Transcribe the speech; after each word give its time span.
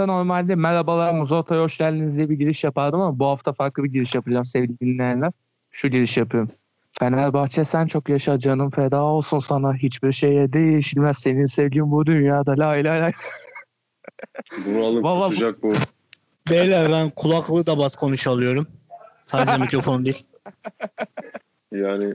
hafta 0.00 0.12
normalde 0.12 0.54
merhabalar 0.54 1.12
Muzota'ya 1.12 1.62
hoş 1.62 1.78
geldiniz 1.78 2.16
diye 2.16 2.28
bir 2.30 2.34
giriş 2.34 2.64
yapardım 2.64 3.00
ama 3.00 3.18
bu 3.18 3.26
hafta 3.26 3.52
farklı 3.52 3.84
bir 3.84 3.88
giriş 3.92 4.14
yapacağım 4.14 4.44
sevgili 4.44 4.80
dinleyenler. 4.80 5.32
Şu 5.70 5.88
giriş 5.88 6.16
yapıyorum. 6.16 6.50
Fenerbahçe 6.98 7.64
sen 7.64 7.86
çok 7.86 8.08
yaşa 8.08 8.38
canım 8.38 8.70
feda 8.70 9.02
olsun 9.02 9.40
sana 9.40 9.74
hiçbir 9.74 10.12
şeye 10.12 10.52
değişilmez 10.52 11.18
senin 11.18 11.44
sevgin 11.44 11.90
bu 11.90 12.06
dünyada 12.06 12.52
lay 12.58 12.84
lay 12.84 13.00
lay. 13.00 13.12
Bunu 14.66 14.84
alıp 14.84 15.04
Vallahi 15.04 15.24
bu- 15.24 15.28
kusacak 15.28 15.62
bu. 15.62 15.72
Beyler 16.50 16.90
ben 16.92 17.10
kulaklığı 17.10 17.66
da 17.66 17.78
bas 17.78 17.96
konuş 17.96 18.26
alıyorum. 18.26 18.66
Sadece 19.26 19.56
mikrofon 19.64 20.04
değil. 20.04 20.24
Yani 21.72 22.14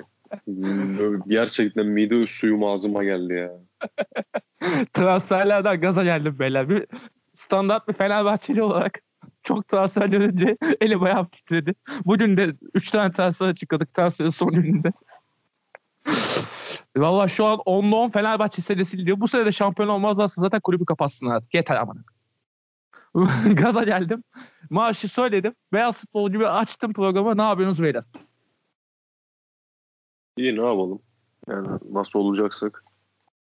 gerçekten 1.27 1.85
mide 1.85 2.27
suyum 2.27 2.63
ağzıma 2.63 3.03
geldi 3.03 3.33
ya. 3.33 3.51
Transferlerden 4.93 5.81
gaza 5.81 6.03
geldim 6.03 6.35
beyler. 6.39 6.69
Bir 6.69 6.85
standart 7.35 7.87
bir 7.87 7.93
Fenerbahçeli 7.93 8.63
olarak 8.63 8.99
çok 9.43 9.67
transfer 9.67 10.13
önce 10.13 10.57
elim 10.81 11.03
ayağım 11.03 11.27
titredi. 11.27 11.75
Bugün 12.05 12.37
de 12.37 12.55
3 12.73 12.91
tane 12.91 13.11
transfer 13.11 13.47
açıkladık 13.47 13.93
transferin 13.93 14.29
son 14.29 14.51
gününde. 14.51 14.93
Valla 16.97 17.27
şu 17.27 17.45
an 17.45 17.57
10'da 17.57 17.95
10 17.95 18.09
Fenerbahçe 18.09 18.61
serisi 18.61 18.97
gidiyor. 18.97 19.19
Bu 19.19 19.27
sene 19.27 19.45
de 19.45 19.51
şampiyon 19.51 19.89
olmazlarsa 19.89 20.41
zaten 20.41 20.59
kulübü 20.59 20.85
kapatsın 20.85 21.25
artık. 21.25 21.53
Yeter 21.53 21.75
aman. 21.75 22.05
Gaza 23.55 23.83
geldim. 23.83 24.23
Maaşı 24.69 25.09
söyledim. 25.09 25.55
Beyaz 25.73 25.99
futbol 25.99 26.31
gibi 26.31 26.47
açtım 26.47 26.93
programı. 26.93 27.37
Ne 27.37 27.41
yapıyorsunuz 27.41 27.83
beyler? 27.83 28.03
İyi 30.37 30.55
ne 30.55 30.65
yapalım? 30.65 31.01
Yani 31.47 31.67
nasıl 31.91 32.19
olacaksak 32.19 32.83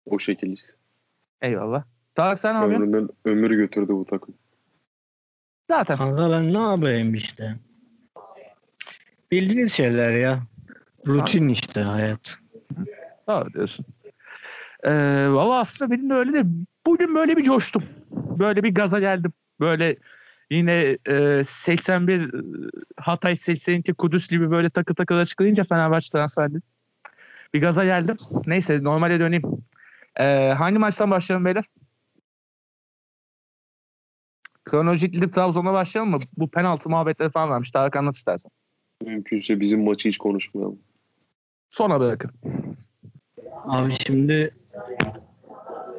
o 0.06 0.18
şekilde. 0.18 0.60
Eyvallah. 1.42 1.84
Tarık 2.20 2.40
sen 2.40 2.54
ne 2.54 2.58
yapıyorsun? 2.58 2.86
Ömrümden 2.86 3.08
ömür 3.24 3.50
götürdü 3.50 3.92
bu 3.92 4.04
takım. 4.04 4.34
Zaten. 5.70 5.96
Kanka 5.96 6.30
ben 6.30 6.54
ne 6.54 6.58
yapayım 6.58 7.14
işte. 7.14 7.54
Bildiğiniz 9.30 9.72
şeyler 9.72 10.12
ya. 10.12 10.38
Rutin 11.06 11.48
işte 11.48 11.80
hayat. 11.80 12.38
Doğru 13.28 13.52
diyorsun. 13.52 13.86
Ee, 14.82 14.90
Valla 15.28 15.58
aslında 15.58 15.90
benim 15.90 16.10
de 16.10 16.14
öyle 16.14 16.32
de 16.32 16.42
bugün 16.86 17.14
böyle 17.14 17.36
bir 17.36 17.42
coştum. 17.44 17.82
Böyle 18.10 18.62
bir 18.62 18.74
gaza 18.74 19.00
geldim. 19.00 19.32
Böyle 19.60 19.96
yine 20.50 20.98
e, 21.06 21.44
81 21.44 22.20
e, 22.20 22.30
Hatay 22.96 23.36
82 23.36 23.94
Kudüs 23.94 24.28
gibi 24.28 24.50
böyle 24.50 24.70
takı 24.70 24.94
takı 24.94 25.14
açıklayınca 25.14 25.64
Fenerbahçe 25.64 26.10
transferdi. 26.10 26.60
Bir 27.54 27.60
gaza 27.60 27.84
geldim. 27.84 28.16
Neyse 28.46 28.82
normale 28.82 29.20
döneyim. 29.20 29.42
Ee, 30.16 30.52
hangi 30.58 30.78
maçtan 30.78 31.10
başlayalım 31.10 31.44
beyler? 31.44 31.64
Kronolojik 34.70 35.12
gidip 35.12 35.34
Trabzon'a 35.34 35.72
başlayalım 35.72 36.10
mı? 36.10 36.20
Bu 36.36 36.50
penaltı 36.50 36.90
muhabbetleri 36.90 37.30
falan 37.30 37.50
varmış. 37.50 37.70
Tarık 37.70 37.96
anlat 37.96 38.16
istersen. 38.16 38.50
Mümkünse 39.04 39.60
bizim 39.60 39.84
maçı 39.84 40.08
hiç 40.08 40.18
konuşmayalım. 40.18 40.78
Sona 41.70 42.00
bırakın. 42.00 42.30
Abi 43.64 43.92
şimdi 44.06 44.50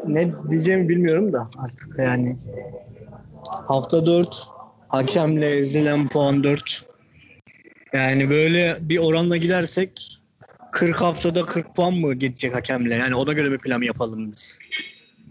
ne 0.07 0.31
diyeceğimi 0.49 0.89
bilmiyorum 0.89 1.33
da 1.33 1.49
artık 1.57 1.99
yani. 1.99 2.37
Hafta 3.67 4.05
4 4.05 4.47
hakemle 4.87 5.49
ezilen 5.49 6.07
puan 6.07 6.43
4. 6.43 6.85
Yani 7.93 8.29
böyle 8.29 8.77
bir 8.81 8.97
oranla 8.97 9.37
gidersek 9.37 10.21
40 10.71 11.01
haftada 11.01 11.45
40 11.45 11.75
puan 11.75 11.93
mı 11.93 12.13
gidecek 12.13 12.55
hakemle? 12.55 12.95
Yani 12.95 13.15
ona 13.15 13.33
göre 13.33 13.49
mi 13.49 13.57
plan 13.57 13.81
yapalım 13.81 14.31
biz? 14.31 14.59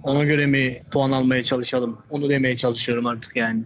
Ona 0.03 0.25
göre 0.25 0.47
mi 0.47 0.83
puan 0.93 1.11
almaya 1.11 1.43
çalışalım? 1.43 1.99
Onu 2.11 2.29
demeye 2.29 2.57
çalışıyorum 2.57 3.07
artık 3.07 3.37
yani. 3.37 3.63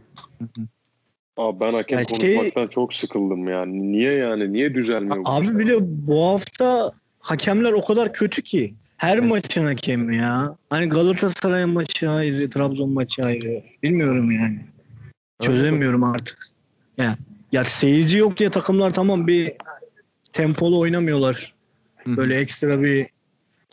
Abi 1.37 1.61
ben 1.61 1.75
hakem 1.75 1.99
Ya 1.99 2.05
şey- 2.05 2.35
konuşmaktan 2.35 2.67
çok 2.69 2.95
sıkıldım 2.95 3.49
yani. 3.49 3.93
Niye 3.93 4.13
yani? 4.13 4.53
Niye 4.53 4.75
düzelmiyor 4.75 5.17
bu? 5.17 5.29
Abi 5.29 5.59
bir 5.59 5.67
de 5.67 5.77
bu 5.81 6.25
hafta 6.25 6.93
hakemler 7.21 7.73
o 7.73 7.85
kadar 7.85 8.13
kötü 8.13 8.43
ki. 8.43 8.75
Her 8.97 9.21
maçın 9.21 9.65
hakemi 9.65 10.17
ya. 10.17 10.57
Hani 10.71 10.89
Galatasaray 10.89 11.65
maçı 11.65 12.11
ayrı, 12.11 12.51
Trabzon 12.51 12.91
maçı 12.91 13.23
ayrı. 13.25 13.63
Bilmiyorum 13.83 14.31
yani. 14.31 14.59
Çözemiyorum 15.43 16.05
artık. 16.05 16.39
Ya, 16.99 17.17
ya 17.53 17.65
seyirci 17.65 18.19
yok 18.19 18.39
diye 18.39 18.51
takımlar 18.51 18.95
tamam 18.95 19.27
bir 19.27 19.53
tempolu 20.33 20.79
oynamıyorlar. 20.79 21.55
Hı. 21.97 22.17
Böyle 22.17 22.37
ekstra 22.37 22.83
bir 22.83 23.07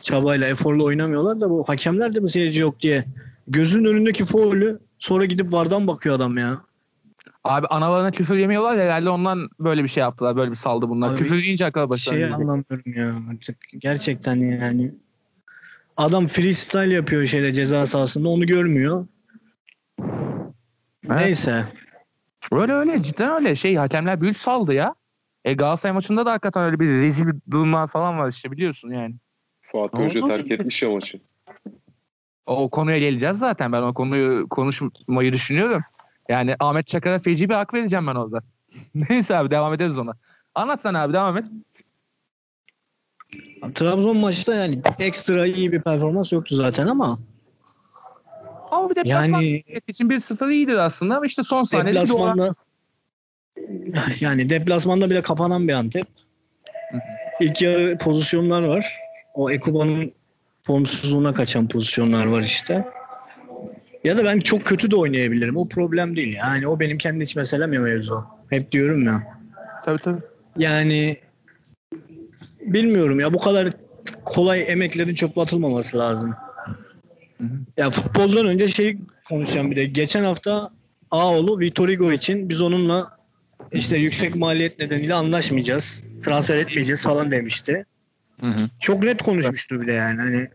çabayla, 0.02 0.46
eforla 0.46 0.84
oynamıyorlar 0.84 1.40
da 1.40 1.50
bu 1.50 1.64
hakemler 1.68 2.14
de 2.14 2.20
mi 2.20 2.30
seyirci 2.30 2.60
yok 2.60 2.80
diye. 2.80 3.04
Gözün 3.48 3.84
önündeki 3.84 4.24
faulü 4.24 4.78
sonra 4.98 5.24
gidip 5.24 5.52
vardan 5.52 5.86
bakıyor 5.86 6.16
adam 6.16 6.36
ya. 6.36 6.58
Abi 7.44 7.66
analarına 7.66 8.10
küfür 8.10 8.36
yemiyorlar 8.36 8.74
ya 8.74 8.84
herhalde 8.84 9.10
ondan 9.10 9.48
böyle 9.60 9.82
bir 9.82 9.88
şey 9.88 10.00
yaptılar. 10.00 10.36
Böyle 10.36 10.50
bir 10.50 10.56
saldı 10.56 10.88
bunlar. 10.88 11.10
Abi, 11.10 11.18
küfür 11.18 11.42
deyince 11.42 11.66
akla 11.66 11.90
başlarına 11.90 12.18
Şey 12.18 12.28
gelecek. 12.28 12.40
anlamıyorum 12.40 12.92
ya 12.94 13.14
artık 13.32 13.56
gerçekten 13.78 14.36
yani. 14.36 14.94
Adam 15.96 16.26
freestyle 16.26 16.94
yapıyor 16.94 17.26
şeyde 17.26 17.52
ceza 17.52 17.86
sahasında 17.86 18.28
onu 18.28 18.46
görmüyor. 18.46 19.06
Evet. 21.10 21.20
Neyse. 21.20 21.64
Öyle 22.52 22.72
öyle 22.72 23.02
cidden 23.02 23.34
öyle. 23.34 23.56
Şey 23.56 23.76
hakemler 23.76 24.20
büyük 24.20 24.36
saldı 24.36 24.72
ya. 24.72 24.94
E 25.44 25.54
Galatasaray 25.54 25.94
maçında 25.94 26.26
da 26.26 26.32
hakikaten 26.32 26.62
öyle 26.62 26.80
bir 26.80 26.86
rezil 26.86 27.26
durumlar 27.50 27.88
falan 27.88 28.18
var 28.18 28.28
işte 28.28 28.50
biliyorsun 28.50 28.90
yani. 28.90 29.14
Ne 29.74 30.04
Hoca 30.04 30.26
terk 30.26 30.50
etmiş 30.50 30.82
ya 30.82 30.90
maçı. 30.90 31.20
O 32.46 32.70
konuya 32.70 32.98
geleceğiz 32.98 33.38
zaten. 33.38 33.72
Ben 33.72 33.82
o 33.82 33.94
konuyu 33.94 34.48
konuşmayı 34.48 35.32
düşünüyorum. 35.32 35.82
Yani 36.28 36.56
Ahmet 36.60 36.86
Çakar'a 36.86 37.18
feci 37.18 37.48
bir 37.48 37.54
hak 37.54 37.74
vereceğim 37.74 38.06
ben 38.06 38.14
orada. 38.14 38.40
Neyse 38.94 39.36
abi 39.36 39.50
devam 39.50 39.74
ederiz 39.74 39.98
ona. 39.98 40.12
Anlat 40.54 40.80
sen 40.80 40.94
abi 40.94 41.12
devam 41.12 41.36
et. 41.36 41.46
Trabzon 43.74 44.16
maçta 44.16 44.54
yani 44.54 44.80
ekstra 44.98 45.46
iyi 45.46 45.72
bir 45.72 45.80
performans 45.80 46.32
yoktu 46.32 46.54
zaten 46.54 46.86
ama 46.86 47.18
Ama 48.70 48.90
bir 48.90 48.96
deplasman 48.96 49.40
yani 49.40 49.64
için 49.88 50.10
1-0 50.10 50.52
iyidir 50.52 50.74
aslında 50.76 51.16
ama 51.16 51.26
işte 51.26 51.42
son 51.42 51.64
saniyede 51.64 52.00
deplasmanda 52.00 52.52
yani 54.20 54.50
deplasmanda 54.50 55.10
bile 55.10 55.22
kapanan 55.22 55.68
bir 55.68 55.72
Antep. 55.72 56.06
İlk 57.40 57.62
yarı 57.62 57.98
pozisyonlar 57.98 58.62
var. 58.62 58.96
O 59.34 59.50
Ekuba'nın 59.50 60.12
formsuzluğuna 60.62 61.34
kaçan 61.34 61.68
pozisyonlar 61.68 62.26
var 62.26 62.42
işte. 62.42 62.84
Ya 64.04 64.16
da 64.16 64.24
ben 64.24 64.40
çok 64.40 64.64
kötü 64.64 64.90
de 64.90 64.96
oynayabilirim. 64.96 65.56
O 65.56 65.68
problem 65.68 66.16
değil. 66.16 66.36
Yani 66.36 66.68
o 66.68 66.80
benim 66.80 66.98
kendi 66.98 67.24
iç 67.24 67.36
meselem 67.36 67.72
ya 67.72 67.80
mevzu. 67.80 68.24
Hep 68.50 68.72
diyorum 68.72 69.02
ya. 69.04 69.22
Tabii 69.84 70.02
tabii. 70.02 70.20
Yani 70.58 71.16
bilmiyorum 72.60 73.20
ya 73.20 73.34
bu 73.34 73.38
kadar 73.38 73.68
kolay 74.24 74.64
emeklerin 74.68 75.14
çöpe 75.14 75.40
atılmaması 75.40 75.98
lazım. 75.98 76.34
Hı 77.38 77.44
hı. 77.44 77.58
Ya 77.76 77.90
futboldan 77.90 78.46
önce 78.46 78.68
şey 78.68 78.98
konuşacağım 79.28 79.70
bir 79.70 79.76
de. 79.76 79.84
Geçen 79.84 80.24
hafta 80.24 80.70
Ağoğlu 81.10 81.60
Vitor 81.60 81.88
Hugo 81.88 82.12
için 82.12 82.48
biz 82.48 82.60
onunla 82.60 83.18
işte 83.72 83.96
yüksek 83.96 84.34
maliyet 84.34 84.78
nedeniyle 84.78 85.14
anlaşmayacağız. 85.14 86.04
Transfer 86.24 86.56
etmeyeceğiz 86.56 87.02
falan 87.02 87.30
demişti. 87.30 87.86
Hı 88.42 88.46
hı. 88.46 88.68
Çok 88.80 89.02
net 89.02 89.22
konuşmuştu 89.22 89.80
bir 89.80 89.86
de 89.86 89.92
yani. 89.92 90.20
Hani 90.20 90.48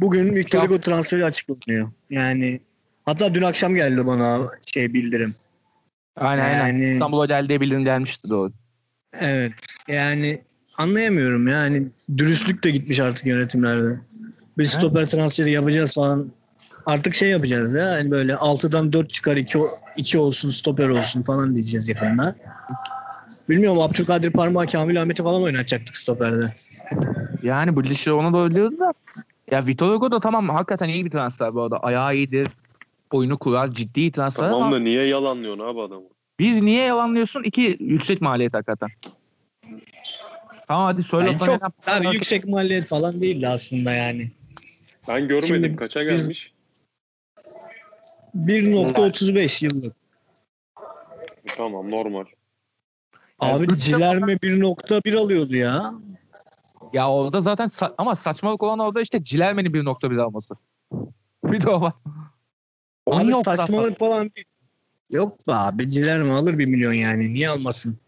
bugün 0.00 0.34
Victor 0.34 0.62
Hugo 0.64 0.80
transferi 0.80 1.24
açıklanıyor. 1.24 1.90
Yani 2.10 2.60
hatta 3.04 3.34
dün 3.34 3.42
akşam 3.42 3.74
geldi 3.74 4.06
bana 4.06 4.40
şey 4.74 4.94
bildirim. 4.94 5.34
Aynen 6.16 6.42
aynen. 6.42 6.58
Yani- 6.66 6.92
İstanbul'a 6.92 7.26
geldiği 7.26 7.60
bildirim 7.60 7.84
gelmişti 7.84 8.28
doğru. 8.28 8.52
Evet. 9.20 9.52
Yani 9.88 10.42
anlayamıyorum 10.78 11.48
yani 11.48 11.86
dürüstlük 12.18 12.64
de 12.64 12.70
gitmiş 12.70 13.00
artık 13.00 13.26
yönetimlerde. 13.26 14.00
Biz 14.58 14.72
Evet. 14.72 14.82
stoper 14.82 15.06
transferi 15.08 15.50
yapacağız 15.50 15.94
falan. 15.94 16.32
Artık 16.86 17.14
şey 17.14 17.28
yapacağız 17.28 17.74
ya 17.74 17.90
hani 17.90 18.10
böyle 18.10 18.32
6'dan 18.32 18.92
4 18.92 19.10
çıkar 19.10 19.36
2, 19.36 19.58
2 19.96 20.18
olsun 20.18 20.50
stoper 20.50 20.88
olsun 20.88 21.22
falan 21.22 21.54
diyeceğiz 21.54 21.88
yakında. 21.88 22.36
Bilmiyorum 23.48 23.80
Abdülkadir 23.80 24.30
Parmağı 24.30 24.66
Kamil 24.66 25.02
Ahmet'i 25.02 25.22
falan 25.22 25.42
oynatacaktık 25.42 25.96
stoperde. 25.96 26.52
Yani 27.42 27.76
bu 27.76 27.82
ilişki 27.82 28.12
ona 28.12 28.32
da 28.32 28.42
öyle 28.44 28.78
da. 28.78 28.92
Ya 29.50 29.66
Vitor 29.66 29.94
Hugo 29.94 30.10
da 30.12 30.20
tamam 30.20 30.48
hakikaten 30.48 30.88
iyi 30.88 31.04
bir 31.04 31.10
transfer 31.10 31.54
bu 31.54 31.62
arada. 31.62 31.78
Ayağı 31.78 32.14
iyidir. 32.16 32.48
Oyunu 33.10 33.38
kurar. 33.38 33.70
Ciddi 33.70 34.12
transfer 34.12 34.44
Tamam 34.44 34.62
ama 34.62 34.76
da 34.76 34.78
niye 34.78 35.04
yalanlıyorsun 35.06 35.64
abi 35.64 35.80
adamı? 35.80 36.04
bir 36.38 36.62
niye 36.62 36.84
yalanlıyorsun? 36.84 37.42
İki 37.42 37.76
yüksek 37.80 38.20
maliyet 38.20 38.54
hakikaten. 38.54 38.88
Tamam 40.68 40.84
hadi 40.86 41.02
söyle. 41.02 41.26
Yani 41.26 41.38
çok 41.38 41.62
abi 41.86 42.14
yüksek 42.14 42.48
maliyet 42.48 42.84
falan 42.86 43.20
değildi 43.20 43.48
aslında 43.48 43.92
yani. 43.92 44.30
Ben 45.08 45.28
görmedim. 45.28 45.46
Şimdi 45.64 45.76
Kaça 45.76 46.00
biz- 46.00 46.08
gelmiş? 46.08 46.52
1.35 48.34 49.62
yıllık. 49.64 49.96
Tamam 51.56 51.90
normal. 51.90 52.24
Abi 53.38 53.64
üç 53.64 53.70
de- 53.70 53.76
Cilerme 53.76 54.32
1.1 54.32 55.14
alıyordu 55.14 55.56
ya. 55.56 55.92
Ya 56.92 57.10
orada 57.10 57.40
zaten 57.40 57.68
sa- 57.68 57.94
ama 57.98 58.16
saçmalık 58.16 58.62
olan 58.62 58.78
orada 58.78 59.00
işte 59.00 59.24
Cilerme'nin 59.24 59.72
1.1 59.74 60.16
alması. 60.16 60.54
Bir 61.44 61.60
de 61.60 61.70
o 61.70 61.80
var. 61.80 61.92
O 63.06 63.16
Abi 63.16 63.32
fazla? 63.32 63.56
saçmalık 63.56 63.98
falan 63.98 64.30
değil. 64.36 64.46
Yok 65.10 65.32
be 65.48 65.52
abi 65.54 65.90
Ciler 65.90 66.22
mi 66.22 66.32
alır 66.32 66.58
bir 66.58 66.66
milyon 66.66 66.92
yani. 66.92 67.34
Niye 67.34 67.48
almasın? 67.48 67.98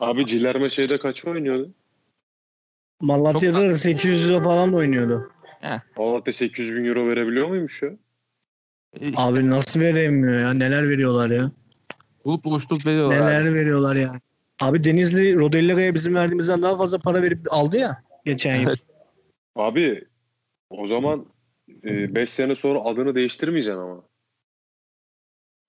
Abi 0.00 0.26
Cilerme 0.26 0.70
şeyde 0.70 0.96
kaç 0.98 1.24
oynuyordu? 1.24 1.70
Malatya'da 3.00 3.68
da 3.68 3.74
800 3.76 4.28
lira 4.28 4.40
falan 4.40 4.74
oynuyordu. 4.74 5.30
Malatya 5.96 6.32
800 6.32 6.74
bin 6.76 6.84
euro 6.84 7.08
verebiliyor 7.08 7.48
muymuş 7.48 7.82
ya? 7.82 7.90
Abi 9.16 9.50
nasıl 9.50 9.80
veremiyor 9.80 10.40
ya? 10.40 10.54
Neler 10.54 10.88
veriyorlar 10.88 11.30
ya? 11.30 11.50
Bulup 12.24 12.44
buluşturup 12.44 12.86
veriyorlar. 12.86 13.16
Neler 13.16 13.42
abi. 13.42 13.54
veriyorlar 13.54 13.96
ya? 13.96 14.12
Abi 14.60 14.84
Denizli 14.84 15.34
Rodella'ya 15.38 15.94
bizim 15.94 16.14
verdiğimizden 16.14 16.62
daha 16.62 16.76
fazla 16.76 16.98
para 16.98 17.22
verip 17.22 17.52
aldı 17.52 17.76
ya 17.78 18.02
geçen 18.26 18.60
yıl. 18.60 18.76
Abi 19.54 20.04
o 20.70 20.86
zaman 20.86 21.26
5 21.68 22.30
sene 22.30 22.54
sonra 22.54 22.80
adını 22.80 23.14
değiştirmeyeceksin 23.14 23.80
ama. 23.80 24.02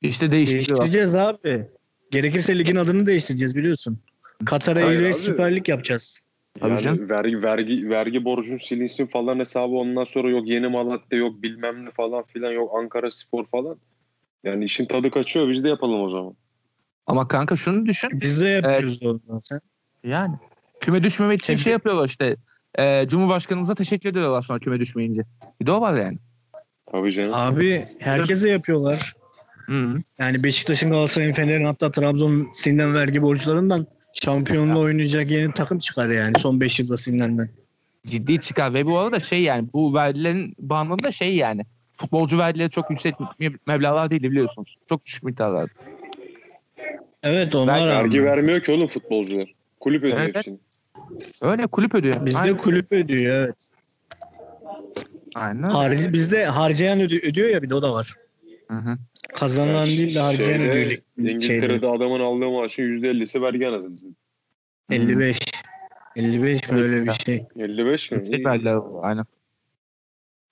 İşte. 0.02 0.32
Değiştireceğiz 0.32 1.16
abi. 1.16 1.68
Gerekirse 2.12 2.60
ligin 2.60 2.76
adını 2.76 3.06
değiştireceğiz 3.06 3.56
biliyorsun. 3.56 4.00
Katar'a 4.46 4.88
abi. 4.88 5.14
Süper 5.14 5.56
Lig 5.56 5.70
yapacağız. 5.70 6.28
Tabii 6.60 6.70
Yani 6.70 6.82
canım. 6.82 7.10
vergi 7.10 7.42
vergi 7.42 7.90
vergi 7.90 8.26
borcun 8.26 8.58
silinsin 8.58 9.08
falan 9.08 9.40
hesabı 9.40 9.74
ondan 9.76 10.04
sonra 10.04 10.30
yok 10.30 10.48
yeni 10.48 10.68
Malatya 10.68 11.20
yok 11.20 11.42
bilmem 11.42 11.86
ne 11.86 11.92
falan 11.92 12.24
filan 12.24 12.52
yok 12.52 12.72
Ankara 12.78 13.12
Spor 13.12 13.46
falan. 13.46 13.80
Yani 14.44 14.66
işin 14.66 14.86
tadı 14.86 15.12
kaçıyor 15.12 15.50
biz 15.50 15.64
de 15.64 15.70
yapalım 15.70 16.02
o 16.02 16.10
zaman. 16.10 16.36
Ama 17.06 17.28
kanka 17.28 17.56
şunu 17.56 17.86
düşün. 17.86 18.10
Biz 18.14 18.42
de 18.42 18.48
yapıyoruz 18.48 19.04
onu 19.04 19.22
zaten. 19.28 19.60
Yani 20.04 20.36
küme 20.80 21.04
düşmemek 21.04 21.40
için 21.40 21.56
şey 21.56 21.74
yapıyorlar 21.74 22.08
işte. 22.10 22.38
E, 22.80 23.08
Cumhurbaşkanımıza 23.08 23.76
teşekkür 23.76 24.10
ediyorlar 24.10 24.42
sonra 24.42 24.60
küme 24.60 24.80
düşmeyince. 24.80 25.22
Bir 25.62 25.66
de 25.66 25.72
o 25.72 25.82
var 25.82 25.98
yani. 25.98 26.18
Tabii 26.92 27.12
canım. 27.14 27.34
Abi 27.34 27.86
herkese 28.00 28.50
yapıyorlar. 28.50 29.14
Hı. 29.66 29.94
Yani 30.20 30.44
Beşiktaş'ın 30.44 30.90
Galatasaray'ın 30.90 31.34
Fener'in 31.34 31.66
hatta 31.66 31.92
Trabzon'un 31.92 32.48
silinen 32.54 32.94
vergi 32.94 33.22
borçlarından 33.22 33.88
şampiyonla 34.14 34.80
oynayacak 34.80 35.32
yeni 35.32 35.52
takım 35.52 35.80
çıkar 35.80 36.10
yani 36.10 36.40
son 36.40 36.62
5 36.62 36.80
yılda 36.80 36.98
silinen. 36.98 37.50
Ciddi 38.06 38.40
çıkar 38.40 38.74
ve 38.74 38.86
bu 38.86 38.98
arada 39.00 39.20
şey 39.20 39.42
yani 39.42 39.68
bu 39.74 39.94
vergilerin 39.94 40.56
bağlamında 40.60 41.12
şey 41.12 41.36
yani 41.36 41.66
futbolcu 41.98 42.38
vergileri 42.38 42.70
çok 42.70 42.90
yüksek 42.90 43.16
me- 43.16 43.58
meblağlar 43.68 44.10
değil 44.10 44.24
biliyorsunuz. 44.24 44.78
Çok 44.90 45.06
düşük 45.06 45.24
miktarlar. 45.24 45.70
Evet 47.24 47.56
onlar 47.56 47.88
Vergi- 47.88 48.24
vermiyor 48.24 48.62
ki 48.62 48.72
oğlum 48.72 48.88
futbolcular. 48.88 49.54
Kulüp 49.80 50.04
ödüyor 50.04 50.20
Evet, 50.20 50.36
hepsini. 50.36 50.58
Öyle 51.42 51.68
kulüp 51.68 51.96
ödüyor. 51.96 52.26
Bizde 52.26 52.40
Aynen. 52.40 52.58
kulüp 52.58 52.92
ödüyor 52.92 53.36
evet. 53.36 53.56
Aynen. 55.36 55.62
Harcı, 55.64 56.14
bizde 56.14 56.46
harcayan 56.46 57.00
ödü- 57.00 57.30
ödüyor 57.30 57.50
ya 57.50 57.62
bir 57.64 57.70
de 57.70 57.76
o 57.76 57.82
da 57.82 57.94
var. 57.94 58.14
Hı 58.72 58.78
hı. 58.78 58.98
Kazanan 59.34 59.74
Yani 59.74 59.88
değil 59.98 60.16
de 60.16 60.20
harcayan 60.20 60.58
şeyde, 60.58 60.72
ödüyor. 60.72 60.86
lig- 60.92 61.02
şeyde. 61.18 61.32
İngiltere'de 61.32 61.88
adamın 61.88 62.20
aldığı 62.20 62.50
maaşın 62.52 62.84
%50'si 62.84 63.42
vergi 63.42 63.68
anasını. 63.68 63.98
satayım. 63.98 64.16
55. 64.92 65.40
55 66.16 66.70
mi 66.70 66.78
öyle 66.82 67.06
bir 67.06 67.12
şey. 67.12 67.46
55 67.60 68.12
mi? 68.12 68.22
İyi. 68.24 68.44
var, 68.44 68.82
Aynen. 69.02 69.26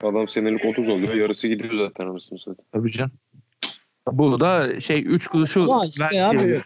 Adam 0.02 0.28
senelik 0.28 0.64
30 0.64 0.88
oluyor. 0.88 1.14
Yarısı 1.14 1.48
gidiyor 1.48 1.74
zaten 1.88 2.08
anasını 2.08 2.38
satayım. 2.38 2.68
Tabii 2.72 2.90
canım. 2.92 3.12
Burada 4.12 4.80
şey 4.80 5.02
3 5.06 5.26
kuruşu 5.26 5.62
Ama 5.62 5.86
işte 5.86 6.04
vergi 6.04 6.22
abi 6.22 6.38
veriyor. 6.38 6.64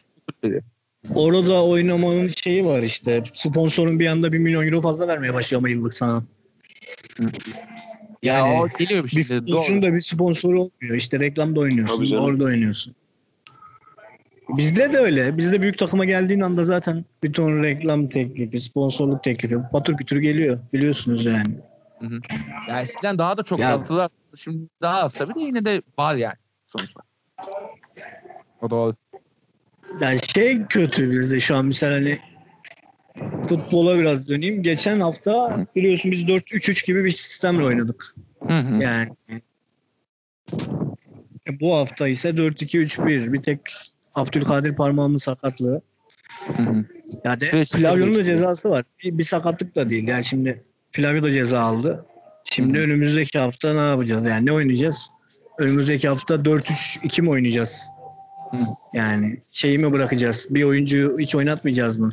Orada 1.15 1.65
oynamanın 1.65 2.29
şeyi 2.29 2.65
var 2.67 2.83
işte. 2.83 3.23
Sponsorun 3.35 4.01
bir 4.01 4.07
anda 4.07 4.33
1 4.33 4.39
milyon 4.39 4.67
euro 4.67 4.81
fazla 4.81 5.09
vermeye 5.09 5.35
başlıyor 5.35 5.61
ama 5.61 5.69
yıllık 5.69 5.95
sana. 5.95 6.23
Ya 8.23 8.35
Yani 8.39 8.61
o 8.61 8.69
geliyor 8.79 9.05
bir 9.05 9.25
futbolcunun 9.25 9.83
Doğru. 9.83 9.91
da 9.91 9.95
bir 9.95 10.01
sponsoru 10.01 10.63
olmuyor. 10.63 10.97
İşte 10.97 11.21
reklamda 11.21 11.61
oynuyorsun. 11.61 12.17
Orada 12.17 12.45
oynuyorsun. 12.45 12.95
Bizde 14.49 14.93
de 14.93 14.99
öyle. 14.99 15.37
Bizde 15.37 15.61
büyük 15.63 15.79
takıma 15.79 16.05
geldiğin 16.05 16.41
anda 16.41 16.65
zaten 16.65 17.05
bir 17.23 17.33
ton 17.33 17.63
reklam 17.63 18.09
teklifi, 18.09 18.61
sponsorluk 18.61 19.25
teklifi 19.25 19.57
patır 19.73 19.97
kütür 19.97 20.19
geliyor. 20.19 20.59
Biliyorsunuz 20.73 21.25
yani. 21.25 21.55
Ya 22.69 22.83
eskiden 22.83 23.19
daha 23.19 23.37
da 23.37 23.43
çok 23.43 23.59
Ya- 23.59 23.69
dağıttılar. 23.71 24.11
Şimdi 24.37 24.69
daha 24.83 24.99
az 25.03 25.15
tabii 25.15 25.35
de 25.35 25.41
yine 25.41 25.65
de 25.65 25.83
var 25.99 26.15
yani 26.15 26.35
sonuçta. 26.67 27.01
O 28.63 28.71
doğru. 28.71 28.95
Yani 30.01 30.19
şey 30.35 30.63
kötü 30.67 31.11
bizde 31.11 31.41
şu 31.41 31.57
an 31.57 31.65
mesela 31.65 31.95
hani 31.95 32.19
futbola 33.49 33.99
biraz 33.99 34.29
döneyim. 34.29 34.63
Geçen 34.63 35.01
hafta 35.01 35.67
biliyorsun 35.77 36.11
biz 36.11 36.23
4-3-3 36.23 36.87
gibi 36.87 37.05
bir 37.05 37.11
sistemle 37.11 37.65
oynadık. 37.65 38.15
Hı 38.47 38.59
hı. 38.59 38.83
Yani 38.83 39.09
E, 41.49 41.61
bu 41.61 41.77
hafta 41.77 42.09
ise 42.09 42.29
4-2-3-1. 42.29 43.33
Bir 43.33 43.43
tek 43.43 43.61
Abdülkadir 44.15 44.77
parmağımın 44.77 45.17
sakatlığı. 45.17 45.83
Hı 46.47 46.63
hı. 46.63 46.85
Ya 47.25 47.41
de 47.41 47.65
Flavio'nun 47.65 48.15
da 48.15 48.25
cezası 48.25 48.71
var. 48.71 48.85
Bir, 49.05 49.19
bir 49.19 49.25
sakatlık 49.25 49.77
da 49.77 49.91
değil. 49.91 50.09
Yani 50.09 50.25
şimdi 50.25 50.65
Flavio 50.93 51.23
da 51.23 51.33
ceza 51.33 51.61
aldı. 51.61 52.07
Şimdi 52.45 52.79
Hı 52.79 52.83
hı. 52.83 52.85
önümüzdeki 52.85 53.39
hafta 53.39 53.75
ne 53.75 53.91
yapacağız? 53.91 54.27
Yani 54.27 54.47
ne 54.47 54.53
oynayacağız? 54.53 55.11
Önümüzdeki 55.59 56.09
hafta 56.09 56.35
4-3-2 56.35 57.23
mi 57.23 57.31
oynayacağız? 57.31 57.90
Hı. 58.51 58.57
Yani 58.93 59.39
şeyi 59.51 59.79
mi 59.79 59.93
bırakacağız? 59.93 60.47
Bir 60.51 60.63
oyuncuyu 60.65 61.19
hiç 61.19 61.35
oynatmayacağız 61.35 61.99
mı? 61.99 62.13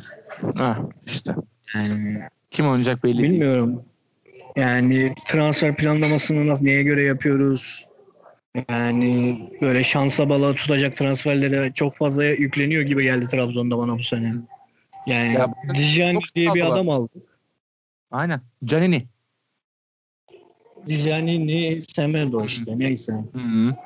Ha, 0.54 0.78
işte. 1.06 1.34
Yani 1.74 2.18
Kim 2.50 2.68
oynayacak 2.68 3.04
belli 3.04 3.18
değil. 3.18 3.30
bilmiyorum. 3.32 3.84
Yani 4.56 5.14
transfer 5.28 5.76
planlamasını 5.76 6.46
nasıl 6.46 6.64
neye 6.64 6.82
göre 6.82 7.04
yapıyoruz? 7.04 7.88
Yani 8.70 9.38
böyle 9.60 9.84
şansa 9.84 10.28
bala 10.28 10.54
tutacak 10.54 10.96
transferlere 10.96 11.72
çok 11.72 11.94
fazla 11.94 12.24
yükleniyor 12.24 12.82
gibi 12.82 13.02
geldi 13.02 13.26
Trabzon'da 13.26 13.78
bana 13.78 13.98
bu 13.98 14.02
sene. 14.02 14.32
Yani 15.06 15.32
Ya, 15.32 15.54
Dijani 15.74 16.18
diye 16.34 16.54
bir 16.54 16.66
adam 16.72 16.88
aldı. 16.88 17.12
Aynen. 18.10 18.40
Canini. 18.64 19.06
Dijani 20.86 21.82
Semedo 21.82 22.44
işte 22.44 22.78
neyse. 22.78 23.12
Hı 23.12 23.38
hı. 23.38 23.76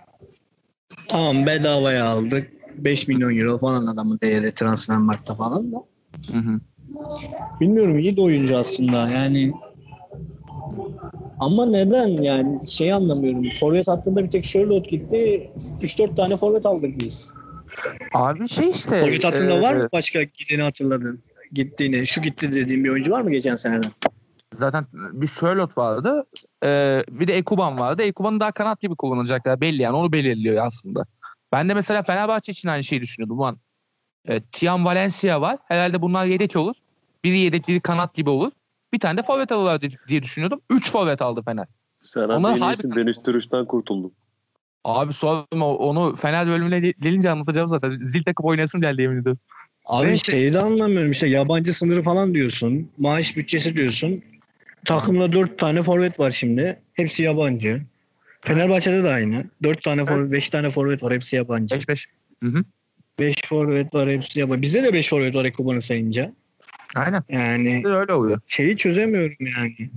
Tamam 1.09 1.47
bedavaya 1.47 2.05
aldık. 2.05 2.53
5 2.77 3.09
milyon 3.09 3.37
euro 3.37 3.59
falan 3.59 3.87
adamın 3.87 4.19
değeri 4.23 4.53
transfer 4.53 4.97
markta 4.97 5.35
falan 5.35 5.73
da. 5.73 5.77
Hı 6.33 6.39
hı. 6.39 6.61
Bilmiyorum 7.61 7.99
iyi 7.99 8.17
de 8.17 8.21
oyuncu 8.21 8.57
aslında 8.57 9.11
yani. 9.11 9.53
Ama 11.39 11.67
neden 11.67 12.09
yani 12.09 12.69
şey 12.69 12.93
anlamıyorum. 12.93 13.45
Forvet 13.61 13.89
hattında 13.89 14.25
bir 14.25 14.31
tek 14.31 14.45
Sherlock 14.45 14.91
gitti. 14.91 15.51
3-4 15.81 16.17
tane 16.17 16.37
forvet 16.37 16.67
aldık 16.67 16.99
biz. 16.99 17.35
Abi 18.15 18.49
şey 18.49 18.71
işte. 18.71 18.97
forvet 18.97 19.25
hattında 19.25 19.55
e, 19.55 19.63
var 19.63 19.75
mı 19.75 19.89
başka 19.93 20.23
gideni 20.23 20.63
hatırladın? 20.63 21.23
Gittiğini, 21.53 22.07
şu 22.07 22.23
gitti 22.23 22.53
dediğim 22.53 22.85
bir 22.85 22.89
oyuncu 22.89 23.11
var 23.11 23.21
mı 23.21 23.31
geçen 23.31 23.57
seneden? 23.57 23.91
Zaten 24.63 24.87
bir 24.93 25.27
Sherlock 25.27 25.79
vardı. 25.79 26.25
Ee, 26.65 27.05
bir 27.11 27.29
de 27.29 27.37
Ekuban 27.37 27.79
vardı. 27.79 28.03
Ekuban'ı 28.03 28.41
daha 28.41 28.53
kanat 28.53 28.81
gibi 28.81 28.95
kullanacaklar 28.97 29.61
belli 29.61 29.83
yani. 29.83 29.97
Onu 29.97 30.13
belirliyor 30.13 30.67
aslında. 30.67 31.05
Ben 31.53 31.69
de 31.69 31.75
mesela 31.75 32.03
Fenerbahçe 32.03 32.53
için 32.53 32.69
aynı 32.69 32.85
şeyi 32.85 33.01
düşünüyordum. 33.01 33.39
Ulan 33.39 33.57
e, 34.29 34.41
Tiam 34.41 34.85
Valencia 34.85 35.41
var. 35.41 35.59
Herhalde 35.69 36.03
bunlar 36.03 36.27
yedek 36.27 36.57
olur. 36.57 36.75
Biri 37.25 37.39
yedek 37.39 37.69
biri 37.69 37.81
kanat 37.81 38.15
gibi 38.15 38.31
olur. 38.31 38.53
Bir 38.93 38.99
tane 39.01 39.19
de 39.19 39.23
forvet 39.23 39.53
alırlar 39.53 39.81
diye- 40.09 40.23
düşünüyordum. 40.23 40.61
Üç 40.71 40.91
forvet 40.91 41.23
aldı 41.23 41.43
Fener. 41.45 41.67
İyisi 42.51 42.65
harbiden- 42.89 42.97
Deniz 43.07 43.23
Türüş'ten 43.23 43.65
kurtuldun. 43.65 44.13
Abi 44.85 45.13
sorma 45.15 45.67
onu 45.77 46.17
Fener 46.17 46.47
bölümüne 46.47 46.81
gel- 46.81 46.93
gelince 47.01 47.31
anlatacağım 47.31 47.69
zaten. 47.69 48.01
Zil 48.05 48.25
takıp 48.25 48.45
oynasın 48.47 48.81
geldi 48.81 49.03
yemin 49.03 49.21
ediyorum. 49.21 49.41
Abi 49.87 50.07
Neyse. 50.07 50.33
şeyi 50.33 50.55
de 50.55 50.59
anlamıyorum 50.59 51.11
işte 51.11 51.27
yabancı 51.27 51.73
sınırı 51.73 52.03
falan 52.03 52.35
diyorsun. 52.35 52.91
Maaş 52.99 53.37
bütçesi 53.37 53.77
diyorsun. 53.77 54.23
Takımda 54.87 55.33
4 55.33 55.59
tane 55.59 55.83
forvet 55.83 56.21
var 56.21 56.31
şimdi. 56.31 56.79
Hepsi 56.95 57.23
yabancı. 57.23 57.83
Fenerbahçe'de 58.41 59.05
de 59.05 59.09
aynı. 59.09 59.45
4 59.63 59.83
tane 59.83 60.05
forvet, 60.05 60.33
5 60.33 60.49
tane 60.51 60.71
forvet 60.71 61.03
var 61.03 61.13
hepsi 61.15 61.37
yabancı. 61.37 61.75
5-5. 61.75 62.07
Hı 62.43 62.49
hı. 62.49 62.65
5 63.19 63.35
forvet 63.47 63.95
var 63.95 64.09
hepsi 64.11 64.41
yabancı. 64.41 64.63
Bizde 64.63 64.83
de 64.83 64.93
5 64.93 65.09
forvet 65.11 65.35
var 65.35 65.45
Ekuban'ı 65.45 65.83
sayınca. 65.83 66.33
Aynen. 66.95 67.23
Yani 67.29 67.83
Öyle 67.85 68.13
oluyor. 68.13 68.41
şeyi 68.47 68.77
çözemiyorum 68.77 69.37
yani. 69.41 69.91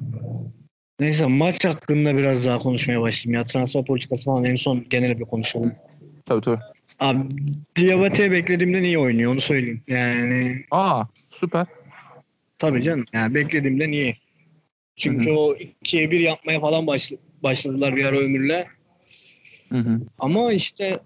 Neyse 1.00 1.26
maç 1.26 1.66
hakkında 1.66 2.18
biraz 2.18 2.46
daha 2.46 2.60
konuşmaya 2.60 3.02
başlayayım 3.02 3.42
ya. 3.42 3.46
Transfer 3.48 3.86
politikası 3.86 4.24
falan 4.26 4.44
en 4.46 4.56
son 4.56 4.86
genel 4.90 5.20
bir 5.20 5.24
konuşalım. 5.26 5.72
Tabii 6.26 6.42
tabii. 6.42 6.60
Abi 7.00 7.18
Diabate 7.76 8.32
beklediğimden 8.32 8.84
iyi 8.84 8.98
oynuyor 8.98 9.32
onu 9.32 9.42
söyleyeyim. 9.42 9.82
Yani 9.88 10.66
Aa 10.72 11.04
süper. 11.40 11.66
tabii 12.60 12.82
canım. 12.82 13.06
Yani 13.14 13.36
beklediğimden 13.36 13.92
iyi. 13.92 14.16
Çünkü 14.96 15.32
o 15.32 15.56
2'ye 15.56 16.12
1 16.12 16.20
yapmaya 16.20 16.60
falan 16.60 16.88
başla- 16.88 17.18
başladılar 17.44 17.96
bir 17.96 18.06
ara 18.06 18.18
Ömür'le. 18.18 18.66
Hı 19.70 19.78
hı. 19.78 20.00
Ama 20.20 20.54
işte 20.54 21.00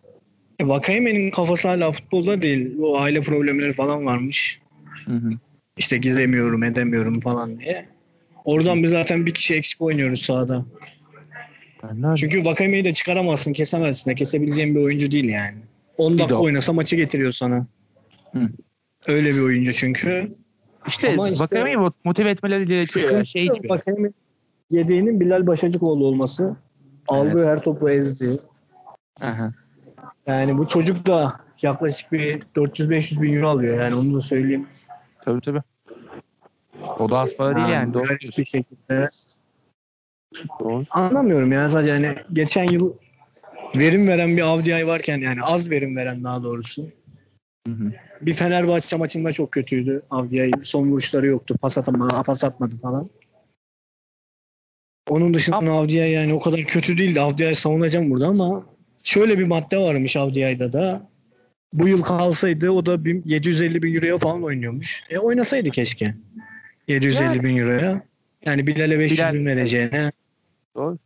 Vakayeme'nin 0.61 1.31
kafası 1.31 1.67
hala 1.67 1.91
futbolda 1.91 2.41
değil. 2.41 2.71
O 2.79 2.99
aile 2.99 3.21
problemleri 3.21 3.73
falan 3.73 4.05
varmış. 4.05 4.59
Hı 5.05 5.13
hı. 5.13 5.29
İşte 5.77 5.97
gidemiyorum 5.97 6.63
edemiyorum 6.63 7.19
falan 7.19 7.59
diye. 7.59 7.85
Oradan 8.45 8.83
biz 8.83 8.91
zaten 8.91 9.25
bir 9.25 9.33
kişi 9.33 9.55
eksik 9.55 9.81
oynuyoruz 9.81 10.21
sahada. 10.21 10.65
Öyle. 11.83 12.15
Çünkü 12.15 12.45
Vakame'yi 12.45 12.83
de 12.83 12.93
çıkaramazsın, 12.93 13.53
kesemezsin. 13.53 14.15
Kesebileceğin 14.15 14.75
bir 14.75 14.81
oyuncu 14.81 15.11
değil 15.11 15.29
yani. 15.29 15.57
10 15.97 16.13
Bir 16.13 16.19
dakika 16.19 16.35
oynasa 16.35 16.73
maçı 16.73 16.95
getiriyor 16.95 17.31
sana. 17.31 17.67
Hı. 18.31 18.49
Öyle 19.07 19.35
bir 19.35 19.39
oyuncu 19.39 19.73
çünkü. 19.73 20.27
İşte, 20.89 21.13
Ama 21.13 21.29
işte- 21.29 21.43
Vakame'yi 21.43 21.75
mot- 21.75 21.93
motive 22.03 22.29
etmeleri 22.29 22.87
Sıkıntı 22.87 23.27
şey 23.27 23.47
gibi. 23.47 23.69
Vakame 23.69 24.11
yedeğinin 24.69 25.19
Bilal 25.19 25.47
Başacıkoğlu 25.47 26.05
olması. 26.05 26.55
Aldığı 27.07 27.45
her 27.45 27.63
topu 27.63 27.89
ezdi. 27.89 28.39
Aha. 29.21 29.51
Yani 30.27 30.57
bu 30.57 30.67
çocuk 30.67 31.07
da 31.07 31.39
yaklaşık 31.61 32.11
bir 32.11 32.41
400-500 32.55 33.21
bin 33.21 33.33
euro 33.33 33.49
alıyor 33.49 33.77
yani 33.77 33.95
onu 33.95 34.15
da 34.15 34.21
söyleyeyim. 34.21 34.67
Tabii 35.25 35.41
tabii. 35.41 35.61
O 36.99 37.09
da 37.09 37.19
az 37.19 37.37
para 37.37 37.55
değil 37.55 37.67
yani. 37.67 37.93
Doğru 37.93 38.03
garip 38.03 38.21
diyorsun. 38.21 38.41
bir 38.41 38.45
şekilde. 38.45 39.07
Doğru. 40.59 40.83
Anlamıyorum 40.91 41.51
yani 41.51 41.71
sadece 41.71 41.91
hani 41.91 42.15
geçen 42.33 42.63
yıl 42.63 42.93
verim 43.75 44.07
veren 44.07 44.37
bir 44.37 44.41
Avdiay 44.41 44.87
varken 44.87 45.17
yani 45.17 45.41
az 45.43 45.71
verim 45.71 45.95
veren 45.95 46.23
daha 46.23 46.43
doğrusu. 46.43 46.83
Hı 47.67 47.73
hı. 47.73 47.91
Bir 48.21 48.33
Fenerbahçe 48.33 48.95
maçında 48.95 49.31
çok 49.31 49.51
kötüydü 49.51 50.01
Avdiay. 50.09 50.51
Son 50.63 50.87
vuruşları 50.89 51.27
yoktu. 51.27 51.55
Pas 51.61 51.77
atamadı, 51.77 52.23
pas 52.23 52.43
atmadı 52.43 52.75
falan. 52.81 53.09
Onun 55.09 55.33
dışında 55.33 55.57
Avdiay 55.57 56.11
yani 56.11 56.33
o 56.33 56.39
kadar 56.39 56.59
kötü 56.59 56.97
değildi. 56.97 57.21
Avdiay 57.21 57.55
savunacağım 57.55 58.09
burada 58.09 58.27
ama 58.27 58.65
şöyle 59.03 59.39
bir 59.39 59.47
madde 59.47 59.77
varmış 59.77 60.15
Avdiay'da 60.15 60.73
da. 60.73 61.09
Bu 61.73 61.87
yıl 61.87 62.01
kalsaydı 62.01 62.71
o 62.71 62.85
da 62.85 63.05
bir 63.05 63.25
750 63.25 63.83
bin 63.83 63.95
euroya 63.95 64.17
falan 64.17 64.43
oynuyormuş. 64.43 65.03
E 65.09 65.17
oynasaydı 65.17 65.69
keşke. 65.71 66.15
750 66.87 67.23
Yani. 67.23 67.43
bin 67.43 67.57
euroya. 67.57 68.03
Yani 68.45 68.67
Bilal'e 68.67 68.99
500 68.99 69.19
Bilal- 69.19 69.33
bin 69.33 69.45
vereceğine 69.45 70.11
Doğru. 70.75 70.97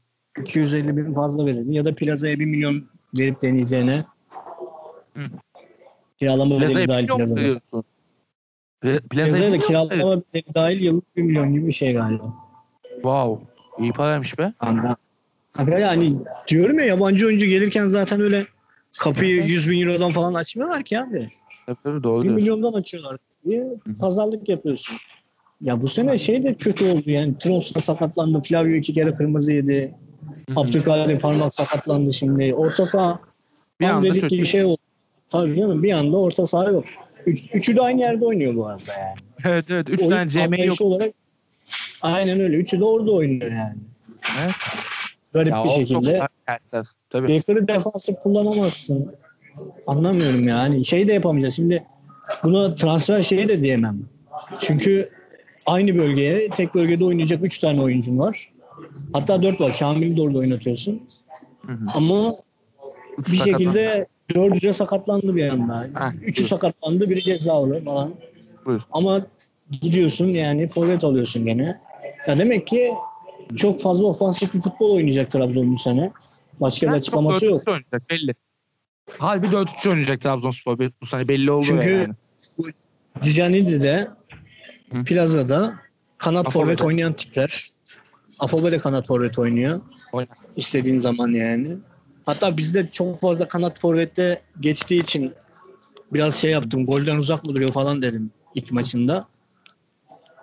250 0.42 0.98
bin 0.98 1.14
fazla 1.14 1.46
verirdi. 1.46 1.76
Ya 1.76 1.86
da 1.86 1.96
Plaza'ya 1.96 2.40
1 2.40 2.46
milyon 2.46 2.86
verip 3.14 3.42
deneyeceğine. 3.42 4.06
Hı. 5.14 5.22
Kiralama 6.24 6.62
bedeli 6.62 6.86
Plaza'ya 6.86 7.20
dahil. 7.20 7.56
Pla- 8.82 9.02
Plaza'ya 9.10 9.52
da 9.52 9.60
kiralama 9.60 10.22
bedeli 10.34 10.54
dahil 10.56 10.82
yıllık 10.82 11.16
1 11.16 11.22
milyon 11.22 11.54
gibi 11.54 11.68
bir 11.68 11.72
şey 11.74 11.94
galiba. 11.94 12.34
Wow. 12.94 13.48
İyi 13.80 13.92
paraymış 13.92 14.40
be. 14.40 14.54
Anda. 14.60 14.96
Kanka 15.54 15.80
yani 15.80 16.16
diyorum 16.48 16.80
ya 16.80 16.86
yabancı 16.86 17.26
oyuncu 17.28 17.46
gelirken 17.46 17.88
zaten 17.88 18.22
öyle 18.22 18.46
kapıyı 19.00 19.44
100 19.44 19.70
bin 19.70 19.88
eurodan 19.88 20.12
falan 20.12 20.34
açmıyorlar 20.34 20.84
ki 20.84 21.00
abi. 21.00 21.30
Tabii 21.66 21.78
tabii 21.84 22.04
doğru 22.04 22.20
1 22.20 22.24
diyorsun. 22.24 22.36
milyondan 22.36 22.74
açıyorlar. 22.74 23.18
diye 23.46 23.68
pazarlık 24.02 24.50
yapıyorsun. 24.50 24.96
Ya 25.62 25.82
bu 25.82 25.88
sene 25.88 26.18
şey 26.18 26.44
de 26.44 26.54
kötü 26.54 26.92
oldu 26.92 27.12
yani. 27.12 27.38
Tros'ta 27.38 27.82
sakatlandı. 27.82 28.42
Flavio 28.42 28.74
iki 28.76 28.94
kere 28.94 29.14
kırmızı 29.14 29.54
yedi. 29.54 29.96
Abdülkadir 30.56 31.20
parmak 31.20 31.56
sakatlandı 31.56 32.14
şimdi. 32.14 32.54
Orta 32.54 32.86
saha 32.86 33.20
Bir 33.80 33.86
anda 33.86 34.14
bir 34.14 34.46
şey 34.46 34.64
oldu. 34.64 34.78
Tabii 35.34 35.56
canım 35.60 35.84
bir 35.84 35.92
anda 35.92 36.18
orta 36.18 36.48
saha 36.48 36.72
yok. 36.72 36.86
Üç, 37.26 37.50
üçü 37.54 37.76
de 37.76 37.82
aynı 37.82 38.02
yerde 38.02 38.26
oynuyor 38.26 38.56
bu 38.56 38.68
arada 38.68 38.94
yani. 39.00 39.16
Evet 39.46 39.66
evet. 39.70 39.90
Üç 39.90 40.02
Oyun 40.02 40.10
tane 40.12 40.30
CM 40.30 40.64
yok. 40.64 40.82
olarak 40.82 41.14
aynen 42.02 42.40
öyle. 42.40 42.56
Üçü 42.58 42.80
de 42.80 42.86
orada 42.86 43.12
oynuyor 43.12 43.52
yani. 43.52 43.78
Evet. 44.44 44.54
Garip 45.34 45.52
Ya 45.52 45.64
bir 45.64 45.70
şekilde. 45.70 46.22
Tabii. 47.10 47.28
Baker'ı 47.28 47.68
defansif 47.68 48.16
kullanamazsın. 48.16 49.16
Anlamıyorum 49.88 50.48
yani. 50.48 50.86
Şey 50.86 51.08
de 51.08 51.14
yapamayacağız. 51.14 51.56
Şimdi 51.56 51.84
buna 52.44 52.76
transfer 52.76 53.22
şeyi 53.22 53.50
de 53.50 53.62
diyemem. 53.62 54.00
Çünkü 54.60 55.10
aynı 55.66 55.98
bölgeye 55.98 56.50
tek 56.50 56.76
bölgede 56.76 57.06
oynayacak 57.06 57.44
3 57.44 57.60
tane 57.60 57.82
oyuncun 57.82 58.20
var. 58.20 58.52
Hatta 59.14 59.44
4 59.44 59.62
var. 59.62 59.76
Kamil'i 59.80 60.18
de 60.18 60.22
orada 60.22 60.38
oynatıyorsun. 60.38 61.02
Hı 61.66 61.72
hı. 61.72 61.86
Ama 61.94 62.36
Üç 63.18 63.32
bir 63.32 63.38
şekilde 63.38 64.08
dördü 64.36 64.62
de 64.62 64.74
sakatlandı 64.74 65.36
bir 65.36 65.50
anda. 65.50 65.82
Heh, 65.82 66.14
Üçü 66.22 66.42
buyur. 66.42 66.50
sakatlandı, 66.50 67.10
biri 67.10 67.22
cezalı 67.22 67.84
falan. 67.86 68.14
Buyur. 68.66 68.82
Ama 68.92 69.26
gidiyorsun 69.82 70.28
yani 70.28 70.68
forvet 70.70 71.04
alıyorsun 71.04 71.46
gene. 71.46 71.80
Ya 72.28 72.40
demek 72.40 72.68
ki 72.68 72.94
çok 73.56 73.82
fazla 73.82 74.06
ofansif 74.06 74.54
bir 74.54 74.62
futbol 74.62 74.96
oynayacak 74.96 75.32
Trabzon 75.32 75.74
bu 75.74 75.78
sene. 75.78 76.12
Başka 76.62 76.88
bir 76.88 76.94
açıklaması 76.94 77.46
yok. 77.46 77.62
4-3 77.62 77.70
oynayacak 77.72 78.10
belli. 78.10 78.36
Harbi 79.20 79.48
4-3 79.48 79.90
oynayacak 79.90 80.22
Trabzonspor 80.22 80.80
bu 81.02 81.06
sene 81.06 81.28
belli 81.28 81.52
oldu 81.52 81.66
Çünkü 81.68 81.90
yani. 81.92 82.14
Dijanidi'de 83.24 84.08
Hı. 84.92 85.04
Plaza'da 85.04 85.74
kanat 86.18 86.48
Afobe'de. 86.48 86.66
forvet 86.66 86.82
oynayan 86.82 87.14
tipler. 87.14 87.68
Afobe 88.40 88.72
de 88.72 88.78
kanat 88.78 89.08
forvet 89.08 89.40
oynuyor. 89.40 89.82
Oynar. 90.14 90.38
İstediğin 90.56 91.00
zaman 91.00 91.28
yani. 91.28 91.68
Hatta 92.26 92.58
bizde 92.58 92.90
çok 92.92 93.20
fazla 93.20 93.48
kanat 93.48 93.80
forvette 93.80 94.42
geçtiği 94.60 95.02
için 95.02 95.34
biraz 96.14 96.36
şey 96.36 96.52
yaptım. 96.52 96.86
Golden 96.86 97.18
uzak 97.18 97.46
mı 97.46 97.56
duruyor 97.56 97.72
falan 97.72 98.02
dedim 98.02 98.32
ilk 98.56 98.72
maçında. 98.72 99.28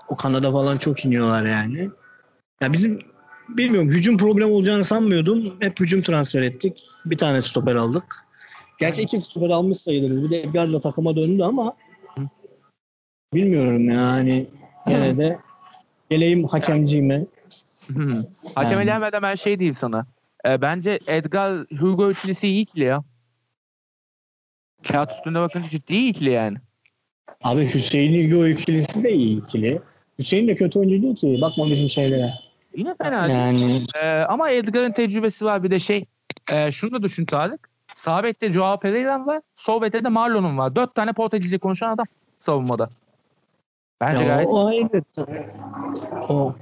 O 0.09 0.17
kanada 0.17 0.53
falan 0.53 0.79
çok 0.79 1.05
iniyorlar 1.05 1.47
yani. 1.47 1.91
Ya 2.61 2.73
bizim 2.73 2.99
bilmiyorum 3.49 3.89
hücum 3.89 4.19
problem 4.19 4.51
olacağını 4.51 4.85
sanmıyordum. 4.85 5.57
Hep 5.61 5.81
hücum 5.81 6.03
transfer 6.03 6.43
ettik. 6.43 6.83
Bir 7.07 7.19
tane 7.19 7.43
stoper 7.43 7.75
aldık. 7.75 8.17
Gerçi 8.79 9.03
iki 9.03 9.21
stoper 9.21 9.51
almış 9.51 9.79
sayılırız. 9.79 10.25
Bir 10.25 10.31
de 10.31 10.41
Edgar 10.41 10.73
da 10.73 10.81
takıma 10.81 11.17
döndü 11.17 11.43
ama 11.43 11.77
bilmiyorum 13.35 13.91
yani. 13.91 14.47
Gene 14.87 15.19
de 15.19 15.39
geleyim 16.11 16.45
hakemciğime. 16.45 17.27
Hı. 17.89 18.27
Hakem 18.55 18.73
Yani. 18.73 18.83
elenmeden 18.83 19.23
ben 19.23 19.35
şey 19.35 19.59
diyeyim 19.59 19.75
sana. 19.75 20.07
Ee, 20.47 20.61
bence 20.63 20.99
Edgar 21.07 21.67
Hugo 21.81 22.11
ikilisi 22.11 22.49
iyi 22.49 22.63
ikili 22.63 22.85
ya. 22.85 23.03
Kağıt 24.89 25.11
üstünde 25.11 25.41
bakınca 25.41 25.69
ciddi 25.69 25.93
iyi 25.93 26.11
ikili 26.11 26.31
yani. 26.31 26.57
Abi 27.45 27.75
Hüseyin 27.75 28.13
İlgo 28.13 28.47
ikilisi 28.47 29.05
de 29.05 29.13
iyi 29.13 29.41
ikili. 29.43 29.81
Hüseyin 30.19 30.49
de 30.49 30.57
kötü 30.57 30.79
oyuncu 30.79 31.03
değil 31.03 31.17
ki. 31.17 31.39
Bakma 31.43 31.71
bizim 31.71 31.89
şeylere. 31.89 32.35
Yine 32.77 32.95
fena 33.03 33.29
değil. 33.29 33.39
Yani 33.39 33.79
Ee, 34.05 34.09
ama 34.09 34.51
Edgar'ın 34.51 34.93
tecrübesi 34.93 35.45
var 35.45 35.63
bir 35.63 35.71
de 35.71 35.79
şey. 35.79 36.05
E, 36.53 36.73
şunu 36.73 36.93
da 36.93 37.03
düşün 37.03 37.25
Tarık. 37.25 37.71
Sağ 37.95 38.23
bekte 38.25 38.53
Joao 38.53 38.81
Pereira 38.81 39.27
var. 39.27 39.41
Sol 39.57 39.83
bekte 39.83 40.05
de 40.05 40.09
Marlon'un 40.09 40.59
var. 40.59 40.77
Dört 40.77 40.95
tane 40.95 41.13
Portekizce 41.13 41.59
konuşan 41.59 41.95
adam 41.95 42.07
savunmada. 42.39 42.89
Bence 44.01 44.25
ya 44.25 44.29
gayet 44.35 44.49
o 44.51 44.67
ayrı. 44.67 45.03
O, 46.29 46.55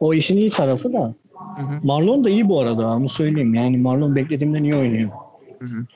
o 0.00 0.14
işin 0.14 0.36
iyi 0.36 0.50
tarafı 0.50 0.92
da. 0.92 1.14
Hı 1.56 1.62
hı. 1.62 1.80
Marlon 1.82 2.24
da 2.24 2.30
iyi 2.30 2.48
bu 2.48 2.60
arada 2.60 2.86
onu 2.88 3.08
söyleyeyim. 3.08 3.54
Yani 3.54 3.76
Marlon 3.78 4.16
beklediğimden 4.16 4.64
iyi 4.64 4.74
oynuyor. 4.74 5.10
Hı 5.58 5.64
hı. 5.64 5.86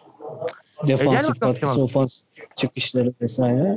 Defansif 0.88 1.40
katkısı, 1.40 1.82
ofansif 1.82 2.26
çıkışları 2.56 3.12
vesaire. 3.22 3.76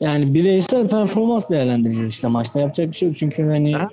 Yani 0.00 0.34
bireysel 0.34 0.88
performans 0.88 1.50
değerlendireceğiz 1.50 2.10
işte 2.10 2.28
maçta 2.28 2.60
yapacak 2.60 2.88
bir 2.88 2.96
şey 2.96 3.08
yok. 3.08 3.16
Çünkü 3.16 3.42
hani 3.42 3.74
Ha? 3.74 3.88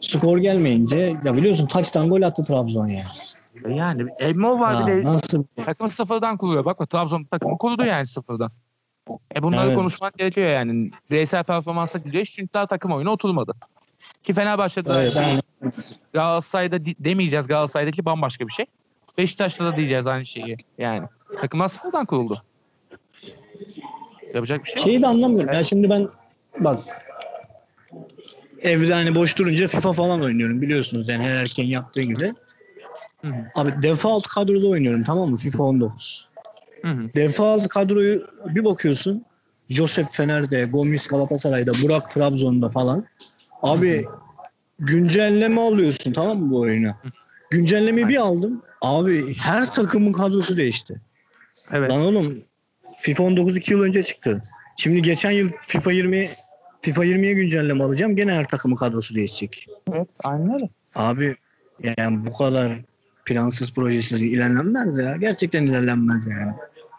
skor 0.00 0.38
gelmeyince 0.38 1.16
ya 1.24 1.36
biliyorsun 1.36 1.66
taçtan 1.66 2.08
gol 2.08 2.22
attı 2.22 2.44
Trabzon 2.44 2.86
yani. 2.86 3.76
Yani 3.76 4.10
Elmo 4.18 4.60
var 4.60 4.72
Ya 4.72 4.86
bir 4.86 4.92
de 5.04 5.06
nasıl 5.06 5.44
takımı 5.66 5.90
sıfırdan 5.90 6.36
kuruyor. 6.36 6.64
Bakma 6.64 6.86
Trabzon 6.86 7.24
takımı 7.24 7.58
kurdu 7.58 7.84
yani 7.84 8.06
sıfırdan. 8.06 8.50
E 9.36 9.42
bunları 9.42 9.66
Evet. 9.66 9.76
konuşmak 9.76 10.18
gerekiyor 10.18 10.48
yani. 10.48 10.90
Bireysel 11.10 11.44
performansa 11.44 11.98
gidiyor. 11.98 12.24
Çünkü 12.24 12.54
daha 12.54 12.66
takım 12.66 12.92
oyunu 12.92 13.10
oturmadı. 13.10 13.52
Ki 14.26 14.32
Fenerbahçe'de 14.32 14.90
Evet, 14.92 15.12
şey, 15.12 15.22
yani 15.22 15.40
Galatasaray'da 16.12 16.84
demeyeceğiz. 16.84 17.46
Galatasaray'daki 17.46 18.04
bambaşka 18.04 18.48
bir 18.48 18.52
şey. 18.52 18.66
Beşiktaş'ta 19.18 19.64
da 19.64 19.76
diyeceğiz 19.76 20.06
aynı 20.06 20.26
şeyi. 20.26 20.56
Yani 20.78 21.02
takımlar 21.40 21.68
sıfırdan 21.68 22.06
kuruldu. 22.06 22.38
Yapacak 24.34 24.64
bir 24.64 24.68
şey 24.68 24.76
yok. 24.76 24.84
Şeyi 24.84 25.02
de 25.02 25.06
anlamıyorum. 25.06 25.52
Ya 25.52 25.64
şimdi 25.64 25.90
ben 25.90 26.08
bak 26.58 26.80
evde 28.62 28.94
hani 28.94 29.14
boş 29.14 29.38
durunca 29.38 29.68
FIFA 29.68 29.92
falan 29.92 30.22
oynuyorum 30.22 30.62
biliyorsunuz 30.62 31.08
yani 31.08 31.24
her 31.24 31.34
erkeğin 31.34 31.68
yaptığı 31.68 32.02
gibi. 32.02 32.34
Hı 33.22 33.28
hı. 33.28 33.32
Abi 33.54 33.82
default 33.82 34.26
kadroda 34.26 34.68
oynuyorum 34.68 35.04
tamam 35.04 35.30
mı? 35.30 35.36
FIFA 35.36 35.62
19. 35.62 36.28
Hı 36.82 36.88
hı. 36.88 37.10
Default 37.14 37.68
kadroyu 37.68 38.26
bir 38.46 38.64
bakıyorsun. 38.64 39.24
Joseph 39.70 40.08
Fener'de, 40.12 40.64
Gomis 40.64 41.06
Galatasaray'da, 41.06 41.72
Burak 41.82 42.10
Trabzon'da 42.10 42.68
falan. 42.68 43.06
Abi 43.66 44.06
güncelleme 44.78 45.60
alıyorsun 45.60 46.12
tamam 46.12 46.38
mı 46.38 46.50
bu 46.50 46.60
oyuna? 46.60 46.98
Güncellemeyi 47.50 48.08
bir 48.08 48.16
aldım. 48.16 48.62
Abi 48.82 49.34
her 49.34 49.74
takımın 49.74 50.12
kadrosu 50.12 50.56
değişti. 50.56 51.00
Evet. 51.72 51.90
Lan 51.90 52.00
oğlum 52.00 52.38
FIFA 53.00 53.22
19 53.22 53.56
2 53.56 53.72
yıl 53.72 53.82
önce 53.82 54.02
çıktı. 54.02 54.42
Şimdi 54.76 55.02
geçen 55.02 55.30
yıl 55.30 55.50
FIFA 55.66 55.92
20 55.92 56.28
FIFA 56.82 57.04
20'ye 57.04 57.32
güncelleme 57.32 57.84
alacağım. 57.84 58.16
Gene 58.16 58.32
her 58.34 58.44
takımın 58.48 58.76
kadrosu 58.76 59.14
değişecek. 59.14 59.66
Evet. 59.92 60.08
Aynen 60.24 60.54
öyle. 60.54 60.68
Abi 60.94 61.36
yani 61.98 62.26
bu 62.26 62.32
kadar 62.32 62.72
plansız 63.24 63.72
projesiz 63.72 64.22
ilerlenmez 64.22 64.98
ya. 64.98 65.16
Gerçekten 65.16 65.66
ilerlenmez 65.66 66.26
yani. 66.26 66.52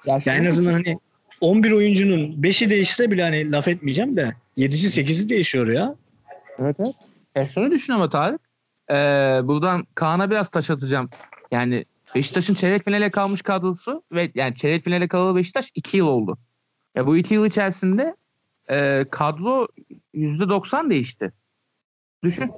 Ya 0.06 0.20
Ya 0.26 0.36
en 0.36 0.46
azından 0.46 0.74
hani 0.74 1.00
11 1.42 1.72
oyuncunun 1.72 2.42
5'i 2.42 2.70
değişse 2.70 3.12
bile 3.12 3.24
hani 3.24 3.52
laf 3.52 3.68
etmeyeceğim 3.68 4.18
de 4.18 4.36
7'si 4.58 5.02
8'i 5.02 5.30
değişiyor 5.30 5.68
ya. 5.68 5.96
Evet 6.60 6.76
evet. 6.80 6.96
E 7.36 7.46
şunu 7.46 7.72
düşün 7.72 7.94
ama 7.94 8.10
Tarık. 8.10 8.42
Ee, 8.90 8.94
buradan 9.44 9.88
Kaan'a 9.96 10.30
biraz 10.30 10.50
taş 10.50 10.70
atacağım. 10.70 11.10
Yani 11.52 11.86
Beşiktaş'ın 12.16 12.54
çeyrek 12.54 12.84
finale 12.84 13.12
kalmış 13.12 13.42
kadrosu 13.42 14.04
ve 14.12 14.32
yani 14.36 14.56
çeyrek 14.56 14.84
finale 14.84 15.08
kalalı 15.08 15.36
Beşiktaş 15.36 15.72
2 15.76 15.98
yıl 15.98 16.08
oldu. 16.08 16.38
Ya 16.96 17.08
bu 17.08 17.18
2 17.18 17.34
yıl 17.34 17.46
içerisinde 17.46 18.16
e, 18.70 19.06
kadro 19.12 19.68
%90 20.14 20.90
değişti. 20.90 21.32
Düşün. 22.24 22.52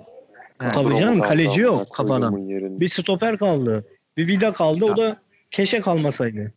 Yani, 0.62 0.72
Tabii 0.72 0.98
canım, 0.98 1.20
kaleci 1.20 1.62
yok 1.62 1.88
yerinde. 2.00 2.79
Bir 2.79 2.88
stoper 2.88 3.38
kaldı. 3.38 3.86
Bir 4.18 4.27
vida 4.27 4.53
kaldı. 4.53 4.86
O 4.86 4.98
da 4.98 5.18
keşe 5.51 5.82
kalmasaydı. 5.82 6.53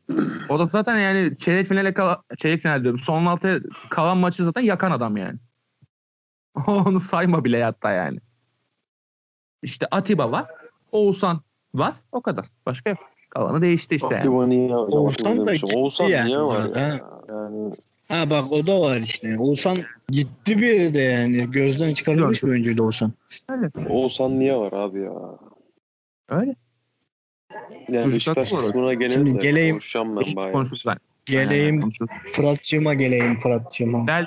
o 0.49 0.59
da 0.59 0.67
zaten 0.67 0.99
yani 0.99 1.39
çeyrek 1.39 1.67
finale 1.67 1.95
kala, 1.95 2.23
çeyrek 2.39 2.63
final 2.63 2.83
diyorum. 2.83 3.01
Son 3.01 3.27
altıya 3.27 3.61
kalan 3.91 4.19
maçı 4.19 4.45
zaten 4.45 4.63
yakan 4.63 4.91
adam 4.91 5.17
yani. 5.17 5.39
Onu 6.67 7.01
sayma 7.01 7.45
bile 7.45 7.65
hatta 7.65 7.91
yani. 7.91 8.19
İşte 9.63 9.87
Atiba 9.91 10.33
var. 10.33 10.47
Oğuzhan 10.93 11.41
var. 11.75 11.95
O 12.13 12.21
kadar. 12.21 12.47
Başka 12.67 12.91
yok. 12.91 12.99
Kalanı 13.31 13.63
değişti 13.63 13.95
işte. 13.95 14.09
Yani. 14.11 14.19
Atiba 14.19 14.47
niye? 14.47 14.75
Oğuzhan 14.77 15.47
da 15.47 15.55
gitti 15.55 15.79
Oğuzhan 15.79 16.07
yani 16.07 16.27
niye 16.29 16.39
var 16.39 16.69
ya? 16.77 16.83
ha. 16.83 16.99
Yani 17.29 17.71
Ha 18.09 18.31
bak 18.31 18.53
o 18.53 18.67
da 18.67 18.81
var 18.81 18.97
işte. 18.97 19.39
Oğuzhan 19.39 19.79
gitti 20.09 20.59
bir 20.59 20.67
yerde 20.81 20.99
yani. 21.01 21.51
Gözden 21.51 21.95
çıkarılmış 21.95 22.43
bir 22.43 22.49
oyuncuydu 22.49 22.83
Oğuzhan. 22.83 23.13
Öyle. 23.49 23.71
Oğuzhan 23.89 24.39
niye 24.39 24.57
var 24.57 24.73
abi 24.73 25.01
ya? 25.01 25.13
Öyle. 26.29 26.57
Yani 27.89 28.15
Beşiktaş 28.15 28.51
kısmına 28.51 28.93
Şimdi 28.93 28.99
gelelim 28.99 29.35
de 29.35 29.39
geleyim. 29.39 29.75
konuşacağım 29.75 30.17
ben 30.17 30.37
bayağı. 30.37 30.53
Konuşuruz 30.53 30.83
ben. 30.87 30.97
Geleyim. 31.27 31.91
Fırat'cığıma 32.33 32.95
geleyim 32.95 33.39
Fırat'cığıma. 33.39 34.05
Gel. 34.07 34.27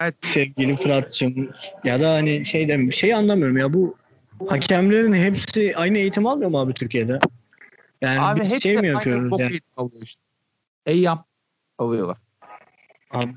Evet. 0.00 0.14
Sevgili 0.22 0.76
Fırat'cığım. 0.76 1.50
Ya 1.84 2.00
da 2.00 2.12
hani 2.12 2.44
şey 2.44 2.68
de 2.68 2.90
şey 2.90 3.14
anlamıyorum 3.14 3.56
ya 3.56 3.72
bu 3.72 3.96
hakemlerin 4.48 5.14
hepsi 5.14 5.76
aynı 5.76 5.98
eğitim 5.98 6.26
almıyor 6.26 6.50
mu 6.50 6.60
abi 6.60 6.74
Türkiye'de? 6.74 7.18
Yani 8.00 8.20
Abi 8.20 8.40
hepsi 8.40 8.60
şey 8.60 8.72
mi 8.72 8.78
aynı 8.78 8.86
yapıyoruz 8.86 9.30
bok 9.30 9.40
yani? 9.40 9.60
alıyor 9.76 10.02
işte. 10.02 10.22
Eyyam 10.86 11.24
alıyorlar. 11.78 12.16
Abi, 13.10 13.32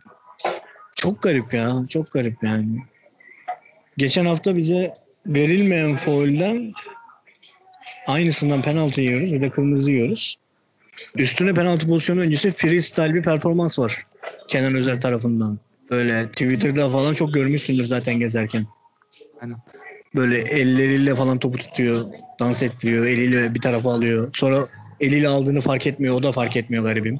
çok 0.95 1.21
garip 1.21 1.53
ya. 1.53 1.75
Çok 1.89 2.11
garip 2.11 2.43
yani. 2.43 2.79
Geçen 3.97 4.25
hafta 4.25 4.57
bize 4.57 4.93
verilmeyen 5.25 5.95
faulden 5.95 6.73
aynısından 8.07 8.61
penaltı 8.61 9.01
yiyoruz 9.01 9.33
ve 9.33 9.41
de 9.41 9.49
kırmızı 9.49 9.91
yiyoruz. 9.91 10.37
Üstüne 11.15 11.53
penaltı 11.53 11.87
pozisyonu 11.87 12.21
öncesi 12.21 12.51
freestyle 12.51 13.13
bir 13.13 13.23
performans 13.23 13.79
var. 13.79 14.07
Kenan 14.47 14.75
Özer 14.75 15.01
tarafından. 15.01 15.59
Böyle 15.91 16.27
Twitter'da 16.27 16.89
falan 16.89 17.13
çok 17.13 17.33
görmüşsündür 17.33 17.83
zaten 17.83 18.19
gezerken. 18.19 18.65
Aynen. 19.41 19.57
Böyle 20.15 20.39
elleriyle 20.39 21.15
falan 21.15 21.39
topu 21.39 21.57
tutuyor. 21.57 22.05
Dans 22.39 22.63
ettiriyor. 22.63 23.05
Eliyle 23.05 23.53
bir 23.53 23.61
tarafa 23.61 23.93
alıyor. 23.93 24.29
Sonra 24.33 24.67
eliyle 24.99 25.27
aldığını 25.27 25.61
fark 25.61 25.87
etmiyor. 25.87 26.15
O 26.15 26.23
da 26.23 26.31
fark 26.31 26.55
etmiyor 26.55 26.83
garibim. 26.83 27.19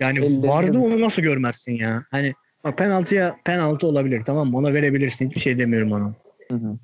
Yani 0.00 0.18
Elleri- 0.18 0.48
vardı 0.48 0.78
onu 0.78 1.00
nasıl 1.00 1.22
görmezsin 1.22 1.72
ya? 1.72 2.04
Hani 2.10 2.34
bak 2.64 2.78
penaltıya 2.78 3.36
penaltı 3.44 3.86
olabilir 3.86 4.22
tamam 4.26 4.50
mı? 4.50 4.56
Ona 4.56 4.74
verebilirsin. 4.74 5.28
Hiçbir 5.28 5.40
şey 5.40 5.58
demiyorum 5.58 5.92
ona. 5.92 6.14
Hı 6.50 6.54
hı. 6.54 6.78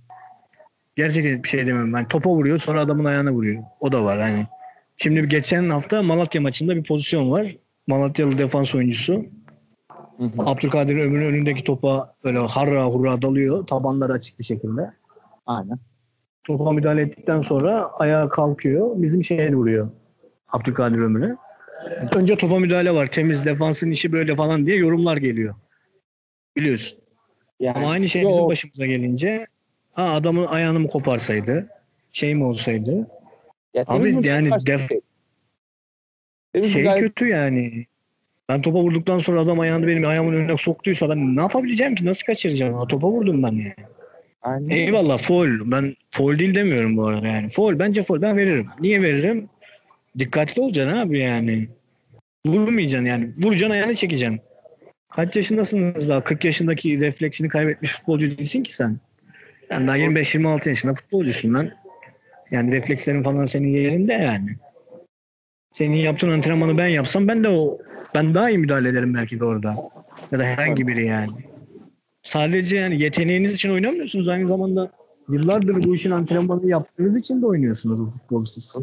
Gerçekten 0.97 1.43
bir 1.43 1.49
şey 1.49 1.61
demiyorum. 1.67 1.93
Ben 1.93 2.09
topa 2.09 2.31
vuruyor 2.31 2.59
sonra 2.59 2.81
adamın 2.81 3.05
ayağına 3.05 3.31
vuruyor. 3.33 3.63
O 3.81 3.93
da 3.93 4.05
var 4.05 4.21
hani. 4.21 4.47
Şimdi 4.97 5.29
geçen 5.29 5.71
hafta 5.71 6.03
Malatya 6.03 6.41
maçında 6.41 6.77
bir 6.77 6.85
pozisyon 6.85 7.31
var. 7.31 7.57
Malatyalı 7.87 8.39
defans 8.39 8.75
oyuncusu. 8.75 9.27
Abdülkadir 10.39 10.97
Ömür'ün 10.97 11.27
önündeki 11.27 11.65
topa 11.65 12.15
böyle 12.25 12.39
harra 12.39 12.87
hurra 12.87 13.23
dalıyor. 13.23 13.67
Tabanları 13.67 14.13
açık 14.13 14.39
bir 14.39 14.45
şekilde. 14.45 14.93
Aynen. 15.47 15.79
Topa 16.45 16.73
müdahale 16.73 17.01
ettikten 17.01 17.41
sonra 17.41 17.91
ayağa 17.93 18.29
kalkıyor. 18.29 19.03
Bizim 19.03 19.25
şeye 19.25 19.55
vuruyor. 19.55 19.91
Abdülkadir 20.49 20.99
Ömür'e. 20.99 21.37
Önce 22.15 22.37
topa 22.37 22.59
müdahale 22.59 22.95
var. 22.95 23.07
Temiz 23.07 23.45
defansın 23.47 23.91
işi 23.91 24.13
böyle 24.13 24.37
falan 24.37 24.67
diye 24.67 24.77
yorumlar 24.77 25.17
geliyor. 25.17 25.55
Biliyorsun. 26.57 26.99
Yani, 27.61 27.77
Ama 27.77 27.91
aynı 27.91 28.09
şey 28.09 28.29
bizim 28.29 28.47
başımıza 28.49 28.87
gelince 28.87 29.47
ha 29.93 30.13
adamın 30.13 30.47
ayağını 30.47 30.81
mı 30.81 30.89
koparsaydı 30.89 31.69
şey 32.13 32.35
mi 32.35 32.45
olsaydı 32.45 33.07
Ya 33.75 33.85
Abi 33.87 34.27
yani 34.27 34.49
def- 34.49 35.01
şey. 36.69 36.95
Kötü 36.95 37.29
yani. 37.29 37.87
Ben 38.49 38.63
topa 38.63 38.79
vurduktan 38.79 39.19
sonra 39.19 39.41
adam 39.41 39.61
ayağını 39.61 39.87
benim 39.87 40.07
ayağımın 40.07 40.33
önüne 40.33 40.57
soktuysa 40.57 41.09
ben 41.09 41.37
ne 41.37 41.41
yapabileceğim 41.41 41.95
ki? 41.95 42.05
Nasıl 42.05 42.27
kaçıracağım? 42.27 42.89
Topa 42.89 43.09
vurdum 43.09 43.43
ben 43.43 43.53
yani. 43.53 43.75
Aynen. 44.43 44.69
Eyvallah 44.69 45.19
foul. 45.19 45.71
Ben 45.71 45.97
foul 46.11 46.39
değil 46.39 46.55
demiyorum 46.55 46.97
bu 46.97 47.07
arada 47.07 47.27
yani. 47.27 47.49
Foul 47.49 47.79
bence 47.79 48.03
foul. 48.03 48.23
Ben 48.23 48.37
veririm. 48.37 48.67
Niye 48.81 49.03
veririm? 49.03 49.49
Dikkatli 50.19 50.63
olacaksın 50.63 50.99
abi 50.99 51.19
yani. 51.19 51.69
Vurmayacaksın 52.47 53.07
yani. 53.07 53.31
Vuracaksın 53.39 53.71
ayağını 53.71 53.95
çekeceksin. 53.95 54.41
Kaç 55.11 55.37
yaşındasınız 55.37 56.09
daha? 56.09 56.25
40 56.25 56.45
yaşındaki 56.45 57.01
refleksini 57.01 57.49
kaybetmiş 57.49 57.93
futbolcu 57.93 58.39
değilsin 58.39 58.63
ki 58.63 58.75
sen. 58.75 58.99
Yani 59.71 59.87
daha 59.87 59.99
25-26 59.99 60.69
yaşında 60.69 60.95
futbolcusun 60.95 61.55
lan. 61.55 61.71
Yani 62.51 62.73
reflekslerin 62.73 63.23
falan 63.23 63.47
senin 63.47 63.69
yerinde 63.69 64.13
yani. 64.13 64.57
Senin 65.73 65.97
yaptığın 65.97 66.31
antrenmanı 66.31 66.79
ben 66.79 66.87
yapsam 66.87 67.29
ben 67.29 67.45
de 67.45 67.49
o 67.49 67.79
ben 68.15 68.35
daha 68.35 68.51
iyi 68.51 68.59
müdahale 68.59 68.89
ederim 68.89 69.15
belki 69.15 69.41
de 69.41 69.45
orada. 69.45 69.75
Ya 70.33 70.39
da 70.39 70.43
herhangi 70.45 70.87
biri 70.87 71.07
yani. 71.07 71.33
Sadece 72.23 72.77
yani 72.77 73.03
yeteneğiniz 73.03 73.55
için 73.55 73.71
oynamıyorsunuz 73.71 74.29
aynı 74.29 74.49
zamanda 74.49 74.91
yıllardır 75.29 75.83
bu 75.83 75.95
işin 75.95 76.11
antrenmanını 76.11 76.71
yaptığınız 76.71 77.17
için 77.17 77.43
de 77.43 77.47
oynuyorsunuz 77.47 78.07
bu 78.07 78.11
futbolu 78.11 78.47
siz. 78.47 78.77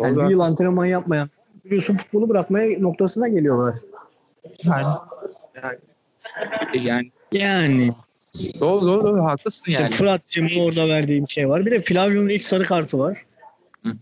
Yani 0.00 0.16
bir 0.16 0.30
yıl 0.30 0.40
antrenman 0.40 0.86
yapmayan 0.86 1.28
biliyorsun 1.64 1.96
futbolu 1.96 2.28
bırakmaya 2.28 2.80
noktasına 2.80 3.28
geliyorlar. 3.28 3.74
Yani, 4.64 4.86
yani, 5.54 5.78
yani 6.82 7.10
Yani 7.32 7.92
doğru 8.60 8.86
doğru, 8.86 9.04
doğru 9.04 9.24
haklısın 9.24 9.64
işte 9.66 9.82
yani. 9.82 9.92
Fırat'cığımın 9.92 10.58
orada 10.60 10.88
verdiği 10.88 11.22
bir 11.22 11.26
şey 11.26 11.48
var. 11.48 11.66
Bir 11.66 11.70
de 11.70 11.80
Flavio'nun 11.80 12.28
ilk 12.28 12.44
sarı 12.44 12.64
kartı 12.64 12.98
var. 12.98 13.18
Hı 13.82 13.88
hı. 13.88 13.96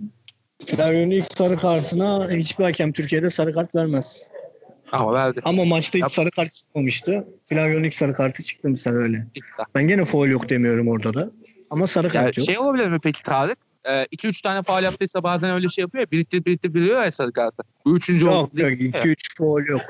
Flavio'nun 0.66 1.10
ilk 1.10 1.32
sarı 1.32 1.56
kartına 1.56 2.30
hiçbir 2.30 2.64
hakem 2.64 2.92
Türkiye'de 2.92 3.30
sarı 3.30 3.54
kart 3.54 3.74
vermez. 3.74 4.30
Ama 4.92 5.12
verdi. 5.14 5.40
Ama 5.44 5.64
maçta 5.64 5.96
hiç 5.98 6.02
Yap. 6.02 6.12
sarı 6.12 6.30
kart 6.30 6.52
çıkmamıştı. 6.52 7.24
Flavio'nun 7.46 7.84
ilk 7.84 7.94
sarı 7.94 8.14
kartı 8.14 8.42
çıktı 8.42 8.68
mesela 8.70 8.96
öyle. 8.96 9.26
Ben 9.74 9.88
gene 9.88 10.04
foul 10.04 10.28
yok 10.28 10.48
demiyorum 10.48 10.88
orada 10.88 11.14
da. 11.14 11.30
Ama 11.70 11.86
sarı 11.86 12.06
Yani 12.06 12.12
kart 12.24 12.38
yok. 12.38 12.46
şey 12.46 12.58
olabilir 12.58 12.88
mi 12.88 12.98
peki 13.02 13.22
Tarık? 13.22 13.58
2-3 13.84 14.42
tane 14.42 14.62
faal 14.62 14.84
yaptıysa 14.84 15.22
bazen 15.22 15.50
öyle 15.50 15.68
şey 15.68 15.82
yapıyor 15.82 16.04
ya. 16.04 16.10
Biriktir 16.10 16.44
biriktir 16.44 16.74
biliyor 16.74 17.02
ya 17.04 17.10
sarı 17.10 17.32
kartı. 17.32 17.62
Bu 17.84 17.96
üçüncü 17.96 18.26
Yok 18.26 18.34
oldu. 18.34 18.60
yok 18.60 18.70
2-3 18.70 19.36
foul 19.38 19.66
yok. 19.66 19.80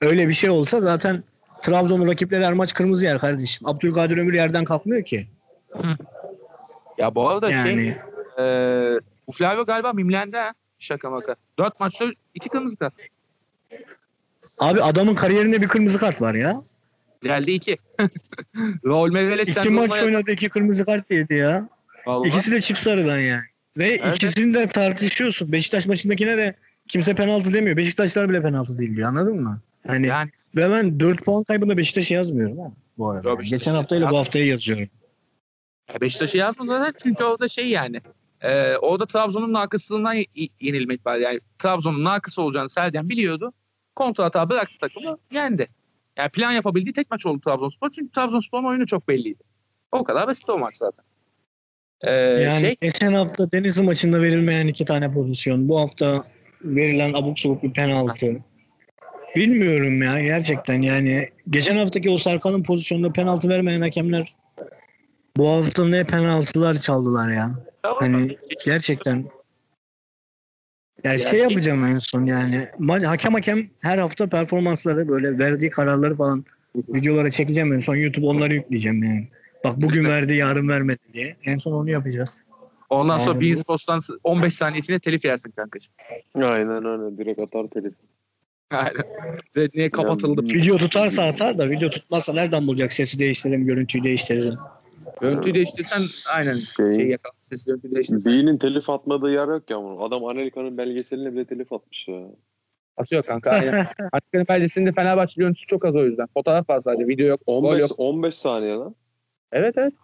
Öyle 0.00 0.28
bir 0.28 0.32
şey 0.32 0.50
olsa 0.50 0.80
zaten 0.80 1.22
Trabzon'un 1.62 2.06
rakipleri 2.08 2.44
her 2.46 2.52
maç 2.52 2.74
kırmızı 2.74 3.04
yer 3.04 3.18
kardeşim. 3.18 3.68
Abdülkadir 3.68 4.16
Ömür 4.18 4.34
yerden 4.34 4.64
kalkmıyor 4.64 5.04
ki. 5.04 5.26
Ya 6.98 7.14
bu 7.14 7.28
arada 7.28 7.50
Yani 7.50 7.72
şey 7.72 7.88
e, 8.38 9.00
bu 9.30 9.34
Flavio 9.36 9.64
galiba 9.64 9.92
mimlendi 9.92 10.36
ha. 10.36 10.52
Şaka 10.78 11.10
maka. 11.10 11.36
4 11.58 11.80
maçta 11.80 12.04
2 12.34 12.48
kırmızı 12.48 12.76
kart. 12.76 12.94
abi 14.58 14.82
adamın 14.82 15.14
kariyerinde 15.14 15.62
bir 15.62 15.68
kırmızı 15.68 15.98
kart 15.98 16.22
var 16.22 16.34
ya. 16.34 16.56
Geldi 17.22 17.50
2. 17.50 17.78
Raul 18.86 19.12
Meireles 19.12 19.48
İki 19.48 19.70
maç 19.70 19.98
oynadı 19.98 20.30
iki 20.30 20.48
kırmızı 20.48 20.84
kart 20.84 21.10
yedi 21.10 21.34
ya. 21.34 21.68
İkisi 22.24 22.52
de 22.52 22.60
çift 22.60 22.80
sarıdan 22.80 23.18
yani. 23.18 23.42
Ve 23.76 23.88
Evet. 23.88 24.16
ikisini 24.16 24.54
de 24.54 24.66
tartışıyorsun. 24.66 25.52
Beşiktaş 25.52 25.86
maçındakine 25.86 26.36
de 26.36 26.54
kimse 26.88 27.14
penaltı 27.14 27.52
demiyor. 27.52 27.76
Beşiktaşlar 27.76 28.28
bile 28.28 28.42
penaltı 28.42 28.78
değil 28.78 28.96
diyor. 28.96 29.08
Anladın 29.08 29.42
mı? 29.42 29.60
Hani 29.86 30.06
Yani 30.06 30.30
ve 30.56 30.70
ben 30.70 31.00
4 31.00 31.24
puan 31.24 31.44
kaybında 31.44 31.76
Beşiktaş'ı 31.76 32.14
yazmıyorum 32.14 32.58
ha, 32.58 32.72
bu 32.98 33.10
arada. 33.10 33.28
Yok, 33.28 33.38
Yani 33.38 33.48
Geçen 33.48 33.74
haftayla 33.74 34.10
bu 34.10 34.18
haftaya 34.18 34.44
yazıyorum. 34.46 34.88
Ya 35.94 36.00
Beşiktaş'ı 36.00 36.36
yazma 36.38 36.66
zaten 36.66 36.94
çünkü 37.02 37.24
orada 37.24 37.48
şey 37.48 37.68
yani. 37.68 38.00
E, 38.40 38.76
orada 38.76 39.06
Trabzon'un 39.06 39.52
nakıslığından 39.52 40.16
yenilmek 40.60 41.06
var. 41.06 41.16
Yani 41.16 41.40
Trabzon'un 41.58 42.04
nakısı 42.04 42.42
olacağını 42.42 42.70
Sergen 42.70 43.08
biliyordu. 43.08 43.52
Kontra 43.96 44.24
hata 44.24 44.48
bıraktı 44.48 44.74
takımı 44.80 45.18
yendi. 45.32 45.68
Yani 46.16 46.30
plan 46.30 46.52
yapabildiği 46.52 46.92
tek 46.92 47.10
maç 47.10 47.26
oldu 47.26 47.40
Trabzonspor. 47.40 47.90
Çünkü 47.90 48.12
Trabzonspor'un 48.12 48.64
oyunu 48.64 48.86
çok 48.86 49.08
belliydi. 49.08 49.42
O 49.92 50.04
kadar 50.04 50.26
basit 50.26 50.48
o 50.48 50.58
maç 50.58 50.76
zaten. 50.76 51.04
E, 52.00 52.10
Yani 52.12 52.60
şey, 52.60 52.76
geçen 52.80 53.12
hafta 53.12 53.52
Denizli 53.52 53.82
maçında 53.82 54.22
verilmeyen 54.22 54.66
iki 54.66 54.84
tane 54.84 55.12
pozisyon. 55.12 55.68
Bu 55.68 55.80
hafta 55.80 56.24
verilen 56.64 57.12
abuk 57.12 57.38
sabuk 57.38 57.62
bir 57.62 57.72
penaltı. 57.72 58.36
Bilmiyorum 59.36 60.02
ya 60.02 60.20
gerçekten 60.20 60.82
yani. 60.82 61.28
Geçen 61.50 61.76
haftaki 61.76 62.10
o 62.10 62.18
Serkan'ın 62.18 62.62
pozisyonunda 62.62 63.12
penaltı 63.12 63.48
vermeyen 63.48 63.80
hakemler 63.80 64.28
bu 65.36 65.48
hafta 65.48 65.88
ne 65.88 66.04
penaltılar 66.04 66.78
çaldılar 66.78 67.32
ya. 67.32 67.50
Hani 67.82 68.36
gerçekten 68.64 69.24
ya 71.04 71.18
şey 71.18 71.40
yapacağım 71.40 71.84
en 71.84 71.98
son 71.98 72.26
yani. 72.26 72.68
Ma- 72.78 73.04
hakem 73.06 73.34
hakem 73.34 73.70
her 73.80 73.98
hafta 73.98 74.26
performansları 74.26 75.08
böyle 75.08 75.38
verdiği 75.38 75.70
kararları 75.70 76.16
falan 76.16 76.44
videolara 76.76 77.30
çekeceğim 77.30 77.72
en 77.72 77.78
son 77.78 77.96
YouTube 77.96 78.26
onları 78.26 78.54
yükleyeceğim 78.54 79.04
yani. 79.04 79.28
Bak 79.64 79.76
bugün 79.76 80.04
verdi 80.04 80.34
yarın 80.34 80.68
vermedi 80.68 81.00
diye. 81.12 81.36
En 81.44 81.56
son 81.58 81.72
onu 81.72 81.90
yapacağız. 81.90 82.30
Ondan 82.90 83.18
sonra 83.18 83.30
Aynen. 83.30 83.40
Bean 83.40 83.54
Sports'tan 83.54 84.00
15 84.24 84.54
saniye 84.54 84.80
içinde 84.80 84.98
telif 84.98 85.24
yersin 85.24 85.50
kankacığım. 85.50 85.92
Aynen 86.34 86.84
öyle. 86.84 87.18
Direkt 87.18 87.40
atar 87.40 87.66
telif. 87.66 87.92
Aynen. 88.70 89.02
Ve 89.56 89.68
niye 89.74 89.90
kapatıldı? 89.90 90.40
Yani- 90.40 90.62
Video 90.62 90.76
tutarsa 90.76 91.22
atar 91.22 91.58
da 91.58 91.70
video 91.70 91.90
tutmazsa 91.90 92.32
nereden 92.32 92.66
bulacak? 92.66 92.92
Sesi 92.92 93.18
değiştirelim, 93.18 93.66
görüntüyü 93.66 94.04
değiştirelim. 94.04 94.58
Görüntüyü 95.20 95.54
değiştirsen 95.54 96.02
aynen 96.34 96.54
Şey- 96.54 96.92
şey 96.92 97.06
yakal. 97.06 97.30
Ses 97.50 97.64
görüntüyü 97.64 97.94
değiştirsen 97.94 98.32
Bean'in 98.32 98.58
telif 98.58 98.90
atmadığı 98.90 99.30
yer 99.30 99.48
yok 99.48 99.70
ya 99.70 99.78
bunun. 99.82 100.00
Adam 100.00 100.24
Amerika'nın 100.24 100.78
belgeseline 100.78 101.32
bile 101.32 101.44
telif 101.44 101.72
atmış 101.72 102.08
ya. 102.08 102.22
atıyor 102.96 103.22
kanka. 103.22 103.50
Aynen. 103.50 103.72
Amerika'nın 104.12 104.46
belgesinde 104.48 104.92
Fenerbahçe 104.92 105.42
görüntüsü 105.42 105.66
çok 105.66 105.84
az 105.84 105.96
o 105.96 106.04
yüzden. 106.04 106.26
Fotoğraf 106.34 106.70
var 106.70 106.80
sadece. 106.80 107.08
Video 107.08 107.26
yok. 107.26 107.40
Gol 107.46 107.64
15, 107.64 107.80
yok. 107.80 107.90
15 107.98 108.34
saniye 108.34 108.74
lan. 108.74 108.94
Evet 109.52 109.78
evet. 109.78 109.94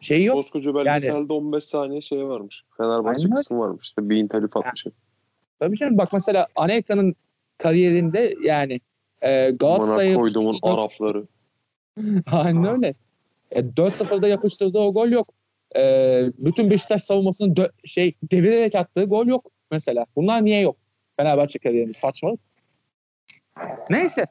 Şey 0.00 0.24
yok. 0.24 0.36
Koskoca 0.36 0.74
belgeselde 0.74 1.32
15 1.32 1.64
saniye 1.64 2.00
şey 2.00 2.26
varmış. 2.26 2.62
Fenerbahçe 2.76 3.22
Aynen. 3.24 3.36
kısmı 3.36 3.58
varmış. 3.58 3.86
İşte 3.86 4.10
Bean 4.10 4.28
telif 4.28 4.56
atmış. 4.56 4.84
Tabii 5.58 5.76
canım 5.76 5.98
bak 5.98 6.12
mesela 6.12 6.46
Anelka'nın 6.56 7.14
kariyerinde 7.58 8.34
yani 8.42 8.80
e, 9.22 9.28
Bana 9.28 9.76
Galatasaray'ı 9.76 10.16
koyduğumun 10.16 10.58
Arapları. 10.62 11.26
Aynen 12.26 12.64
öyle. 12.64 12.94
E, 13.50 13.60
4-0'da 13.60 14.28
yapıştırdığı 14.28 14.78
o 14.78 14.92
gol 14.92 15.08
yok. 15.08 15.28
E, 15.76 15.80
bütün 16.38 16.70
Beşiktaş 16.70 17.04
savunmasının 17.04 17.54
dö- 17.54 17.70
şey 17.84 18.14
devirerek 18.22 18.74
attığı 18.74 19.04
gol 19.04 19.26
yok 19.26 19.50
mesela. 19.70 20.06
Bunlar 20.16 20.44
niye 20.44 20.60
yok? 20.60 20.76
Fenerbahçe 21.16 21.58
kariyerinde 21.58 21.92
saçmalık. 21.92 22.40
Neyse. 23.90 24.26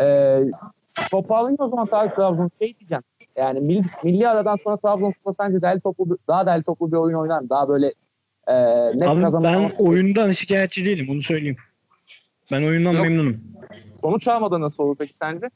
E, 0.00 0.38
toparlayayım 1.10 1.56
o 1.60 1.68
zaman 1.68 1.86
Tarık 1.86 2.16
Trabzon. 2.16 2.50
Şey 2.58 2.78
diyeceğim. 2.78 3.02
Yani 3.36 3.60
milli, 3.60 3.84
milli 4.04 4.28
aradan 4.28 4.56
sonra 4.56 4.76
Trabzonspor 4.76 5.34
sence 5.34 5.62
değerli 5.62 5.80
toplu, 5.80 6.18
daha 6.28 6.46
değerli 6.46 6.62
toplu 6.62 6.92
bir 6.92 6.96
oyun 6.96 7.16
oynar 7.16 7.40
mı? 7.40 7.50
Daha 7.50 7.68
böyle 7.68 7.92
e, 8.46 8.54
net 8.86 9.08
Abi 9.08 9.20
kazanan 9.20 9.44
ben 9.44 9.84
oyundan 9.84 10.30
şikayetçi 10.30 10.84
değilim 10.84 11.06
onu 11.10 11.20
söyleyeyim. 11.20 11.56
Ben 12.52 12.62
oyundan 12.62 12.92
Yok. 12.92 13.02
memnunum. 13.02 13.40
sonuç 14.00 14.28
almadı 14.28 14.60
nasıl 14.60 14.84
olur 14.84 14.96
peki 14.98 15.14
sence? 15.14 15.50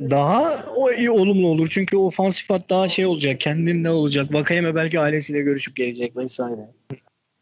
Daha 0.00 0.64
o 0.76 0.92
iyi 0.92 1.10
olumlu 1.10 1.48
olur 1.48 1.68
çünkü 1.70 1.96
ofansif 1.96 2.50
hat 2.50 2.70
daha 2.70 2.88
şey 2.88 3.06
olacak, 3.06 3.40
kendinde 3.40 3.90
olacak. 3.90 4.32
Vakayeme 4.32 4.74
belki 4.74 5.00
ailesiyle 5.00 5.40
görüşüp 5.40 5.76
gelecek 5.76 6.16
vesaire. 6.16 6.70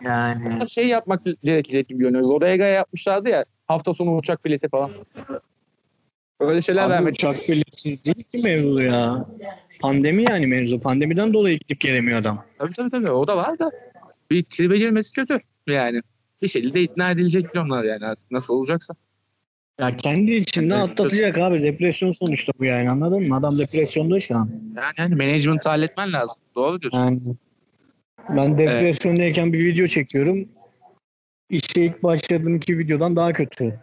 Yani 0.04 0.70
Şey 0.70 0.86
yapmak 0.86 1.22
gerekecek 1.42 1.88
gibi 1.88 1.98
görünüyor. 1.98 2.24
Rodega 2.24 2.64
yapmışlardı 2.64 3.28
ya 3.28 3.44
hafta 3.66 3.94
sonu 3.94 4.16
uçak 4.16 4.44
bileti 4.44 4.68
falan. 4.68 4.90
Öyle 6.40 6.62
şeyler 6.62 6.82
Abi 6.82 6.90
vermek 6.90 7.14
uçak 7.14 7.48
bileti 7.48 8.04
değil 8.04 8.22
ki 8.22 8.38
mevzu 8.38 8.80
ya. 8.80 9.26
Pandemi 9.80 10.24
yani 10.30 10.46
mevzu. 10.46 10.80
Pandemiden 10.80 11.32
dolayı 11.32 11.58
gidip 11.58 11.80
gelemiyor 11.80 12.18
adam. 12.18 12.44
Tabii 12.58 12.74
tabii 12.74 12.90
tabii 12.90 13.10
o 13.10 13.26
da 13.26 13.36
var 13.36 13.58
da 13.58 13.70
bir 14.30 14.42
tribe 14.42 14.78
girmesi 14.78 15.12
kötü 15.12 15.40
yani. 15.66 16.02
Bir 16.42 16.48
şekilde 16.48 16.82
ikna 16.82 17.10
edilecek 17.10 17.46
onlar 17.56 17.84
yani 17.84 18.06
artık 18.06 18.30
nasıl 18.30 18.54
olacaksa. 18.54 18.94
Ya 19.80 19.90
kendi 19.96 20.32
içinde 20.34 20.74
Evet, 20.74 20.84
atlatacak 20.84 21.38
abi. 21.38 21.62
Depresyon 21.62 22.12
sonuçta 22.12 22.52
bu 22.58 22.64
yani 22.64 22.90
anladın 22.90 23.28
mı? 23.28 23.36
Adam 23.36 23.58
depresyonda 23.58 24.20
şu 24.20 24.36
an. 24.36 24.50
Yani 24.76 24.94
hani 24.96 25.14
management 25.14 25.66
halletmen 25.66 26.12
lazım. 26.12 26.36
Doğru 26.54 26.80
diyorsun. 26.80 26.98
Yani 26.98 27.20
ben 28.28 28.58
depresyondayken 28.58 29.52
bir 29.52 29.64
video 29.64 29.86
çekiyorum. 29.86 30.48
İşe 31.50 31.80
ilk 31.80 32.02
başladığım 32.02 32.56
iki 32.56 32.78
videodan 32.78 33.16
daha 33.16 33.32
kötü. 33.32 33.80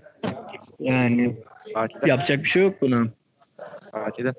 Yani 0.79 1.35
de, 1.75 2.07
yapacak 2.07 2.39
bir 2.43 2.49
şey 2.49 2.63
yok 2.63 2.81
buna. 2.81 3.05
de. 4.17 4.33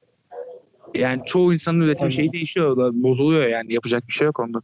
Yani 0.95 1.23
çoğu 1.27 1.53
insanın 1.53 1.81
üretim 1.81 2.03
Tabii. 2.03 2.13
şeyi 2.13 2.33
değişiyor. 2.33 2.77
Bozuluyor 2.95 3.47
yani. 3.47 3.75
Yapacak 3.75 4.09
bir 4.09 4.13
şey 4.13 4.25
yok 4.25 4.41
onda. 4.41 4.61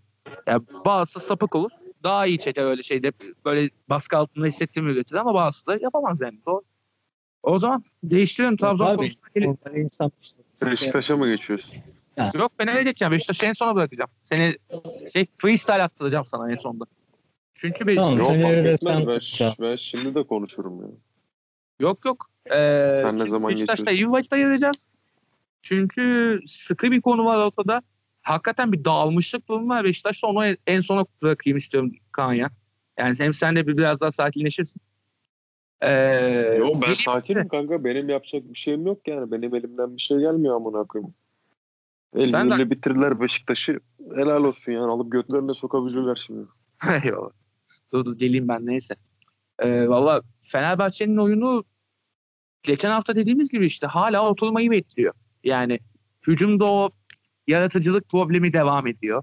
Ya 0.46 0.60
bazısı 0.84 1.20
sapık 1.20 1.54
olur. 1.54 1.70
Daha 2.02 2.26
iyi 2.26 2.38
çeker 2.38 2.64
öyle 2.64 2.82
şeyde. 2.82 3.12
Böyle 3.44 3.70
baskı 3.88 4.16
altında 4.16 4.46
hissettiğimi 4.46 4.92
üretir 4.92 5.14
ama 5.14 5.34
bazısı 5.34 5.66
da 5.66 5.78
yapamaz 5.82 6.20
yani. 6.20 6.38
Doğru. 6.46 6.62
O 7.42 7.58
zaman 7.58 7.84
değiştiriyorum 8.04 8.56
Trabzon 8.56 8.86
Abi, 8.86 9.14
konusuna 9.34 9.78
insan. 9.78 10.12
Beşiktaş'a 10.66 11.16
mı 11.16 11.28
geçiyorsun? 11.28 11.78
Yok 12.34 12.52
Fener'e 12.58 12.82
geçeceğim. 12.82 13.12
Beşiktaş'ı 13.12 13.46
en 13.46 13.52
sona 13.52 13.74
bırakacağım. 13.74 14.10
Seni 14.22 14.56
şey 15.12 15.26
freestyle 15.36 15.82
attıracağım 15.82 16.24
sana 16.24 16.50
en 16.50 16.54
sonunda. 16.54 16.84
Çünkü 17.54 17.86
bir, 17.86 17.96
Tamam. 17.96 18.18
yok 18.18 18.26
fark 18.26 18.40
de 18.40 18.58
etmez. 18.72 18.80
sen 18.80 19.06
Ben, 19.40 19.54
ben 19.60 19.76
şimdi 19.76 20.14
de 20.14 20.22
konuşurum 20.22 20.80
ya. 20.82 20.88
yok. 21.80 22.04
yok. 22.04 22.30
Ee, 22.46 22.94
Sen 22.98 23.14
ne 23.14 23.18
çünkü 23.18 23.30
zaman 23.30 23.50
Beşiktaş'ta 23.50 23.90
geçiyorsun? 23.90 24.08
iyi 24.08 24.12
vakit 24.12 24.32
ayıracağız. 24.32 24.88
Çünkü 25.62 26.40
sıkı 26.46 26.90
bir 26.90 27.00
konu 27.00 27.24
var 27.24 27.46
ortada. 27.46 27.82
Hakikaten 28.22 28.72
bir 28.72 28.84
dağılmışlık 28.84 29.48
durumu 29.48 29.68
var. 29.68 29.84
Beşiktaş'ta 29.84 30.26
onu 30.26 30.46
en, 30.46 30.56
en 30.66 30.80
sona 30.80 31.06
bırakayım 31.22 31.56
istiyorum 31.56 31.92
Kaan 32.12 32.32
ya. 32.32 32.50
Yani 32.98 33.14
hem 33.18 33.34
sen 33.34 33.56
de 33.56 33.66
bir, 33.66 33.76
biraz 33.76 34.00
daha 34.00 34.10
sakinleşirsin. 34.10 34.80
Ee, 35.80 36.56
Yo 36.58 36.74
ben 36.74 36.80
geleyim 36.80 36.96
sakinim 36.96 37.48
kanka. 37.48 37.84
Benim 37.84 38.08
yapacak 38.08 38.42
bir 38.52 38.58
şeyim 38.58 38.86
yok 38.86 39.08
yani. 39.08 39.32
Benim 39.32 39.54
elimden 39.54 39.96
bir 39.96 40.02
şey 40.02 40.18
gelmiyor 40.18 40.56
amına 40.56 40.84
koyayım. 40.84 41.14
El 42.16 42.32
Ben 42.32 42.50
de- 42.50 42.70
bitirirler 42.70 43.20
Beşiktaş'ı. 43.20 43.80
Helal 44.14 44.44
olsun 44.44 44.72
yani. 44.72 44.84
Alıp 44.90 45.12
götlerine 45.12 45.54
sokabilirler 45.54 46.16
şimdi. 46.26 46.46
Eyvallah. 47.04 47.30
Dur 47.92 48.04
dur 48.04 48.16
ben 48.48 48.66
neyse. 48.66 48.94
Ee, 49.58 49.88
Valla 49.88 50.22
Fenerbahçe'nin 50.42 51.16
oyunu 51.16 51.64
geçen 52.62 52.90
hafta 52.90 53.16
dediğimiz 53.16 53.50
gibi 53.50 53.66
işte 53.66 53.86
hala 53.86 54.28
oturmayı 54.30 54.70
bekliyor. 54.70 55.14
Yani 55.44 55.78
hücumda 56.26 56.64
o 56.64 56.90
yaratıcılık 57.46 58.08
problemi 58.08 58.52
devam 58.52 58.86
ediyor. 58.86 59.22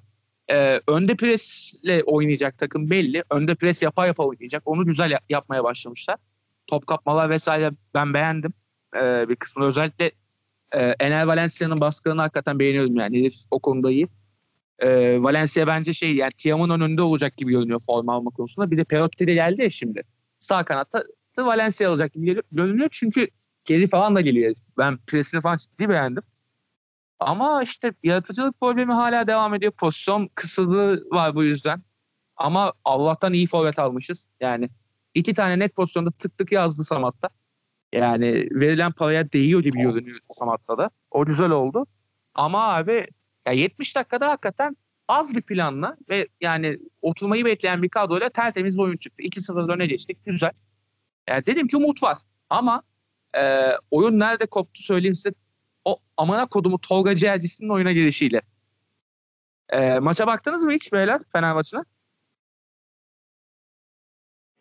Ee, 0.52 0.82
önde 0.88 1.16
presle 1.16 2.04
oynayacak 2.04 2.58
takım 2.58 2.90
belli. 2.90 3.24
Önde 3.32 3.56
pres 3.56 3.84
yapa 3.84 4.08
yapa 4.08 4.24
oynayacak. 4.24 4.64
Onu 4.66 4.86
güzel 4.86 5.12
ya- 5.12 5.20
yapmaya 5.30 5.64
başlamışlar. 5.64 6.18
Top 6.68 6.88
kapmalar 6.88 7.30
vesaire 7.30 7.72
ben 7.94 8.14
beğendim. 8.14 8.54
Ee, 8.96 9.30
bir 9.30 9.36
kısmını 9.36 9.68
özellikle 9.68 10.12
e, 10.72 10.96
Ener 11.00 11.24
Valencia'nın 11.26 11.82
baskılarını 11.82 12.22
hakikaten 12.22 12.60
beğeniyorum 12.60 12.96
yani. 12.96 13.20
Herif 13.20 13.36
o 13.52 13.60
konuda 13.60 13.92
iyi. 13.92 14.08
Ee, 14.80 15.18
Valencia 15.24 15.68
bence 15.68 15.94
şey 15.94 16.16
yani 16.16 16.32
Tiam'ın 16.38 16.70
önünde 16.70 17.02
olacak 17.02 17.38
gibi 17.38 17.52
görünüyor 17.52 17.82
forma 17.86 18.14
alma 18.14 18.32
konusunda. 18.32 18.72
Bir 18.72 18.78
de 18.78 18.84
Perotti 18.84 19.28
de 19.28 19.34
geldi 19.34 19.62
ya 19.62 19.70
şimdi. 19.70 20.04
Sağ 20.40 20.66
kanatta 20.66 21.04
Valencia 21.38 21.90
alacak 21.90 22.14
gibi 22.14 22.42
görünüyor 22.52 22.90
çünkü 22.92 23.28
geri 23.66 23.88
falan 23.88 24.16
da 24.16 24.22
geliyor. 24.22 24.56
Ben 24.78 24.98
presini 24.98 25.42
falan 25.42 25.58
ciddi 25.58 25.90
beğendim. 25.90 26.24
Ama 27.20 27.64
işte 27.64 27.94
yaratıcılık 28.04 28.60
problemi 28.60 28.94
hala 28.94 29.28
devam 29.28 29.54
ediyor. 29.54 29.72
Pozisyon 29.72 30.30
kısıtlığı 30.36 31.04
var 31.12 31.36
bu 31.36 31.44
yüzden. 31.44 31.84
Ama 32.38 32.74
Allah'tan 32.86 33.34
iyi 33.34 33.48
forvet 33.48 33.80
almışız. 33.80 34.28
Yani 34.40 34.70
iki 35.16 35.34
tane 35.34 35.60
net 35.60 35.76
pozisyonda 35.76 36.12
tık 36.12 36.38
tık 36.38 36.52
yazdı 36.52 36.84
Samat'ta. 36.84 37.30
Yani 37.94 38.48
verilen 38.52 38.92
paraya 38.92 39.32
değiyor 39.32 39.64
gibi 39.64 39.82
görünüyor 39.82 40.18
Samat'ta 40.30 40.78
da. 40.78 40.90
O 41.12 41.26
güzel 41.26 41.50
oldu. 41.50 41.86
Ama 42.36 42.74
abi 42.74 43.08
ya 43.48 43.54
70 43.54 43.96
dakikada 43.96 44.30
hakikaten 44.30 44.78
az 45.08 45.36
bir 45.36 45.42
planla 45.42 45.98
ve 46.10 46.28
yani 46.42 46.80
oturmayı 47.02 47.46
bekleyen 47.46 47.84
bir 47.84 47.90
kadroyla 47.90 48.30
tertemiz 48.30 48.78
bir 48.78 48.84
oyun 48.84 48.98
çıktı. 48.98 49.24
2-0 49.24 49.74
öne 49.74 49.86
geçtik. 49.86 50.26
Güzel. 50.26 50.52
Yani 51.30 51.46
dedim 51.46 51.68
ki 51.68 51.78
umut 51.78 52.04
var. 52.04 52.18
Ama 52.50 52.84
e, 53.38 53.72
oyun 53.92 54.20
nerede 54.20 54.46
koptu 54.46 54.84
söyleyeyim 54.84 55.16
size. 55.16 55.34
O 55.86 55.98
amana 56.18 56.46
kodumu 56.46 56.80
Tolga 56.82 57.16
Ciğercisi'nin 57.16 57.70
oyuna 57.70 57.92
girişiyle. 57.92 58.42
E, 59.70 60.00
maça 60.00 60.28
baktınız 60.28 60.66
mı 60.66 60.72
hiç 60.72 60.94
beyler 60.94 61.22
Fener 61.34 61.54
maçına? 61.54 61.86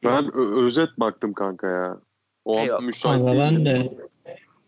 Ben 0.04 0.34
ö- 0.34 0.66
özet 0.66 0.88
baktım 0.98 1.32
kanka 1.32 1.66
ya. 1.66 1.98
O 2.44 2.58
Eyvallah. 2.58 2.78
an 2.78 2.84
müsait 2.84 3.24
Kanka 3.24 3.38
ben 3.38 3.66
de 3.66 3.92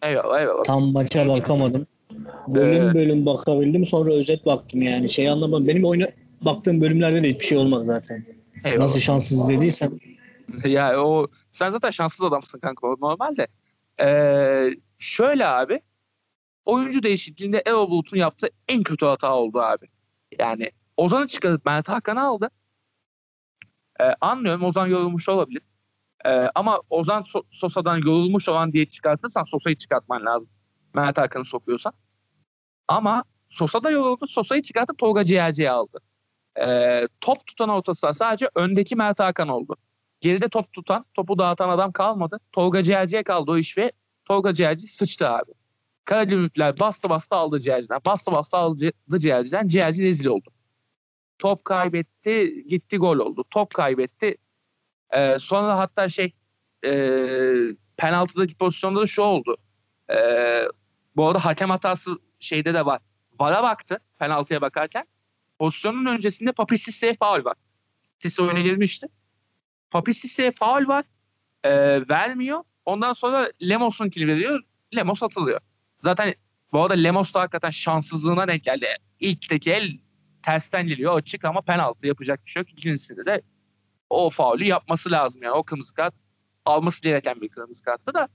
Eyvallah 0.03 0.41
eyvallah. 0.41 0.65
tam 0.65 0.93
maça 0.93 1.29
bakamadım. 1.29 1.87
Bölüm 2.49 2.89
Ee, 2.91 2.95
bölüm 2.95 3.27
bakabildim 3.27 3.87
sonra 3.87 4.13
özet 4.13 4.47
baktım 4.47 4.83
yani. 4.83 5.09
Şey 5.09 5.29
anlamadım. 5.31 5.69
Benim 5.69 5.85
oyuna 5.85 6.07
baktığım 6.41 6.81
bölümlerde 6.81 7.23
de 7.23 7.29
hiçbir 7.29 7.45
şey 7.45 7.59
olmadı 7.59 7.85
zaten. 7.87 8.25
eyvallah. 8.65 8.83
Nasıl 8.85 9.01
şanssız 9.01 9.41
izlediysem. 9.41 9.91
ya 10.65 11.05
o 11.05 11.27
sen 11.53 11.71
zaten 11.71 11.91
şanssız 11.91 12.25
adamsın 12.25 12.59
kanka 12.59 12.87
o 12.87 12.97
normal 13.01 13.37
de. 13.37 13.47
Ee, 14.01 14.71
şöyle 14.99 15.47
abi 15.47 15.81
oyuncu 16.65 17.03
değişikliğinde 17.03 17.63
Erol 17.67 17.91
Bulut'un 17.91 18.17
yaptığı 18.17 18.49
en 18.69 18.83
kötü 18.83 19.07
hata 19.07 19.35
oldu 19.35 19.61
abi. 19.61 19.87
Yani 20.39 20.71
Ozan'ı 20.97 21.27
çıkarıp 21.29 21.65
Mert 21.67 21.89
Hakan'ı 21.89 22.23
aldı. 22.25 22.51
Ee, 24.01 24.05
anlıyorum 24.21 24.65
Ozan 24.65 24.87
yorulmuş 24.87 25.29
olabilir. 25.29 25.63
Ee, 26.27 26.31
ama 26.55 26.81
Ozan 26.91 27.23
So- 27.23 27.45
Sosa'dan 27.51 27.97
yorulmuş 27.97 28.49
olan 28.49 28.73
diye 28.73 28.87
çıkartırsan 28.87 29.45
Sosa'yı 29.45 29.77
çıkartman 29.77 30.27
lazım. 30.27 30.53
Mert 30.95 31.19
Hakan'ı 31.19 31.45
sokuyorsan. 31.45 31.93
Ama 32.89 33.25
Sosa 33.49 33.85
da 33.85 33.91
yoruldu. 33.91 34.27
Sosa'yı 34.27 34.63
çıkartıp 34.63 34.99
Tolga 34.99 35.25
Ciğerci'ye 35.25 35.71
aldı. 35.71 35.99
Ee, 36.61 37.09
top 37.21 37.47
tutan 37.47 37.69
orta 37.69 37.95
saha 37.95 38.13
sadece 38.15 38.49
öndeki 38.55 38.97
Mert 38.97 39.21
Hakan 39.21 39.49
oldu. 39.49 39.77
Geride 40.21 40.49
top 40.49 40.73
tutan, 40.73 41.05
topu 41.15 41.39
dağıtan 41.39 41.69
adam 41.69 41.93
kalmadı. 41.93 42.41
Tolga 42.53 42.83
Ciğerci'ye 42.83 43.23
kaldı 43.23 43.51
o 43.51 43.57
iş 43.57 43.79
ve 43.79 43.93
Tolga 44.25 44.55
Ciğerci 44.55 44.87
sıçtı 44.87 45.29
abi. 45.29 45.53
Karagümrükler 46.05 46.81
bastı 46.81 47.09
bastı 47.09 47.37
aldı 47.37 47.61
ciğerciden. 47.61 48.01
Bastı 48.07 48.33
bastı 48.33 48.57
aldı 48.57 48.91
ciğerciden. 49.19 49.69
Ciğerci 49.69 50.03
rezil 50.03 50.27
oldu. 50.27 50.51
Top 51.39 51.65
kaybetti. 51.65 52.65
Gitti 52.69 52.97
gol 52.97 53.19
oldu. 53.19 53.45
Top 53.51 53.75
kaybetti. 53.75 54.37
Ee, 55.11 55.39
sonra 55.39 55.79
hatta 55.79 56.09
şey 56.09 56.33
e, 56.85 56.91
penaltıdaki 57.97 58.55
pozisyonda 58.57 59.01
da 59.01 59.07
şu 59.07 59.23
oldu. 59.23 59.57
Ee, 60.11 60.63
bu 61.17 61.27
arada 61.27 61.45
hakem 61.45 61.71
hatası 61.71 62.19
şeyde 62.41 62.75
de 62.75 62.87
var. 62.87 63.01
VAR'a 63.41 63.63
baktı 63.63 63.99
penaltıya 64.19 64.61
bakarken. 64.61 65.05
Pozisyonun 65.59 66.07
öncesinde 66.07 66.53
Papi 66.53 66.79
Sisse'ye 66.79 67.15
faul 67.15 67.45
var. 67.45 67.57
Sisse 68.19 68.43
oyuna 68.43 68.61
girmişti. 68.61 69.07
Papi 69.91 70.15
Sisse'ye 70.15 70.53
faul 70.53 70.89
var. 70.89 71.05
E, 71.65 71.71
vermiyor. 72.09 72.63
Ondan 72.85 73.13
sonra 73.13 73.51
Lemos'un 73.63 74.09
kili 74.09 74.27
veriyor. 74.27 74.63
Lemos 74.97 75.23
atılıyor. 75.23 75.61
Zaten 75.99 76.35
bu 76.73 76.83
arada 76.83 76.95
Lemos 76.95 77.35
da 77.35 77.41
hakikaten 77.41 77.71
şanssızlığına 77.71 78.49
denk 78.49 78.65
geldi. 78.65 78.87
İlkteki 79.21 79.73
el 79.73 79.99
tersten 80.47 80.87
geliyor 80.87 81.17
açık 81.17 81.45
ama 81.45 81.61
penaltı 81.63 82.07
yapacak 82.07 82.47
bir 82.47 82.51
şey 82.51 82.61
yok. 82.61 82.73
İkincisinde 82.73 83.27
de 83.27 83.43
o 84.11 84.31
faulü 84.31 84.65
yapması 84.65 85.11
lazım. 85.11 85.43
Yani 85.43 85.55
o 85.55 85.63
kırmızı 85.63 85.95
kart 85.95 86.15
alması 86.65 87.03
gereken 87.03 87.41
bir 87.41 87.49
kırmızı 87.49 87.85
karttı 87.85 88.15
da 88.15 88.29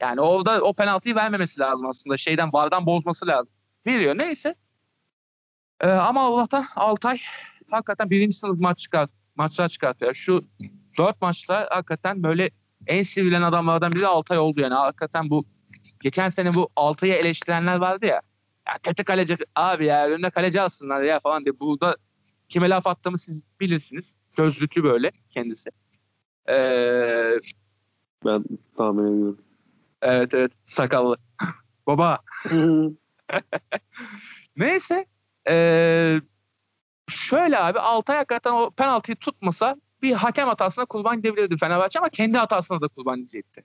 yani 0.00 0.20
orada 0.20 0.60
o 0.60 0.72
penaltıyı 0.72 1.14
vermemesi 1.14 1.60
lazım 1.60 1.86
aslında. 1.86 2.16
Şeyden 2.16 2.52
vardan 2.52 2.86
bozması 2.86 3.26
lazım. 3.26 3.54
Veriyor 3.86 4.18
neyse. 4.18 4.54
Ee, 5.80 5.88
ama 5.88 6.20
Allah'tan 6.26 6.66
Altay 6.76 7.20
hakikaten 7.70 8.10
birinci 8.10 8.36
sınıf 8.36 8.60
maç 8.60 8.78
çıkart, 8.78 9.10
maçlar 9.36 9.68
çıkartıyor. 9.68 10.14
Şu 10.14 10.44
dört 10.98 11.22
maçta 11.22 11.68
hakikaten 11.70 12.22
böyle 12.22 12.50
en 12.86 13.02
sevilen 13.02 13.42
adamlardan 13.42 13.92
biri 13.92 14.06
Altay 14.06 14.38
oldu 14.38 14.60
yani. 14.60 14.74
Hakikaten 14.74 15.30
bu 15.30 15.44
geçen 16.00 16.28
sene 16.28 16.54
bu 16.54 16.68
Altay'ı 16.76 17.14
eleştirenler 17.14 17.76
vardı 17.76 18.06
ya. 18.06 18.20
Ya 18.68 18.78
kötü 18.82 19.04
kaleci 19.04 19.38
abi 19.54 19.86
ya 19.86 20.06
önüne 20.08 20.30
kaleci 20.30 20.60
alsınlar 20.60 21.02
ya 21.02 21.20
falan 21.20 21.44
diye. 21.44 21.60
Burada 21.60 21.96
kime 22.48 22.68
laf 22.68 22.86
attığımı 22.86 23.18
siz 23.18 23.44
bilirsiniz. 23.60 24.16
Gözlüklü 24.36 24.84
böyle 24.84 25.10
kendisi. 25.30 25.70
Ee, 26.48 27.32
Ben 28.24 28.44
tahmin 28.76 29.12
ediyorum. 29.16 29.38
evet 30.02 30.34
evet 30.34 30.52
sakallı. 30.66 31.16
Baba 31.86 32.18
Neyse. 34.56 35.06
Ee, 35.48 36.20
şöyle 37.10 37.58
abi 37.58 37.78
Altay 37.80 38.16
hakikaten 38.16 38.52
o 38.52 38.70
penaltıyı 38.70 39.16
tutmasa 39.16 39.76
bir 40.02 40.12
hakem 40.12 40.48
hatasına 40.48 40.84
kurban 40.84 41.16
gidebilirdi 41.16 41.56
Fenerbahçe 41.56 41.98
ama 41.98 42.08
kendi 42.08 42.36
hatasına 42.38 42.80
da 42.80 42.88
kurban 42.88 43.16
gidecekti. 43.18 43.64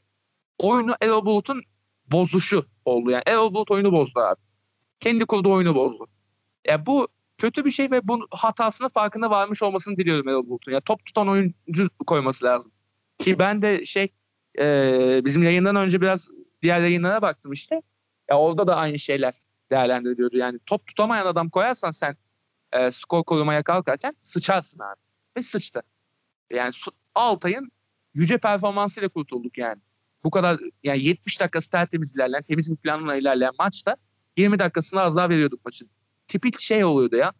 Oyunu 0.59 0.95
Erol 1.01 1.25
Bulut'un 1.25 1.61
bozuşu 2.11 2.65
oldu. 2.85 3.11
Yani 3.11 3.23
Erol 3.27 3.53
Bulut 3.53 3.71
oyunu 3.71 3.91
bozdu 3.91 4.19
abi. 4.19 4.39
Kendi 5.03 5.25
kurduğu 5.25 5.51
oyunu 5.51 5.75
bozdu. 5.75 6.07
Ya 6.67 6.85
bu 6.85 7.07
kötü 7.37 7.65
bir 7.65 7.71
şey 7.71 7.91
ve 7.91 8.07
bu 8.07 8.27
hatasına 8.31 8.89
farkında 8.89 9.29
varmış 9.29 9.61
olmasını 9.61 9.97
diliyorum 9.97 10.27
Erol 10.27 10.47
Bulut'un. 10.47 10.71
Ya 10.71 10.81
top 10.81 11.05
tutan 11.05 11.29
oyuncu 11.29 11.89
koyması 12.07 12.45
lazım. 12.45 12.71
Ki 13.19 13.39
ben 13.39 13.61
de 13.61 13.85
şey 13.85 14.13
e, 14.59 14.65
bizim 15.25 15.43
yayından 15.43 15.75
önce 15.75 16.01
biraz 16.01 16.29
diğer 16.61 16.81
yayınlara 16.81 17.21
baktım 17.21 17.51
işte. 17.51 17.81
Ya 18.29 18.39
orada 18.39 18.67
da 18.67 18.75
aynı 18.75 18.99
şeyler 18.99 19.33
değerlendiriliyordu. 19.71 20.37
Yani 20.37 20.59
top 20.65 20.87
tutamayan 20.87 21.25
adam 21.25 21.49
koyarsan 21.49 21.91
sen 21.91 22.17
e, 22.71 22.91
skor 22.91 23.23
korumaya 23.23 23.63
kalkarken 23.63 24.15
sıçarsın 24.21 24.79
abi. 24.79 24.99
Ve 25.37 25.43
sıçtı. 25.43 25.81
Yani 26.51 26.73
Altay'ın 27.15 27.71
yüce 28.13 28.37
performansıyla 28.37 29.09
kurtulduk 29.09 29.57
yani. 29.57 29.81
Bu 30.23 30.31
kadar 30.31 30.59
yani 30.83 31.03
70 31.03 31.39
dakikası 31.39 31.69
tertemiz 31.69 32.15
ilerleyen, 32.15 32.43
temiz 32.43 32.71
bir 32.71 32.75
planla 32.75 33.15
ilerleyen 33.15 33.53
maçta 33.59 33.95
20 34.37 34.59
dakikasını 34.59 35.01
az 35.01 35.15
daha 35.15 35.29
veriyorduk 35.29 35.65
maçın. 35.65 35.89
Tipik 36.27 36.59
şey 36.59 36.83
oluyordu 36.83 37.15
ya. 37.15 37.33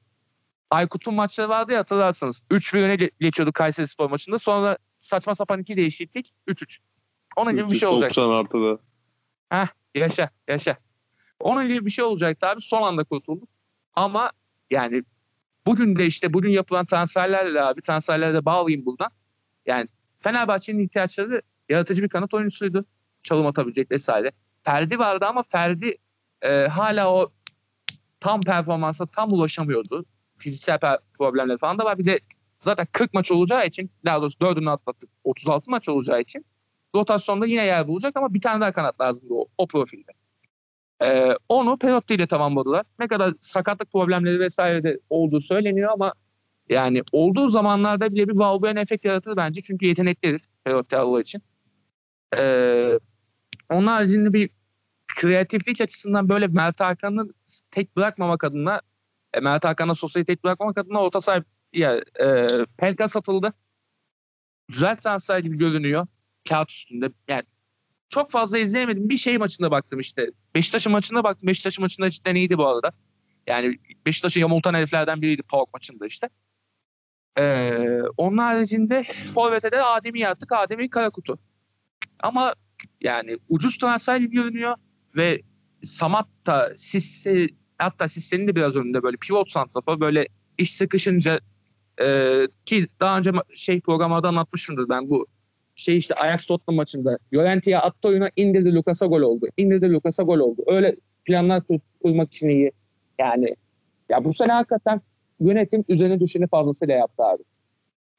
Aykut'un 0.72 1.14
maçları 1.14 1.50
vardı 1.50 1.72
ya 1.72 1.80
hatırlarsınız. 1.80 2.42
3-1 2.52 2.82
öne 2.82 3.10
geçiyordu 3.20 3.52
Kayseri 3.54 3.88
Spor 3.88 4.10
maçında. 4.10 4.40
Sonra 4.40 4.78
saçma 5.00 5.36
sapan 5.36 5.60
iki 5.60 5.78
değişiklik 5.78 6.34
3-3. 6.48 6.78
Onun 7.36 7.56
gibi 7.56 7.72
bir 7.72 7.80
şey 7.80 7.90
olacak. 7.90 8.10
90 8.10 8.32
artıda. 8.32 8.80
Heh, 9.50 9.68
yaşa, 9.96 10.30
yaşa. 10.48 10.78
Onun 11.40 11.68
gibi 11.68 11.86
bir 11.86 11.92
şey 11.92 12.06
olacaktı 12.06 12.48
abi. 12.48 12.62
Son 12.62 12.82
anda 12.82 13.04
kurtulduk. 13.04 13.50
Ama 13.94 14.32
yani 14.72 15.04
bugün 15.66 15.96
de 15.96 16.06
işte 16.06 16.34
bugün 16.34 16.50
yapılan 16.50 16.86
transferlerle 16.86 17.62
abi 17.62 17.82
transferlere 17.82 18.34
de 18.34 18.46
bağlayayım 18.46 18.86
buradan. 18.86 19.12
Yani 19.66 19.88
Fenerbahçe'nin 20.20 20.86
ihtiyaçları 20.86 21.42
yaratıcı 21.70 22.04
bir 22.04 22.10
kanat 22.10 22.34
oyuncusuydu. 22.34 22.86
Çalım 23.24 23.46
atabilecek 23.46 23.92
vesaire. 23.92 24.32
Ferdi 24.64 25.00
vardı 25.00 25.26
ama 25.26 25.44
Ferdi 25.44 25.96
e, 26.44 26.68
hala 26.68 27.14
o 27.14 27.32
tam 28.20 28.42
performansa 28.42 29.06
tam 29.06 29.34
ulaşamıyordu. 29.34 30.06
Fiziksel 30.36 30.80
problemler 31.18 31.58
falan 31.58 31.80
da 31.80 31.86
var. 31.86 31.98
Bir 31.98 32.06
de 32.06 32.20
zaten 32.60 32.88
40 32.92 33.14
maç 33.14 33.32
olacağı 33.32 33.68
için 33.68 33.92
daha 34.06 34.22
doğrusu 34.22 34.38
4'ünü 34.38 34.70
atlattık. 34.70 35.10
36 35.24 35.72
maç 35.72 35.90
olacağı 35.90 36.22
için 36.22 36.46
rotasyonda 36.96 37.46
yine 37.46 37.66
yer 37.66 37.88
bulacak 37.88 38.18
ama 38.18 38.34
bir 38.34 38.42
tane 38.42 38.62
daha 38.62 38.72
kanat 38.72 39.02
lazımdı 39.02 39.34
o, 39.34 39.46
o 39.58 39.68
profilde. 39.68 40.12
Ee, 41.02 41.38
onu 41.50 41.78
Perotti 41.78 42.14
ile 42.16 42.28
tamamladılar. 42.28 42.86
Ne 43.00 43.08
kadar 43.08 43.34
sakatlık 43.40 43.92
problemleri 43.92 44.40
vesaire 44.40 44.84
de 44.84 45.00
olduğu 45.10 45.42
söyleniyor 45.42 45.92
ama 45.94 46.14
yani 46.70 47.04
olduğu 47.12 47.50
zamanlarda 47.50 48.12
bile 48.12 48.28
bir 48.28 48.36
Valbuena 48.36 48.80
efekt 48.80 49.06
yaratır 49.06 49.38
bence. 49.38 49.62
Çünkü 49.62 49.86
yeteneklidir 49.86 50.42
Perotti 50.64 50.98
Allah 50.98 51.22
için. 51.22 51.42
Ee, 52.38 53.00
onun 53.72 53.88
haricinde 53.88 54.34
bir 54.34 54.50
kreatiflik 55.08 55.82
açısından 55.82 56.30
böyle 56.30 56.48
Mert 56.48 56.80
Hakan'ı 56.80 57.28
tek 57.72 57.96
bırakmamak 57.96 58.44
adına 58.44 58.82
e, 59.34 59.40
Mert 59.40 59.66
Hakan'la 59.66 59.96
Sosa'yı 59.96 60.26
tek 60.26 60.44
bırakmamak 60.44 60.78
adına 60.78 61.02
orta 61.02 61.22
sahip 61.22 61.46
ya, 61.74 62.02
e, 62.20 62.48
Pelka 62.78 63.08
satıldı. 63.08 63.54
Güzel 64.68 64.98
transfer 64.98 65.40
gibi 65.40 65.58
görünüyor. 65.58 66.08
Kağıt 66.50 66.72
üstünde. 66.72 67.12
Yani 67.28 67.44
çok 68.10 68.32
fazla 68.32 68.58
izleyemedim. 68.58 69.10
Bir 69.10 69.18
şey 69.18 69.38
maçında 69.38 69.72
baktım 69.72 70.00
işte. 70.00 70.32
Beşiktaş'ın 70.56 70.92
maçına 70.92 71.24
baktım. 71.24 71.48
Beşiktaş'ın 71.48 71.82
maçında 71.82 72.10
cidden 72.10 72.36
iyiydi 72.36 72.58
bu 72.58 72.68
arada. 72.68 72.92
Yani 73.48 73.80
Beşiktaş'ın 74.06 74.42
yamultan 74.42 74.74
heriflerden 74.74 75.22
biriydi 75.22 75.42
PAOK 75.42 75.74
maçında 75.74 76.08
işte. 76.08 76.30
Ee, 77.38 78.02
onun 78.18 78.38
haricinde 78.38 79.04
Forvet'e 79.34 79.72
de 79.72 79.84
Adem'i 79.84 80.28
attık. 80.28 80.52
Adem'i 80.52 80.90
Karakutu. 80.90 81.40
Ama 82.20 82.56
yani 83.02 83.38
ucuz 83.50 83.78
transfer 83.78 84.18
gibi 84.18 84.36
görünüyor 84.36 84.76
ve 85.16 85.42
Samat 85.84 86.28
da 86.46 86.74
Sisse 86.78 87.48
hatta 87.78 88.08
Sisse'nin 88.08 88.48
de 88.48 88.56
biraz 88.56 88.76
önünde 88.76 89.04
böyle 89.04 89.18
pivot 89.18 89.50
santrafor 89.50 90.00
böyle 90.00 90.28
iş 90.58 90.76
sıkışınca 90.76 91.40
e, 92.02 92.38
ki 92.66 92.88
daha 93.00 93.18
önce 93.18 93.32
şey 93.56 93.82
programlarda 93.82 94.28
anlatmışımdır 94.28 94.90
ben 94.90 95.10
bu 95.10 95.28
şey 95.76 95.98
işte 95.98 96.16
Ajax 96.16 96.46
Tottenham 96.46 96.76
maçında 96.76 97.18
Llorente'ye 97.34 97.80
attı 97.80 98.08
oyuna 98.08 98.30
indirdi 98.36 98.76
Lucas'a 98.76 99.06
gol 99.06 99.22
oldu. 99.22 99.48
İndirdi 99.58 99.94
Lucas'a 99.94 100.24
gol 100.24 100.40
oldu. 100.40 100.64
Öyle 100.68 100.96
planlar 101.26 101.64
kur, 101.64 101.80
kurmak 102.02 102.34
için 102.34 102.50
iyi. 102.50 102.72
Yani 103.20 103.56
ya 104.10 104.24
bu 104.24 104.34
sene 104.34 104.52
hakikaten 104.52 105.02
yönetim 105.40 105.86
üzerine 105.88 106.20
düşeni 106.20 106.48
fazlasıyla 106.48 106.96
yaptı 106.96 107.24
abi. 107.24 107.44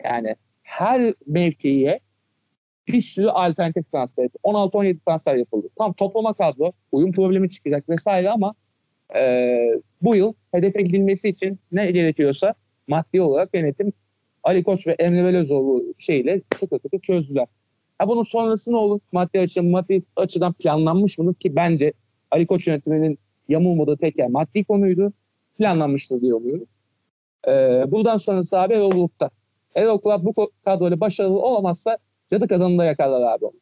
Yani 0.05 0.37
her 0.63 1.15
mevkiye 1.27 2.01
bir 2.89 3.01
sürü 3.01 3.27
alternatif 3.27 3.91
transfer 3.91 4.25
etti. 4.25 4.39
16-17 4.45 4.99
transfer 5.07 5.35
yapıldı. 5.37 5.69
Tam 5.79 5.93
toplama 5.93 6.35
kadro, 6.35 6.73
uyum 6.93 7.13
problemi 7.13 7.51
çıkacak 7.51 7.89
vesaire 7.89 8.31
ama 8.31 8.55
e, 9.17 9.59
bu 10.03 10.17
yıl 10.17 10.33
hedefe 10.53 10.83
gidilmesi 10.83 11.29
için 11.29 11.59
ne 11.73 11.91
gerekiyorsa 11.91 12.55
maddi 12.89 13.21
olarak 13.21 13.55
yönetim 13.55 13.93
Ali 14.43 14.65
Koç 14.65 14.87
ve 14.87 14.93
Emre 14.99 15.25
Belözoğlu 15.25 15.95
şeyle 15.99 16.41
tıkı 16.41 16.79
tıkı 16.79 16.99
çözdüler. 16.99 17.47
Ha 17.99 18.09
bunun 18.09 18.23
sonrası 18.23 18.73
ne 18.73 18.77
olur? 18.77 19.01
Maddi 19.13 19.41
açıdan, 19.41 19.67
maddi 19.67 20.01
açıdan 20.17 20.53
planlanmış 20.53 21.19
mıdır 21.19 21.35
ki 21.35 21.57
bence 21.57 21.93
Ali 22.31 22.47
Koç 22.47 22.67
yönetiminin 22.67 23.19
yamulmadığı 23.49 23.97
tek 23.97 24.19
yer 24.19 24.29
maddi 24.29 24.65
konuydu. 24.65 25.13
Planlanmıştır 25.59 26.21
diye 26.21 26.35
umuyorum. 26.35 26.67
Ee, 27.49 27.85
buradan 27.91 28.19
sonrası 28.19 28.59
abi 28.59 28.75
Erol 28.75 28.93
Bulut'ta. 28.93 29.31
Erol 29.75 30.01
Club 30.01 30.25
bu 30.25 30.51
kadroyla 30.65 31.01
başarılı 31.01 31.39
olamazsa 31.41 31.99
cadı 32.35 32.49
kazanında 32.49 32.85
yakarlar 32.85 33.35
abi 33.35 33.45
onu. 33.45 33.61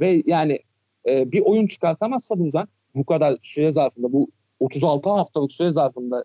Ve 0.00 0.22
yani 0.26 0.58
e, 1.06 1.32
bir 1.32 1.40
oyun 1.40 1.66
çıkartamazsa 1.66 2.38
buradan 2.38 2.68
bu 2.94 3.04
kadar 3.04 3.36
süre 3.42 3.72
zarfında 3.72 4.12
bu 4.12 4.28
36 4.60 5.10
haftalık 5.10 5.52
süre 5.52 5.72
zarfında 5.72 6.24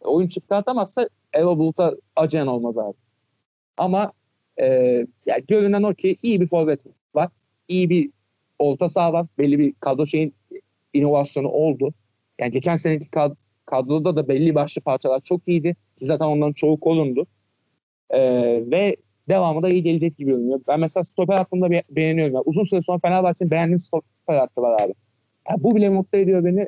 oyun 0.00 0.28
çıkartamazsa 0.28 1.08
Erol 1.32 1.58
Bulut'a 1.58 1.94
acıyan 2.16 2.46
olmaz 2.46 2.78
abi. 2.78 2.96
Ama 3.76 4.12
e, 4.60 4.66
yani 5.26 5.44
görünen 5.48 5.82
o 5.82 5.94
ki 5.94 6.16
iyi 6.22 6.40
bir 6.40 6.48
forvet 6.48 6.84
var. 7.14 7.28
iyi 7.68 7.90
bir 7.90 8.10
orta 8.58 8.88
saha 8.88 9.12
var. 9.12 9.26
Belli 9.38 9.58
bir 9.58 9.74
kadro 9.80 10.06
şeyin 10.06 10.34
inovasyonu 10.92 11.48
oldu. 11.48 11.94
Yani 12.38 12.52
geçen 12.52 12.76
seneki 12.76 13.06
kad- 13.06 13.36
kadroda 13.66 14.16
da 14.16 14.28
belli 14.28 14.54
başlı 14.54 14.80
parçalar 14.82 15.20
çok 15.20 15.48
iyiydi. 15.48 15.76
Ki 15.96 16.04
zaten 16.06 16.26
onların 16.26 16.52
çoğu 16.52 16.80
kolundu. 16.80 17.26
E, 18.10 18.20
ve 18.70 18.96
devamı 19.28 19.62
da 19.62 19.68
iyi 19.68 19.82
gelecek 19.82 20.16
gibi 20.18 20.30
görünüyor. 20.30 20.60
Ben 20.68 20.80
mesela 20.80 21.04
stoper 21.04 21.36
hattında 21.36 21.70
be- 21.70 21.82
beğeniyorum. 21.90 22.34
Yani 22.34 22.42
uzun 22.46 22.64
süre 22.64 22.82
sonra 22.82 22.98
Fenerbahçe'nin 22.98 23.50
beğendiğim 23.50 23.80
stoper 23.80 24.38
hattı 24.38 24.62
var 24.62 24.82
abi. 24.82 24.94
Yani 25.50 25.62
bu 25.62 25.76
bile 25.76 25.88
mutlu 25.88 26.18
ediyor 26.18 26.44
beni. 26.44 26.66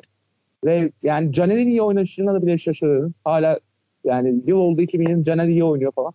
Ve 0.65 0.91
yani 1.03 1.33
Caner'in 1.33 1.67
iyi 1.67 1.81
oynayışına 1.81 2.33
da 2.33 2.41
bile 2.41 2.57
şaşırıyorum. 2.57 3.13
Hala 3.23 3.59
yani 4.03 4.41
yıl 4.45 4.57
oldu 4.57 4.81
2020 4.81 5.23
Caner 5.23 5.47
iyi 5.47 5.63
oynuyor 5.63 5.91
falan. 5.91 6.13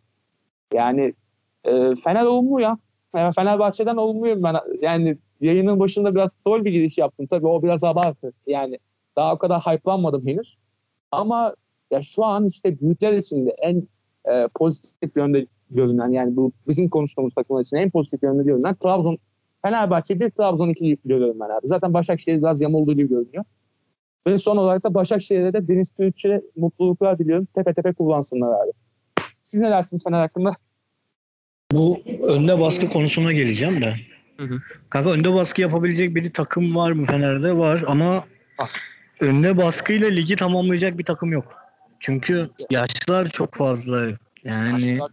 Yani 0.72 1.14
e, 1.64 1.70
Fener 2.04 2.24
olumlu 2.24 2.60
ya. 2.60 2.78
Yani 3.16 3.34
Fenerbahçe'den 3.34 3.96
olumluyum 3.96 4.42
ben. 4.42 4.56
Yani 4.80 5.18
yayının 5.40 5.80
başında 5.80 6.14
biraz 6.14 6.30
troll 6.32 6.64
bir 6.64 6.72
giriş 6.72 6.98
yaptım. 6.98 7.26
Tabii 7.26 7.46
o 7.46 7.62
biraz 7.62 7.84
abartı. 7.84 8.32
Yani 8.46 8.78
daha 9.16 9.34
o 9.34 9.38
kadar 9.38 9.60
hype'lanmadım 9.60 10.26
henüz. 10.26 10.56
Ama 11.10 11.54
ya 11.90 12.02
şu 12.02 12.24
an 12.24 12.46
işte 12.46 12.80
büyükler 12.80 13.12
içinde 13.12 13.50
en 13.50 13.88
e, 14.32 14.48
pozitif 14.54 15.16
yönde 15.16 15.46
görünen 15.74 16.08
yani 16.08 16.36
bu 16.36 16.52
bizim 16.68 16.88
konuştuğumuz 16.88 17.34
takımlar 17.34 17.62
için 17.62 17.76
en 17.76 17.90
pozitif 17.90 18.22
yönde 18.22 18.42
görünen 18.42 18.74
Trabzon 18.74 19.18
Fenerbahçe 19.62 20.20
bir 20.20 20.30
Trabzon 20.30 20.68
2 20.68 20.98
görüyorum 21.04 21.40
ben 21.40 21.58
abi. 21.58 21.68
Zaten 21.68 21.94
Başakşehir 21.94 22.38
biraz 22.38 22.60
yamulduğu 22.60 22.92
gibi 22.92 23.08
görünüyor. 23.08 23.44
Ve 24.26 24.38
son 24.38 24.56
olarak 24.56 24.84
da 24.84 24.94
Başakşehir'e 24.94 25.52
de 25.52 25.68
Deniz 25.68 25.90
Türkçü'ye 25.90 26.42
mutluluklar 26.56 27.18
diliyorum. 27.18 27.48
Tepe 27.54 27.74
tepe 27.74 27.92
kullansınlar 27.92 28.64
abi. 28.64 28.72
Siz 29.44 29.60
ne 29.60 29.70
dersiniz 29.70 30.04
Fener 30.04 30.20
hakkında? 30.20 30.56
Bu 31.72 32.00
önde 32.28 32.60
baskı 32.60 32.88
konusuna 32.88 33.32
geleceğim 33.32 33.80
de. 33.80 33.94
Hı 34.36 34.42
hı. 34.42 34.58
Kanka 34.90 35.10
önde 35.10 35.34
baskı 35.34 35.60
yapabilecek 35.60 36.14
bir 36.14 36.32
takım 36.32 36.76
var 36.76 36.92
mı 36.92 37.04
Fener'de? 37.04 37.58
Var 37.58 37.84
ama 37.86 38.24
önde 39.20 39.56
baskıyla 39.56 40.08
ligi 40.08 40.36
tamamlayacak 40.36 40.98
bir 40.98 41.04
takım 41.04 41.32
yok. 41.32 41.54
Çünkü 42.00 42.50
yaşlar 42.70 43.28
çok 43.28 43.54
fazla. 43.54 44.06
Yani 44.44 44.86
Yaşlar. 44.86 45.10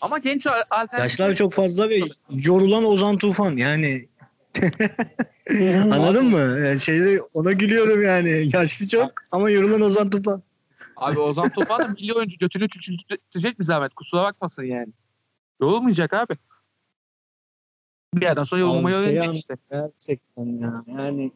Ama 0.00 0.18
genç 0.18 0.46
al- 0.46 0.62
alternatif. 0.70 0.98
yaşlar 0.98 1.34
çok 1.34 1.52
fazla 1.52 1.88
ve 1.88 2.00
yorulan 2.30 2.84
Ozan 2.84 3.18
Tufan 3.18 3.56
yani 3.56 4.08
anladın 5.92 6.24
mı? 6.24 6.66
Yani 6.66 6.80
şeyde 6.80 7.20
ona 7.34 7.52
gülüyorum 7.52 8.02
yani. 8.02 8.50
Yaşlı 8.54 8.86
çok 8.88 9.12
ama 9.32 9.50
yorulan 9.50 9.80
Ozan 9.80 10.10
Tufan. 10.10 10.42
Abi 10.96 11.18
Ozan 11.18 11.48
Tufan 11.48 11.80
da 11.80 11.88
milli 11.88 12.14
oyuncu 12.14 12.36
götünü 12.38 12.68
küçültecek 12.68 13.58
bir 13.58 13.64
zahmet. 13.64 13.94
Kusura 13.94 14.22
bakmasın 14.22 14.62
yani. 14.62 14.92
Yorulmayacak 15.60 16.12
abi. 16.12 16.34
Bir 18.14 18.22
yerden 18.22 18.44
sonra 18.44 18.60
yorulmayı 18.60 18.98
şey 18.98 19.04
öğrenecek 19.04 19.34
işte. 19.34 19.54
Gerçekten 19.70 20.46
ya. 20.46 20.84
Yani 20.98 21.32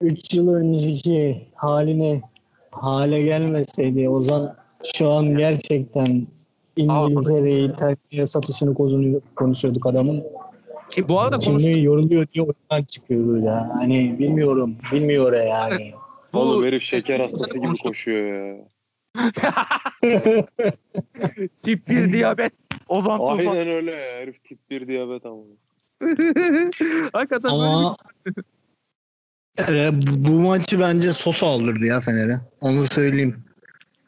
3 0.00 0.34
yıl 0.34 0.54
önceki 0.54 1.48
haline 1.54 2.20
hale 2.70 3.22
gelmeseydi 3.22 4.08
Ozan 4.08 4.56
şu 4.96 5.10
an 5.10 5.36
gerçekten 5.36 6.26
İngiltere'yi 6.76 7.72
terkiye 7.72 8.26
satışını 8.26 8.74
konu- 8.74 9.20
konuşuyorduk 9.36 9.86
adamın. 9.86 10.24
Ki 10.90 11.08
bu 11.08 11.20
arada 11.20 11.38
konuş 11.38 11.62
Şimdi 11.62 11.84
yoruluyor 11.84 12.26
diye 12.28 12.44
oyundan 12.44 12.84
çıkıyor 12.86 13.42
ya. 13.42 13.70
Hani 13.74 14.18
bilmiyorum. 14.18 14.76
Bilmiyor 14.92 15.32
ya 15.32 15.42
yani. 15.44 15.92
bu 16.32 16.38
Oğlum 16.38 16.64
herif 16.64 16.82
şeker 16.82 17.20
hastası 17.20 17.54
gibi 17.54 17.66
konuştuk. 17.66 17.86
koşuyor 17.86 18.46
ya. 18.48 18.64
tip 21.62 21.88
1 21.88 22.12
diyabet. 22.12 22.52
Ozan 22.88 23.18
Tufan. 23.18 23.36
Aynen 23.38 23.68
öyle 23.68 23.90
ya. 23.90 24.20
Herif 24.20 24.44
tip 24.44 24.58
1 24.70 24.88
diyabet 24.88 25.26
ama. 25.26 25.42
Hakikaten 27.12 27.50
böyle 27.50 27.62
Ama 27.62 27.96
e, 29.68 29.90
bu 30.24 30.30
maçı 30.30 30.80
bence 30.80 31.12
Sosa 31.12 31.46
aldırdı 31.46 31.86
ya 31.86 32.00
Fener'e. 32.00 32.36
Onu 32.60 32.86
söyleyeyim. 32.86 33.44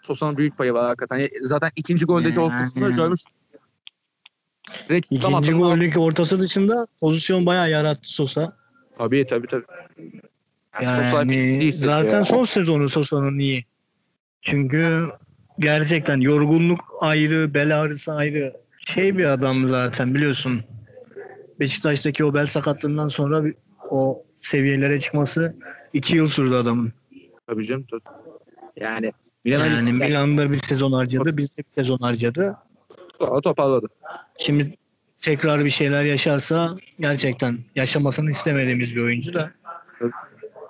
Sosa'nın 0.02 0.36
büyük 0.36 0.58
payı 0.58 0.72
var 0.72 0.84
hakikaten. 0.86 1.28
Zaten 1.42 1.70
ikinci 1.76 2.04
goldeki 2.06 2.34
Yani. 2.34 2.44
ortasında 2.44 2.90
görmüş. 2.90 3.20
Direkt 4.88 5.12
İkinci 5.12 5.52
goldeki 5.52 5.98
ortası 5.98 6.40
dışında 6.40 6.86
pozisyon 7.00 7.46
bayağı 7.46 7.70
yarattı 7.70 8.08
Sosa. 8.08 8.56
Tabii 8.98 9.26
tabii 9.26 9.46
tabii. 9.46 9.64
Yani, 10.82 11.14
Yani 11.32 11.72
zaten 11.72 12.18
ya. 12.18 12.24
son 12.24 12.44
sezonu 12.44 12.88
Sosa'nın 12.88 13.38
iyi. 13.38 13.64
Çünkü 14.42 15.08
gerçekten 15.58 16.20
yorgunluk 16.20 16.80
ayrı, 17.00 17.54
bel 17.54 17.80
ağrısı 17.80 18.12
ayrı. 18.12 18.52
Şey 18.78 19.18
bir 19.18 19.24
adam 19.24 19.66
zaten 19.66 20.14
biliyorsun. 20.14 20.60
Beşiktaş'taki 21.60 22.24
o 22.24 22.34
bel 22.34 22.46
sakatlığından 22.46 23.08
sonra 23.08 23.44
o 23.90 24.24
seviyelere 24.40 25.00
çıkması 25.00 25.56
iki 25.92 26.16
yıl 26.16 26.26
sürdü 26.28 26.54
adamın. 26.54 26.92
Tabii 27.46 27.66
canım. 27.66 27.86
Tabii. 27.90 28.00
Yani 28.76 29.12
Milan'a 29.44 29.66
Yani 29.66 29.92
Milan'da 29.92 30.52
bir 30.52 30.56
sezon 30.58 30.92
harcadı, 30.92 31.36
bizde 31.36 31.62
bir 31.62 31.70
sezon 31.70 31.98
harcadı. 31.98 32.56
sonra 33.18 33.40
toparladı. 33.40 33.86
Şimdi 34.38 34.76
tekrar 35.20 35.64
bir 35.64 35.70
şeyler 35.70 36.04
yaşarsa 36.04 36.76
gerçekten 37.00 37.58
yaşamasını 37.76 38.30
istemediğimiz 38.30 38.96
bir 38.96 39.00
oyuncu 39.00 39.34
da. 39.34 39.50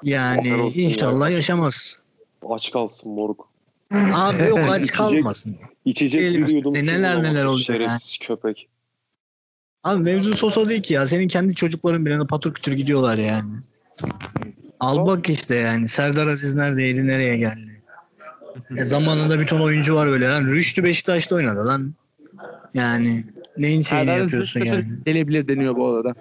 Yani 0.02 0.70
inşallah 0.74 1.28
ya. 1.30 1.34
yaşamaz. 1.36 2.02
Aç 2.48 2.70
kalsın 2.72 3.12
moruk. 3.12 3.48
Abi 3.94 4.42
yok 4.42 4.58
aç 4.70 4.82
İçecek- 4.82 4.96
kalmasın. 4.96 5.56
İçecek 5.84 6.20
Diyelim 6.20 6.46
bir 6.46 6.52
yudum 6.52 6.74
neler 6.74 7.22
neler 7.22 7.44
olacak 7.44 7.80
Şerefsiz 7.80 8.18
köpek. 8.18 8.68
Abi 9.84 10.02
mevzu 10.02 10.36
Sosa 10.36 10.68
değil 10.68 10.82
ki 10.82 10.94
ya. 10.94 11.06
Senin 11.06 11.28
kendi 11.28 11.54
çocukların 11.54 12.06
bile 12.06 12.26
patır 12.26 12.54
kütür 12.54 12.72
gidiyorlar 12.72 13.18
yani. 13.18 13.50
Al 14.80 15.06
bak 15.06 15.28
işte 15.28 15.54
yani. 15.54 15.88
Serdar 15.88 16.26
Aziz 16.26 16.54
neredeydi 16.54 17.06
nereye 17.06 17.36
geldi. 17.36 17.71
E 18.76 18.84
zamanında 18.84 19.40
bir 19.40 19.46
ton 19.46 19.60
oyuncu 19.60 19.94
var 19.94 20.08
böyle 20.08 20.28
lan. 20.28 20.44
Rüştü 20.44 20.84
Beşiktaş'ta 20.84 21.34
oynadı 21.36 21.66
lan. 21.66 21.94
Yani 22.74 23.24
neyin 23.56 23.82
şeyini 23.82 23.84
Serdar 23.84 24.18
yapıyorsun 24.18 24.62
Beşiktaş'a 24.62 24.88
yani. 24.88 24.98
Gelebilir 25.06 25.48
deniyor 25.48 25.76
bu 25.76 25.86
arada. 25.86 26.14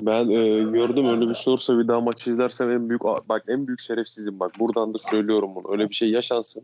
Ben 0.00 0.28
e, 0.28 0.62
gördüm 0.72 1.08
öyle 1.08 1.28
bir 1.28 1.34
şey 1.34 1.50
olursa 1.50 1.78
bir 1.78 1.88
daha 1.88 2.00
maçı 2.00 2.30
izlersem 2.30 2.70
en 2.70 2.88
büyük 2.88 3.02
bak 3.04 3.42
en 3.48 3.66
büyük 3.66 3.80
şerefsizim 3.80 4.40
bak 4.40 4.52
buradan 4.60 4.94
da 4.94 4.98
söylüyorum 4.98 5.50
bunu. 5.54 5.72
Öyle 5.72 5.88
bir 5.88 5.94
şey 5.94 6.10
yaşansın. 6.10 6.62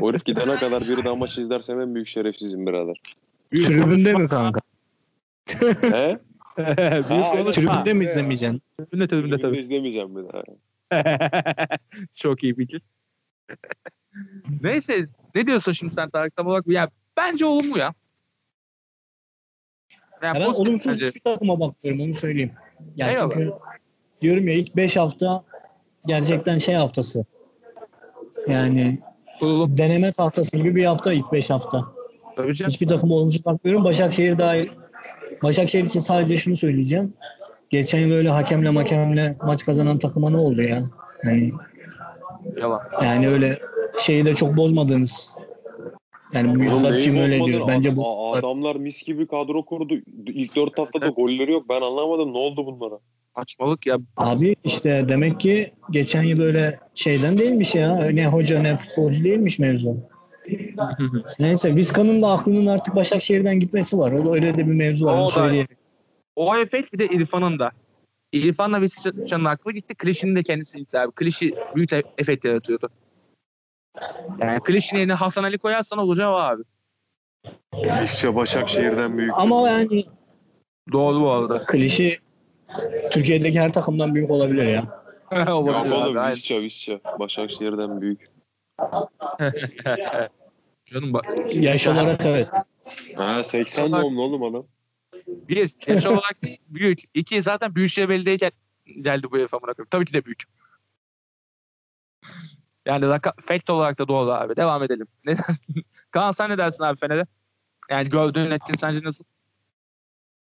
O 0.00 0.08
herif 0.08 0.24
gidene 0.24 0.56
kadar 0.56 0.88
bir 0.88 1.04
daha 1.04 1.14
maçı 1.14 1.40
izlersem 1.40 1.80
en 1.80 1.94
büyük 1.94 2.08
şerefsizim 2.08 2.66
birader. 2.66 3.00
Tribünde 3.50 4.12
mi 4.12 4.28
kanka? 4.28 4.60
He? 5.80 6.18
Büyük. 6.58 7.54
Tribünde 7.54 7.94
mi 7.94 8.04
izlemeyeceksin? 8.04 8.62
Tribünde 8.78 9.08
tribünde 9.08 9.08
Tribünde 9.08 9.38
tabii. 9.38 9.58
izlemeyeceğim 9.58 10.16
bir 10.16 10.22
daha. 10.32 10.42
Çok 12.14 12.44
iyi 12.44 12.54
fikir. 12.54 12.82
Neyse 14.62 15.06
ne 15.34 15.46
diyorsun 15.46 15.72
şimdi 15.72 15.94
sen 15.94 16.10
Tarık 16.10 16.36
tam 16.36 16.46
olarak? 16.46 16.66
Ya 16.66 16.90
bence 17.16 17.46
olumlu 17.46 17.78
ya. 17.78 17.94
Yani 20.22 20.34
Ya 20.38 20.40
ben 20.40 20.44
pozitif 20.46 20.66
olumsuz 20.68 20.92
bence. 20.92 21.06
hiçbir 21.06 21.20
takıma 21.20 21.60
bakmıyorum 21.60 22.04
onu 22.04 22.14
söyleyeyim. 22.14 22.52
Yani 22.96 23.10
Eyvallah. 23.12 23.30
çünkü 23.30 23.52
diyorum 24.20 24.48
ya 24.48 24.54
ilk 24.54 24.76
5 24.76 24.96
hafta 24.96 25.44
gerçekten 26.06 26.58
şey 26.58 26.74
haftası. 26.74 27.24
Yani 28.48 28.98
Kurulu. 29.40 29.78
deneme 29.78 30.12
tahtası 30.12 30.56
gibi 30.56 30.74
bir 30.76 30.84
hafta 30.84 31.12
ilk 31.12 31.32
5 31.32 31.50
hafta. 31.50 31.84
Tabii 32.36 32.54
canım. 32.54 32.70
Hiçbir 32.70 32.86
takıma 32.88 33.14
olumsuz 33.14 33.44
bakmıyorum. 33.44 33.84
Başakşehir 33.84 34.38
dahil. 34.38 34.68
Başakşehir 35.42 35.84
için 35.84 36.00
sadece 36.00 36.36
şunu 36.36 36.56
söyleyeceğim. 36.56 37.14
Geçen 37.70 37.98
yıl 37.98 38.12
öyle 38.12 38.28
hakemle 38.28 38.70
makemle 38.70 39.36
maç 39.42 39.64
kazanan 39.64 39.98
takıma 39.98 40.30
ne 40.30 40.36
oldu 40.36 40.62
ya? 40.62 40.82
Yani, 41.24 41.52
Yalan. 42.60 42.80
yani 43.02 43.28
öyle 43.28 43.58
şeyi 44.00 44.24
de 44.24 44.34
çok 44.34 44.56
bozmadınız. 44.56 45.38
Yani 46.32 46.58
neyi 46.82 47.20
öyle 47.22 47.44
diyor. 47.44 47.68
Bence 47.68 47.96
bu 47.96 48.34
adamlar 48.34 48.76
mis 48.76 49.02
gibi 49.02 49.26
kadro 49.26 49.64
kurdu. 49.64 49.94
İlk 50.26 50.56
dört 50.56 50.78
haftada 50.78 51.06
golleri 51.08 51.52
yok. 51.52 51.68
Ben 51.68 51.80
anlamadım 51.80 52.32
ne 52.32 52.38
oldu 52.38 52.66
bunlara. 52.66 52.98
Saçmalık 53.36 53.86
ya. 53.86 53.98
Abi 54.16 54.56
işte 54.64 55.04
demek 55.08 55.40
ki 55.40 55.72
geçen 55.90 56.22
yıl 56.22 56.40
öyle 56.42 56.78
şeyden 56.94 57.38
değilmiş 57.38 57.74
ya. 57.74 58.10
Ne 58.10 58.26
hoca 58.28 58.62
ne 58.62 58.76
futbolcu 58.76 59.24
değilmiş 59.24 59.58
mevzu. 59.58 59.96
Neyse 61.38 61.76
Vizca'nın 61.76 62.22
da 62.22 62.28
aklının 62.32 62.66
artık 62.66 62.94
Başakşehir'den 62.96 63.60
gitmesi 63.60 63.98
var. 63.98 64.12
O 64.12 64.24
da 64.24 64.30
öyle 64.32 64.54
de 64.56 64.58
bir 64.58 64.72
mevzu 64.72 65.06
var. 65.06 65.18
O 65.18 65.22
onu 65.22 65.34
da- 65.34 65.66
o 66.36 66.56
efekt 66.56 66.92
bir 66.92 66.98
de 66.98 67.06
İrfan'ın 67.06 67.58
da. 67.58 67.70
İrfan'la 68.38 68.80
Visca'nın 68.80 69.44
aklı 69.44 69.72
gitti. 69.72 69.94
Klişi'nin 69.94 70.36
de 70.36 70.42
kendisi 70.42 70.78
gitti 70.78 70.98
abi. 70.98 71.12
Klişi 71.12 71.54
büyük 71.74 71.92
e- 71.92 72.02
efekt 72.18 72.44
yaratıyordu. 72.44 72.90
Yani 74.40 74.60
Klişi'nin 74.60 75.00
yerine 75.00 75.12
Hasan 75.12 75.44
Ali 75.44 75.58
koyarsan 75.58 75.98
olacağı 75.98 76.30
o 76.32 76.34
abi. 76.34 76.62
İşçe 78.04 78.34
Başakşehir'den 78.34 79.18
büyük. 79.18 79.32
Ama 79.36 79.68
yani 79.68 80.04
Doğru 80.92 81.20
bu 81.20 81.30
arada. 81.30 81.64
klişi 81.64 82.18
Türkiye'deki 83.10 83.60
her 83.60 83.72
takımdan 83.72 84.14
büyük 84.14 84.30
olabilir 84.30 84.66
ya. 84.66 85.04
Olabilir 85.54 85.92
abi, 85.92 85.94
oğlum. 85.94 86.32
İşçe 86.32 86.62
İşçe. 86.62 87.00
Başakşehir'den 87.18 88.00
büyük. 88.00 88.30
Canım 90.86 91.12
bak. 91.12 91.54
Yaş 91.54 91.86
olarak 91.86 92.20
evet. 92.26 92.48
Ha 93.16 93.44
80 93.44 93.92
doğumlu 93.92 94.22
oğlum 94.22 94.42
adam. 94.42 94.66
Bir, 95.48 95.74
yaş 95.86 96.06
olarak 96.06 96.42
büyük. 96.68 97.00
İki, 97.14 97.42
zaten 97.42 97.74
Büyükşehir 97.74 98.08
Belediye'yken 98.08 98.50
geldi 99.00 99.26
bu 99.30 99.38
herif 99.38 99.54
amına 99.54 99.74
koyayım. 99.74 99.88
Tabii 99.90 100.04
ki 100.04 100.12
de 100.12 100.24
büyük. 100.24 100.42
Yani 102.86 103.04
raka- 103.04 103.42
fact 103.42 103.70
olarak 103.70 103.98
da 103.98 104.08
doğru 104.08 104.30
abi. 104.30 104.56
Devam 104.56 104.82
edelim. 104.82 105.06
Ne, 105.24 105.36
Kaan 106.10 106.32
sen 106.32 106.50
ne 106.50 106.58
dersin 106.58 106.84
abi 106.84 106.98
Fener'e? 106.98 107.26
Yani 107.90 108.08
gördüğün 108.08 108.50
etkin 108.50 108.74
sence 108.74 109.00
nasıl? 109.04 109.24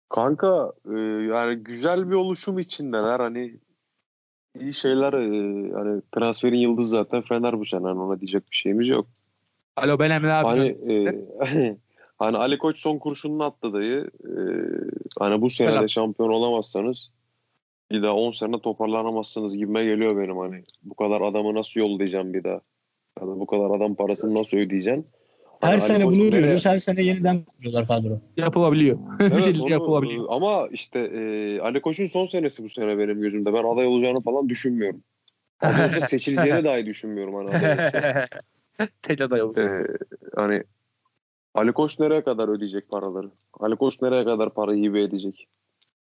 Kanka 0.08 0.72
e, 0.94 0.98
yani 1.00 1.56
güzel 1.56 2.10
bir 2.10 2.14
oluşum 2.14 2.58
içindeler. 2.58 3.20
Hani 3.20 3.60
iyi 4.60 4.74
şeyler 4.74 5.12
e, 5.12 5.72
hani 5.72 6.02
transferin 6.12 6.58
yıldız 6.58 6.88
zaten 6.88 7.22
Fener 7.22 7.58
bu 7.58 7.66
sene. 7.66 7.86
Hani 7.86 8.00
ona 8.00 8.20
diyecek 8.20 8.50
bir 8.50 8.56
şeyimiz 8.56 8.88
yok. 8.88 9.06
Alo 9.76 9.98
ben 9.98 10.10
Emre 10.10 10.32
abi. 10.32 10.46
Hani 10.46 10.68
e, 10.92 11.76
hani 12.24 12.36
Ali 12.36 12.58
Koç 12.58 12.78
son 12.78 12.98
kurşununu 12.98 13.44
attı 13.44 13.72
dayı. 13.72 14.10
E, 14.24 14.32
hani 15.18 15.40
bu 15.42 15.50
sene 15.50 15.68
Selam. 15.70 15.84
de 15.84 15.88
şampiyon 15.88 16.28
olamazsanız 16.30 17.10
bir 17.92 18.02
daha 18.02 18.14
10 18.14 18.30
sene 18.30 18.58
toparlanamazsınız 18.60 19.56
gibime 19.56 19.84
geliyor 19.84 20.16
benim 20.16 20.36
hani. 20.38 20.62
Bu 20.82 20.94
kadar 20.94 21.20
adamı 21.20 21.54
nasıl 21.54 21.80
yollayacağım 21.80 22.34
bir 22.34 22.44
daha? 22.44 22.60
Ya 23.20 23.26
da 23.26 23.40
bu 23.40 23.46
kadar 23.46 23.70
adam 23.76 23.94
parasını 23.94 24.34
nasıl 24.34 24.56
ödeyeceksin? 24.56 25.06
Her 25.60 25.68
Hani 25.68 25.72
Ali 25.74 25.80
sene 25.80 26.04
Koç 26.04 26.14
bunu 26.14 26.26
nereye- 26.30 26.42
diyoruz. 26.42 26.66
Her 26.66 26.78
sene 26.78 27.02
yeniden 27.02 27.36
kuruyorlar 27.56 27.86
kadro. 27.88 28.20
Yapılabiliyor. 28.36 28.98
bir 29.20 29.24
Evet, 29.24 29.44
şekilde 29.44 29.62
onu- 29.62 29.70
yapılabiliyor. 29.70 30.24
Ama 30.28 30.68
işte 30.72 30.98
e, 30.98 31.60
Ali 31.60 31.80
Koç'un 31.80 32.06
son 32.06 32.26
senesi 32.26 32.64
bu 32.64 32.68
sene 32.68 32.98
benim 32.98 33.20
gözümde. 33.20 33.52
Ben 33.54 33.64
aday 33.64 33.86
olacağını 33.86 34.20
falan 34.20 34.48
düşünmüyorum. 34.48 35.02
Az 35.60 35.78
önce 35.80 36.00
seçileceğini 36.06 36.64
dahi 36.64 36.86
düşünmüyorum. 36.86 37.34
Hani 37.34 37.48
aday 37.48 38.26
aday 39.26 39.42
olacak. 39.42 39.90
Ee, 39.90 39.96
hani 40.36 40.62
Ali 41.54 41.72
Koç 41.72 41.98
nereye 41.98 42.24
kadar 42.24 42.48
ödeyecek 42.48 42.88
paraları? 42.88 43.30
Ali 43.60 43.76
Koç 43.76 44.02
nereye 44.02 44.24
kadar 44.24 44.54
parayı 44.54 44.82
hibe 44.82 45.02
edecek? 45.02 45.48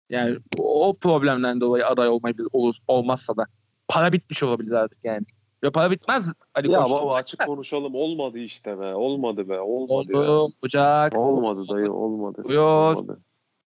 Yani 0.09 0.37
o 0.57 0.97
problemden 0.97 1.61
dolayı 1.61 1.87
aday 1.87 2.09
olmayabilir 2.09 2.47
olur, 2.53 2.75
olmazsa 2.87 3.37
da 3.37 3.45
para 3.87 4.11
bitmiş 4.13 4.43
olabilir 4.43 4.71
artık 4.71 4.99
yani. 5.03 5.25
Ya 5.63 5.71
para 5.71 5.91
bitmez 5.91 6.33
Ali 6.55 6.71
ya 6.71 6.83
Koç. 6.83 6.91
baba 6.91 7.15
açık 7.15 7.45
konuşalım 7.45 7.95
olmadı 7.95 8.37
işte 8.39 8.79
be. 8.79 8.95
Olmadı 8.95 9.49
be. 9.49 9.59
Olmadı 9.59 10.13
ya. 10.13 10.19
Oldu, 10.19 10.53
Ocak. 10.63 11.15
Olmadı 11.15 11.65
dayı 11.69 11.91
olmadı. 11.91 12.43
Buyur. 12.43 12.59
Olmadı. 12.59 13.19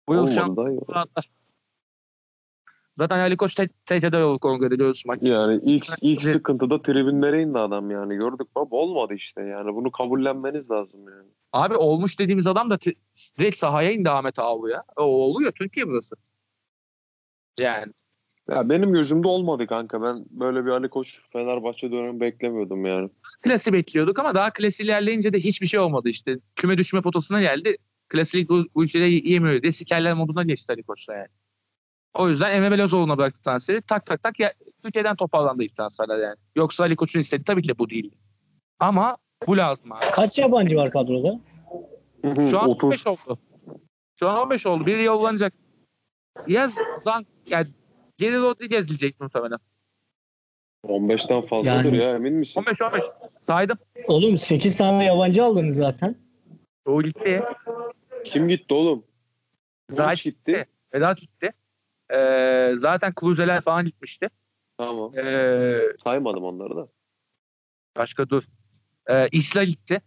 Bu 0.08 0.14
yıl 0.14 0.22
Olmadı 0.22 0.36
dayı. 0.36 0.46
şampiyonlar. 0.46 1.30
Zaten 2.96 3.20
Ali 3.20 3.38
Koç 3.38 3.60
aday 3.92 4.24
olur 4.24 4.40
kongrede 4.40 4.80
diyoruz 4.80 5.04
maç. 5.06 5.20
Yani 5.22 5.62
ilk 5.64 5.86
ilk 6.02 6.24
sıkıntıda 6.24 6.82
tribünlere 6.82 7.42
indi 7.42 7.60
adam 7.60 7.92
yani. 7.92 8.16
Gördük 8.16 8.48
baba 8.56 8.76
olmadı 8.76 9.14
işte 9.14 9.42
yani. 9.42 9.76
Bunu 9.76 9.92
kabullenmeniz 9.92 10.72
lazım 10.72 11.00
yani. 11.08 11.30
Abi 11.54 11.76
olmuş 11.76 12.20
dediğimiz 12.20 12.48
adam 12.48 12.70
da 12.70 12.78
t- 12.78 12.94
direkt 13.40 13.58
sahaya 13.58 13.92
indi 13.92 14.10
Ahmet 14.10 14.40
Ağlı 14.40 14.70
ya. 14.72 14.84
O 14.98 15.04
oluyor 15.04 15.52
Türkiye 15.52 15.88
burası. 15.88 16.16
Yani 17.60 17.94
Ya 18.50 18.70
benim 18.70 18.94
gözümde 18.94 19.28
olmadı 19.28 19.68
kanka. 19.68 20.02
Ben 20.02 20.26
böyle 20.30 20.66
bir 20.66 20.70
Ali 20.70 20.90
Koç 20.90 21.22
Fenerbahçe 21.34 21.92
dönemi 21.92 22.20
beklemiyordum 22.20 22.86
yani. 22.86 23.10
klasi 23.42 23.74
bekliyorduk 23.74 24.20
ama 24.20 24.36
daha 24.36 24.54
klasi 24.54 24.84
ilerleyince 24.84 25.34
de 25.34 25.40
hiçbir 25.40 25.68
şey 25.68 25.80
olmadı 25.80 26.10
işte. 26.10 26.40
Küme 26.56 26.78
düşme 26.78 27.02
potasına 27.02 27.42
geldi. 27.42 27.78
Klasilik 28.10 28.50
bu, 28.50 28.66
bu 28.76 28.84
ülkede 28.84 29.04
yiyemiyor 29.04 29.62
diye 29.62 29.72
sikerler 29.72 30.14
moduna 30.14 30.44
geçti 30.44 30.74
Ali 30.74 30.84
Koç'ta 30.84 31.14
yani. 31.14 31.28
O 32.14 32.30
yüzden 32.30 32.52
Emre 32.56 32.72
Belözoğlu'na 32.72 33.18
bıraktı 33.18 33.42
transferi. 33.42 33.82
Tak 33.82 34.06
tak 34.06 34.24
tak 34.24 34.40
ya, 34.40 34.54
Türkiye'den 34.84 35.16
toparlandı 35.16 35.64
ilk 35.64 35.76
transferler 35.76 36.18
yani. 36.20 36.36
Yoksa 36.56 36.84
Ali 36.84 36.96
Koç'un 36.96 37.20
istediği 37.20 37.44
tabii 37.46 37.62
ki 37.62 37.68
de 37.70 37.78
bu 37.78 37.90
değildi. 37.90 38.16
Ama 38.80 39.18
bu 39.48 39.58
lazım 39.58 39.92
abi. 39.92 40.06
Kaç 40.12 40.40
yabancı 40.40 40.76
var 40.78 40.92
kadroda? 40.92 41.40
Şu 42.50 42.60
an 42.60 42.70
30. 42.70 42.84
15 42.84 43.08
oldu. 43.08 43.40
Şu 44.20 44.30
an 44.30 44.38
15 44.38 44.66
oldu. 44.66 44.86
Biri 44.86 45.04
yollanacak. 45.04 45.54
Yaz 46.48 46.76
Zank 47.00 47.28
yani 47.50 47.68
Geri 48.18 48.38
Rodriguez 48.42 48.88
diyecek 48.90 49.20
muhtemelen. 49.20 49.60
15'ten 50.88 51.42
fazladır 51.42 51.86
Yani- 51.94 51.98
ya 51.98 52.16
emin 52.16 52.34
misin? 52.34 52.60
15 52.60 52.82
15. 52.82 53.04
Saydım. 53.40 53.78
Oğlum 54.08 54.38
8 54.38 54.78
tane 54.78 55.06
yabancı 55.06 55.44
aldınız 55.44 55.76
zaten. 55.76 56.16
O 56.86 57.02
gitti. 57.04 57.44
Kim 58.26 58.48
gitti 58.48 58.74
oğlum? 58.74 59.04
Zayt 59.90 59.98
Zayt 60.08 60.24
gitti. 60.24 60.66
Vedat 60.94 61.18
gitti. 61.18 61.52
Ee, 62.14 62.72
zaten 62.78 63.14
Kluzeler 63.14 63.62
falan 63.62 63.86
gitmişti. 63.86 64.30
Tamam. 64.78 65.18
Ee, 65.18 65.80
Saymadım 65.98 66.44
onları 66.44 66.76
da. 66.76 66.88
başka 67.98 68.30
dur. 68.30 68.44
Ee, 69.10 69.28
Isla 69.32 69.64
gitti. 69.64 70.02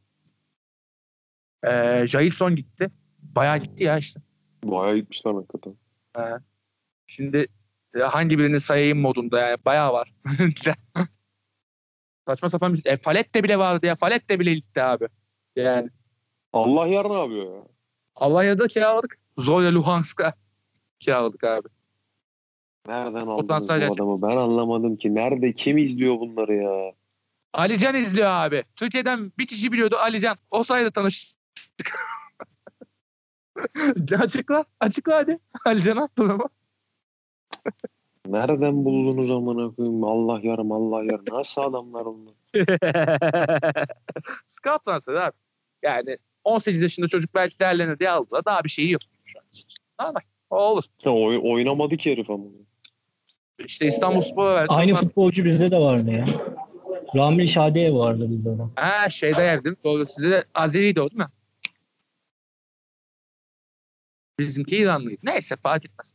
Ee, 1.64 2.07
Jailson 2.07 2.57
gitti. 2.57 2.90
Bayağı 3.18 3.59
gitti 3.59 3.84
ya 3.84 3.99
işte. 3.99 4.20
Bayağı 4.64 4.97
gitmişler 4.97 5.32
hakikaten. 5.34 5.74
Ee, 6.18 6.20
şimdi 7.07 7.47
e, 7.94 7.99
hangi 7.99 8.38
birini 8.38 8.61
sayayım 8.61 9.01
modunda 9.01 9.40
yani 9.40 9.57
bayağı 9.64 9.92
var. 9.92 10.14
Saçma 12.26 12.51
sapan 12.51 12.74
bir 12.74 12.86
e, 12.86 12.97
Falet 12.97 13.34
de 13.34 13.44
bile 13.44 13.59
vardı 13.59 13.86
ya. 13.86 13.94
Falet 13.94 14.28
de 14.28 14.40
bile 14.40 14.55
gitti 14.55 14.82
abi. 14.82 15.09
Yani 15.57 15.90
Allah 16.53 16.86
yar 16.86 17.09
ne 17.09 17.14
yapıyor 17.14 17.57
ya? 17.57 17.62
Alanya'da 18.14 18.68
kiraladık. 18.68 19.18
Zoya 19.38 19.74
Luhansk'a 19.74 20.34
kiraladık 20.99 21.44
abi. 21.44 21.68
Nereden 22.86 23.26
aldınız 23.26 23.68
bu 23.68 23.72
adamı? 23.72 24.22
Ben 24.22 24.36
anlamadım 24.36 24.97
ki. 24.97 25.14
Nerede? 25.14 25.53
Kim 25.53 25.78
izliyor 25.78 26.20
bunları 26.20 26.55
ya? 26.55 26.92
Alican 27.53 27.94
izliyor 27.94 28.28
abi. 28.28 28.64
Türkiye'den 28.76 29.32
bir 29.38 29.47
kişi 29.47 29.72
biliyordu 29.72 29.97
Alican. 29.97 30.36
O 30.51 30.64
sayede 30.64 30.90
tanıştık. 30.90 31.36
açıkla. 34.18 34.64
Açıkla 34.80 35.16
hadi. 35.16 35.38
Alican 35.66 35.97
attı 35.97 36.22
ama. 36.22 36.49
Nereden 38.26 38.84
buldunuz 38.84 39.30
amına 39.30 39.74
koyayım? 39.74 40.05
Allah 40.05 40.40
yarım 40.42 40.72
Allah 40.72 41.05
yarım. 41.05 41.24
Nasıl 41.32 41.62
adamlar 41.62 42.05
onlar? 42.07 42.34
Transferi 44.84 45.20
abi. 45.20 45.32
Yani 45.82 46.18
18 46.44 46.82
yaşında 46.82 47.09
çocuk 47.09 47.34
belki 47.34 47.59
değerlenir 47.59 47.99
diye 47.99 48.11
aldılar. 48.11 48.44
Daha 48.44 48.64
bir 48.64 48.68
şeyi 48.68 48.90
yok. 48.90 49.03
Şu 49.24 49.38
an. 49.99 50.14
O 50.51 50.57
olur. 50.57 50.84
Ya 51.05 51.12
oy- 51.12 51.40
oynamadı 51.42 51.97
ki 51.97 52.12
herif 52.12 52.30
ama. 52.30 52.44
İşte 53.59 53.86
İstanbul 53.86 54.20
Spor'a 54.20 54.55
verdi. 54.55 54.66
Aynı 54.74 54.90
Ondan- 54.92 55.03
futbolcu 55.05 55.44
bizde 55.44 55.70
de 55.70 55.78
vardı 55.78 56.11
ya. 56.11 56.24
Ramil 57.15 57.47
Şadiye 57.47 57.95
vardı 57.95 58.27
bizde 58.31 58.59
de. 58.59 58.63
Ha 58.77 59.11
şeyde 59.11 59.43
yerdim. 59.43 59.77
Doğru 59.85 60.07
sizde 60.07 60.31
de 60.31 60.45
Azeri'ydi 60.55 61.01
o 61.01 61.11
değil 61.11 61.19
mi? 61.19 61.27
Bizimki 64.39 64.77
İranlıydı. 64.77 65.21
Neyse 65.23 65.57
fark 65.57 65.85
etmez. 65.85 66.15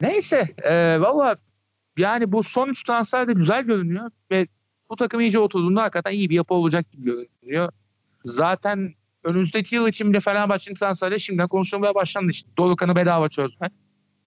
Neyse. 0.00 0.54
E, 0.62 1.00
Valla 1.00 1.36
yani 1.98 2.32
bu 2.32 2.42
son 2.42 2.68
üç 2.68 2.82
transfer 2.84 3.28
de 3.28 3.32
güzel 3.32 3.62
görünüyor. 3.64 4.10
Ve 4.30 4.46
bu 4.90 4.96
takım 4.96 5.20
iyice 5.20 5.38
oturduğunda 5.38 5.82
hakikaten 5.82 6.12
iyi 6.12 6.30
bir 6.30 6.34
yapı 6.34 6.54
olacak 6.54 6.92
gibi 6.92 7.04
görünüyor. 7.04 7.72
Zaten 8.24 8.94
önümüzdeki 9.24 9.74
yıl 9.74 9.88
için 9.88 10.10
bile 10.12 10.20
Fenerbahçe'nin 10.20 10.76
transferleri 10.76 11.20
şimdiden 11.20 11.48
konuşulmaya 11.48 11.94
başlandı. 11.94 12.30
İşte 12.30 12.50
Dorukan'ı 12.58 12.96
bedava 12.96 13.28
çözme. 13.28 13.70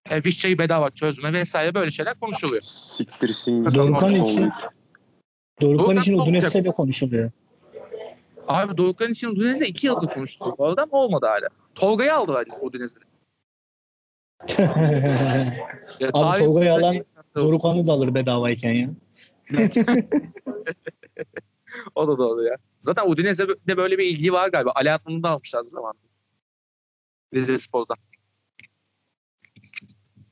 E, 0.10 0.24
Vişça'yı 0.24 0.58
bedava 0.58 0.90
çözme 0.90 1.34
vesaire 1.34 1.74
böyle 1.74 1.92
şeyler 1.92 2.20
konuşuluyor. 2.20 2.62
Siktirsin. 2.62 3.66
Dorukhan 3.66 4.14
gitsin. 4.16 4.32
için 4.32 4.52
Dorukhan 5.62 5.78
Dorukhan 5.80 5.98
için 6.02 6.14
olacak. 6.14 6.28
Udinese'de 6.28 6.64
de 6.66 6.72
konuşuluyor. 6.72 7.32
Abi 8.48 8.78
Dorukhan 8.78 9.12
için 9.12 9.28
Udinese'de 9.28 9.68
iki 9.68 9.88
yıldır 9.88 10.08
konuştuk 10.08 10.60
bu 10.60 10.66
arada 10.66 10.84
ama 10.84 10.98
olmadı 10.98 11.26
hala. 11.26 11.48
Tolga'yı 11.76 12.14
aldılar 12.16 12.48
Udinese'de. 12.62 13.04
Ya, 16.00 16.08
Abi 16.08 16.12
tarih- 16.14 16.40
Tolga'yı 16.46 16.74
alan 16.74 16.96
Dorukhan'ı 17.36 17.88
da 17.88 17.92
alır 17.92 18.16
bedavayken 18.16 18.72
ya. 18.74 18.90
O 21.96 22.08
da 22.08 22.18
doğru 22.18 22.44
ya. 22.44 22.56
Zaten 22.80 23.10
Udinese'de 23.10 23.78
böyle 23.78 23.98
bir 23.98 24.06
ilgi 24.06 24.34
var 24.34 24.50
galiba. 24.50 24.72
Ali 24.76 24.92
Atman'ı 24.92 25.24
da 25.24 25.30
almışlardı 25.30 25.70
zamanında. 25.70 26.02
Rize 27.34 27.58
Spor'dan. 27.58 27.98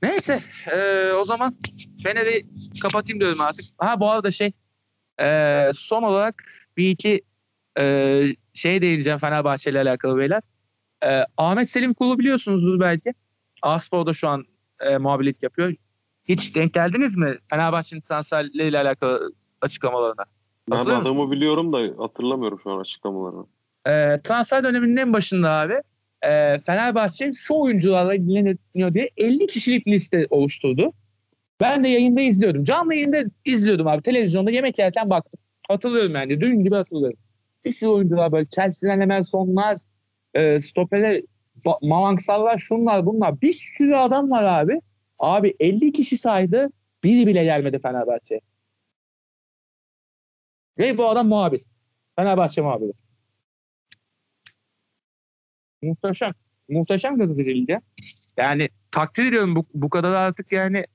Neyse. 0.01 0.43
eee, 0.67 1.11
o 1.13 1.25
zaman 1.25 1.55
Fener'i 2.03 2.45
kapatayım 2.81 3.19
diyorum 3.19 3.41
artık. 3.41 3.65
Ha 3.77 3.99
bu 3.99 4.09
arada 4.09 4.31
şey 4.31 4.51
eee, 5.19 5.71
son 5.75 6.03
olarak 6.03 6.43
bir 6.77 6.89
iki 6.89 7.21
eee, 7.79 8.35
şey 8.53 8.81
değineceğim 8.81 9.19
Fenerbahçe 9.19 9.71
ile 9.71 9.79
alakalı 9.81 10.17
beyler. 10.17 10.41
Eee, 11.03 11.25
Ahmet 11.37 11.69
Selim 11.69 11.93
Kulu 11.93 12.19
biliyorsunuzdur 12.19 12.79
belki. 12.79 13.13
Aspor'da 13.61 14.13
şu 14.13 14.27
an 14.27 14.45
eee 14.83 14.97
muhabirlik 14.97 15.43
yapıyor. 15.43 15.73
Hiç 16.25 16.55
denk 16.55 16.73
geldiniz 16.73 17.15
mi 17.17 17.37
Fenerbahçe'nin 17.49 18.01
transferleriyle 18.01 18.79
alakalı 18.79 19.33
açıklamalarına? 19.61 20.25
Ben 20.71 20.85
adamı 20.85 21.31
biliyorum 21.31 21.73
da 21.73 22.03
hatırlamıyorum 22.03 22.59
şu 22.63 22.71
an 22.71 22.79
açıklamalarını. 22.79 23.45
Ee, 23.87 24.21
transfer 24.23 24.63
döneminin 24.63 24.97
en 24.97 25.13
başında 25.13 25.51
abi 25.51 25.73
e, 26.21 26.59
Fenerbahçe 26.59 27.33
şu 27.33 27.53
oyuncularla 27.53 28.15
ilgileniyor 28.15 28.93
diye 28.93 29.09
50 29.17 29.47
kişilik 29.47 29.87
liste 29.87 30.27
oluşturdu. 30.29 30.93
Ben 31.59 31.83
de 31.83 31.87
yayında 31.87 32.21
izliyordum. 32.21 32.63
Canlı 32.63 32.95
yayında 32.95 33.23
izliyordum 33.45 33.87
abi. 33.87 34.01
Televizyonda 34.01 34.51
yemek 34.51 34.79
yerken 34.79 35.09
baktım. 35.09 35.39
Hatırlıyorum 35.67 36.15
yani. 36.15 36.41
Dün 36.41 36.63
gibi 36.63 36.75
hatırlıyorum. 36.75 37.19
Bir 37.65 37.71
sürü 37.71 37.89
oyuncular 37.89 38.31
böyle 38.31 38.49
Chelsea'den 38.49 39.01
hemen 39.01 39.21
sonlar 39.21 39.77
e, 40.33 40.59
stopere 40.59 41.23
Malanksarlar 41.81 42.57
şunlar 42.57 43.05
bunlar. 43.05 43.41
Bir 43.41 43.53
sürü 43.53 43.95
adam 43.95 44.31
var 44.31 44.43
abi. 44.43 44.81
Abi 45.19 45.55
50 45.59 45.91
kişi 45.91 46.17
saydı. 46.17 46.69
Biri 47.03 47.27
bile 47.27 47.43
gelmedi 47.43 47.79
Fenerbahçe. 47.79 48.41
Ve 50.77 50.97
bu 50.97 51.09
adam 51.09 51.27
muhabir. 51.27 51.61
Fenerbahçe 52.15 52.61
muhabiri. 52.61 52.91
Muhteşem. 55.81 56.31
Muhteşem 56.69 57.17
gazetecilik 57.17 57.69
ya. 57.69 57.81
Yani 58.37 58.69
takdir 58.91 59.25
ediyorum 59.25 59.55
bu, 59.55 59.65
bu 59.73 59.89
kadar 59.89 60.11
artık 60.11 60.51
yani 60.51 60.85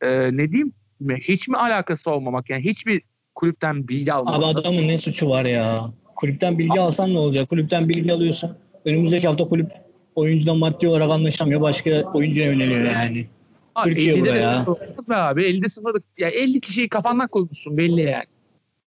e, 0.00 0.36
ne 0.36 0.50
diyeyim? 0.50 0.72
Hiç 1.20 1.48
mi 1.48 1.56
alakası 1.56 2.10
olmamak? 2.10 2.50
Yani 2.50 2.64
hiçbir 2.64 3.02
kulüpten 3.34 3.88
bilgi 3.88 4.12
almamak. 4.12 4.38
Abi 4.38 4.44
adamın 4.60 4.88
ne 4.88 4.98
suçu 4.98 5.30
var 5.30 5.44
ya? 5.44 5.90
Kulüpten 6.16 6.58
bilgi 6.58 6.80
alsan 6.80 7.14
ne 7.14 7.18
olacak? 7.18 7.48
Kulüpten 7.48 7.88
bilgi 7.88 8.12
alıyorsan 8.12 8.56
önümüzdeki 8.84 9.26
hafta 9.26 9.44
kulüp 9.48 9.70
oyuncudan 10.14 10.58
maddi 10.58 10.88
olarak 10.88 11.10
anlaşamıyor. 11.10 11.60
Başka 11.60 11.90
oyuncuya 12.02 12.46
yöneliyor 12.46 12.84
yani. 12.84 13.26
Abi, 13.74 13.88
Türkiye 13.88 14.14
50'de 14.14 14.20
buraya. 14.20 14.58
sıfır 14.58 14.72
olmaz 14.72 15.08
be 15.08 15.14
abi. 15.16 15.42
50'de 15.42 15.68
sıfırlık. 15.68 16.04
Ya 16.18 16.28
50 16.28 16.60
kişiyi 16.60 16.88
kafandan 16.88 17.28
koymuşsun 17.28 17.76
belli 17.76 18.00
yani. 18.00 18.24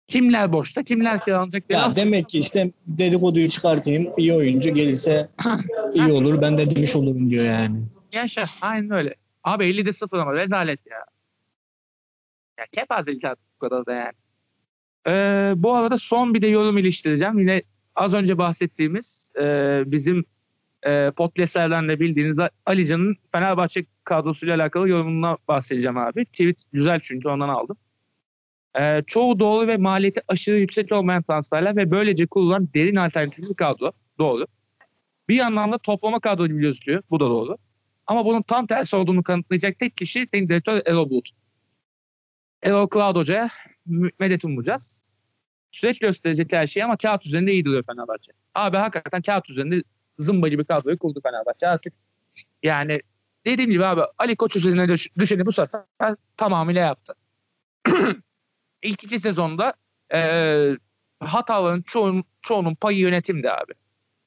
Kimler 0.09 0.53
boşta, 0.53 0.83
kimler 0.83 1.25
kiralanacak 1.25 1.65
Ya 1.71 1.97
demek 1.97 2.29
ki 2.29 2.39
işte 2.39 2.71
dedikoduyu 2.87 3.49
çıkartayım. 3.49 4.09
iyi 4.17 4.33
oyuncu 4.35 4.75
gelirse 4.75 5.29
iyi 5.95 6.13
olur. 6.13 6.41
Ben 6.43 6.59
de 6.59 6.77
demiş 6.77 6.97
olurum 6.97 7.31
diyor 7.31 7.45
yani. 7.45 7.77
Yaşa. 8.13 8.43
Aynen 8.61 8.91
öyle. 8.91 9.15
Abi 9.45 9.65
50'de 9.65 9.93
sıfır 9.93 10.19
ama 10.19 10.35
rezalet 10.35 10.87
ya. 10.87 10.99
Ya 12.59 12.65
kepazelik 12.73 13.25
artık 13.25 13.45
bu 13.55 13.59
kadar 13.59 13.87
da 13.87 13.93
yani. 13.93 14.13
Ee, 15.07 15.53
bu 15.57 15.75
arada 15.75 15.99
son 15.99 16.35
bir 16.35 16.43
de 16.43 16.47
yorum 16.47 16.79
iliştireceğim. 16.79 17.39
Yine 17.39 17.63
az 17.95 18.15
önce 18.15 18.39
bahsettiğimiz 18.39 19.33
e, 19.39 19.43
bizim 19.87 20.25
e, 20.83 21.11
podcastlerden 21.11 21.89
de 21.89 22.01
bildiğiniz 22.01 22.39
Ali 22.67 22.87
Can'ın 22.87 23.17
Fenerbahçe 23.33 23.87
kadrosuyla 24.05 24.57
alakalı 24.57 24.89
yorumundan 24.89 25.39
bahsedeceğim 25.49 25.99
abi. 25.99 26.25
Tweet 26.25 26.63
güzel 26.73 27.01
çünkü 27.03 27.29
ondan 27.29 27.49
aldım. 27.49 27.77
Ee, 28.79 29.03
çoğu 29.07 29.39
doğru 29.39 29.69
ve 29.69 29.77
maliyeti 29.77 30.21
aşırı 30.29 30.59
yüksek 30.59 30.93
olmayan 30.93 31.23
transferler 31.23 31.77
ve 31.77 31.91
böylece 31.91 32.27
kurulan 32.27 32.69
derin 32.75 32.97
alternatif 32.97 33.51
bir 33.51 33.55
kadro. 33.55 33.93
Doğru. 34.19 34.47
Bir 35.29 35.35
yandan 35.35 35.73
da 35.73 35.79
toplama 35.79 36.21
kadro 36.21 36.47
gibi 36.47 36.61
gözüküyor. 36.61 37.03
Bu 37.11 37.21
da 37.21 37.25
doğru. 37.25 37.57
Ama 38.07 38.25
bunun 38.25 38.43
tam 38.43 38.67
tersi 38.67 38.97
olduğunu 38.97 39.23
kanıtlayacak 39.23 39.79
tek 39.79 39.97
kişi 39.97 40.27
teknik 40.27 40.51
direktör 40.51 40.83
Erol 40.87 41.11
Bulut. 41.11 41.31
Erol 42.63 42.89
Cloud 42.95 43.17
Hoca'ya 43.17 43.51
medet 44.21 44.45
umacağız. 44.45 45.05
Süreç 45.73 45.99
gösterecek 45.99 46.53
her 46.53 46.67
şey 46.67 46.83
ama 46.83 46.97
kağıt 46.97 47.27
üzerinde 47.27 47.53
iyi 47.53 47.65
duruyor 47.65 47.85
Fenerbahçe. 47.87 48.33
Abi 48.55 48.77
hakikaten 48.77 49.23
kağıt 49.23 49.51
üzerinde 49.51 49.83
zımba 50.19 50.49
gibi 50.49 50.65
kadroyu 50.65 50.99
kurdu 50.99 51.21
Fenerbahçe. 51.23 51.69
Artık 51.69 51.95
yani 52.63 53.01
dediğim 53.47 53.71
gibi 53.71 53.85
abi 53.85 54.01
Ali 54.19 54.37
Koç 54.37 54.57
üzerine 54.57 54.89
düş- 54.89 55.09
düşeni 55.19 55.47
bu 55.47 55.53
sefer 55.53 55.83
tamamıyla 56.37 56.81
yaptı. 56.81 57.15
İlk 58.83 59.05
iki 59.05 59.19
sezonda 59.19 59.75
eee 60.13 60.77
hataların 61.21 61.83
çoğun, 61.83 62.25
çoğunun 62.43 62.75
payı 62.75 62.99
yönetimdi 62.99 63.51
abi. 63.51 63.73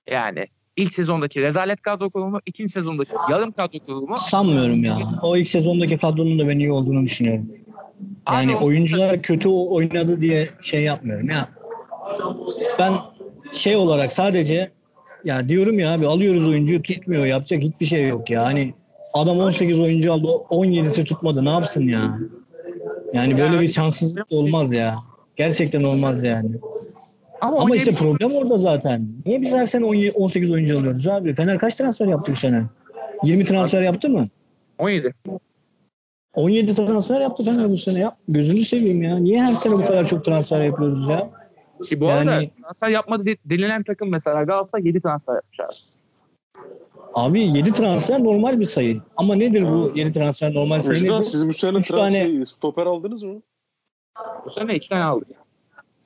Yani 0.08 0.48
ilk 0.78 0.94
sezondaki 0.94 1.42
rezalet 1.42 1.82
kadro 1.82 2.10
kurulumu, 2.10 2.40
ikinci 2.46 2.72
sezondaki 2.72 3.12
yarım 3.32 3.52
kadro 3.52 3.80
kurulumu. 3.80 4.16
Sanmıyorum 4.18 4.84
ya. 4.84 4.98
O 5.24 5.38
ilk 5.38 5.48
sezondaki 5.48 5.98
kadronun 5.98 6.40
da 6.40 6.48
ben 6.48 6.60
iyi 6.60 6.72
olduğunu 6.72 7.04
düşünüyorum. 7.04 7.46
Yani 8.34 8.52
Abi 8.56 8.64
o- 8.64 8.66
oyuncular 8.68 9.22
kötü 9.22 9.50
oynadı 9.50 10.22
diye 10.22 10.50
şey 10.62 10.84
yapmıyorum 10.84 11.30
ya. 11.30 11.50
Ben 12.80 12.94
şey 13.54 13.76
olarak 13.76 14.12
sadece 14.12 14.72
ya 15.26 15.50
diyorum 15.50 15.80
ya 15.80 15.94
abi 15.94 16.08
alıyoruz 16.08 16.48
oyuncuyu 16.48 16.82
tutmuyor 16.82 17.26
yapacak 17.26 17.62
hiçbir 17.62 17.86
şey 17.86 18.08
yok 18.08 18.30
ya. 18.30 18.46
Hani 18.46 18.74
adam 19.14 19.40
18 19.40 19.80
oyuncu 19.80 20.14
aldı 20.14 20.28
17'si 20.50 21.04
tutmadı 21.04 21.46
ne 21.46 21.50
yapsın 21.50 21.88
ya. 21.88 22.20
Yani 23.14 23.38
böyle 23.38 23.62
bir 23.62 23.68
şanssızlık 23.68 24.26
olmaz 24.32 24.74
ya. 24.74 24.96
Gerçekten 25.36 25.84
olmaz 25.84 26.24
yani. 26.24 26.50
Ama, 27.42 27.58
Ama 27.62 27.76
işte 27.76 27.92
problem 27.96 28.32
orada 28.32 28.58
zaten. 28.58 29.08
Niye 29.26 29.42
biz 29.42 29.54
her 29.54 29.66
sene 29.66 29.86
17 29.86 30.12
18 30.12 30.52
oyuncu 30.52 30.80
alıyoruz 30.80 31.08
abi? 31.08 31.36
Fener 31.36 31.60
kaç 31.60 31.76
transfer 31.76 32.08
yaptı 32.08 32.32
bu 32.32 32.36
sene? 32.36 32.64
20 33.24 33.46
transfer 33.46 33.82
yaptı 33.82 34.10
mı? 34.10 34.28
17. 34.78 35.14
17 36.36 36.76
transfer 36.76 37.22
yaptı 37.22 37.44
Fener 37.46 37.70
bu 37.70 37.78
sene 37.78 38.00
ya. 38.00 38.16
Gözünü 38.28 38.64
seveyim 38.64 39.02
ya. 39.02 39.18
Niye 39.18 39.42
her 39.42 39.54
sene 39.54 39.74
bu 39.74 39.86
kadar 39.86 40.08
çok 40.08 40.26
transfer 40.26 40.62
yapıyoruz 40.62 41.08
ya? 41.10 41.30
Ki 41.90 42.00
bu 42.00 42.08
arada 42.08 42.32
Yani- 42.32 42.52
transfer 42.64 42.88
yapmadı 42.90 43.26
de- 43.26 43.38
denilen 43.46 43.84
takım 43.84 44.12
mesela 44.12 44.44
Galatasaray 44.44 44.88
7 44.88 45.02
transfer 45.02 45.36
yapmış 45.36 45.60
abi. 45.60 45.74
Abi 47.14 47.42
7 47.58 47.74
transfer 47.74 48.24
normal 48.24 48.60
bir 48.60 48.66
sayı. 48.66 49.02
Ama 49.18 49.36
nedir 49.36 49.64
bu 49.64 49.92
7 49.96 50.12
transfer 50.14 50.54
normal 50.54 50.82
sayı 50.82 51.02
Müjdat 51.02 51.20
nedir? 51.20 51.30
siz 51.32 51.50
bu 51.50 51.54
sene 51.54 51.78
Üç 51.78 51.88
tane- 51.88 52.22
transfer 52.24 52.46
stoper 52.46 52.86
aldınız 52.86 53.24
mı? 53.24 53.42
Bu 54.46 54.52
sene 54.52 54.76
2 54.76 54.90
tane 54.90 55.04
aldık. 55.04 55.28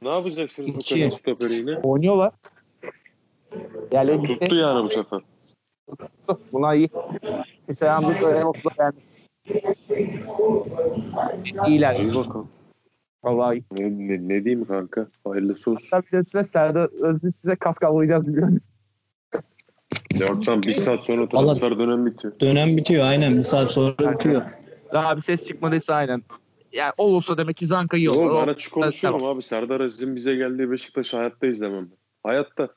Ne 0.01 0.09
yapacaksınız 0.09 0.75
bu 0.75 0.79
İki. 0.79 0.99
kadar 0.99 1.11
stoperi 1.11 1.53
yine? 1.53 1.77
Oynuyorlar. 1.77 2.31
Gitti. 3.91 4.39
Tuttu 4.39 4.55
yani 4.55 4.83
bu 4.83 4.89
sefer. 4.89 5.21
Bunlar 6.53 6.75
iyi. 6.75 6.89
Selam 7.73 8.09
bir 8.09 8.21
böyle 8.21 8.43
mutlu 8.43 8.69
yani. 8.79 8.93
İyiler. 11.67 11.95
İyi 11.95 12.15
bakalım. 12.15 12.47
Vallahi 13.23 13.57
iyi. 13.57 13.63
Ne, 13.71 13.83
ne, 14.07 14.27
ne 14.27 14.43
diyeyim 14.43 14.65
kanka? 14.65 15.07
Hayırlısı 15.27 15.71
olsun. 15.71 15.87
Tabii 15.91 16.11
de 16.11 16.23
size 16.23 16.43
Serdar 16.43 16.89
Öz'ü 17.01 17.31
size 17.31 17.55
kas 17.55 17.77
kavlayacağız 17.77 18.27
biliyorum. 18.27 18.59
Dörtten 20.19 20.63
bir 20.63 20.71
saat 20.71 21.03
sonra 21.03 21.29
transfer 21.29 21.79
dönemi 21.79 22.05
bitiyor. 22.05 22.39
Dönem 22.39 22.77
bitiyor 22.77 23.05
aynen. 23.05 23.37
Bir 23.37 23.43
saat 23.43 23.71
sonra 23.71 24.13
bitiyor. 24.13 24.41
Daha 24.93 25.17
bir 25.17 25.21
ses 25.21 25.47
çıkmadıysa 25.47 25.93
aynen. 25.95 26.23
Yani 26.71 26.93
olursa 26.97 27.37
demek 27.37 27.57
ki 27.57 27.65
Zanka 27.65 27.97
iyi 27.97 28.09
olur. 28.09 28.47
ben 28.47 28.53
açık 28.53 28.73
konuşuyorum 28.73 29.23
abi. 29.23 29.41
Serdar 29.41 29.79
Aziz'in 29.81 30.15
bize 30.15 30.35
geldiği 30.35 30.71
Beşiktaş 30.71 31.13
hayatta 31.13 31.47
izlemem. 31.47 31.89
Hayatta. 32.23 32.67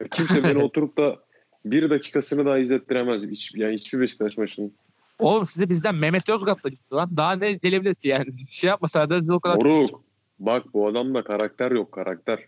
Ya 0.00 0.08
Kimse 0.08 0.44
beni 0.44 0.62
oturup 0.64 0.96
da 0.96 1.18
bir 1.64 1.90
dakikasını 1.90 2.46
daha 2.46 2.58
izlettiremez. 2.58 3.26
Hiç, 3.26 3.54
yani 3.54 3.74
hiçbir 3.74 4.00
Beşiktaş 4.00 4.36
maçının. 4.38 4.72
Oğlum 5.18 5.46
size 5.46 5.68
bizden 5.68 5.94
Mehmet 6.00 6.28
Yozgat'la 6.28 6.68
gitti 6.70 6.94
lan. 6.94 7.16
Daha 7.16 7.32
ne 7.32 7.52
gelebilir 7.52 7.94
ki 7.94 8.08
yani. 8.08 8.26
Şey 8.50 8.68
yapma 8.68 8.88
Serdar 8.88 9.16
Aziz 9.16 9.30
o 9.30 9.40
kadar. 9.40 9.56
Moruk. 9.56 10.04
Bak 10.38 10.64
bu 10.74 10.88
adamda 10.88 11.24
karakter 11.24 11.70
yok 11.70 11.92
karakter. 11.92 12.38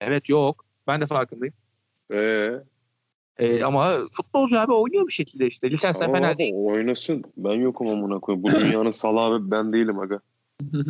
Evet 0.00 0.28
yok. 0.28 0.64
Ben 0.86 1.00
de 1.00 1.06
farkındayım. 1.06 1.54
Ee, 2.12 2.50
Ee, 3.38 3.62
ama 3.62 3.98
futbolcu 4.12 4.60
abi 4.60 4.72
oynuyor 4.72 5.06
bir 5.06 5.12
şekilde 5.12 5.46
işte. 5.46 5.70
Lisansen 5.70 6.06
tamam 6.06 6.22
fena 6.22 6.38
değil. 6.38 6.54
oynasın. 6.56 7.24
Ben 7.36 7.52
yokum 7.52 7.88
amına 7.88 8.18
koyayım. 8.18 8.42
Bu 8.42 8.50
dünyanın 8.50 8.90
salağı 9.04 9.50
ben 9.50 9.72
değilim 9.72 9.98
aga. 9.98 10.20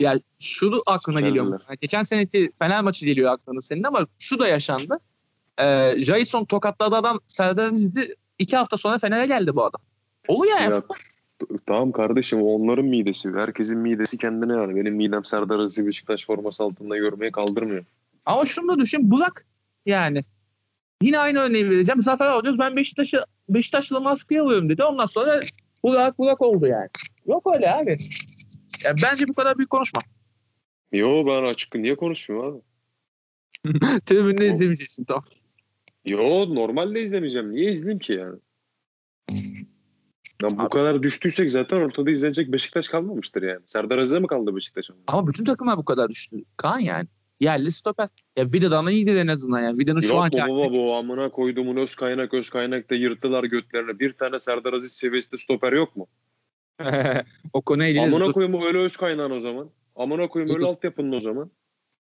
ya 0.00 0.20
şu 0.38 0.82
aklına 0.86 1.20
geliyor. 1.20 1.44
Yani 1.44 1.78
geçen 1.80 2.02
seneki 2.02 2.52
Fener 2.58 2.82
maçı 2.82 3.06
geliyor 3.06 3.32
aklına 3.32 3.60
senin 3.60 3.82
ama 3.82 4.06
şu 4.18 4.38
da 4.38 4.48
yaşandı. 4.48 4.98
Ee, 5.60 5.94
Jason 5.98 6.44
tokatladı 6.44 6.96
adam 6.96 7.20
Serdar 7.26 7.66
Aziz'i 7.66 8.16
iki 8.38 8.56
hafta 8.56 8.76
sonra 8.76 8.98
Fener'e 8.98 9.26
geldi 9.26 9.56
bu 9.56 9.64
adam. 9.64 9.80
Oluyor 10.28 10.60
yani. 10.60 10.74
Ya, 10.74 10.82
tamam 11.66 11.92
kardeşim 11.92 12.42
onların 12.42 12.84
midesi. 12.84 13.32
Herkesin 13.32 13.78
midesi 13.78 14.18
kendine 14.18 14.52
yani. 14.52 14.76
Benim 14.76 14.94
midem 14.94 15.24
Serdar 15.24 15.58
Aziz'i 15.58 15.86
Beşiktaş 15.86 16.26
forması 16.26 16.64
altında 16.64 16.96
görmeye 16.96 17.32
kaldırmıyor. 17.32 17.84
Ama 18.26 18.44
şunu 18.44 18.68
da 18.68 18.78
düşün 18.78 19.10
Burak 19.10 19.46
yani. 19.86 20.24
Yine 21.02 21.18
aynı 21.18 21.38
örneği 21.38 21.70
vereceğim. 21.70 22.00
Zafer 22.00 22.26
alıyoruz. 22.26 22.58
Ben 22.58 22.76
Beşiktaş'ı 22.76 23.24
Beşiktaş'la 23.48 24.00
maske 24.00 24.40
alıyorum 24.40 24.68
dedi. 24.68 24.84
Ondan 24.84 25.06
sonra 25.06 25.40
Burak 25.82 26.18
Burak 26.18 26.42
oldu 26.42 26.66
yani. 26.66 26.88
Yok 27.26 27.50
öyle 27.54 27.70
abi. 27.74 27.98
Yani 28.84 29.00
bence 29.02 29.28
bu 29.28 29.34
kadar 29.34 29.58
büyük 29.58 29.70
konuşma. 29.70 30.00
Yo 30.92 31.26
ben 31.26 31.42
açık 31.44 31.74
niye 31.74 31.96
konuşmuyorum 31.96 32.54
abi? 32.54 32.62
Tribünde 34.06 34.48
izlemeyeceksin 34.48 35.04
tamam. 35.04 35.24
Yo 36.06 36.54
normalde 36.54 37.02
izlemeyeceğim. 37.02 37.50
Niye 37.54 37.72
izleyeyim 37.72 37.98
ki 37.98 38.12
yani? 38.12 38.38
Ya 40.42 40.50
bu 40.58 40.62
Abi- 40.62 40.68
kadar 40.70 41.02
düştüysek 41.02 41.50
zaten 41.50 41.76
ortada 41.76 42.10
izlenecek 42.10 42.52
Beşiktaş 42.52 42.88
kalmamıştır 42.88 43.42
yani. 43.42 43.60
Serdar 43.66 43.98
Aziz'e 43.98 44.18
mi 44.20 44.26
kaldı 44.26 44.56
Beşiktaş? 44.56 44.90
Ama 45.06 45.26
bütün 45.26 45.44
takımlar 45.44 45.76
bu 45.76 45.84
kadar 45.84 46.08
düştü. 46.08 46.36
Kaan 46.56 46.78
yani. 46.78 47.08
Yerli 47.40 47.72
stoper. 47.72 48.08
Ya 48.36 48.52
Vida'dan 48.52 48.86
iyidir 48.86 49.16
en 49.16 49.26
azından 49.26 49.60
yani. 49.60 49.78
Vida'nın 49.78 50.00
şu 50.00 50.16
bu 50.16 50.16
baba 50.16 50.72
bu 50.72 50.94
amına 50.94 51.28
koyduğumun 51.28 51.76
öz 51.76 51.94
kaynak 51.94 52.34
öz 52.34 52.50
kaynak 52.50 52.90
da 52.90 52.94
yırttılar 52.94 53.44
götlerine. 53.44 53.98
Bir 53.98 54.12
tane 54.12 54.38
Serdar 54.38 54.72
Aziz 54.72 54.92
seviyesinde 54.92 55.36
stoper 55.36 55.72
yok 55.72 55.96
mu? 55.96 56.06
o 57.52 57.62
konuya 57.62 57.90
geleceğiz. 57.90 58.14
Amına 58.14 58.32
koyayım 58.32 58.62
öyle 58.62 58.78
öz 58.78 58.96
kaynağın 58.96 59.30
o 59.30 59.38
zaman. 59.38 59.70
Amına 59.96 60.28
koyayım 60.28 60.54
öyle 60.56 60.66
altyapının 60.66 61.12
o 61.12 61.20
zaman. 61.20 61.50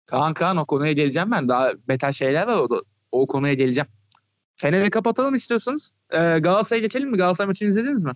Kaan 0.07 0.35
Kaan 0.35 0.57
o 0.57 0.67
konuya 0.67 0.93
geleceğim 0.93 1.31
ben. 1.31 1.49
Daha 1.49 1.73
beter 1.89 2.13
şeyler 2.13 2.47
var 2.47 2.57
o, 2.57 2.69
o 3.13 3.27
konuya 3.27 3.55
geleceğim. 3.55 3.89
Fener'i 4.57 4.91
kapatalım 4.91 5.35
istiyorsanız. 5.35 5.93
Ee, 6.11 6.19
Galatasaray'a 6.19 6.83
geçelim 6.83 7.11
mi? 7.11 7.17
Galatasaray 7.17 7.49
maçını 7.49 7.69
izlediniz 7.69 8.05
mi? 8.05 8.13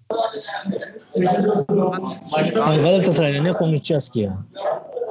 Galatasaray'la 2.55 3.43
ne 3.43 3.53
konuşacağız 3.53 4.09
ki 4.09 4.21
ya? 4.21 4.39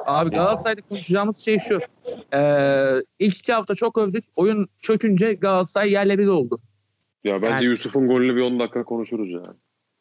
Abi 0.09 0.29
Galatasaray'da 0.29 0.81
konuşacağımız 0.81 1.37
şey 1.37 1.59
şu. 1.59 1.79
Ee, 2.33 3.03
ilk 3.19 3.37
iki 3.37 3.53
hafta 3.53 3.75
çok 3.75 3.97
övdük. 3.97 4.25
Oyun 4.35 4.67
çökünce 4.79 5.33
Galatasaray 5.33 5.91
yerle 5.91 6.19
bir 6.19 6.27
oldu. 6.27 6.59
Ya 7.23 7.41
bence 7.41 7.53
Yani- 7.53 7.65
Yusuf'un 7.65 8.07
golünü 8.07 8.35
bir 8.35 8.41
10 8.41 8.59
dakika 8.59 8.83
konuşuruz 8.83 9.31
ya. 9.31 9.41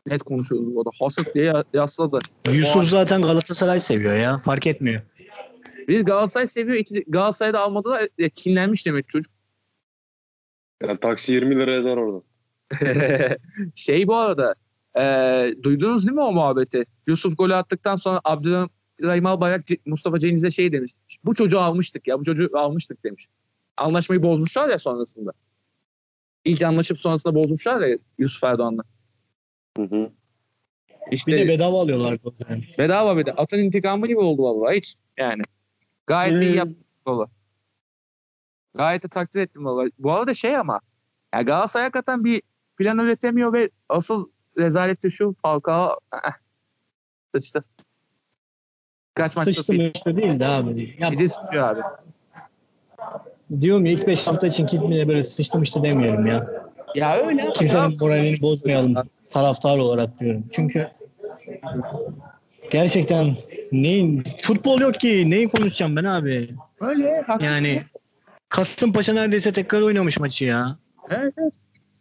Net 0.06 0.22
konuşuyoruz 0.22 0.74
bu 0.74 0.80
arada. 0.80 0.90
Hasık 1.00 1.34
diye 1.34 1.44
ya- 1.44 1.64
yasladı. 1.74 2.18
Yusuf 2.52 2.84
zaten 2.84 3.22
Galatasaray 3.22 3.80
seviyor 3.80 4.16
ya. 4.16 4.38
Fark 4.38 4.66
etmiyor. 4.66 5.00
Bir 5.88 6.00
Galatasaray 6.04 6.46
seviyor. 6.46 6.76
iki 6.76 7.04
Galatasaray'da 7.08 7.60
almadılar. 7.60 8.08
E, 8.18 8.30
kinlenmiş 8.30 8.86
demek 8.86 9.08
çocuk. 9.08 9.32
Yani 10.82 10.98
taksi 11.00 11.32
20 11.32 11.56
lira 11.56 11.70
yazar 11.70 11.96
orada. 11.96 12.22
şey 13.74 14.06
bu 14.06 14.16
arada 14.16 14.54
Ee, 15.00 15.54
duydunuz 15.62 16.02
değil 16.06 16.14
mi 16.14 16.20
o 16.22 16.32
muhabbeti? 16.32 16.84
Yusuf 17.06 17.38
golü 17.38 17.54
attıktan 17.54 17.96
sonra 17.96 18.20
Abdülrahim 18.98 19.26
Albayrak 19.26 19.64
Mustafa 19.86 20.18
Cengiz'e 20.18 20.50
şey 20.50 20.72
demiş. 20.72 20.92
Bu 21.24 21.34
çocuğu 21.34 21.60
almıştık 21.60 22.06
ya 22.08 22.20
bu 22.20 22.24
çocuğu 22.24 22.50
almıştık 22.54 23.04
demiş. 23.04 23.28
Anlaşmayı 23.76 24.22
bozmuşlar 24.22 24.68
ya 24.68 24.78
sonrasında. 24.78 25.32
İlk 26.44 26.62
anlaşıp 26.62 26.98
sonrasında 26.98 27.34
bozmuşlar 27.34 27.80
ya 27.86 27.98
Yusuf 28.18 28.44
Erdoğan'la. 28.44 28.82
Hı 29.76 29.82
hı. 29.82 30.10
İşte 31.10 31.32
Bir 31.32 31.38
de 31.38 31.48
bedava 31.48 31.80
alıyorlar. 31.80 32.18
Yani. 32.48 32.64
bedava 32.78 33.16
bir 33.16 33.26
de. 33.26 33.32
Atın 33.32 33.58
intikamı 33.58 34.06
gibi 34.06 34.18
oldu 34.18 34.42
vallahi 34.42 34.76
hiç. 34.76 34.96
Yani. 35.16 35.42
Gayet 36.06 36.42
iyi 36.42 36.50
Hmm. 36.50 36.56
yaptı 36.58 36.74
valla. 37.06 37.26
Gayet 38.74 39.02
de 39.02 39.08
takdir 39.08 39.40
ettim 39.40 39.64
valla. 39.64 39.90
Bu 39.98 40.12
arada 40.12 40.34
şey 40.34 40.56
ama 40.56 40.80
ya 41.34 41.42
Galatasaray 41.42 41.84
hakikaten 41.84 42.24
bir 42.24 42.42
plan 42.76 42.98
üretemiyor 42.98 43.52
ve 43.52 43.70
asıl 43.88 44.28
rezalet 44.58 45.02
de 45.02 45.10
şu 45.10 45.36
Falcao 45.42 45.98
sıçtı. 47.34 47.64
Kaç 49.18 49.36
maçta 49.36 49.52
Sıçtı 49.52 49.72
mı 49.72 49.82
işte 49.94 50.16
değil 50.16 50.40
de 50.40 50.46
abi. 50.46 50.96
Ya, 51.00 51.08
Gece 51.08 51.28
sıçıyor 51.28 51.68
abi. 51.68 51.80
diyorum 53.60 53.86
ya 53.86 53.92
ilk 53.92 54.06
5 54.06 54.26
hafta 54.26 54.46
için 54.46 54.66
gitmeye 54.66 55.08
böyle 55.08 55.24
sıçtım 55.24 55.62
işte 55.62 55.82
demeyelim 55.82 56.26
ya. 56.26 56.46
Ya 56.94 57.26
öyle. 57.26 57.52
Kimsenin 57.52 57.96
moralini 58.00 58.40
bozmayalım 58.42 58.94
taraftar 59.30 59.78
olarak 59.78 60.20
diyorum. 60.20 60.44
Çünkü 60.52 60.88
gerçekten 62.70 63.36
neyin 63.72 64.24
futbol 64.42 64.80
yok 64.80 64.94
ki 64.94 65.30
neyi 65.30 65.48
konuşacağım 65.48 65.96
ben 65.96 66.04
abi. 66.04 66.48
Öyle. 66.80 67.20
haklısın. 67.20 67.52
Yani 67.52 67.82
Kasımpaşa 68.48 69.12
neredeyse 69.12 69.52
tekrar 69.52 69.80
oynamış 69.80 70.18
maçı 70.18 70.44
ya. 70.44 70.76
Evet, 71.10 71.34
evet. 71.38 71.52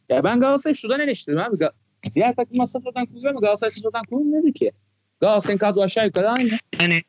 Ya 0.09 0.23
ben 0.23 0.39
Galatasaray'ı 0.39 0.75
şuradan 0.75 0.99
eleştiriyorum 0.99 1.55
abi. 1.55 1.69
Diğer 2.15 2.35
takımlar 2.35 2.65
sıfırdan 2.65 3.05
kuruluyor 3.05 3.31
ama 3.31 3.39
Galatasaray 3.39 3.71
sıfırdan 3.71 4.03
kurulmuyor 4.09 4.53
ki. 4.53 4.71
Galatasaray'ın 5.21 5.57
kadro 5.57 5.81
aşağı 5.81 6.05
yukarı 6.05 6.29
aynı. 6.29 6.57
Yani 6.81 7.03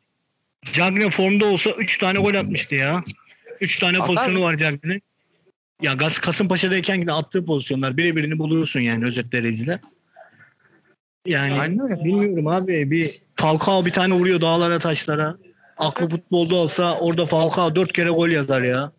Cagne 0.73 1.09
formda 1.09 1.45
olsa 1.45 1.69
3 1.69 1.97
tane 1.97 2.19
gol 2.19 2.33
atmıştı 2.35 2.75
ya. 2.75 3.03
3 3.61 3.79
tane 3.79 3.97
Atar 3.97 4.07
pozisyonu 4.07 4.39
mı? 4.39 4.45
var 4.45 4.57
Cagne'nin. 4.57 5.01
Ya 5.81 5.93
Gaz 5.93 6.19
Kasımpaşa'dayken 6.19 6.95
yine 6.95 7.11
attığı 7.13 7.45
pozisyonlar 7.45 7.97
birebirini 7.97 8.39
bulursun 8.39 8.79
yani 8.79 9.05
özetleri 9.05 9.49
izle. 9.49 9.79
Yani 11.25 11.59
Aynen 11.61 12.03
bilmiyorum 12.05 12.47
abi 12.47 12.91
bir 12.91 13.11
Falcao 13.35 13.85
bir 13.85 13.91
tane 13.93 14.13
vuruyor 14.13 14.41
dağlara 14.41 14.79
taşlara. 14.79 15.37
Aklı 15.77 16.09
futbolda 16.09 16.55
olsa 16.55 16.99
orada 16.99 17.25
Falcao 17.25 17.75
4 17.75 17.93
kere 17.93 18.09
gol 18.09 18.29
yazar 18.29 18.61
ya. 18.61 18.91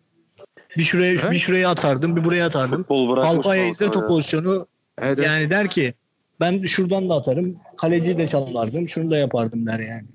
Bir 0.77 0.83
şuraya 0.83 1.11
Evet. 1.11 1.31
bir 1.31 1.37
şuraya 1.37 1.69
atardım, 1.69 2.15
bir 2.15 2.23
buraya 2.23 2.45
atardım. 2.45 2.83
Falcao'ya 2.87 3.65
izle 3.67 3.91
top 3.91 4.07
pozisyonu. 4.07 4.67
Evet, 5.01 5.17
evet. 5.17 5.27
Yani 5.27 5.49
der 5.49 5.69
ki 5.69 5.93
ben 6.41 6.65
şuradan 6.65 7.09
da 7.09 7.15
atarım, 7.15 7.55
kaleciyi 7.77 8.17
de 8.17 8.27
çalardım, 8.27 8.87
şunu 8.87 9.11
da 9.11 9.17
yapardım 9.17 9.65
der 9.65 9.79
yani. 9.79 10.07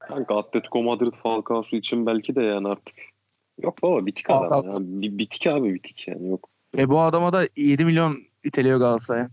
Kanka 0.00 0.38
Atletico 0.38 0.82
Madrid 0.82 1.12
Falcao'su 1.22 1.76
için 1.76 2.06
belki 2.06 2.34
de 2.34 2.42
yani 2.42 2.68
artık. 2.68 2.94
Yok 3.62 3.82
baba 3.82 4.06
bitik 4.06 4.30
adam 4.30 4.48
Falcao. 4.48 4.72
ya. 4.72 4.78
Bi- 4.80 5.18
Bitik 5.18 5.46
abi 5.46 5.74
bitik 5.74 6.08
yani 6.08 6.28
yok. 6.28 6.48
E 6.78 6.88
bu 6.88 7.00
adama 7.00 7.32
da 7.32 7.48
7 7.56 7.84
milyon 7.84 8.18
iteliyor 8.44 8.78
Galatasaray'a. 8.78 9.28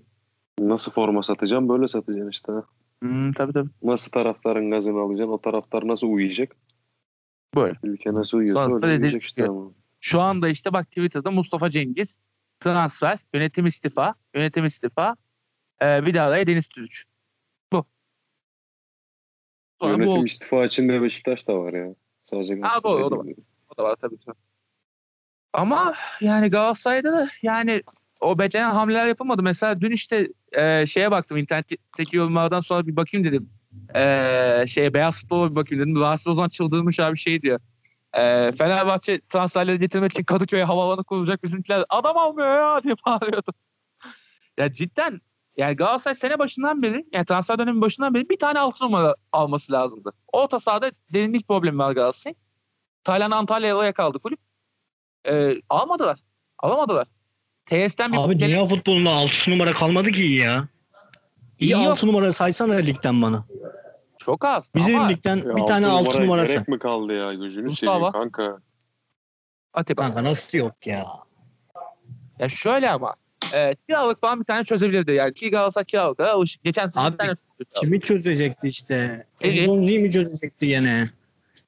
Nasıl 0.59 0.91
forma 0.91 1.23
satacağım 1.23 1.69
böyle 1.69 1.87
satacaksın 1.87 2.29
işte. 2.29 2.53
Hmm, 3.01 3.33
tabii 3.33 3.53
tabii. 3.53 3.69
Nasıl 3.83 4.11
taraftarın 4.11 4.71
gazını 4.71 4.99
alacaksın 5.01 5.33
o 5.33 5.37
taraftar 5.41 5.87
nasıl 5.87 6.07
uyuyacak? 6.07 6.55
Böyle. 7.55 7.73
Ülke 7.83 8.13
nasıl 8.13 8.37
uyuyorsa 8.37 8.75
öyle 8.75 8.87
rezil 8.87 9.05
uyuyacak 9.07 9.21
işte 9.29 9.45
ama. 9.47 9.71
Şu 9.99 10.21
anda 10.21 10.49
işte 10.49 10.73
bak 10.73 10.87
Twitter'da 10.87 11.31
Mustafa 11.31 11.69
Cengiz 11.69 12.17
transfer, 12.59 13.19
yönetim 13.33 13.65
istifa, 13.65 14.15
yönetim 14.35 14.65
istifa, 14.65 15.15
e, 15.81 16.05
bir 16.05 16.13
daha 16.13 16.31
da 16.31 16.47
Deniz 16.47 16.67
Türüç. 16.67 17.05
Bu. 17.73 17.85
Sonra 19.81 19.93
bu 19.93 19.97
Yönetim 19.97 20.11
oldu. 20.17 20.25
istifa 20.25 20.65
içinde 20.65 21.01
Beşiktaş 21.01 21.47
da 21.47 21.59
var 21.59 21.73
ya. 21.73 21.95
Sadece 22.23 22.59
Ha, 22.61 22.69
bu- 22.83 22.89
o 22.89 23.11
da 23.11 23.17
var. 23.17 23.25
O 23.69 23.77
da 23.77 23.83
var 23.83 23.95
tabii 23.95 24.17
tabii. 24.25 24.37
Ama 25.53 25.93
yani 26.21 26.49
Galatasaray'da 26.49 27.13
da 27.13 27.29
yani 27.41 27.83
o 28.21 28.39
beceren 28.39 28.71
hamleler 28.71 29.07
yapılmadı. 29.07 29.43
Mesela 29.43 29.81
dün 29.81 29.91
işte 29.91 30.27
e, 30.51 30.85
şeye 30.85 31.11
baktım 31.11 31.37
internetteki 31.37 32.17
yorumlardan 32.17 32.61
sonra 32.61 32.87
bir 32.87 32.95
bakayım 32.95 33.27
dedim. 33.27 33.49
E, 33.95 34.65
şeye 34.67 34.93
beyaz 34.93 35.19
futbola 35.21 35.51
bir 35.51 35.55
bakayım 35.55 35.83
dedim. 35.83 36.01
Rahatsız 36.01 36.27
Ozan 36.27 36.49
çıldırmış 36.49 36.99
abi 36.99 37.17
şey 37.17 37.41
diyor. 37.41 37.59
E, 38.13 38.51
Fenerbahçe 38.51 39.21
transferleri 39.29 39.79
getirmek 39.79 40.11
için 40.11 40.23
Kadıköy'e 40.23 40.63
havaalanı 40.63 41.03
kurulacak 41.03 41.43
bizimkiler 41.43 41.85
adam 41.89 42.17
almıyor 42.17 42.47
ya 42.55 42.83
diye 42.83 42.95
bağırıyordu. 43.05 43.51
ya 44.57 44.73
cidden 44.73 45.21
yani 45.57 45.75
Galatasaray 45.75 46.15
sene 46.15 46.39
başından 46.39 46.81
beri 46.81 47.05
yani 47.13 47.25
transfer 47.25 47.59
dönemi 47.59 47.81
başından 47.81 48.13
beri 48.13 48.29
bir 48.29 48.37
tane 48.39 48.59
altı 48.59 48.85
numara 48.85 49.15
alması 49.31 49.71
lazımdı. 49.71 50.13
Orta 50.33 50.59
sahada 50.59 50.91
derinlik 51.13 51.47
problemi 51.47 51.77
var 51.77 51.91
Galatasaray. 51.91 52.35
Taylan 53.03 53.31
Antalya'ya 53.31 53.93
kaldı 53.93 54.19
kulüp. 54.19 54.39
Ee, 55.25 55.53
almadılar. 55.69 56.19
Alamadılar. 56.59 57.07
TS'ten 57.65 58.11
bir 58.11 58.17
Abi 58.17 58.37
gelen- 58.37 58.49
dünya 58.51 58.65
futbolunda 58.65 59.09
6 59.09 59.51
numara 59.51 59.71
kalmadı 59.73 60.11
ki 60.11 60.23
iyi 60.23 60.39
ya. 60.39 60.67
İyi 61.59 61.65
İyi 61.73 61.83
yok. 61.83 61.91
6 61.91 62.07
numara 62.07 62.33
saysana 62.33 62.73
ligden 62.73 63.21
bana. 63.21 63.43
çok 64.17 64.45
az. 64.45 64.71
Bizim 64.75 64.95
ama 64.99 65.07
ligden 65.07 65.37
Ya 65.37 65.55
bir 65.55 65.61
tane 65.65 65.87
6 65.87 66.21
numara 66.21 66.45
say. 66.45 66.55
Gerek 66.55 66.67
mi 66.67 66.79
kaldı 66.79 67.13
ya 67.13 67.33
gözünü 67.33 67.65
Mustafa. 67.65 67.93
seveyim 67.95 68.11
kanka. 68.11 68.57
Atiba. 69.73 70.01
Kanka 70.01 70.23
nasıl 70.23 70.57
yok 70.57 70.87
ya? 70.87 71.05
Ya 72.39 72.49
şöyle 72.49 72.89
ama 72.89 73.15
e, 73.53 73.75
kiralık 73.87 74.21
falan 74.21 74.39
bir 74.39 74.45
tane 74.45 74.63
çözebilirdi. 74.63 75.11
Yani 75.11 75.33
ki 75.33 75.49
Galatasaray 75.51 75.85
kiralıklara 75.85 76.31
alışık. 76.31 76.63
Geçen 76.63 76.87
sene 76.87 77.03
Abi, 77.03 77.13
bir 77.13 77.17
tane. 77.17 77.35
Kimi 77.75 78.01
çözecekti 78.01 78.67
işte? 78.67 79.25
Zonzi'yi 79.65 79.99
mi 79.99 80.11
çözecekti 80.11 80.65
yine? 80.65 81.09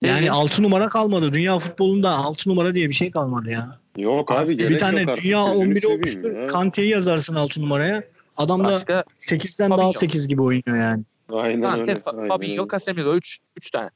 Yani 0.01 0.19
Ece. 0.21 0.31
6 0.31 0.63
numara 0.63 0.89
kalmadı. 0.89 1.33
Dünya 1.33 1.59
futbolunda 1.59 2.09
6 2.11 2.49
numara 2.49 2.75
diye 2.75 2.89
bir 2.89 2.93
şey 2.93 3.11
kalmadı 3.11 3.49
ya. 3.49 3.79
Yok 3.97 4.31
abi 4.31 4.57
Bir 4.57 4.79
tane 4.79 5.01
yok 5.01 5.17
dünya 5.23 5.45
gözünü 5.53 5.63
11'i 5.73 5.81
seveyim 5.81 5.99
olmuştur. 5.99 6.37
ya. 6.41 6.47
Kante'yi 6.47 6.89
yazarsın 6.89 7.35
6 7.35 7.61
numaraya. 7.61 8.03
Adam 8.37 8.63
da 8.63 8.67
Başka 8.71 9.03
8'den 9.19 9.67
Tabii 9.69 9.77
daha 9.77 9.91
canım. 9.91 9.93
8 9.93 10.27
gibi 10.27 10.41
oynuyor 10.41 10.77
yani. 10.77 11.03
Aynen 11.29 11.79
öyle. 11.79 11.93
Kante, 11.93 12.11
aynen 12.17 12.27
Fabinho, 12.27 12.61
öyle. 12.61 12.69
Casemiro 12.71 13.15
3 13.15 13.39
3 13.57 13.71
tane. 13.71 13.89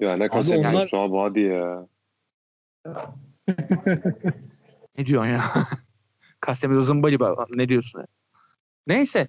Ya 0.00 0.16
ne 0.16 0.28
Casemiro'su 0.28 0.96
onlar- 0.96 1.08
abi 1.08 1.16
hadi 1.16 1.40
ya. 1.40 1.86
Ne 4.98 5.06
diyorsun 5.06 5.30
ya? 5.30 5.42
Casemiro 6.46 6.82
zımbali. 6.82 7.18
Ne 7.50 7.68
diyorsun 7.68 8.00
ya? 8.00 8.06
Neyse. 8.86 9.28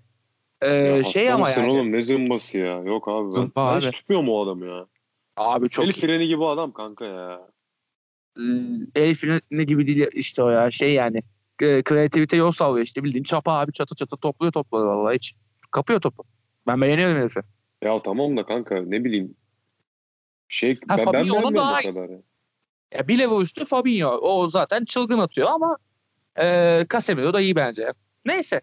Ee, 0.62 0.68
ya 0.68 1.04
şey 1.04 1.32
ama 1.32 1.50
yani. 1.50 1.70
oğlum 1.72 1.92
ne 1.92 2.02
zımbası 2.02 2.58
ya. 2.58 2.78
Yok 2.80 3.08
abi 3.08 3.26
ben, 3.28 3.32
Zımba 3.32 3.52
ben 3.56 3.78
abi. 3.78 3.86
hiç 3.86 3.92
tutmuyorum 3.92 4.30
o 4.30 4.44
adamı 4.44 4.66
ya. 4.66 4.86
Abi 5.38 5.70
çok 5.70 5.86
El 5.86 5.94
freni 5.94 6.28
gibi 6.28 6.46
adam 6.46 6.72
kanka 6.72 7.06
ya. 7.06 7.42
el 8.96 9.16
freni 9.16 9.66
gibi 9.66 9.88
değil 9.88 10.08
işte 10.14 10.44
o 10.44 10.50
ya 10.50 10.72
şey 10.72 10.94
yani 10.94 11.24
e, 11.62 11.84
kreativite 11.84 12.38
yol 12.38 12.52
sağlıyor 12.52 12.86
işte 12.86 13.04
bildiğin 13.04 13.24
çapa 13.24 13.52
abi 13.54 13.72
çatı 13.72 13.96
çatı 13.96 14.18
topluyor 14.18 14.52
topluyor 14.52 14.86
vallahi 14.86 15.16
hiç 15.16 15.34
kapıyor 15.72 16.02
topu. 16.02 16.24
Ben 16.68 16.82
beğeniyorum 16.82 17.18
herifi. 17.18 17.40
Ya 17.84 18.02
tamam 18.02 18.38
da 18.38 18.46
kanka 18.46 18.82
ne 18.82 19.04
bileyim. 19.04 19.36
Şey 20.48 20.76
Ha, 20.76 20.80
ben, 20.90 20.98
ben 20.98 21.06
Fabinho'nun 21.06 21.54
beğenmiyorum 21.54 21.70
o 21.70 21.92
kadar. 21.92 22.10
ya. 22.10 22.22
Ya 22.94 23.08
bir 23.08 23.20
level 23.20 23.42
üstü 23.42 23.66
Fabinho 23.66 24.10
o 24.10 24.50
zaten 24.50 24.86
çılgın 24.86 25.20
atıyor 25.20 25.48
ama 25.52 25.78
e, 26.42 26.86
Casemiro 26.92 27.34
da 27.34 27.42
iyi 27.42 27.56
bence. 27.56 27.94
Neyse 28.26 28.62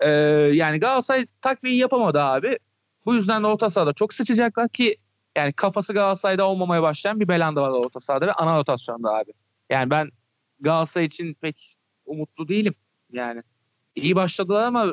e, 0.00 0.10
yani 0.52 0.80
Galatasaray 0.80 1.26
takviye 1.42 1.76
yapamadı 1.76 2.20
abi. 2.20 2.58
Bu 3.06 3.14
yüzden 3.14 3.42
de 3.42 3.46
orta 3.46 3.70
sahada 3.70 3.92
çok 3.92 4.14
sıçacaklar 4.14 4.68
ki 4.68 4.96
yani 5.36 5.52
kafası 5.52 5.92
Galatasaray'da 5.92 6.48
olmamaya 6.48 6.82
başlayan 6.82 7.20
bir 7.20 7.28
Belanda 7.28 7.62
var 7.62 7.70
orta 7.70 8.00
sahada 8.00 8.26
ve 8.26 8.32
ana 8.32 8.58
rotasyonda 8.58 9.14
abi. 9.14 9.32
Yani 9.70 9.90
ben 9.90 10.10
Galatasaray 10.60 11.06
için 11.06 11.34
pek 11.34 11.76
umutlu 12.06 12.48
değilim. 12.48 12.74
Yani 13.12 13.42
iyi 13.96 14.16
başladılar 14.16 14.62
ama 14.62 14.86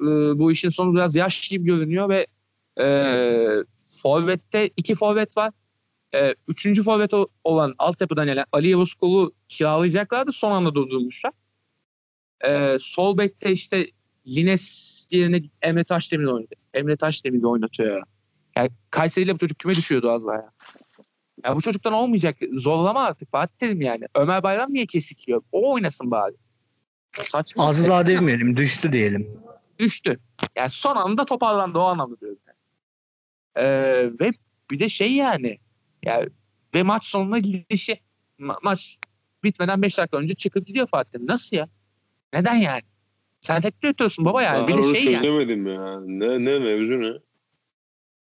e, 0.00 0.06
bu 0.38 0.52
işin 0.52 0.68
sonu 0.68 0.94
biraz 0.94 1.16
yaş 1.16 1.48
gibi 1.48 1.64
görünüyor 1.64 2.08
ve 2.08 2.26
e, 2.80 2.86
forvette 4.02 4.70
iki 4.76 4.94
forvet 4.94 5.36
var. 5.36 5.52
E, 6.14 6.34
üçüncü 6.48 6.82
forvet 6.82 7.12
olan 7.44 7.74
altyapıdan 7.78 8.26
gelen 8.26 8.44
Ali 8.52 8.68
Yavuz 8.68 8.94
Kol'u 8.94 9.32
kiralayacaklardı. 9.48 10.32
Son 10.32 10.52
anda 10.52 10.74
durdurmuşlar. 10.74 11.32
E, 12.46 12.78
sol 12.80 13.18
bekte 13.18 13.52
işte 13.52 13.86
Lines 14.26 15.06
yerine 15.10 15.42
Emre 15.62 15.84
Taşdemir 15.84 16.24
oynadı. 16.26 16.54
Emre 16.74 16.96
Taşdemir 16.96 17.42
oynatıyor 17.42 17.96
ya. 17.96 18.02
Yani 18.56 18.70
Kayseri'yle 18.90 19.34
bu 19.34 19.38
çocuk 19.38 19.58
küme 19.58 19.74
düşüyordu 19.74 20.10
az 20.10 20.26
daha 20.26 20.34
ya. 20.34 20.50
Ya 21.44 21.56
bu 21.56 21.60
çocuktan 21.60 21.92
olmayacak. 21.92 22.36
Zorlama 22.52 23.04
artık 23.04 23.30
Fatih 23.30 23.60
dedim 23.60 23.80
yani. 23.80 24.04
Ömer 24.14 24.42
Bayram 24.42 24.72
niye 24.74 24.86
kesikliyor? 24.86 25.42
O 25.52 25.72
oynasın 25.72 26.10
bari. 26.10 26.34
Saçma. 27.30 27.68
Az 27.68 27.88
daha 27.88 28.06
demeyelim 28.06 28.56
düştü 28.56 28.92
diyelim. 28.92 29.40
düştü. 29.78 30.18
Yani 30.56 30.70
son 30.70 30.96
anda 30.96 31.24
toparlandı 31.24 31.78
o 31.78 31.82
anlamda 31.82 32.20
diyorum. 32.20 32.38
Yani. 32.46 32.56
Ee, 33.66 34.10
ve 34.20 34.30
bir 34.70 34.78
de 34.78 34.88
şey 34.88 35.12
yani 35.14 35.58
yani 36.04 36.28
ve 36.74 36.82
maç 36.82 37.04
sonuna 37.04 37.38
gidişi 37.38 38.00
ma- 38.40 38.58
maç 38.62 38.98
bitmeden 39.44 39.82
5 39.82 39.98
dakika 39.98 40.16
önce 40.16 40.34
çıkıp 40.34 40.66
gidiyor 40.66 40.86
Fatih. 40.86 41.18
Nasıl 41.20 41.56
ya? 41.56 41.68
Neden 42.32 42.54
yani? 42.54 42.82
Sen 43.40 43.62
tek 43.62 43.82
direktörsün 43.82 44.24
baba 44.24 44.42
yani. 44.42 44.68
Ben 44.68 44.76
bir 44.76 44.82
de 44.82 44.98
şey 44.98 45.12
yani. 45.12 45.16
çözemedim 45.24 45.66
ya. 45.66 46.00
Ne, 46.00 46.44
ne 46.44 46.58
mevzu 46.58 47.00
ne? 47.00 47.12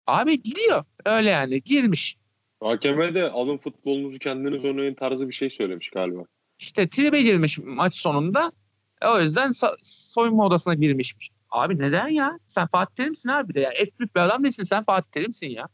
Abi 0.08 0.42
gidiyor. 0.44 0.84
Öyle 1.06 1.30
yani. 1.30 1.62
Girmiş. 1.62 2.18
Hakeme 2.64 3.16
de 3.16 3.30
alın 3.32 3.58
futbolunuzu 3.58 4.20
kendiniz 4.20 4.66
oynayın 4.66 4.94
tarzı 4.94 5.28
bir 5.28 5.34
şey 5.34 5.50
söylemiş 5.50 5.90
galiba. 5.90 6.24
İşte 6.60 6.90
tribe 6.90 7.22
girmiş 7.22 7.58
maç 7.64 7.94
sonunda. 7.96 8.52
E, 9.02 9.08
O 9.08 9.20
yüzden 9.20 9.50
so- 9.50 9.78
soyunma 9.84 10.46
odasına 10.46 10.74
girmişmiş. 10.74 11.30
Abi 11.50 11.80
neden 11.80 12.08
ya? 12.08 12.40
Sen 12.46 12.68
Fatih 12.68 12.96
Terim'sin 12.96 13.30
abi 13.30 13.54
de 13.54 13.60
ya. 13.60 13.72
F 13.72 14.00
büyük 14.00 14.16
bir 14.16 14.20
adam 14.22 14.44
değilsin. 14.44 14.64
Sen 14.64 14.84
Fatih 14.84 15.12
Terim'sin 15.12 15.48
ya. 15.48 15.68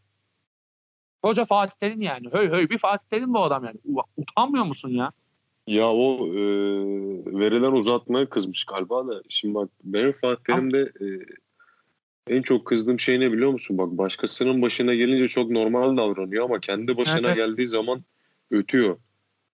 Koca 1.23 1.45
Fatih 1.45 1.75
Terim 1.79 2.01
yani. 2.01 2.29
Höy 2.31 2.49
höy 2.49 2.69
bir 2.69 2.77
Fatih 2.77 3.05
Terim 3.09 3.33
bu 3.33 3.43
adam 3.43 3.65
yani. 3.65 3.77
Utanmıyor 4.17 4.65
musun 4.65 4.89
ya? 4.89 5.11
Ya 5.69 5.87
o 5.89 6.27
e, 6.27 6.39
verilen 7.39 7.71
uzatmaya 7.71 8.29
kızmış 8.29 8.63
galiba 8.65 9.07
da. 9.07 9.21
Şimdi 9.29 9.53
bak 9.55 9.69
benim 9.83 10.11
Fatih 10.21 10.43
Terim'de 10.43 10.79
e, 10.79 11.05
en 12.35 12.41
çok 12.41 12.65
kızdığım 12.65 12.99
şey 12.99 13.19
ne 13.19 13.31
biliyor 13.31 13.51
musun? 13.51 13.77
Bak 13.77 13.89
başkasının 13.91 14.61
başına 14.61 14.93
gelince 14.93 15.27
çok 15.27 15.51
normal 15.51 15.97
davranıyor 15.97 16.45
ama 16.45 16.59
kendi 16.59 16.97
başına 16.97 17.27
Evet. 17.27 17.35
geldiği 17.35 17.67
zaman 17.67 18.03
ötüyor. 18.51 18.97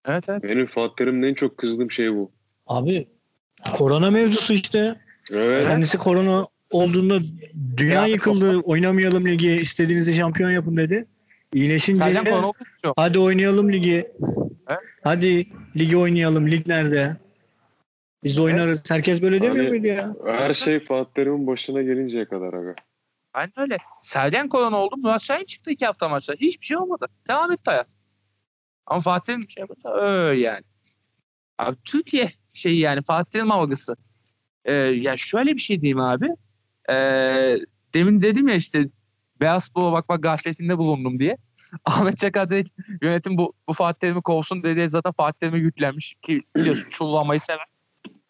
Evet 0.06 0.24
evet. 0.28 0.42
Benim 0.42 0.66
Fatih 0.66 0.94
Terim'de 0.96 1.28
en 1.28 1.34
çok 1.34 1.56
kızdığım 1.58 1.90
şey 1.90 2.14
bu. 2.14 2.30
Abi 2.66 3.08
korona 3.76 4.10
mevzusu 4.10 4.52
işte. 4.52 5.00
Evet. 5.32 5.66
Kendisi 5.66 5.98
korona 5.98 6.46
olduğunda 6.70 7.18
dünya 7.76 7.94
Ya, 8.00 8.06
yıkıldı. 8.06 8.58
Oynamayalım 8.58 9.26
ligi. 9.26 9.50
istediğinizi 9.52 10.14
şampiyon 10.14 10.50
yapın 10.50 10.76
dedi. 10.76 11.06
İyileşince 11.54 12.20
mu? 12.20 12.52
hadi 12.96 13.18
oynayalım 13.18 13.72
ligi. 13.72 14.06
Hadi 15.04 15.46
ligi 15.76 15.96
oynayalım. 15.96 16.50
Lig 16.50 16.66
nerede? 16.66 17.16
Biz 18.24 18.38
oynarız. 18.38 18.90
Herkes 18.90 19.22
böyle 19.22 19.42
demiyor 19.42 19.64
Hani- 19.66 19.68
muydu 19.68 19.86
ya? 19.86 20.14
Her 20.26 20.54
şey 20.54 20.80
Fatih 20.84 21.12
Terim'in 21.14 21.46
başına 21.46 21.82
gelinceye 21.82 22.24
kadar 22.24 22.52
aga. 22.54 22.74
Aynen 23.34 23.52
öyle. 23.56 23.78
Sergen 24.02 24.48
korona 24.48 24.76
oldu. 24.76 24.96
Murat 24.96 25.22
Şahin 25.22 25.44
çıktı 25.44 25.70
iki 25.70 25.86
hafta 25.86 26.08
maçta. 26.08 26.34
Hiçbir 26.34 26.66
şey 26.66 26.76
olmadı. 26.76 27.06
Devam 27.28 27.52
etti 27.52 27.62
hayat. 27.64 27.88
Ama 28.86 29.00
Fatih'in 29.00 29.42
bir 29.42 29.48
şey 29.48 29.60
yapmadı. 29.60 29.96
Öyle 30.00 30.40
yani. 30.40 30.64
Abi 31.58 31.76
Türkiye 31.84 32.32
şeyi 32.52 32.78
yani 32.80 33.02
Fatih'in 33.02 33.48
algısı. 33.48 33.96
Ee, 34.64 34.72
ya 34.74 35.16
şöyle 35.16 35.54
bir 35.54 35.60
şey 35.60 35.80
diyeyim 35.80 36.00
abi. 36.00 36.28
Ee, 36.90 37.56
demin 37.94 38.22
dedim 38.22 38.48
ya 38.48 38.54
işte 38.54 38.88
Beyaz 39.40 39.66
Futbol'a 39.66 39.92
bakmak 39.92 40.22
gafletinde 40.22 40.78
bulundum 40.78 41.18
diye. 41.18 41.36
Ahmet 41.84 42.18
Çakar 42.18 42.50
dedi 42.50 42.68
yönetim 43.02 43.38
bu, 43.38 43.52
bu 43.68 43.72
Fatih 43.72 43.98
Terim'i 44.00 44.22
kovsun 44.22 44.62
dedi. 44.62 44.88
Zaten 44.88 45.12
Fatih 45.12 45.38
Terim'e 45.40 45.58
yüklenmiş 45.58 46.14
ki 46.22 46.42
biliyorsun 46.56 46.88
çullanmayı 46.88 47.40
sever. 47.40 47.66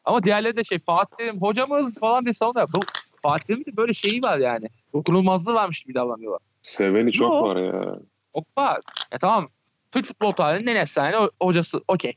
Ama 0.05 0.23
diğerleri 0.23 0.57
de 0.57 0.65
şey 0.65 0.79
Fatih 0.79 1.17
Terim 1.17 1.43
hocamız 1.43 1.99
falan 1.99 2.25
diye 2.25 2.33
savunuyor. 2.33 2.69
Bu 2.73 2.81
Fatih 3.23 3.45
Terim'in 3.45 3.65
de 3.65 3.77
böyle 3.77 3.95
şeyi 3.95 4.23
var 4.23 4.39
yani. 4.39 4.69
Dokunulmazlığı 4.93 5.55
varmış 5.55 5.83
gibi 5.83 5.95
davranıyorlar. 5.95 6.41
Seveni 6.63 7.13
çok 7.13 7.33
Yo. 7.33 7.43
var 7.43 7.57
ya. 7.57 7.99
O 8.33 8.43
var. 8.59 8.81
E 9.13 9.19
tamam. 9.19 9.49
Türk 9.93 10.07
futbol 10.07 10.33
tarihinin 10.33 10.71
en 10.71 10.77
efsane 10.77 11.17
ho- 11.17 11.31
hocası. 11.43 11.81
Okey. 11.89 12.15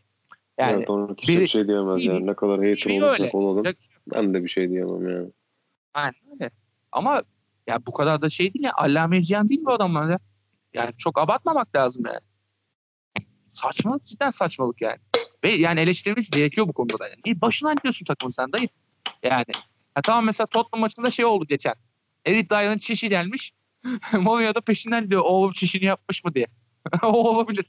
Yani 0.58 0.72
evet, 0.78 0.90
ona 0.90 1.16
kimse 1.16 1.42
bir 1.42 1.48
şey 1.48 1.68
diyemez 1.68 2.06
yani. 2.06 2.28
Ne 2.28 2.34
kadar 2.34 2.58
hater 2.58 2.98
olursak 2.98 3.20
öyle. 3.20 3.32
olalım. 3.34 3.76
Ben 4.08 4.34
de 4.34 4.44
bir 4.44 4.50
şey 4.50 4.70
diyemem 4.70 5.10
yani. 5.10 5.32
Aynen 5.94 6.14
öyle. 6.34 6.52
Ama 6.92 7.24
ya 7.68 7.86
bu 7.86 7.92
kadar 7.92 8.22
da 8.22 8.30
şey 8.30 8.54
değil 8.54 8.66
ya. 8.66 8.72
Allame 8.76 9.24
Cihan 9.24 9.50
değil 9.50 9.62
bu 9.66 9.72
adamlar 9.72 10.10
ya. 10.10 10.20
Yani 10.74 10.92
çok 10.98 11.20
abartmamak 11.20 11.76
lazım 11.76 12.04
yani. 12.06 12.20
Saçmalık 13.52 14.06
cidden 14.06 14.30
saçmalık 14.30 14.82
yani. 14.82 14.98
Ve 15.44 15.50
yani 15.50 15.80
eleştirilmesi 15.80 16.32
gerekiyor 16.32 16.68
bu 16.68 16.74
konuda 16.74 17.00
da. 17.00 17.08
Yani. 17.08 17.20
Niye 17.26 17.42
başına 17.42 17.74
gidiyorsun 17.74 18.06
takımın 18.06 18.32
sen 18.32 18.52
dayı? 18.52 18.68
Yani. 19.24 19.54
Ya 19.96 20.02
tamam 20.04 20.26
mesela 20.26 20.48
Tottenham 20.48 20.82
maçında 20.82 21.12
şey 21.12 21.26
oldu 21.26 21.46
geçen. 21.46 21.74
Edith 22.26 22.52
Dyer'ın 22.52 22.78
çişi 22.78 23.10
gelmiş. 23.10 23.54
Mourinho 24.14 24.56
da 24.56 24.62
peşinden 24.62 25.10
diyor 25.10 25.22
oğlum 25.22 25.52
çişini 25.52 25.86
yapmış 25.86 26.24
mı 26.24 26.34
diye. 26.34 26.48
o 27.04 27.08
olabilir. 27.08 27.66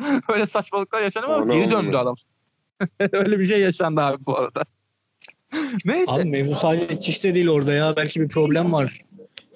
Öyle 0.28 0.46
saçmalıklar 0.46 1.02
yaşanıyor 1.02 1.32
ama 1.32 1.54
geri 1.54 1.70
döndü 1.70 1.96
adam. 1.96 2.16
Öyle 3.12 3.38
bir 3.38 3.46
şey 3.46 3.60
yaşandı 3.60 4.00
abi 4.00 4.26
bu 4.26 4.38
arada. 4.38 4.64
Neyse. 5.84 6.12
Abi 6.12 6.24
mevzu 6.24 6.54
sadece 6.54 6.98
çişte 6.98 7.34
değil 7.34 7.48
orada 7.48 7.72
ya. 7.72 7.96
Belki 7.96 8.20
bir 8.20 8.28
problem 8.28 8.72
var. 8.72 9.00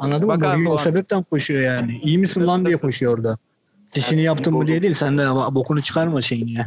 Anladın 0.00 0.26
mı? 0.26 0.32
Abi, 0.32 0.68
o 0.68 0.78
sebepten 0.78 1.22
koşuyor 1.22 1.62
yani. 1.62 2.00
İyi 2.02 2.18
misin 2.18 2.46
lan 2.46 2.66
diye 2.66 2.76
koşuyor 2.76 3.16
orada. 3.16 3.36
Dişini 3.94 4.22
yaptın 4.22 4.54
mı 4.54 4.66
diye 4.66 4.82
değil. 4.82 4.94
Sen 4.94 5.18
de 5.18 5.26
bokunu 5.54 5.82
çıkarma 5.82 6.22
şeyin 6.22 6.46
ya. 6.46 6.66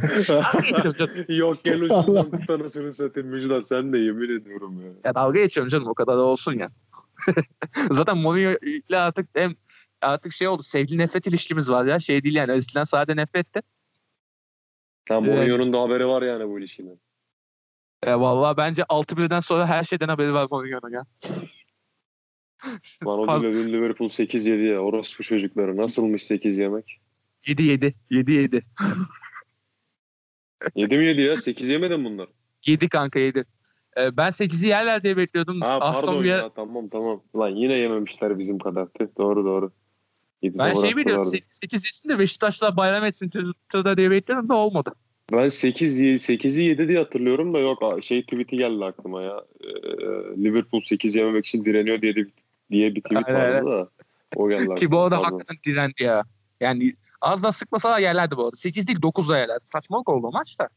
Yok 1.28 1.64
gel 1.64 1.80
ucundan 1.82 2.30
tut 2.30 2.50
anasını 2.50 2.92
satayım 2.92 3.28
Müjdat 3.28 3.68
sen 3.68 3.92
de 3.92 3.98
yemin 3.98 4.40
ediyorum 4.40 4.82
ya. 4.82 4.92
Ya 5.04 5.14
dalga 5.14 5.40
geçiyorum 5.40 5.70
canım 5.70 5.88
o 5.88 5.94
kadar 5.94 6.16
da 6.16 6.22
olsun 6.22 6.52
ya. 6.58 6.68
Zaten 7.90 8.18
Mourinho 8.18 8.56
ile 8.62 8.98
artık 8.98 9.28
hem 9.34 9.54
artık 10.00 10.32
şey 10.32 10.48
oldu 10.48 10.62
sevgili 10.62 10.98
nefret 10.98 11.26
ilişkimiz 11.26 11.70
var 11.70 11.84
ya 11.84 11.98
şey 11.98 12.22
değil 12.24 12.34
yani 12.34 12.52
eskiden 12.52 12.84
sade 12.84 13.16
nefretti. 13.16 13.60
Tam 15.06 15.24
Evet. 15.24 15.36
Mourinho'nun 15.36 15.72
da 15.72 15.82
haberi 15.82 16.06
var 16.06 16.22
yani 16.22 16.48
bu 16.48 16.58
ilişkiden. 16.58 16.98
E, 18.02 18.14
vallahi 18.14 18.56
bence 18.56 18.82
6-1'den 18.82 19.40
sonra 19.40 19.66
her 19.66 19.84
şeyden 19.84 20.08
haberi 20.08 20.34
var 20.34 20.48
Mourinho'nun 20.50 20.90
ya. 20.90 21.04
Lan 23.06 23.18
o 23.18 23.42
Liverpool 23.42 24.08
8-7 24.08 24.62
ya. 24.62 24.78
Orospu 24.78 25.22
çocukları. 25.22 25.76
Nasılmış 25.76 26.22
8 26.22 26.58
yemek? 26.58 27.00
7-7. 27.46 27.92
7-7. 28.10 28.62
7 30.74 30.98
mi 30.98 31.04
7 31.04 31.20
ya? 31.20 31.36
8 31.36 31.68
yemeden 31.68 32.04
bunlar. 32.04 32.28
7 32.66 32.88
kanka 32.88 33.18
7. 33.18 33.44
E, 33.96 34.16
ben 34.16 34.28
8'i 34.28 34.68
yerler 34.68 35.02
diye 35.02 35.16
bekliyordum. 35.16 35.60
Ha 35.60 35.78
Aston 35.80 36.06
pardon 36.06 36.22
Villa 36.22 36.36
ya 36.36 36.50
tamam 36.50 36.88
tamam. 36.88 37.22
Lan 37.36 37.48
yine 37.48 37.72
yememişler 37.72 38.38
bizim 38.38 38.58
kadar. 38.58 38.86
Tüh, 38.98 39.06
doğru 39.18 39.44
doğru. 39.44 39.72
Yedi 40.42 40.58
ben 40.58 40.72
şey 40.74 40.96
biliyorum 40.96 41.22
bıraktılar. 41.22 41.42
8 41.50 41.84
yesin 41.84 42.08
de 42.08 42.18
Beşiktaşlar 42.18 42.76
bayram 42.76 43.04
etsin 43.04 43.28
Twitter'da 43.28 43.96
diye 43.96 44.10
bekliyordum 44.10 44.48
da 44.48 44.54
olmadı. 44.54 44.94
Ben 45.32 45.48
8 45.48 46.00
8'i 46.00 46.64
7 46.64 46.88
diye 46.88 46.98
hatırlıyorum 46.98 47.54
da 47.54 47.58
yok 47.58 48.02
şey 48.02 48.22
tweet'i 48.22 48.56
geldi 48.56 48.84
aklıma 48.84 49.22
ya. 49.22 49.44
Ee, 49.60 49.68
Liverpool 50.44 50.80
8 50.80 51.16
yememek 51.16 51.46
için 51.46 51.64
direniyor 51.64 52.02
diye 52.02 52.16
de, 52.16 52.26
diye 52.70 52.94
bir 52.94 53.00
tweet 53.00 53.28
Aynen, 53.28 53.40
vardı 53.40 53.66
da. 53.70 53.88
O 54.36 54.48
geldi. 54.48 54.74
Ki 54.78 54.90
bu 54.90 55.00
arada 55.00 55.22
pardon. 55.22 55.38
hakikaten 55.38 55.56
direndi 55.66 56.02
ya. 56.02 56.22
Yani 56.60 56.94
az 57.20 57.42
da 57.42 57.52
sıkmasalar 57.52 57.98
yerlerdi 57.98 58.36
bu 58.36 58.44
arada. 58.44 58.56
8 58.56 58.86
değil 58.86 59.02
9 59.02 59.28
da 59.28 59.38
yerlerdi. 59.38 59.66
Saçmalık 59.66 60.08
oldu 60.08 60.26
o 60.26 60.32
maçta. 60.32 60.68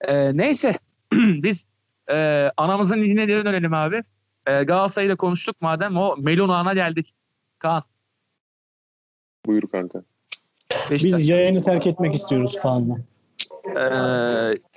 Ee, 0.00 0.36
neyse. 0.36 0.78
Biz 1.12 1.66
e, 2.10 2.50
anamızın 2.56 3.02
geri 3.02 3.44
dönelim 3.44 3.74
abi. 3.74 4.02
E, 4.46 4.62
Galatasaray'ı 4.62 5.10
da 5.10 5.16
konuştuk 5.16 5.56
madem 5.60 5.96
o 5.96 6.16
Melon 6.18 6.48
Ağa'na 6.48 6.74
geldik. 6.74 7.14
Kaan. 7.58 7.82
Buyur 9.46 9.62
kanka. 9.72 10.02
Beşiktaş. 10.90 11.18
Biz 11.20 11.28
yayını 11.28 11.62
terk 11.62 11.86
etmek 11.86 12.14
istiyoruz 12.14 12.56
Kaan'la. 12.62 12.98
E, 13.76 13.82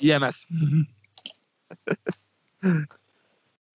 yemez. 0.02 0.48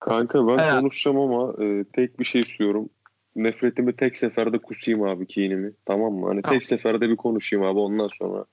Kanka 0.06 0.46
ben 0.48 0.58
Evet. 0.58 0.80
konuşacağım 0.80 1.18
ama 1.18 1.64
e, 1.64 1.84
tek 1.84 2.20
bir 2.20 2.24
şey 2.24 2.40
istiyorum. 2.40 2.88
Nefretimi 3.36 3.96
tek 3.96 4.16
seferde 4.16 4.58
kusayım 4.58 5.02
abi 5.02 5.26
kinimi. 5.26 5.72
Tamam 5.86 6.12
mı? 6.12 6.26
Hani 6.26 6.42
Tamam. 6.42 6.58
tek 6.58 6.64
seferde 6.64 7.08
bir 7.10 7.16
konuşayım 7.16 7.64
abi 7.64 7.78
ondan 7.78 8.08
sonra 8.08 8.44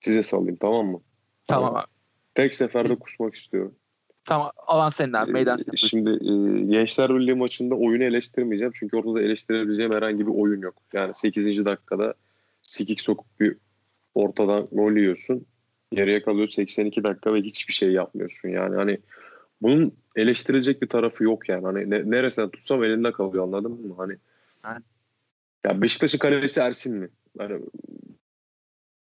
size 0.00 0.22
salayım 0.22 0.56
tamam 0.56 0.86
mı? 0.86 1.00
tamam 1.48 1.76
abi. 1.76 1.86
Tek 2.34 2.54
seferde 2.54 2.94
kusmak 2.96 3.34
istiyorum. 3.34 3.74
Tamam 4.24 4.50
alan 4.66 4.88
senin 4.88 5.12
abi. 5.12 5.32
Meydan 5.32 5.58
Ee, 5.58 5.62
senin. 5.62 5.76
Şimdi 5.76 6.10
e, 6.10 6.64
Gençler 6.72 7.14
Birliği 7.14 7.34
maçında 7.34 7.74
oyunu 7.74 8.04
eleştirmeyeceğim. 8.04 8.72
Çünkü 8.76 8.96
orada 8.96 9.14
da 9.14 9.22
eleştirebileceğim 9.22 9.92
herhangi 9.92 10.26
bir 10.26 10.32
oyun 10.34 10.60
yok. 10.60 10.74
Yani 10.92 11.14
8. 11.14 11.64
dakikada 11.64 12.14
sikik 12.62 13.00
sokup 13.00 13.40
bir 13.40 13.56
ortadan 14.14 14.68
gol 14.72 14.92
yiyorsun. 14.92 15.46
Geriye 15.92 16.22
kalıyor 16.22 16.48
82 16.48 17.04
dakika 17.04 17.34
ve 17.34 17.40
hiçbir 17.40 17.72
şey 17.74 17.92
yapmıyorsun. 17.92 18.48
Yani 18.48 18.76
hani 18.76 18.98
bunun 19.62 19.94
eleştirecek 20.16 20.82
bir 20.82 20.88
tarafı 20.88 21.24
yok 21.24 21.48
yani. 21.48 21.64
Hani 21.64 21.90
ne, 21.90 22.10
neresinden 22.10 22.50
tutsam 22.50 22.84
elinde 22.84 23.12
kalıyor 23.12 23.44
anladın 23.44 23.86
mı? 23.86 23.94
Hani 23.96 24.16
Aynen. 24.62 24.82
ya 25.64 25.82
Beşiktaş'ın 25.82 26.18
kalecisi 26.18 26.60
Ersin 26.60 26.96
mi? 26.96 27.08
Yani 27.38 27.62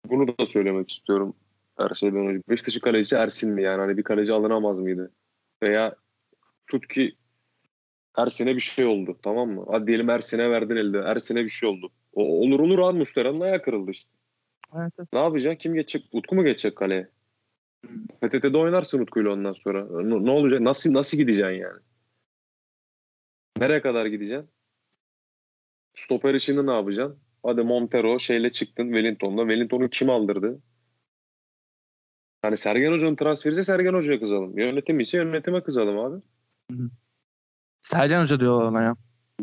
bunu 0.06 0.28
da 0.28 0.46
söylemek 0.46 0.92
istiyorum 0.92 1.36
her 1.78 1.90
şeyden 1.90 2.28
önce. 2.28 2.44
Beşiktaş'ın 2.50 2.80
kalecisi 2.80 3.16
Ersin 3.16 3.54
mi? 3.54 3.64
Yani 3.64 3.80
hani 3.80 3.98
bir 3.98 4.04
kaleci 4.04 4.34
alınamaz 4.34 4.80
mıydı? 4.80 5.12
Veya 5.64 5.96
tut 6.68 6.88
ki 6.88 7.16
Ersin'e 8.18 8.56
bir 8.56 8.62
şey 8.62 8.86
oldu 8.86 9.18
tamam 9.24 9.50
mı? 9.50 9.66
Hadi 9.72 9.88
diyelim 9.88 10.10
Ersin'e 10.10 10.50
verdin 10.50 10.76
elde. 10.76 10.98
Ersin'e 10.98 11.44
bir 11.44 11.50
şey 11.50 11.70
oldu. 11.70 11.90
O, 12.14 12.24
olur 12.24 12.60
olur 12.60 12.80
abi 12.80 12.98
Muslera'nın 12.98 13.42
ayağı 13.42 13.62
kırıldı 13.62 13.92
işte. 13.92 14.12
Evet, 14.76 14.94
evet. 15.00 15.14
Ne 15.14 15.20
yapacaksın? 15.20 15.58
Kim 15.60 15.74
geçecek? 15.74 16.10
Utku 16.12 16.36
mu 16.36 16.44
geçecek 16.44 16.76
kaleye? 16.76 17.10
PTT'de 18.22 18.58
oynarsın 18.58 19.00
Utku'yla 19.00 19.32
ondan 19.32 19.54
sonra. 19.54 19.88
Ne, 20.04 20.26
ne 20.26 20.32
olacak? 20.32 20.62
Nasıl 20.62 20.94
nasıl 20.94 21.18
gideceksin 21.18 21.52
yani? 21.54 21.80
Nereye 23.58 23.82
kadar 23.82 24.06
gideceksin? 24.06 24.50
Stoper 25.96 26.34
işini 26.34 26.68
ne 26.68 26.72
yapacaksın? 26.72 27.20
Hadi 27.44 27.62
Montero 27.62 28.20
şeyle 28.20 28.52
çıktın 28.52 28.84
Wellington'la. 28.84 29.42
Wellington'u 29.42 29.90
kim 29.90 30.10
aldırdı? 30.10 30.60
Hani 32.42 32.58
Sergen 32.58 32.92
Hoca'nın 32.92 33.16
transferi 33.16 33.64
Sergen 33.64 33.94
Hoca'ya 33.94 34.20
kızalım. 34.20 34.58
Yönetim 34.58 35.00
ise 35.00 35.18
yönetime 35.18 35.64
kızalım 35.64 36.00
abi. 36.00 36.22
Sercan 37.82 38.22
Hoca 38.22 38.40
diyor 38.40 38.62
ona 38.62 38.82
ya. 38.84 38.96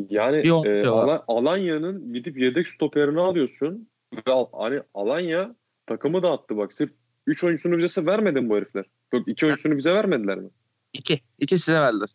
Yani 0.09 0.37
e, 0.37 0.43
diyorlar. 0.43 1.09
Ala- 1.09 1.25
Alanya'nın 1.29 2.13
gidip 2.13 2.39
yedek 2.39 2.69
stoperini 2.69 3.21
alıyorsun. 3.21 3.89
Ve 4.15 4.33
al- 4.33 4.49
hani 4.53 4.83
Alanya 4.95 5.57
takımı 5.87 6.23
dağıttı 6.23 6.57
bak. 6.57 6.73
Sırf 6.73 6.93
3 7.27 7.45
oyuncusunu 7.45 7.79
bize 7.79 8.07
vermedi 8.07 8.41
mi 8.41 8.49
bu 8.51 8.57
herifler? 8.57 8.85
Yok 9.13 9.29
2 9.29 9.47
oyuncusunu 9.47 9.77
bize 9.77 9.93
vermediler 9.95 10.39
mi? 10.39 10.51
İki. 10.93 11.21
İki 11.39 11.59
size 11.59 11.75
verdiler. 11.81 12.09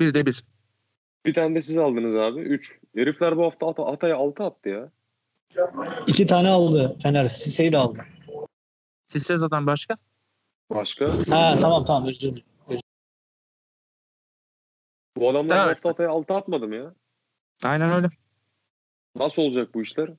Bir 0.00 0.14
de 0.14 0.26
biz. 0.26 0.44
Bir 1.26 1.34
tane 1.34 1.54
de 1.54 1.60
siz 1.60 1.78
aldınız 1.78 2.16
abi. 2.16 2.40
3. 2.40 2.78
Herifler 2.94 3.36
bu 3.36 3.44
hafta 3.44 3.66
At- 3.68 3.78
Atay'a 3.94 4.16
6 4.16 4.44
attı 4.44 4.68
ya. 4.68 4.90
İki 6.06 6.26
tane 6.26 6.48
aldı 6.48 6.96
Fener. 7.02 7.28
Sise'yi 7.28 7.72
de 7.72 7.76
aldı. 7.76 7.98
Sizse 9.06 9.38
zaten 9.38 9.66
başka. 9.66 9.96
Başka? 10.70 11.12
Ha 11.28 11.58
tamam 11.60 11.84
tamam 11.84 12.08
özür 12.08 12.20
dilerim. 12.20 12.44
Bu 15.16 15.30
adamlar 15.30 15.66
Evet. 15.66 15.76
hafta 15.76 15.88
Atay'a 15.90 16.10
6 16.10 16.34
atmadı 16.34 16.68
mı 16.68 16.74
ya? 16.76 16.94
Aynen 17.62 17.90
öyle. 17.92 18.08
Nasıl 19.16 19.42
olacak 19.42 19.74
bu 19.74 19.82
işler? 19.82 20.10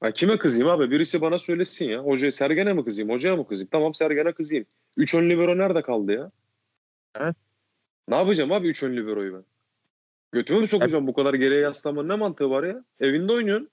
Ha, 0.00 0.10
kime 0.10 0.38
kızayım 0.38 0.68
abi? 0.68 0.90
Birisi 0.90 1.20
bana 1.20 1.38
söylesin 1.38 1.88
ya. 1.88 1.98
Hocaya 1.98 2.32
Sergen'e 2.32 2.72
mi 2.72 2.84
kızayım? 2.84 3.10
Hocaya 3.10 3.36
mı 3.36 3.48
kızayım? 3.48 3.68
Tamam 3.72 3.94
Sergen'e 3.94 4.32
kızayım. 4.32 4.66
3 4.96 5.14
ön 5.14 5.30
libero 5.30 5.58
nerede 5.58 5.82
kaldı 5.82 6.12
ya? 6.12 6.30
Evet. 7.20 7.36
Ne 8.08 8.16
yapacağım 8.16 8.52
abi 8.52 8.68
3 8.68 8.82
ön 8.82 8.96
liberoyu 8.96 9.34
ben? 9.34 9.44
Götüme 10.32 10.60
mi 10.60 10.66
sokacağım 10.66 11.06
bu 11.06 11.14
kadar 11.14 11.34
geriye 11.34 11.60
yaslamanın 11.60 12.08
ne 12.08 12.14
mantığı 12.14 12.50
var 12.50 12.64
ya? 12.64 12.84
Evinde 13.00 13.32
oynuyorsun. 13.32 13.70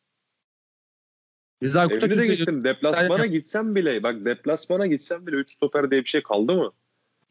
Biz 1.62 1.76
Aykut'a 1.76 2.08
Evini 2.08 2.18
de 2.18 2.28
geçtim. 2.28 2.64
Deplasmana 2.64 3.26
gitsem 3.26 3.76
bile 3.76 4.04
bak 4.04 4.26
deplasmana 4.26 4.88
gitsem 4.88 5.28
bile 5.28 5.36
3 5.36 5.52
stoper 5.52 5.92
diye 5.92 6.02
bir 6.02 6.10
şey 6.10 6.24
kaldı 6.24 6.54
mı? 6.56 6.72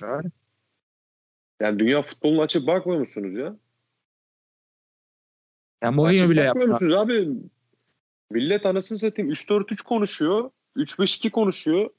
Evet. 0.05 0.24
Yani 1.61 1.78
dünya 1.78 2.03
futboluna 2.03 2.43
açıp 2.43 2.66
bakmıyor 2.66 3.01
musunuz 3.01 3.38
ya? 3.38 3.57
Yani 5.82 5.97
Mourinho 5.97 6.30
bile 6.30 6.40
yaptı. 6.40 6.68
musunuz 6.68 6.95
abi? 6.95 7.28
Millet 8.33 8.66
anasını 8.66 8.99
satayım 8.99 9.30
3-4-3 9.30 9.85
konuşuyor. 9.85 10.51
3-5-2 10.76 11.30
konuşuyor. 11.30 11.91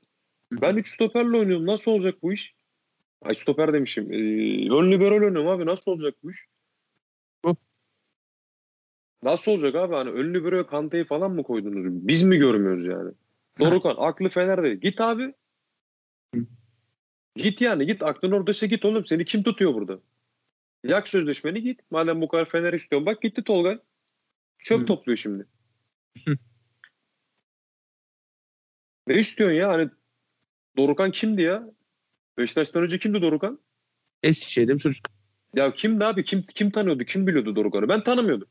Ben 0.52 0.76
3 0.76 0.88
stoperle 0.88 1.38
oynuyorum. 1.38 1.66
Nasıl 1.66 1.92
olacak 1.92 2.16
bu 2.22 2.34
iş? 2.34 2.54
Ay 3.22 3.36
stoper 3.36 3.74
demişim. 3.74 4.14
Ee, 4.14 4.18
ön 4.74 4.92
liberal 4.92 5.12
oynuyorum 5.12 5.48
abi. 5.48 5.66
Nasıl 5.66 5.92
olacak 5.92 6.16
bu 6.24 6.32
iş? 6.32 6.48
Nasıl 9.24 9.52
olacak 9.52 9.76
abi? 9.76 9.96
Hani 9.96 10.10
ön 10.10 10.34
liberoya 10.34 10.68
Kante'yi 10.68 11.06
falan 11.06 11.32
mı 11.32 11.44
koydunuz? 11.44 12.08
Biz 12.08 12.24
mi 12.24 12.38
görmüyoruz 12.38 12.86
yani? 12.86 13.12
Dorukan 13.60 13.96
aklı 13.98 14.30
Fener'de. 14.30 14.76
Git 14.76 15.02
abi. 15.02 15.34
Hı. 16.36 16.42
Git 17.36 17.62
yani 17.62 17.86
git 17.86 18.04
aklın 18.04 18.32
oradaysa 18.32 18.66
git 18.66 18.86
oğlum. 18.86 19.06
Seni 19.06 19.26
kim 19.26 19.44
tutuyor 19.44 19.74
burada? 19.74 20.00
Yak 20.84 21.08
sözleşmeni 21.08 21.62
git. 21.62 21.92
Madem 21.92 22.22
bu 22.22 22.28
kadar 22.28 22.50
Fener 22.50 22.74
istiyorsun. 22.74 23.06
Bak 23.06 23.22
gitti 23.22 23.44
Tolga. 23.44 23.80
Çöp 24.60 24.82
Hı. 24.82 24.86
topluyor 24.86 25.18
şimdi. 25.18 25.46
Ne 29.08 29.16
istiyorsun 29.16 29.56
ya? 29.58 29.70
Hani 29.70 29.90
Dorukan 30.78 31.12
kimdi 31.12 31.42
ya? 31.42 31.70
Beşiktaş'tan 32.38 32.84
önce 32.84 33.00
kimdi 33.00 33.22
Dorukan? 33.22 33.60
Eskişehir'de 34.24 34.74
bir 34.74 34.80
çocuk. 34.80 35.06
Ya 35.56 35.74
kimdi 35.74 36.06
abi? 36.06 36.24
Kim 36.24 36.44
kim 36.44 36.72
tanıyordu? 36.72 37.04
Kim 37.06 37.28
biliyordu 37.28 37.56
Dorukan'ı? 37.56 37.90
Ben 37.90 38.04
tanımıyordum. 38.04 38.48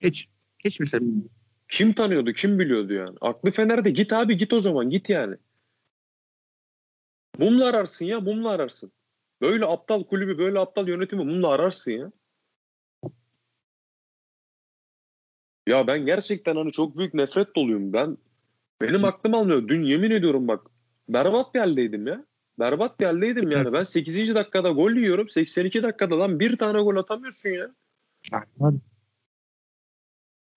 Hiç. 0.00 0.28
Hiç 0.64 0.80
mi 0.80 0.88
sen? 0.88 1.24
Kim 1.68 1.92
tanıyordu? 1.92 2.32
Kim 2.32 2.58
biliyordu 2.58 2.92
yani? 2.92 3.16
Aklı 3.20 3.50
Fener'de 3.50 3.90
git 3.90 4.12
abi 4.12 4.36
git 4.36 4.52
o 4.52 4.60
zaman 4.60 4.90
git 4.90 5.08
yani. 5.08 5.36
Mumla 7.38 7.66
ararsın 7.66 8.04
ya 8.04 8.20
mumla 8.20 8.50
ararsın. 8.50 8.92
Böyle 9.40 9.64
aptal 9.66 10.04
kulübü 10.04 10.38
böyle 10.38 10.58
aptal 10.58 10.88
yönetimi 10.88 11.24
mumla 11.24 11.48
ararsın 11.48 11.90
ya. 11.92 12.12
Ya 15.70 15.86
ben 15.86 16.06
gerçekten 16.06 16.56
hani 16.56 16.72
çok 16.72 16.98
büyük 16.98 17.14
nefret 17.14 17.56
doluyum. 17.56 17.92
Ben 17.92 18.18
benim 18.80 19.04
aklım 19.04 19.34
almıyor. 19.34 19.68
Dün 19.68 19.82
yemin 19.82 20.10
ediyorum 20.10 20.48
bak 20.48 20.66
berbat 21.08 21.54
bir 21.54 21.60
haldeydim 21.60 22.06
ya. 22.06 22.24
Berbat 22.58 23.00
bir 23.00 23.04
haldeydim 23.04 23.50
yani. 23.50 23.72
Ben 23.72 23.82
8. 23.82 24.34
dakikada 24.34 24.70
gol 24.70 24.92
yiyorum. 24.92 25.28
82 25.28 25.82
dakikada 25.82 26.18
lan 26.18 26.40
bir 26.40 26.58
tane 26.58 26.82
gol 26.82 26.96
atamıyorsun 26.96 27.50
ya. 27.50 27.74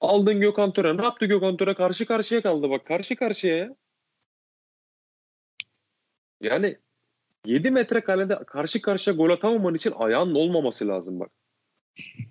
Aldın 0.01 0.39
Gökhan 0.39 0.74
Töre. 0.74 0.97
Ne 0.97 1.03
yaptı 1.03 1.26
Gökhan 1.26 1.57
Töre? 1.57 1.74
Karşı 1.74 2.05
karşıya 2.05 2.41
kaldı 2.41 2.70
bak. 2.70 2.86
Karşı 2.86 3.16
karşıya 3.16 3.57
ya. 3.57 3.76
Yani 6.41 6.78
7 7.45 7.72
metre 7.72 8.01
kalede 8.01 8.39
karşı 8.47 8.82
karşıya 8.82 9.16
gol 9.16 9.30
atamaman 9.30 9.74
için 9.74 9.93
ayağının 9.95 10.36
olmaması 10.36 10.88
lazım 10.88 11.20
bak. 11.20 11.32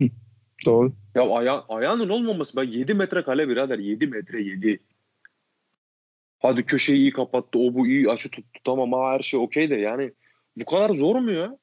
Doğru. 0.64 0.92
Ya 1.14 1.22
aya 1.30 1.64
ayağının 1.68 2.08
olmaması. 2.08 2.56
Ben 2.56 2.64
7 2.64 2.94
metre 2.94 3.22
kale 3.22 3.48
birader. 3.48 3.78
7 3.78 4.06
metre 4.06 4.42
7. 4.42 4.80
Hadi 6.38 6.66
köşeyi 6.66 6.98
iyi 6.98 7.12
kapattı. 7.12 7.58
O 7.58 7.74
bu 7.74 7.86
iyi 7.86 8.10
açı 8.10 8.30
tuttu. 8.30 8.60
Tamam 8.64 8.92
ha 8.92 9.12
her 9.12 9.20
şey 9.20 9.40
okey 9.40 9.70
de 9.70 9.74
yani 9.74 10.12
bu 10.56 10.64
kadar 10.64 10.94
zor 10.94 11.16
mu 11.16 11.30
ya? 11.30 11.58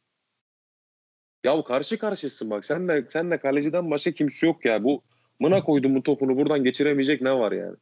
Ya 1.43 1.63
karşı 1.63 1.99
karşısın 1.99 2.49
bak. 2.49 2.65
Sen 2.65 2.87
de 2.87 3.05
sen 3.09 3.31
de 3.31 3.37
kaleciden 3.37 3.91
başka 3.91 4.11
kimse 4.11 4.47
yok 4.47 4.65
ya. 4.65 4.83
Bu 4.83 5.01
mına 5.39 5.63
koydum 5.63 5.95
bu 5.95 6.03
topunu 6.03 6.37
buradan 6.37 6.63
geçiremeyecek 6.63 7.21
ne 7.21 7.33
var 7.33 7.51
yani? 7.51 7.75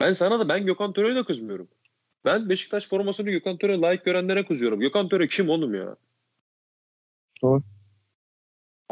Ben 0.00 0.12
sana 0.12 0.38
da 0.38 0.48
ben 0.48 0.66
Gökhan 0.66 0.92
Töre'ye 0.92 1.16
de 1.16 1.24
kızmıyorum. 1.24 1.68
Ben 2.24 2.48
Beşiktaş 2.48 2.88
formasını 2.88 3.30
Gökhan 3.30 3.56
Töre 3.56 3.78
layık 3.78 4.04
görenlere 4.04 4.46
kızıyorum. 4.46 4.80
Gökhan 4.80 5.08
Töre 5.08 5.26
kim 5.26 5.48
oğlum 5.48 5.74
ya? 5.74 5.96
Doğru. 7.42 7.62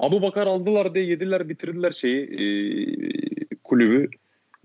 Abu 0.01 0.23
Bakar 0.23 0.47
aldılar 0.47 0.95
diye 0.95 1.05
yediler 1.05 1.49
bitirdiler 1.49 1.93
şeyi 1.93 2.23
e, 2.23 2.45
kulübü. 3.65 4.11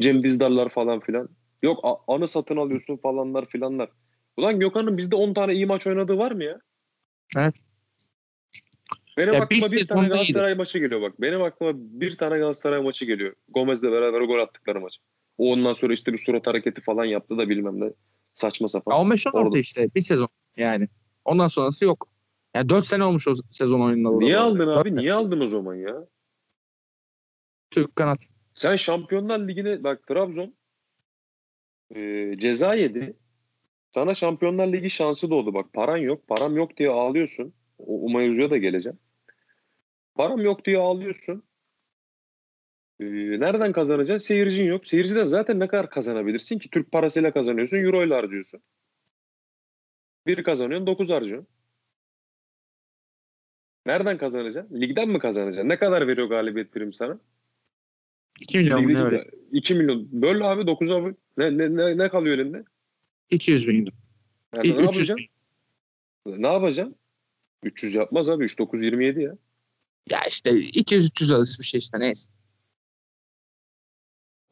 Cem 0.02 0.24
Dizdarlar 0.24 0.70
falan 0.70 1.00
filan. 1.00 1.30
Yok 1.64 1.80
a- 1.84 2.14
anı 2.14 2.28
satın 2.28 2.58
alıyorsun 2.58 2.98
falanlar 2.98 3.46
filanlar. 3.46 3.90
Ulan 4.38 4.60
Gökhan'ın 4.60 4.98
bizde 4.98 5.16
10 5.16 5.34
tane 5.34 5.54
iyi 5.54 5.66
maç 5.66 5.88
oynadığı 5.88 6.18
var 6.18 6.32
mı 6.32 6.44
ya? 6.44 6.60
Evet. 7.38 7.54
Benim 9.18 9.34
Ya 9.34 9.42
aklıma 9.42 9.68
bir 9.72 9.78
bir 9.78 9.86
tane 9.86 10.08
Galatasaray 10.08 10.56
maçı 10.56 10.80
geliyor 10.80 11.02
bak. 11.02 11.22
Benim 11.22 11.42
aklıma 11.42 11.72
bir 11.76 12.18
tane 12.18 12.38
Galatasaray 12.38 12.82
maçı 12.82 13.06
geliyor. 13.06 13.34
Gomez'le 13.50 13.84
beraber 13.84 14.22
gol 14.22 14.40
attıkları 14.40 14.82
maç. 14.82 14.98
O 15.38 15.52
ondan 15.54 15.74
sonra 15.74 15.94
işte 15.94 16.14
bir 16.14 16.18
surat 16.18 16.48
hareketi 16.48 16.82
falan 16.82 17.06
yaptı 17.06 17.38
da 17.38 17.50
bilmem 17.50 17.82
ne. 17.82 17.94
Saçma 18.34 18.68
sapan. 18.68 18.94
Ya 18.94 19.00
15 19.02 19.28
16 19.28 19.40
Orada. 19.40 19.58
işte 19.60 19.90
bir 19.96 20.02
sezon 20.02 20.28
yani. 20.58 20.88
Ondan 21.26 21.48
sonrası 21.48 21.86
yok. 21.86 22.10
Yani 22.56 22.70
4 22.70 22.88
sene 22.88 23.04
olmuş 23.04 23.28
o 23.28 23.36
sezon 23.52 23.82
oyununda. 23.82 24.18
Niye 24.18 24.38
aldın 24.38 24.68
abi? 24.68 24.96
Niye 24.96 25.14
aldın 25.14 25.40
o 25.40 25.48
zaman 25.48 25.76
ya? 25.76 26.06
Türk 27.72 27.96
kanat. 27.96 28.20
Sen 28.54 28.76
Şampiyonlar 28.76 29.40
Ligi'ne 29.40 29.84
bak 29.84 30.08
Trabzon 30.08 30.56
e, 31.96 32.34
ceza 32.38 32.74
yedi. 32.74 33.18
Sana 33.92 34.14
Şampiyonlar 34.14 34.68
Ligi 34.68 34.90
şansı 34.90 35.30
doğdu. 35.30 35.54
Bak 35.54 35.74
paran 35.74 35.98
yok. 35.98 36.28
Param 36.28 36.56
yok 36.56 36.78
diye 36.78 36.90
ağlıyorsun. 36.90 37.54
O, 37.78 38.06
o 38.06 38.10
mevzuya 38.10 38.50
da 38.50 38.58
geleceğim. 38.58 39.00
Param 40.16 40.42
yok 40.42 40.66
diye 40.66 40.78
ağlıyorsun. 40.78 41.44
E, 43.00 43.06
nereden 43.40 43.72
kazanacaksın? 43.72 44.28
Seyircin 44.28 44.66
yok. 44.66 44.86
Seyirciden 44.86 45.26
zaten 45.26 45.60
ne 45.60 45.68
kadar 45.68 45.90
kazanabilirsin 45.90 46.60
ki? 46.60 46.70
Türk 46.70 46.92
parasıyla 46.92 47.34
kazanıyorsun. 47.34 47.78
Euro 47.78 48.06
ile 48.06 48.14
harcıyorsun. 48.14 48.62
Bir 50.28 50.44
kazanıyorsun. 50.44 50.88
Dokuz 50.88 51.10
harcıyorsun. 51.10 51.55
Nereden 53.86 54.18
kazanacaksın? 54.18 54.82
Ligden 54.82 55.10
mi 55.10 55.20
kazanacaksın? 55.20 55.70
Ne 55.70 55.80
kadar 55.80 56.08
veriyor 56.08 56.28
galibiyet 56.28 56.72
prim 56.72 56.94
sana? 56.94 57.20
2 58.40 58.58
milyon 58.58 58.84
mu 58.84 58.94
ne 58.94 59.04
öyle? 59.04 59.32
2 59.52 59.76
milyon. 59.76 60.22
Böl 60.22 60.52
abi 60.52 60.62
9'a 60.62 61.04
böl. 61.04 61.14
Ne, 61.38 61.58
ne, 61.58 61.76
ne, 61.76 61.98
ne 61.98 62.10
kalıyor 62.10 62.38
elinde? 62.38 62.64
200 63.30 63.68
bin. 63.68 63.76
Yani 63.76 63.88
ne 64.56 64.72
300 64.72 64.80
yapacaksın? 64.82 65.18
bin. 65.18 66.44
Ne 66.44 66.48
yapacaksın? 66.48 66.96
300 67.64 67.96
yapmaz 67.96 68.30
abi. 68.30 68.44
3 68.44 68.60
9 68.60 68.82
27 68.82 69.22
ya. 69.22 69.38
Ya 70.10 70.24
işte 70.30 70.50
200-300 70.50 71.36
arası 71.36 71.60
bir 71.60 71.66
şey 71.66 71.78
işte 71.78 72.00
neyse. 72.00 72.32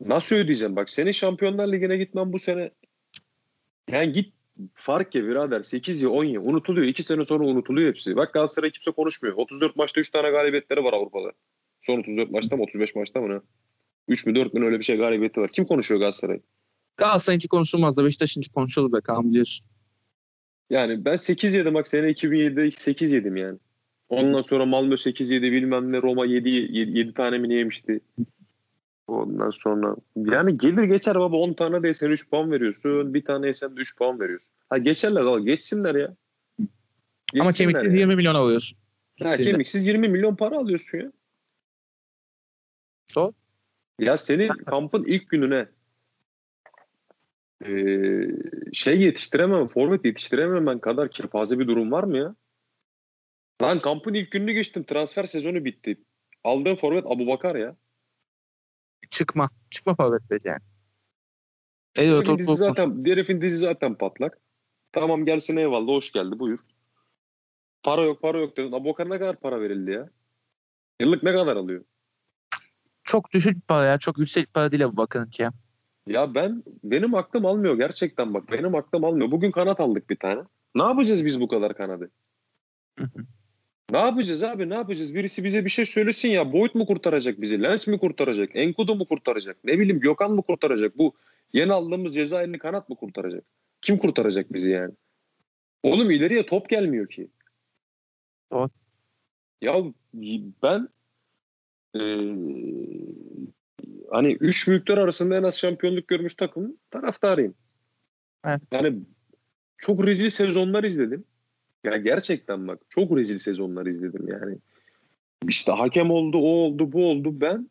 Nasıl 0.02 0.36
ödeyeceğim? 0.36 0.76
Bak 0.76 0.90
senin 0.90 1.12
Şampiyonlar 1.12 1.72
Ligi'ne 1.72 1.98
gitmen 1.98 2.34
bu 2.34 2.40
sene 2.40 2.72
yani 3.90 4.12
git 4.12 4.34
fark 4.74 5.16
ya 5.16 5.24
birader 5.24 5.62
8 5.62 6.02
ya 6.02 6.10
10 6.10 6.24
ya 6.24 6.42
unutuluyor. 6.42 6.88
2 6.88 7.04
sene 7.04 7.26
sonra 7.26 7.44
unutuluyor 7.44 7.90
hepsi. 7.90 8.16
Bak 8.16 8.34
Galatasaray 8.34 8.72
kimse 8.72 8.92
konuşmuyor. 8.92 9.36
34 9.36 9.76
maçta 9.76 10.02
3 10.02 10.10
tane 10.10 10.30
galibiyetleri 10.30 10.84
var 10.84 10.94
Avrupa'da. 10.94 11.32
Son 11.82 12.00
34 12.00 12.32
maçta 12.32 12.56
mı 12.56 12.64
35 12.64 12.96
maçta 12.96 13.22
mı 13.22 13.36
ne? 13.36 13.42
3 14.08 14.26
mü 14.26 14.36
4 14.36 14.54
mü 14.54 14.66
öyle 14.66 14.80
bir 14.80 14.84
şey 14.84 14.98
galibiyeti 14.98 15.42
var. 15.42 15.50
Kim 15.54 15.66
konuşuyor 15.66 16.00
Galatasaray? 16.00 16.40
Galatasaray'ınki 16.98 17.48
konuşulmaz 17.48 17.98
da 17.98 18.06
Beşiktaş'ınki 18.06 18.50
konuşulur 18.50 18.94
be 18.94 19.02
Kaan 19.02 19.30
biliyorsun. 19.30 19.66
Yani 20.70 21.06
ben 21.06 21.16
8 21.16 21.54
yedim 21.54 21.74
bak 21.74 21.88
sene 21.88 22.10
2007'de 22.10 22.72
8 22.72 23.12
yedim 23.12 23.38
yani. 23.38 23.60
Ondan 24.10 24.42
sonra 24.42 24.66
Malmö 24.66 24.98
8 24.98 25.32
yedi 25.32 25.52
bilmem 25.52 25.92
ne 25.92 26.02
Roma 26.02 26.26
7, 26.26 26.50
7, 26.50 26.98
7 26.98 27.14
tane 27.14 27.38
mi 27.38 27.50
ne 27.50 27.54
yemişti. 27.54 28.02
Ondan 29.08 29.50
sonra 29.50 29.96
yani 30.16 30.58
gelir 30.58 30.84
geçer 30.84 31.16
baba 31.16 31.38
10 31.38 31.54
tane 31.54 31.84
de 31.84 31.94
sen 31.94 32.10
3 32.10 32.30
puan 32.30 32.52
veriyorsun. 32.52 33.14
Bir 33.14 33.26
tane 33.26 33.54
sen 33.54 33.76
de 33.76 33.82
3 33.82 33.98
puan 33.98 34.20
veriyorsun. 34.20 34.54
Ha 34.70 34.78
geçerler 34.78 35.22
al 35.22 35.40
geçsinler 35.40 35.96
ya. 35.96 36.16
Ama 36.60 37.50
Geçsinler 37.50 37.54
kemiksiz 37.54 37.94
ya. 37.94 38.00
20 38.00 38.16
milyon 38.16 38.36
alıyorsun. 38.36 38.78
Ha, 39.24 39.36
kemiksiz 39.36 39.88
20 39.88 40.08
milyon 40.10 40.36
para 40.36 40.58
alıyorsun 40.58 40.98
ya. 40.98 41.12
Doğru. 43.16 43.34
Ya 44.00 44.18
senin 44.18 44.48
kampın 44.66 45.04
ilk 45.04 45.30
gününe 45.30 45.68
eee, 47.66 48.28
şey 48.74 49.02
yetiştiremem, 49.02 49.68
forvet 49.68 50.06
yetiştirememen 50.06 50.80
kadar 50.80 51.10
kepaze 51.10 51.60
bir 51.60 51.68
durum 51.68 51.92
var 51.92 52.04
mı 52.04 52.18
ya? 52.18 52.36
Lan 53.62 53.80
kampın 53.80 54.14
ilk 54.14 54.32
gününü 54.32 54.52
geçtim. 54.52 54.84
Transfer 54.84 55.24
sezonu 55.26 55.66
bitti. 55.66 55.98
Aldığın 56.44 56.76
forvet 56.76 57.06
Abubakar 57.06 57.56
ya. 57.56 57.76
Çıkma. 59.10 59.50
Çıkma 59.70 59.96
forvet 59.96 60.46
yani. 60.46 60.60
Herifin 61.96 62.32
Evet, 62.32 62.40
dizi 62.40 62.56
zaten, 62.56 63.06
herifin 63.06 63.42
dizi 63.42 63.58
zaten 63.58 63.96
patlak. 63.96 64.40
Tamam 64.92 65.26
gelsin 65.26 65.58
eyvallah 65.58 65.88
hoş 65.88 66.12
geldi 66.12 66.40
buyur. 66.40 66.60
Para 67.84 68.02
yok 68.02 68.22
para 68.22 68.40
yok 68.40 68.58
dedin. 68.58 68.72
Abubakar 68.72 69.10
ne 69.10 69.20
kadar 69.20 69.36
para 69.36 69.62
verildi 69.62 69.92
ya? 69.92 70.10
Yıllık 71.00 71.24
ne 71.24 71.32
kadar 71.32 71.56
alıyor? 71.56 71.84
çok 73.04 73.34
düşük 73.34 73.68
para 73.68 73.86
ya. 73.86 73.98
Çok 73.98 74.18
yüksek 74.18 74.54
para 74.54 74.72
değil 74.72 74.84
bakın 74.92 75.30
ki. 75.30 75.50
Ya 76.08 76.36
ben 76.36 76.64
benim 76.84 77.16
aklım 77.16 77.46
almıyor 77.46 77.78
gerçekten 77.78 78.34
bak 78.34 78.52
benim 78.52 78.76
aklım 78.76 79.04
almıyor. 79.04 79.32
Bugün 79.32 79.52
kanat 79.52 79.80
aldık 79.80 80.10
bir 80.10 80.16
tane. 80.16 80.42
Ne 80.76 80.84
yapacağız 80.84 81.26
biz 81.26 81.42
bu 81.42 81.48
kadar 81.48 81.78
kanadı? 81.78 82.12
Ne 83.94 84.00
yapacağız 84.00 84.44
abi 84.44 84.70
ne 84.70 84.74
yapacağız? 84.74 85.16
Birisi 85.16 85.44
bize 85.44 85.66
bir 85.66 85.70
şey 85.70 85.86
söylesin 85.86 86.30
ya. 86.30 86.54
Boyut 86.54 86.76
mu 86.76 86.86
kurtaracak 86.86 87.42
bizi? 87.42 87.64
Lens 87.64 87.88
mi 87.88 88.00
kurtaracak? 88.00 88.50
Enkudu 88.54 88.96
mu 88.96 89.06
kurtaracak? 89.08 89.58
Ne 89.64 89.80
bileyim 89.80 90.00
Gökhan 90.00 90.32
mı 90.32 90.44
kurtaracak? 90.44 90.98
Bu 90.98 91.14
yeni 91.54 91.74
aldığımız 91.74 92.16
Cezayirli 92.16 92.60
kanat 92.60 92.90
mı 92.90 92.96
kurtaracak? 92.96 93.44
Kim 93.82 93.98
kurtaracak 93.98 94.54
bizi 94.54 94.70
yani? 94.70 94.94
Oğlum 95.84 96.12
ileriye 96.12 96.46
top 96.46 96.70
gelmiyor 96.70 97.10
ki. 97.10 97.28
Doğru. 98.52 98.70
Ya 99.62 99.84
ben 100.64 100.90
eee, 101.94 102.36
hani 104.12 104.34
üç 104.34 104.68
büyükler 104.68 104.98
arasında 104.98 105.38
en 105.38 105.44
az 105.44 105.58
şampiyonluk 105.58 106.08
görmüş 106.08 106.36
takım 106.36 106.78
taraftarıyım. 106.92 107.56
Evet. 108.46 108.62
Yani 108.72 109.00
çok 109.78 110.08
rezil 110.08 110.30
sezonlar 110.30 110.84
izledim. 110.84 111.26
Ya 111.84 111.98
gerçekten 111.98 112.68
bak 112.68 112.80
çok 112.90 113.18
rezil 113.18 113.38
sezonlar 113.38 113.86
izledim 113.86 114.28
yani. 114.28 114.58
İşte 115.48 115.72
hakem 115.72 116.12
oldu, 116.12 116.38
o 116.38 116.48
oldu, 116.48 116.92
bu 116.92 117.06
oldu. 117.06 117.42
Ben 117.42 117.70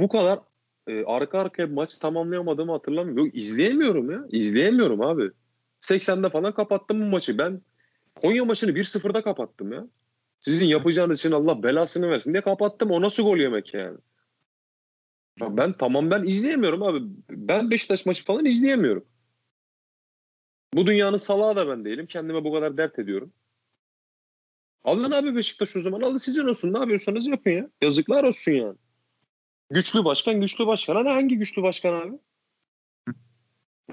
bu 0.00 0.08
kadar 0.08 0.38
e, 0.86 1.04
arka 1.04 1.38
arkaya 1.38 1.66
maç 1.66 1.98
tamamlayamadığımı 1.98 2.72
hatırlamıyorum. 2.72 3.24
Yok 3.24 3.36
izleyemiyorum 3.36 4.10
ya. 4.10 4.24
İzleyemiyorum 4.30 5.00
abi. 5.00 5.30
80'de 5.80 6.30
falan 6.30 6.54
kapattım 6.54 7.00
bu 7.00 7.04
maçı. 7.04 7.38
Ben 7.38 7.62
Konya 8.14 8.44
maçını 8.44 8.70
1-0'da 8.70 9.22
kapattım 9.22 9.72
ya. 9.72 9.86
Sizin 10.40 10.66
yapacağınız 10.66 11.18
için 11.18 11.32
Allah 11.32 11.62
belasını 11.62 12.10
versin 12.10 12.32
diye 12.32 12.42
kapattım. 12.42 12.90
O 12.90 13.00
nasıl 13.00 13.22
gol 13.22 13.38
yemek 13.38 13.74
yani? 13.74 13.98
Ya 15.40 15.56
ben 15.56 15.72
tamam 15.72 16.10
ben 16.10 16.24
izleyemiyorum 16.24 16.82
abi. 16.82 16.98
Ben 17.30 17.70
Beşiktaş 17.70 18.06
maçı 18.06 18.24
falan 18.24 18.44
izleyemiyorum. 18.44 19.04
Bu 20.74 20.86
dünyanın 20.86 21.16
salağı 21.16 21.56
da 21.56 21.68
ben 21.68 21.84
değilim. 21.84 22.06
Kendime 22.06 22.44
bu 22.44 22.52
kadar 22.52 22.76
dert 22.76 22.98
ediyorum. 22.98 23.32
Alın 24.84 25.10
abi 25.10 25.36
Beşiktaş 25.36 25.76
o 25.76 25.80
zaman. 25.80 26.00
Alın 26.00 26.16
sizin 26.16 26.46
olsun. 26.46 26.72
Ne 26.72 26.78
yapıyorsanız 26.78 27.26
yapın 27.26 27.50
ya. 27.50 27.70
Yazıklar 27.82 28.24
olsun 28.24 28.52
yani. 28.52 28.76
Güçlü 29.70 30.04
başkan, 30.04 30.40
güçlü 30.40 30.66
başkan. 30.66 30.94
Hani 30.96 31.08
hangi 31.08 31.38
güçlü 31.38 31.62
başkan 31.62 31.92
abi? 31.92 32.18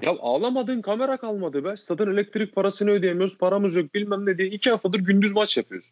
Ya 0.02 0.16
ağlamadığın 0.20 0.82
kamera 0.82 1.16
kalmadı 1.16 1.64
be. 1.64 1.76
Stadın 1.76 2.12
elektrik 2.12 2.54
parasını 2.54 2.90
ödeyemiyoruz. 2.90 3.38
Paramız 3.38 3.76
yok 3.76 3.94
bilmem 3.94 4.26
ne 4.26 4.38
diye. 4.38 4.48
iki 4.48 4.70
haftadır 4.70 5.00
gündüz 5.00 5.32
maç 5.32 5.56
yapıyoruz. 5.56 5.90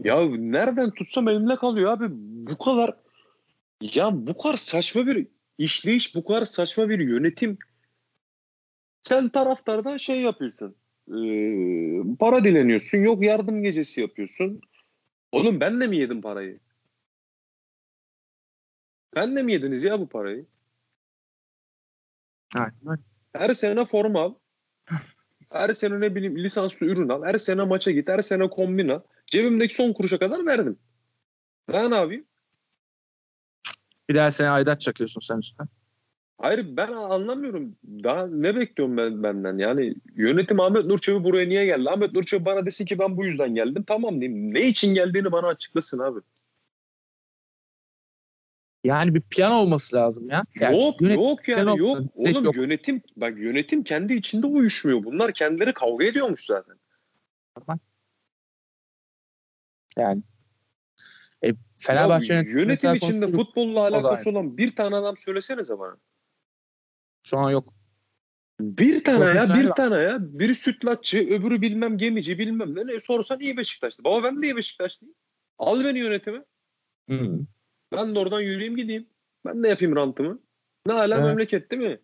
Ya 0.00 0.20
nereden 0.36 0.90
tutsam 0.90 1.28
elimde 1.28 1.56
kalıyor 1.56 1.92
abi. 1.92 2.06
Bu 2.50 2.58
kadar 2.58 2.94
ya 3.80 4.26
bu 4.26 4.36
kadar 4.36 4.56
saçma 4.56 5.06
bir 5.06 5.26
işleyiş, 5.58 6.14
bu 6.14 6.24
kadar 6.24 6.44
saçma 6.44 6.88
bir 6.88 6.98
yönetim. 6.98 7.58
Sen 9.02 9.28
taraftardan 9.28 9.96
şey 9.96 10.20
yapıyorsun. 10.20 10.76
Ee, 11.08 12.16
para 12.18 12.44
dileniyorsun. 12.44 12.98
Yok 12.98 13.24
yardım 13.24 13.62
gecesi 13.62 14.00
yapıyorsun. 14.00 14.60
Oğlum 15.32 15.60
ben 15.60 15.80
de 15.80 15.86
mi 15.86 15.96
yedim 15.96 16.20
parayı? 16.22 16.60
Ben 19.14 19.36
de 19.36 19.42
mi 19.42 19.52
yediniz 19.52 19.84
ya 19.84 20.00
bu 20.00 20.08
parayı? 20.08 20.46
Aynen. 22.54 22.98
Her 23.32 23.54
sene 23.54 23.84
forma 23.84 24.20
al. 24.20 24.34
Her 25.52 25.72
sene 25.74 26.00
ne 26.00 26.14
bileyim 26.14 26.38
lisanslı 26.38 26.86
ürün 26.86 27.08
al. 27.08 27.24
Her 27.24 27.38
sene 27.38 27.62
maça 27.62 27.90
git. 27.90 28.08
Her 28.08 28.22
sene 28.22 28.50
kombin 28.50 28.88
al. 28.88 29.00
Cebimdeki 29.26 29.74
son 29.74 29.92
kuruşa 29.92 30.18
kadar 30.18 30.46
verdim. 30.46 30.78
Ben 31.68 31.90
ne 31.90 31.94
yapayım? 31.94 32.26
Bir 34.10 34.14
daha 34.14 34.30
sene 34.30 34.48
aidat 34.48 34.80
çakıyorsun 34.80 35.20
sen 35.20 35.38
üstüne. 35.38 35.66
Hayır 36.38 36.76
ben 36.76 36.92
anlamıyorum. 36.92 37.76
Daha 37.84 38.26
ne 38.26 38.56
bekliyorum 38.56 38.96
ben 38.96 39.22
benden? 39.22 39.58
Yani 39.58 39.94
yönetim 40.14 40.60
Ahmet 40.60 40.84
Nurçevi 40.84 41.24
buraya 41.24 41.48
niye 41.48 41.64
geldi? 41.66 41.90
Ahmet 41.90 42.12
Nurçevi 42.12 42.44
bana 42.44 42.66
desin 42.66 42.84
ki 42.84 42.98
ben 42.98 43.16
bu 43.16 43.24
yüzden 43.24 43.54
geldim. 43.54 43.84
Tamam 43.86 44.20
diyeyim. 44.20 44.54
Ne 44.54 44.60
için 44.60 44.94
geldiğini 44.94 45.32
bana 45.32 45.46
açıklasın 45.46 45.98
abi. 45.98 46.20
Yani 48.84 49.14
bir 49.14 49.20
plan 49.20 49.52
olması 49.52 49.96
lazım 49.96 50.30
ya. 50.30 50.44
Yani 50.60 50.80
yok 50.80 51.00
yönet- 51.00 51.16
yok 51.16 51.48
yani 51.48 51.78
yok. 51.78 52.00
Oğlum 52.14 52.44
yok. 52.44 52.56
yönetim 52.56 53.02
bak 53.16 53.38
yönetim 53.38 53.84
kendi 53.84 54.14
içinde 54.14 54.46
uyuşmuyor. 54.46 55.04
Bunlar 55.04 55.32
kendileri 55.32 55.72
kavga 55.72 56.04
ediyormuş 56.04 56.46
zaten. 56.46 56.76
Yani. 59.96 60.22
E, 61.44 61.52
Fenerbahçe 61.76 62.32
Ya 62.34 62.40
yönetimi 62.40 62.60
yönetim 62.62 62.94
içinde 62.94 63.20
konuştuk. 63.26 63.46
futbolla 63.46 63.80
alakası 63.80 64.30
olan 64.30 64.56
bir 64.56 64.76
tane 64.76 64.96
adam 64.96 65.16
söylesenize 65.16 65.78
bana. 65.78 65.96
Şu 67.22 67.38
an 67.38 67.50
yok. 67.50 67.74
Bir 68.60 69.04
tane 69.04 69.24
ya 69.24 69.54
bir 69.54 69.68
var. 69.68 69.76
tane 69.76 69.96
ya. 70.02 70.18
Biri 70.20 70.54
sütlaççı 70.54 71.18
öbürü 71.18 71.62
bilmem 71.62 71.98
gemici 71.98 72.38
bilmem 72.38 72.76
ne. 72.76 72.86
ne 72.86 73.00
sorsan 73.00 73.40
iyi 73.40 73.56
Beşiktaşlı. 73.56 74.04
Baba 74.04 74.22
ben 74.24 74.42
de 74.42 74.46
iyi 74.46 74.56
Beşiktaşlıyım. 74.56 75.14
Al 75.58 75.84
beni 75.84 75.98
yönetime. 75.98 76.44
Ben 77.92 78.14
de 78.14 78.18
oradan 78.18 78.40
yürüyeyim 78.40 78.76
gideyim. 78.76 79.08
Ben 79.44 79.64
de 79.64 79.68
yapayım 79.68 79.96
rantımı. 79.96 80.40
Ne 80.86 80.92
hala 80.92 81.14
Evet. 81.14 81.26
memleket 81.26 81.70
değil 81.70 81.82
mi? 81.82 82.00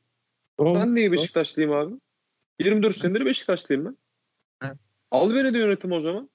Doğru. 0.59 0.74
Ben 0.74 0.97
de 0.97 1.01
iyi 1.01 1.12
Beşiktaşlıyım 1.12 1.72
abi. 1.72 1.95
24 2.61 2.97
senedir 2.97 3.24
Beşiktaşlıyım 3.26 3.84
ben. 3.84 3.97
Evet. 4.62 4.76
Al 5.11 5.34
beni 5.34 5.55
de 5.55 5.59
yönetim 5.59 5.93
o 5.93 6.01
zaman. 6.01 6.30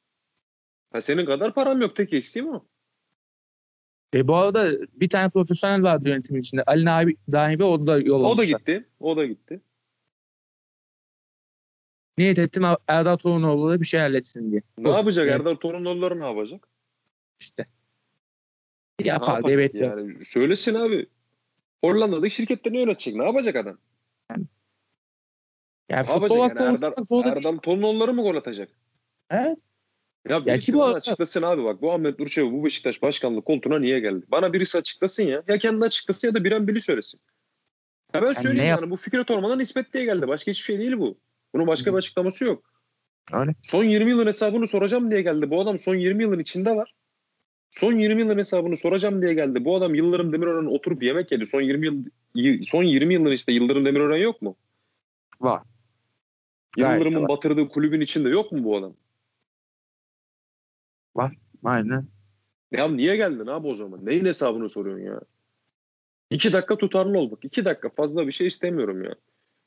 Ha, 0.93 1.01
senin 1.01 1.25
kadar 1.25 1.53
param 1.53 1.81
yok 1.81 1.95
tek 1.95 2.13
eksiğim 2.13 2.49
o. 2.49 2.65
E, 4.13 4.27
bu 4.27 4.35
arada 4.35 4.71
bir 4.93 5.09
tane 5.09 5.29
profesyonel 5.29 5.83
vardı 5.83 6.09
yönetimin 6.09 6.39
içinde. 6.41 6.63
Ali 6.63 6.85
Nabi, 6.85 7.15
Dahibi 7.31 7.63
o 7.63 7.87
da 7.87 7.99
yol 7.99 8.23
O 8.23 8.37
da 8.37 8.45
gitti. 8.45 8.89
O 8.99 9.17
da 9.17 9.25
gitti. 9.25 9.61
Niyet 12.17 12.39
ettim 12.39 12.63
Erdal 12.87 13.17
Torunoğlu'yla 13.17 13.81
bir 13.81 13.85
şey 13.85 13.99
halletsin 13.99 14.51
diye. 14.51 14.61
Ne 14.77 14.89
Yok, 14.89 14.97
yapacak? 14.97 15.27
evet. 15.27 15.35
Erdal 15.39 15.55
Torunoğulları 15.55 16.19
ne 16.19 16.25
yapacak? 16.25 16.67
İşte. 17.39 17.65
Yapar 19.03 19.43
diye 19.43 19.57
bekliyorum. 19.57 20.09
yani? 20.09 20.25
Söylesin 20.25 20.75
abi. 20.75 21.05
Hollanda'daki 21.83 22.35
şirketleri 22.35 22.77
yönetecek. 22.79 23.15
Ne 23.15 23.25
yapacak 23.25 23.55
adam? 23.55 23.77
Yani 24.29 24.45
Ne 25.89 25.95
yapacak 25.95 26.31
yani? 26.59 26.75
Erdal. 26.75 27.25
Erdal 27.25 27.57
Torunoğulları 27.57 28.13
mı 28.13 28.21
gol 28.21 28.35
atacak? 28.35 28.69
Evet. 29.29 29.59
Ya 30.29 30.45
birisi 30.45 30.73
bu 30.73 30.83
arada- 30.83 30.97
açıklasın 30.97 31.41
abi 31.41 31.63
bak 31.63 31.81
bu 31.81 31.93
Ahmet 31.93 32.19
Nurçevi 32.19 32.51
bu 32.51 32.65
Beşiktaş 32.65 33.01
başkanlık 33.01 33.45
koltuğuna 33.45 33.79
niye 33.79 33.99
geldi? 33.99 34.25
Bana 34.31 34.53
birisi 34.53 34.77
açıklasın 34.77 35.23
ya. 35.23 35.43
Ya 35.47 35.57
kendi 35.57 35.85
açıklasın 35.85 36.27
ya 36.27 36.33
da 36.33 36.43
Biren 36.43 36.67
Bili 36.67 36.81
söylesin. 36.81 37.19
Ya 38.13 38.21
ben 38.21 38.33
söyleyeyim 38.33 38.57
ne 38.57 38.65
yap- 38.67 38.81
yani 38.81 38.91
bu 38.91 38.95
Fikret 38.95 39.31
Orman'dan 39.31 39.59
nispet 39.59 39.93
diye 39.93 40.05
geldi. 40.05 40.27
Başka 40.27 40.51
hiçbir 40.51 40.63
şey 40.63 40.79
değil 40.79 40.97
bu. 40.97 41.17
Bunun 41.55 41.67
başka 41.67 41.91
bir 41.93 41.97
açıklaması 41.97 42.45
yok. 42.45 42.63
Öyle. 43.33 43.55
Son 43.61 43.83
20 43.83 44.09
yılın 44.11 44.27
hesabını 44.27 44.67
soracağım 44.67 45.11
diye 45.11 45.21
geldi. 45.21 45.49
Bu 45.49 45.61
adam 45.61 45.77
son 45.79 45.95
20 45.95 46.23
yılın 46.23 46.39
içinde 46.39 46.75
var. 46.75 46.93
Son 47.69 47.93
20 47.99 48.21
yılın 48.21 48.37
hesabını 48.37 48.77
soracağım 48.77 49.21
diye 49.21 49.33
geldi. 49.33 49.65
Bu 49.65 49.75
adam 49.75 49.95
Yıldırım 49.95 50.33
Demirören'e 50.33 50.69
oturup 50.69 51.03
yemek 51.03 51.31
yedi. 51.31 51.45
Son 51.45 51.61
20 51.61 51.85
yıl 52.35 52.63
son 52.63 52.83
20 52.83 53.13
yılın 53.13 53.31
işte 53.31 53.51
Yıldırım 53.51 53.85
Demirören 53.85 54.17
yok 54.17 54.41
mu? 54.41 54.55
Var. 55.41 55.61
Yıldırım'ın 56.77 57.21
var. 57.21 57.29
batırdığı 57.29 57.67
kulübün 57.69 58.01
içinde 58.01 58.29
yok 58.29 58.51
mu 58.51 58.63
bu 58.63 58.77
adam? 58.77 58.93
Aynen. 61.63 62.07
Ya 62.71 62.87
niye 62.87 63.15
geldin 63.15 63.47
abi 63.47 63.67
o 63.67 63.73
zaman? 63.73 64.05
Neyin 64.05 64.25
hesabını 64.25 64.69
soruyorsun 64.69 65.05
ya? 65.05 65.21
İki 66.29 66.53
dakika 66.53 66.77
tutarlı 66.77 67.19
ol 67.19 67.31
bak. 67.31 67.39
İki 67.45 67.65
dakika 67.65 67.89
fazla 67.89 68.27
bir 68.27 68.31
şey 68.31 68.47
istemiyorum 68.47 69.03
ya. 69.03 69.15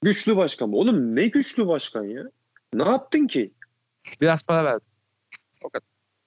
Güçlü 0.03 0.36
başkan 0.36 0.68
mı? 0.68 0.76
Oğlum 0.76 1.16
ne 1.16 1.28
güçlü 1.28 1.66
başkan 1.66 2.05
ya? 2.05 2.30
Ne 2.72 2.82
yaptın 2.82 3.26
ki? 3.26 3.53
Biraz 4.20 4.42
para 4.42 4.64
verdim. 4.64 4.86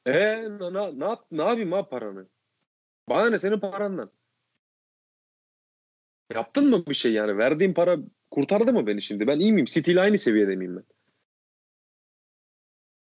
Ee, 0.06 0.14
ne, 0.60 0.74
ne, 0.74 1.00
ne, 1.00 1.16
ne 1.32 1.44
yapayım 1.44 1.74
abi 1.74 1.90
paranı? 1.90 2.28
Bana 3.10 3.30
ne 3.30 3.40
senin 3.40 3.60
parandan? 3.60 4.12
Yaptın 6.34 6.70
mı 6.70 6.86
bir 6.88 6.94
şey 6.94 7.14
yani? 7.14 7.38
Verdiğin 7.38 7.74
para 7.74 7.98
kurtardı 8.32 8.74
mı 8.74 8.88
beni 8.88 9.02
şimdi? 9.02 9.28
Ben 9.28 9.40
iyi 9.40 9.54
miyim? 9.54 9.66
City 9.66 9.92
ile 9.92 10.02
aynı 10.02 10.18
seviyede 10.18 10.56
miyim 10.56 10.76
ben? 10.76 10.84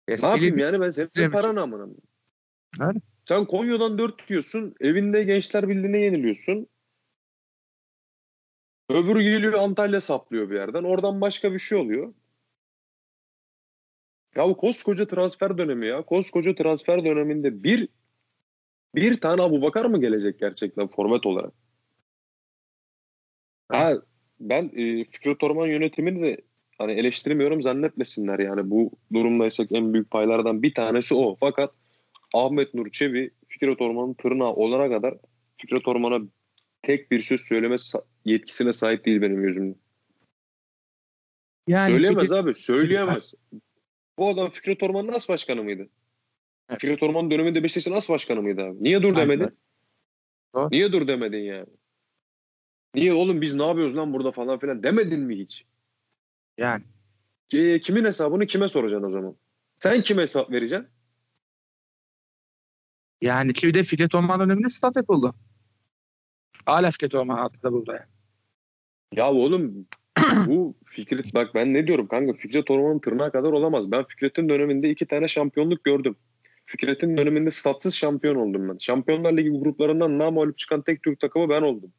Ne 0.07 0.13
Eski 0.13 0.27
yapayım 0.27 0.57
lig- 0.57 0.61
yani 0.61 0.81
ben 0.81 0.89
senin 0.89 1.31
paranı 1.31 1.61
amına. 1.61 1.87
Sen 3.25 3.45
Konya'dan 3.45 3.97
4 3.97 4.29
yiyorsun. 4.29 4.75
Evinde 4.81 5.23
Gençler 5.23 5.69
Birliği'ne 5.69 5.99
yeniliyorsun. 5.99 6.67
Öbürü 8.89 9.21
geliyor 9.21 9.53
Antalya 9.53 10.01
saplıyor 10.01 10.49
bir 10.49 10.55
yerden. 10.55 10.83
Oradan 10.83 11.21
başka 11.21 11.53
bir 11.53 11.59
şey 11.59 11.77
oluyor. 11.77 12.13
Ya 14.35 14.49
bu 14.49 14.57
koskoca 14.57 15.07
transfer 15.07 15.57
dönemi 15.57 15.87
ya. 15.87 16.01
Koskoca 16.01 16.55
transfer 16.55 17.05
döneminde 17.05 17.63
bir 17.63 17.89
bir 18.95 19.21
tane 19.21 19.41
Abu 19.41 19.61
Bakar 19.61 19.85
mı 19.85 20.01
gelecek 20.01 20.39
gerçekten 20.39 20.87
forvet 20.87 21.25
olarak? 21.25 21.53
Ha, 23.69 23.93
ben 24.39 24.63
e, 24.75 25.03
Fikret 25.03 25.43
Orman 25.43 25.67
yönetimini 25.67 26.21
de 26.21 26.41
hani 26.77 26.91
eleştirmiyorum 26.91 27.61
zannetmesinler 27.61 28.39
yani 28.39 28.69
bu 28.69 28.91
durumdaysak 29.13 29.71
en 29.71 29.93
büyük 29.93 30.11
paylardan 30.11 30.63
bir 30.63 30.73
tanesi 30.73 31.15
o. 31.15 31.35
Fakat 31.35 31.73
Ahmet 32.33 32.73
Nur 32.73 32.89
Çebi 32.89 33.31
Fikret 33.47 33.81
Orman'ın 33.81 34.13
tırnağı 34.13 34.53
olana 34.53 34.89
kadar 34.89 35.17
Fikret 35.57 35.87
Orman'a 35.87 36.19
tek 36.81 37.11
bir 37.11 37.19
söz 37.19 37.41
söyleme 37.41 37.75
yetkisine 38.25 38.73
sahip 38.73 39.05
değil 39.05 39.21
benim 39.21 39.41
gözümde. 39.41 39.75
yani 41.67 41.91
söyleyemez 41.91 42.23
Fikret- 42.23 42.37
abi 42.37 42.53
söyleyemez. 42.55 43.33
Bu 44.17 44.29
adam 44.29 44.49
Fikret 44.49 44.83
Orman'ın 44.83 45.13
as 45.13 45.29
başkanı 45.29 45.63
mıydı? 45.63 45.89
Evet. 46.69 46.81
Fikret 46.81 47.03
Orman 47.03 47.31
döneminde 47.31 47.63
Beşiktaş'ın 47.63 47.91
as 47.91 48.09
başkanı 48.09 48.41
mıydı 48.41 48.61
abi? 48.61 48.83
Niye 48.83 49.01
dur 49.01 49.15
demedin? 49.15 49.57
Doğru. 50.55 50.69
Niye 50.71 50.91
dur 50.91 51.07
demedin 51.07 51.43
yani? 51.43 51.67
Niye 52.95 53.13
oğlum 53.13 53.41
biz 53.41 53.55
ne 53.55 53.65
yapıyoruz 53.65 53.97
lan 53.97 54.13
burada 54.13 54.31
falan 54.31 54.59
filan 54.59 54.83
demedin 54.83 55.19
mi 55.19 55.39
hiç? 55.39 55.65
Yani 56.57 56.83
Ki- 57.49 57.81
Kimin 57.83 58.05
hesabını 58.05 58.45
kime 58.45 58.67
soracaksın 58.67 59.07
o 59.07 59.11
zaman? 59.11 59.35
Sen 59.79 60.01
kime 60.01 60.21
hesap 60.21 60.51
vereceksin? 60.51 60.87
yani 63.21 63.53
ki 63.53 63.67
bir 63.67 63.73
de 63.73 63.83
Fikret 63.83 64.15
Orman 64.15 64.39
döneminde 64.39 64.69
stat 64.69 64.95
yapıldı. 64.95 65.33
Hala 66.65 66.91
Fikret 66.91 67.15
Orman 67.15 67.37
altında 67.37 67.71
burada. 67.73 67.93
yani. 67.93 68.05
Ya 69.13 69.31
oğlum 69.31 69.87
bu 70.47 70.75
Fikret 70.85 71.35
bak 71.35 71.55
ben 71.55 71.73
ne 71.73 71.87
diyorum 71.87 72.07
kanka 72.07 72.33
Fikret 72.33 72.71
Orman'ın 72.71 72.99
tırnağı 72.99 73.31
kadar 73.31 73.49
olamaz. 73.51 73.91
Ben 73.91 74.03
Fikret'in 74.03 74.49
döneminde 74.49 74.89
iki 74.89 75.05
tane 75.05 75.27
şampiyonluk 75.27 75.83
gördüm. 75.83 76.15
Fikret'in 76.65 77.17
döneminde 77.17 77.51
statsız 77.51 77.95
şampiyon 77.95 78.35
oldum 78.35 78.69
ben. 78.69 78.77
Şampiyonlar 78.77 79.37
Ligi 79.37 79.49
gruplarından 79.49 80.19
namağlup 80.19 80.57
çıkan 80.57 80.81
tek 80.81 81.03
Türk 81.03 81.19
takımı 81.19 81.49
ben 81.49 81.61
oldum. 81.61 81.93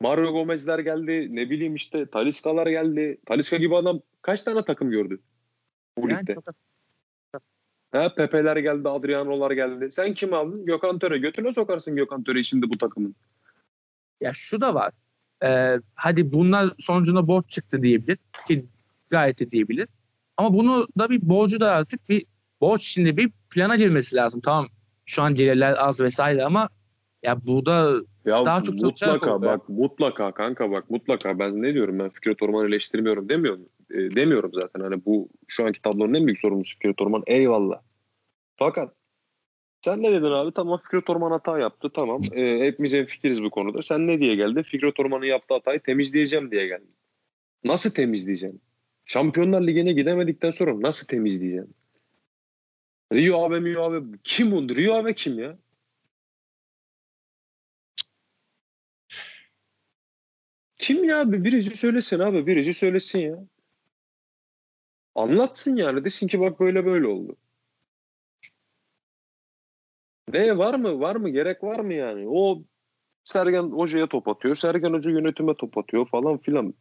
Mario 0.00 0.32
Gomez'ler 0.32 0.78
geldi. 0.78 1.28
Ne 1.30 1.50
bileyim 1.50 1.74
işte 1.74 2.06
Taliska'lar 2.06 2.66
geldi. 2.66 3.18
Taliska 3.26 3.56
gibi 3.56 3.76
adam 3.76 4.00
kaç 4.22 4.42
tane 4.42 4.62
takım 4.62 4.90
gördü 4.90 5.18
bu 5.98 6.10
Yani 6.10 6.20
ligde? 6.20 6.34
çok. 6.34 6.44
Ha, 7.92 8.14
Pepe'ler 8.14 8.56
geldi, 8.56 8.88
Adriano'lar 8.88 9.50
geldi. 9.50 9.90
Sen 9.90 10.14
kim 10.14 10.34
aldın? 10.34 10.66
Gökhan 10.66 10.98
Töre. 10.98 11.18
Götüne 11.18 11.52
sokarsın 11.52 11.96
Gökhan 11.96 12.22
Töre'yi 12.22 12.44
şimdi 12.44 12.70
bu 12.70 12.78
takımın. 12.78 13.14
Ya 14.20 14.32
şu 14.32 14.60
da 14.60 14.74
var. 14.74 14.92
Ee, 15.44 15.80
hadi 15.94 16.32
bunlar 16.32 16.74
sonucunda 16.78 17.26
borç 17.26 17.48
çıktı 17.50 17.82
diyebilir 17.82 18.18
ki 18.48 18.66
gayet 19.10 19.38
de 19.40 19.50
diyebilir. 19.50 19.88
Ama 20.36 20.54
bunu 20.54 20.88
da 20.98 21.10
bir 21.10 21.28
borcu 21.28 21.60
da 21.60 21.70
artık 21.70 22.08
bir 22.08 22.26
borç 22.60 22.88
içinde 22.88 23.16
bir 23.16 23.30
plana 23.50 23.76
girmesi 23.76 24.16
lazım. 24.16 24.40
Tamam 24.40 24.68
şu 25.06 25.22
an 25.22 25.34
gelirler 25.34 25.74
az 25.78 26.00
vesaire 26.00 26.44
ama 26.44 26.68
ya 27.22 27.46
burada 27.46 28.00
Ya 28.26 28.44
Daha 28.44 28.62
çok 28.62 28.74
mutlaka 28.74 29.36
oldu 29.36 29.44
ya. 29.44 29.52
bak 29.52 29.68
mutlaka 29.68 30.32
kanka 30.32 30.70
bak 30.70 30.90
mutlaka 30.90 31.38
ben 31.38 31.62
ne 31.62 31.74
diyorum 31.74 31.98
ben 31.98 32.08
Fikret 32.08 32.42
Orman'ı 32.42 32.66
eleştirmiyorum 32.66 33.28
demiyorum. 33.28 33.68
E, 33.90 33.96
demiyorum 33.96 34.50
zaten 34.54 34.80
hani 34.80 35.04
bu 35.04 35.28
şu 35.48 35.66
anki 35.66 35.82
tablonun 35.82 36.14
en 36.14 36.26
büyük 36.26 36.38
sorumlusu 36.38 36.74
Fikret 36.74 37.00
Orman 37.00 37.22
eyvallah. 37.26 37.80
Fakat 38.56 38.94
sen 39.84 40.02
ne 40.02 40.12
dedin 40.12 40.30
abi? 40.30 40.52
Tamam 40.52 40.80
Fikret 40.84 41.10
Orman 41.10 41.30
hata 41.30 41.58
yaptı. 41.58 41.90
Tamam. 41.94 42.22
E, 42.32 42.58
hepimiz 42.66 42.92
fikiriz 42.92 43.42
bu 43.42 43.50
konuda. 43.50 43.82
Sen 43.82 44.06
ne 44.06 44.20
diye 44.20 44.34
geldin? 44.34 44.62
Fikret 44.62 45.00
Orman'ın 45.00 45.24
yaptığı 45.24 45.54
hatayı 45.54 45.80
temizleyeceğim 45.80 46.50
diye 46.50 46.66
geldin. 46.66 46.94
Nasıl 47.64 47.90
temizleyeceğim? 47.90 48.60
Şampiyonlar 49.04 49.66
Ligi'ne 49.66 49.92
gidemedikten 49.92 50.50
sonra 50.50 50.80
nasıl 50.80 51.06
temizleyeceğim? 51.06 51.74
Rio 53.12 53.44
abi 53.44 53.70
Rio 53.70 53.82
abi 53.82 54.18
kim 54.24 54.50
bu? 54.50 54.68
Rio 54.68 54.94
abi 54.94 55.14
kim 55.14 55.38
ya? 55.38 55.58
Kim 60.86 61.04
ya? 61.04 61.32
Bir- 61.32 61.44
Birisi 61.44 61.76
söylesin 61.76 62.18
abi. 62.18 62.46
Birisi 62.46 62.74
söylesin 62.74 63.18
ya. 63.18 63.44
Anlatsın 65.14 65.76
yani. 65.76 66.04
Desin 66.04 66.26
ki 66.26 66.40
bak 66.40 66.60
böyle 66.60 66.86
böyle 66.86 67.06
oldu. 67.06 67.36
Ne 70.32 70.58
var 70.58 70.74
mı? 70.74 71.00
Var 71.00 71.16
mı? 71.16 71.28
Gerek 71.28 71.64
var 71.64 71.80
mı 71.80 71.94
yani? 71.94 72.28
O 72.28 72.62
Sergen 73.24 73.62
Hoca'ya 73.62 74.06
top 74.06 74.28
atıyor. 74.28 74.56
Sergen 74.56 74.92
Hoca 74.92 75.10
yönetime 75.10 75.54
top 75.54 75.78
atıyor 75.78 76.06
falan 76.06 76.38
filan. 76.38 76.74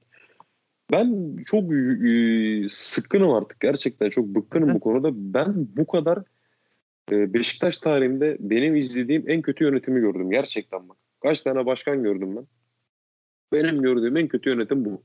Ben 0.91 1.38
çok 1.45 1.74
e, 1.74 2.70
sıkkınım 2.70 3.32
artık. 3.32 3.60
Gerçekten 3.60 4.10
çok 4.10 4.26
bıkkınım 4.26 4.76
bu 4.76 4.80
konuda. 4.80 5.10
Ben 5.14 5.53
bu 5.78 5.88
kadar 5.88 6.20
e, 7.12 7.34
Beşiktaş 7.34 7.78
tarihinde 7.78 8.38
benim 8.39 8.76
izlediğim 8.76 9.30
en 9.30 9.41
kötü 9.41 9.64
yönetimi 9.64 9.99
gördüm. 9.99 10.32
Gerçekten 10.32 10.89
bak. 10.89 10.97
Kaç 11.22 11.43
tane 11.43 11.66
başkan 11.66 12.03
gördüm 12.03 12.36
ben. 12.36 12.47
Benim 13.56 13.82
gördüğüm 13.82 14.18
en 14.18 14.28
kötü 14.28 14.49
yönetim 14.49 14.86
bu. 14.86 15.03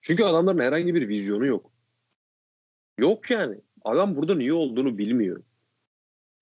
Çünkü 0.00 0.24
adamların 0.24 0.58
herhangi 0.58 0.94
bir 0.94 1.08
vizyonu 1.08 1.46
yok. 1.46 1.70
Yok 2.98 3.30
yani. 3.30 3.60
Adam 3.84 4.16
burada 4.16 4.34
niye 4.34 4.52
olduğunu 4.52 4.98
bilmiyor. 4.98 5.42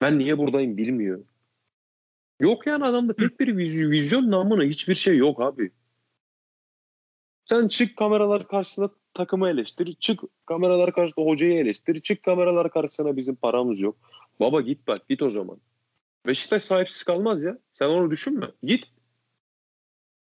Ben 0.01 0.19
niye 0.19 0.39
buradayım 0.39 0.77
bilmiyor. 0.77 1.25
Yok 2.41 2.67
yani 2.67 2.85
adamda 2.85 3.17
tek 3.17 3.41
bir 3.41 3.57
vizyon, 3.57 3.91
vizyon 3.91 4.31
namına 4.31 4.63
hiçbir 4.63 4.95
şey 4.95 5.17
yok 5.17 5.41
abi. 5.41 5.71
Sen 7.45 7.69
çık 7.69 7.97
kameralar 7.97 8.49
karşısında 8.49 8.91
takımı 9.15 9.49
eleştir. 9.49 9.97
Çık 10.01 10.21
kameralar 10.47 10.93
karşısında 10.93 11.27
hocayı 11.27 11.55
eleştir. 11.55 12.01
Çık 12.01 12.23
kameralar 12.23 12.71
karşısına 12.71 13.17
bizim 13.17 13.37
paramız 13.37 13.81
yok. 13.81 13.97
Baba 14.41 14.61
git 14.61 14.87
bak 14.87 15.09
git 15.09 15.23
o 15.23 15.31
zaman. 15.31 15.61
Beşiktaş 16.27 16.63
sahipsiz 16.63 17.03
kalmaz 17.03 17.43
ya. 17.45 17.59
Sen 17.73 17.87
onu 17.89 18.11
düşünme. 18.11 18.47
Git. 18.63 18.96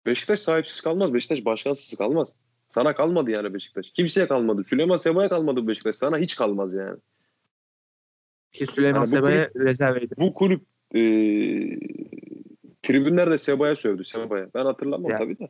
Beşiktaş 0.06 0.38
sahipsiz 0.38 0.80
kalmaz. 0.80 1.14
Beşiktaş 1.14 1.44
başkansız 1.44 1.98
kalmaz. 1.98 2.34
Sana 2.68 2.94
kalmadı 2.94 3.30
yani 3.30 3.54
Beşiktaş. 3.54 3.90
Kimseye 3.90 4.28
kalmadı. 4.28 4.64
Süleyman 4.64 4.96
Seba'ya 4.96 5.28
kalmadı 5.28 5.68
Beşiktaş. 5.68 5.94
Sana 5.96 6.18
hiç 6.18 6.36
kalmaz 6.36 6.74
yani. 6.74 6.98
ki 8.52 8.66
Süleyman 8.66 8.98
Yani 8.98 9.06
Seba'ya 9.06 9.50
rezerveydi. 9.56 10.14
Bu 10.18 10.34
kulüp 10.34 10.60
e, 10.94 11.00
tribünler 12.82 13.30
de 13.30 13.38
Seba'ya 13.38 13.76
sövdü. 13.76 14.04
Seba'ya. 14.04 14.48
Ben 14.54 14.64
hatırlamam 14.64 15.10
Ya. 15.10 15.18
tabii 15.18 15.38
de. 15.38 15.48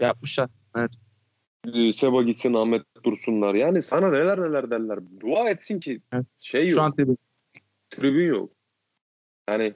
Yapmışlar. 0.00 0.50
E, 1.74 1.92
Seba 1.92 2.22
gitsin 2.22 2.54
Ahmet 2.54 2.82
Dursunlar. 3.04 3.54
Yani 3.54 3.82
sana 3.82 4.10
neler 4.10 4.40
neler 4.40 4.70
derler. 4.70 4.98
Dua 5.20 5.50
etsin 5.50 5.80
ki 5.80 6.00
Evet. 6.12 6.26
şey 6.40 6.62
yok. 6.68 6.70
Şu 6.74 6.82
an 6.82 6.96
tribün. 6.96 7.18
tribün 7.90 8.26
yok. 8.26 8.52
Yani 9.48 9.74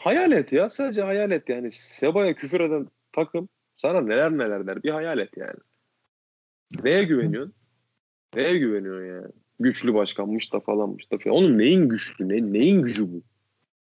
hayal 0.00 0.32
et 0.32 0.52
ya. 0.52 0.70
Sadece 0.70 1.02
hayal 1.02 1.30
et 1.30 1.48
yani. 1.48 1.70
Seba'ya 1.70 2.34
küfür 2.34 2.60
eden 2.60 2.88
takım 3.12 3.48
sana 3.76 4.00
neler 4.00 4.32
neler 4.32 4.66
der. 4.66 4.82
Bir 4.82 4.90
hayal 4.90 5.18
et 5.18 5.30
yani. 5.36 5.58
Neye 6.84 7.04
güveniyorsun? 7.04 7.54
Neye 8.34 8.58
güveniyorsun 8.58 9.06
yani? 9.06 9.26
Güçlü 9.60 9.94
başkanmış 9.94 10.52
da 10.52 10.60
falanmış 10.60 11.12
da 11.12 11.18
falan. 11.18 11.36
Onun 11.36 11.58
neyin 11.58 11.88
güçlü? 11.88 12.28
Ne, 12.28 12.52
neyin 12.52 12.82
gücü 12.82 13.12
bu? 13.12 13.22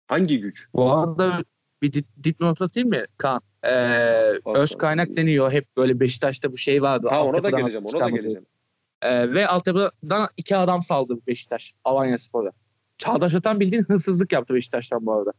Hangi 0.08 0.42
güç? 0.42 0.68
Bu 0.74 0.92
arada 0.94 1.44
bir 1.82 1.94
dip, 1.94 2.06
dipnot 2.24 2.62
atayım 2.62 2.90
mı 2.90 3.04
Kaan? 3.18 3.42
Ee, 3.64 4.32
öz 4.46 4.78
kaynak 4.78 5.16
deniyor. 5.16 5.52
Hep 5.52 5.78
böyle 5.78 6.00
Beşiktaş'ta 6.00 6.52
bu 6.52 6.58
şey 6.58 6.82
vardı. 6.82 7.08
Ha 7.10 7.26
ona 7.26 7.44
da 7.44 7.50
geleceğim. 7.50 7.86
Ona 7.86 8.00
da 8.00 8.10
geleceğim. 8.10 8.46
Ee, 9.02 9.34
ve 9.34 9.48
altyapıdan 9.48 10.30
iki 10.38 10.58
adam 10.58 10.82
saldı 10.82 11.18
Beşiktaş. 11.28 11.74
Alanya 11.84 12.18
Spor'a. 12.18 12.52
Çağdaş 12.98 13.36
Atan 13.36 13.60
bildiğin 13.60 13.84
hırsızlık 13.84 14.32
yaptı 14.32 14.54
Beşiktaş'tan 14.54 15.06
bu 15.06 15.14
arada. 15.14 15.34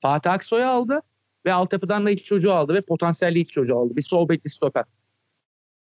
Fatih 0.00 0.32
Aksoy'u 0.32 0.66
aldı 0.66 1.00
ve 1.46 1.52
altyapıdan 1.52 2.06
da 2.06 2.10
iki 2.10 2.24
çocuğu 2.24 2.52
aldı 2.52 2.74
ve 2.74 2.80
potansiyelli 2.80 3.38
iki 3.38 3.50
çocuğu 3.50 3.76
aldı. 3.76 3.96
Bir 3.96 4.02
sol 4.02 4.28
bekli 4.28 4.50
stoper. 4.50 4.84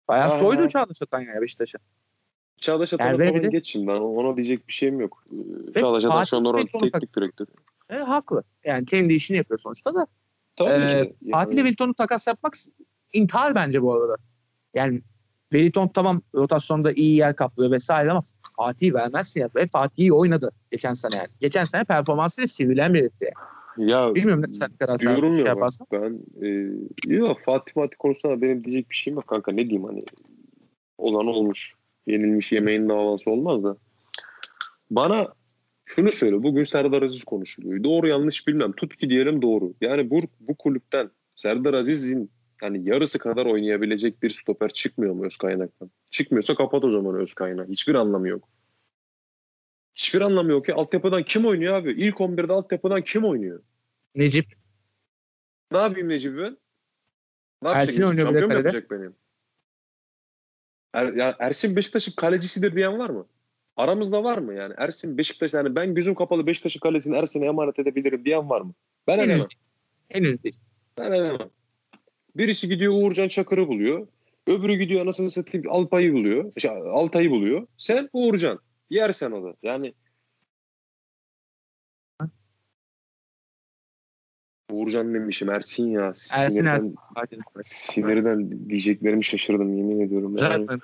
Bayağı 0.08 0.28
Aha. 0.28 0.38
soydu 0.38 0.68
Çağdaş 0.68 1.02
Atan 1.02 1.20
yani 1.20 1.40
Beşiktaş'ı. 1.40 1.78
Çağdaş 2.56 2.92
Atan'a 2.92 3.08
Yani 3.08 3.18
falan 3.18 3.52
de-. 3.52 3.62
Ben 3.76 4.00
ona 4.00 4.36
diyecek 4.36 4.68
bir 4.68 4.72
şeyim 4.72 5.00
yok. 5.00 5.24
Ee, 5.32 5.74
Ve 5.74 5.80
Çağdaş 5.80 6.04
Atan 6.04 6.24
şu 6.24 6.36
an 6.36 6.44
Fatih 6.44 6.54
oranın 6.54 6.66
teknik 6.90 7.16
direktörü. 7.16 7.50
E, 7.90 7.96
haklı. 7.96 8.42
Yani 8.64 8.84
kendi 8.86 9.14
işini 9.14 9.36
yapıyor 9.36 9.58
sonuçta 9.58 9.94
da. 9.94 10.06
Tabii 10.56 10.70
Ee, 10.70 10.90
ki. 10.90 11.14
Yani- 11.22 11.30
Fatih 11.32 11.54
ile 11.54 11.60
Wellington'u 11.60 11.94
takas 11.94 12.26
yapmak 12.26 12.54
intihar 13.12 13.54
bence 13.54 13.82
bu 13.82 13.94
arada. 13.94 14.16
Yani 14.74 15.02
Wellington 15.52 15.88
tamam 15.88 16.22
rotasyonda 16.34 16.92
iyi 16.92 17.16
yer 17.16 17.36
kaplıyor 17.36 17.70
vesaire 17.70 18.10
ama 18.10 18.20
Fatih'i 18.56 18.94
vermezsin 18.94 19.40
ya. 19.40 19.48
Ve 19.54 19.66
Fatih 19.66 20.02
iyi 20.02 20.12
oynadı 20.12 20.50
geçen 20.70 20.94
sene 20.94 21.16
yani. 21.16 21.28
Geçen 21.40 21.64
sene 21.64 21.84
performansıyla 21.84 22.46
sivrilen 22.46 22.94
bir 22.94 23.00
yani. 23.02 23.34
Ya 23.80 24.14
Bilmiyorum 24.14 24.44
ne 24.48 24.54
sen 24.54 24.70
kadar 24.76 24.98
sen 24.98 25.16
şey 25.16 25.30
ya 25.30 25.46
yaparsan. 25.46 25.86
ben 25.92 26.18
e, 26.42 26.48
yok 27.14 27.38
Fatih 27.44 27.74
Fatih 27.74 27.96
konusunda 27.98 28.42
benim 28.42 28.64
diyecek 28.64 28.90
bir 28.90 28.94
şeyim 28.96 29.16
yok 29.16 29.26
kanka. 29.26 29.52
Ne 29.52 29.66
diyeyim 29.66 29.84
hani 29.84 30.04
olan 30.98 31.26
olmuş 31.26 31.74
yenilmiş 32.06 32.52
yemeğin 32.52 32.88
davası 32.88 33.30
olmaz 33.30 33.64
da. 33.64 33.76
Bana 34.90 35.28
şunu 35.84 36.12
söyle 36.12 36.42
bugün 36.42 36.62
Serdar 36.62 37.02
Aziz 37.02 37.24
konuşuluyor. 37.24 37.84
Doğru 37.84 38.08
yanlış 38.08 38.46
bilmem. 38.46 38.72
Tut 38.72 38.96
ki 38.96 39.10
diyelim 39.10 39.42
doğru. 39.42 39.74
Yani 39.80 40.10
bu, 40.10 40.20
bu 40.40 40.54
kulüpten 40.54 41.10
Serdar 41.36 41.74
Aziz'in 41.74 42.30
hani 42.60 42.88
yarısı 42.88 43.18
kadar 43.18 43.46
oynayabilecek 43.46 44.22
bir 44.22 44.30
stoper 44.30 44.68
çıkmıyor 44.70 45.14
mu 45.14 45.24
öz 45.26 45.36
kaynaktan 45.36 45.90
çıkmıyorsa 46.10 46.54
kapat 46.54 46.84
o 46.84 46.90
zaman 46.90 47.14
öz 47.14 47.34
kaynağı 47.34 47.66
hiçbir 47.66 47.94
anlamı 47.94 48.28
yok. 48.28 48.48
Hiçbir 49.94 50.20
anlamı 50.20 50.50
yok 50.50 50.68
ya 50.68 50.74
altyapıdan 50.74 51.22
kim 51.22 51.46
oynuyor 51.46 51.74
abi? 51.74 51.92
İlk 51.92 52.16
11'de 52.16 52.52
altyapıdan 52.52 53.02
kim 53.02 53.24
oynuyor 53.24 53.62
Necip 54.14 54.46
ne 55.72 55.78
yapayım 55.78 56.08
Necip 56.08 56.36
ben? 56.38 56.56
Ne 57.62 57.68
yapacak? 57.68 57.88
Ersin 57.88 58.02
oynuyor 58.02 58.28
bir 58.28 58.34
de 58.34 58.40
Şampiyon 58.40 58.48
mu 58.48 58.54
kalede. 58.54 58.68
yapacak 58.76 58.90
benim? 58.90 59.14
Er, 60.92 61.12
ya 61.12 61.36
Ersin 61.38 61.76
Beşiktaş'ın 61.76 62.12
kalecisidir 62.16 62.76
diyen 62.76 62.98
var 62.98 63.10
mı? 63.10 63.26
Aramızda 63.76 64.24
var 64.24 64.38
mı 64.38 64.54
yani? 64.54 64.74
Ersin 64.78 65.18
Beşiktaş 65.18 65.54
yani 65.54 65.76
ben 65.76 65.94
gözüm 65.94 66.14
kapalı 66.14 66.46
Beşiktaş'ın 66.46 66.80
kalesini 66.80 67.16
Ersin'e 67.16 67.46
emanet 67.46 67.78
edebilirim 67.78 68.24
diyen 68.24 68.50
var 68.50 68.60
mı? 68.60 68.74
Ben 69.06 69.18
henüz 69.18 69.24
edemem. 69.24 69.38
değil. 69.38 69.58
Henüz 70.08 70.44
değil. 70.44 70.56
Ben 70.98 71.12
edemem. 71.12 71.50
Birisi 72.36 72.68
gidiyor 72.68 72.92
Uğurcan 72.92 73.28
Çakır'ı 73.28 73.68
buluyor. 73.68 74.06
Öbürü 74.46 74.74
gidiyor 74.74 75.00
anasını 75.00 75.30
satayım 75.30 75.70
Alpay'ı 75.70 76.12
buluyor. 76.12 76.52
Şey, 76.58 76.70
Altay'ı 76.70 77.30
buluyor. 77.30 77.66
Sen 77.76 78.08
Uğurcan. 78.12 78.58
Yersen 78.90 79.32
o 79.32 79.44
da. 79.44 79.54
Yani 79.62 79.94
Uğurcan 84.70 85.14
demişim 85.14 85.50
Ersin 85.50 85.90
ya. 85.90 86.06
Ersin 86.06 86.48
Sinirden, 86.50 86.94
etmez. 87.32 87.66
sinirden 87.66 88.68
diyeceklerimi 88.68 89.24
şaşırdım 89.24 89.76
yemin 89.76 90.00
ediyorum. 90.00 90.36
Yani, 90.36 90.66
Zaten 90.66 90.80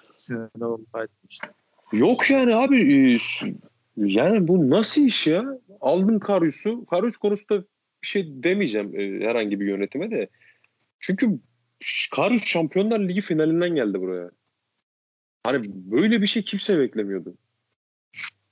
yok 1.93 2.31
yani 2.31 2.55
abi 2.55 3.15
e, 3.15 3.19
yani 3.97 4.49
bu 4.49 4.71
nasıl 4.71 5.03
iş 5.03 5.27
ya? 5.27 5.59
Aldım 5.81 6.19
Karyus'u. 6.19 6.87
Karyus 6.87 7.17
konusunda 7.17 7.65
bir 8.03 8.07
şey 8.07 8.43
demeyeceğim 8.43 9.01
e, 9.01 9.27
herhangi 9.27 9.61
bir 9.61 9.67
yönetime 9.67 10.11
de. 10.11 10.29
Çünkü 10.99 11.39
Karyus 12.15 12.45
Şampiyonlar 12.45 13.01
Ligi 13.01 13.21
finalinden 13.21 13.75
geldi 13.75 14.01
buraya. 14.01 14.31
Hani 15.43 15.71
böyle 15.75 16.23
bir 16.23 16.27
şey 16.27 16.43
kimse 16.43 16.79
beklemiyordu. 16.79 17.35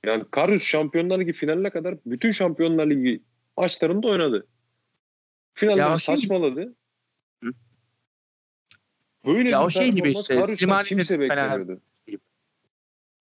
Yani 0.06 0.24
Karyus 0.30 0.64
Şampiyonlar 0.64 1.20
Ligi 1.20 1.32
finaline 1.32 1.70
kadar 1.70 1.94
bütün 2.06 2.30
Şampiyonlar 2.30 2.86
Ligi 2.86 3.22
maçlarında 3.56 4.08
oynadı. 4.08 4.46
Finalde 5.54 5.80
Ya 5.80 5.96
şey- 5.96 6.16
saçmaladı. 6.16 6.74
Hı. 7.44 7.50
Böyle 9.26 9.50
Ya 9.50 9.60
bir 9.60 9.66
o 9.66 9.70
şey 9.70 9.92
gibi 9.92 10.12
işte, 10.12 10.46
Slimani'nin 10.46 10.84
kimse 10.84 11.20
beklemiyordu. 11.20 11.80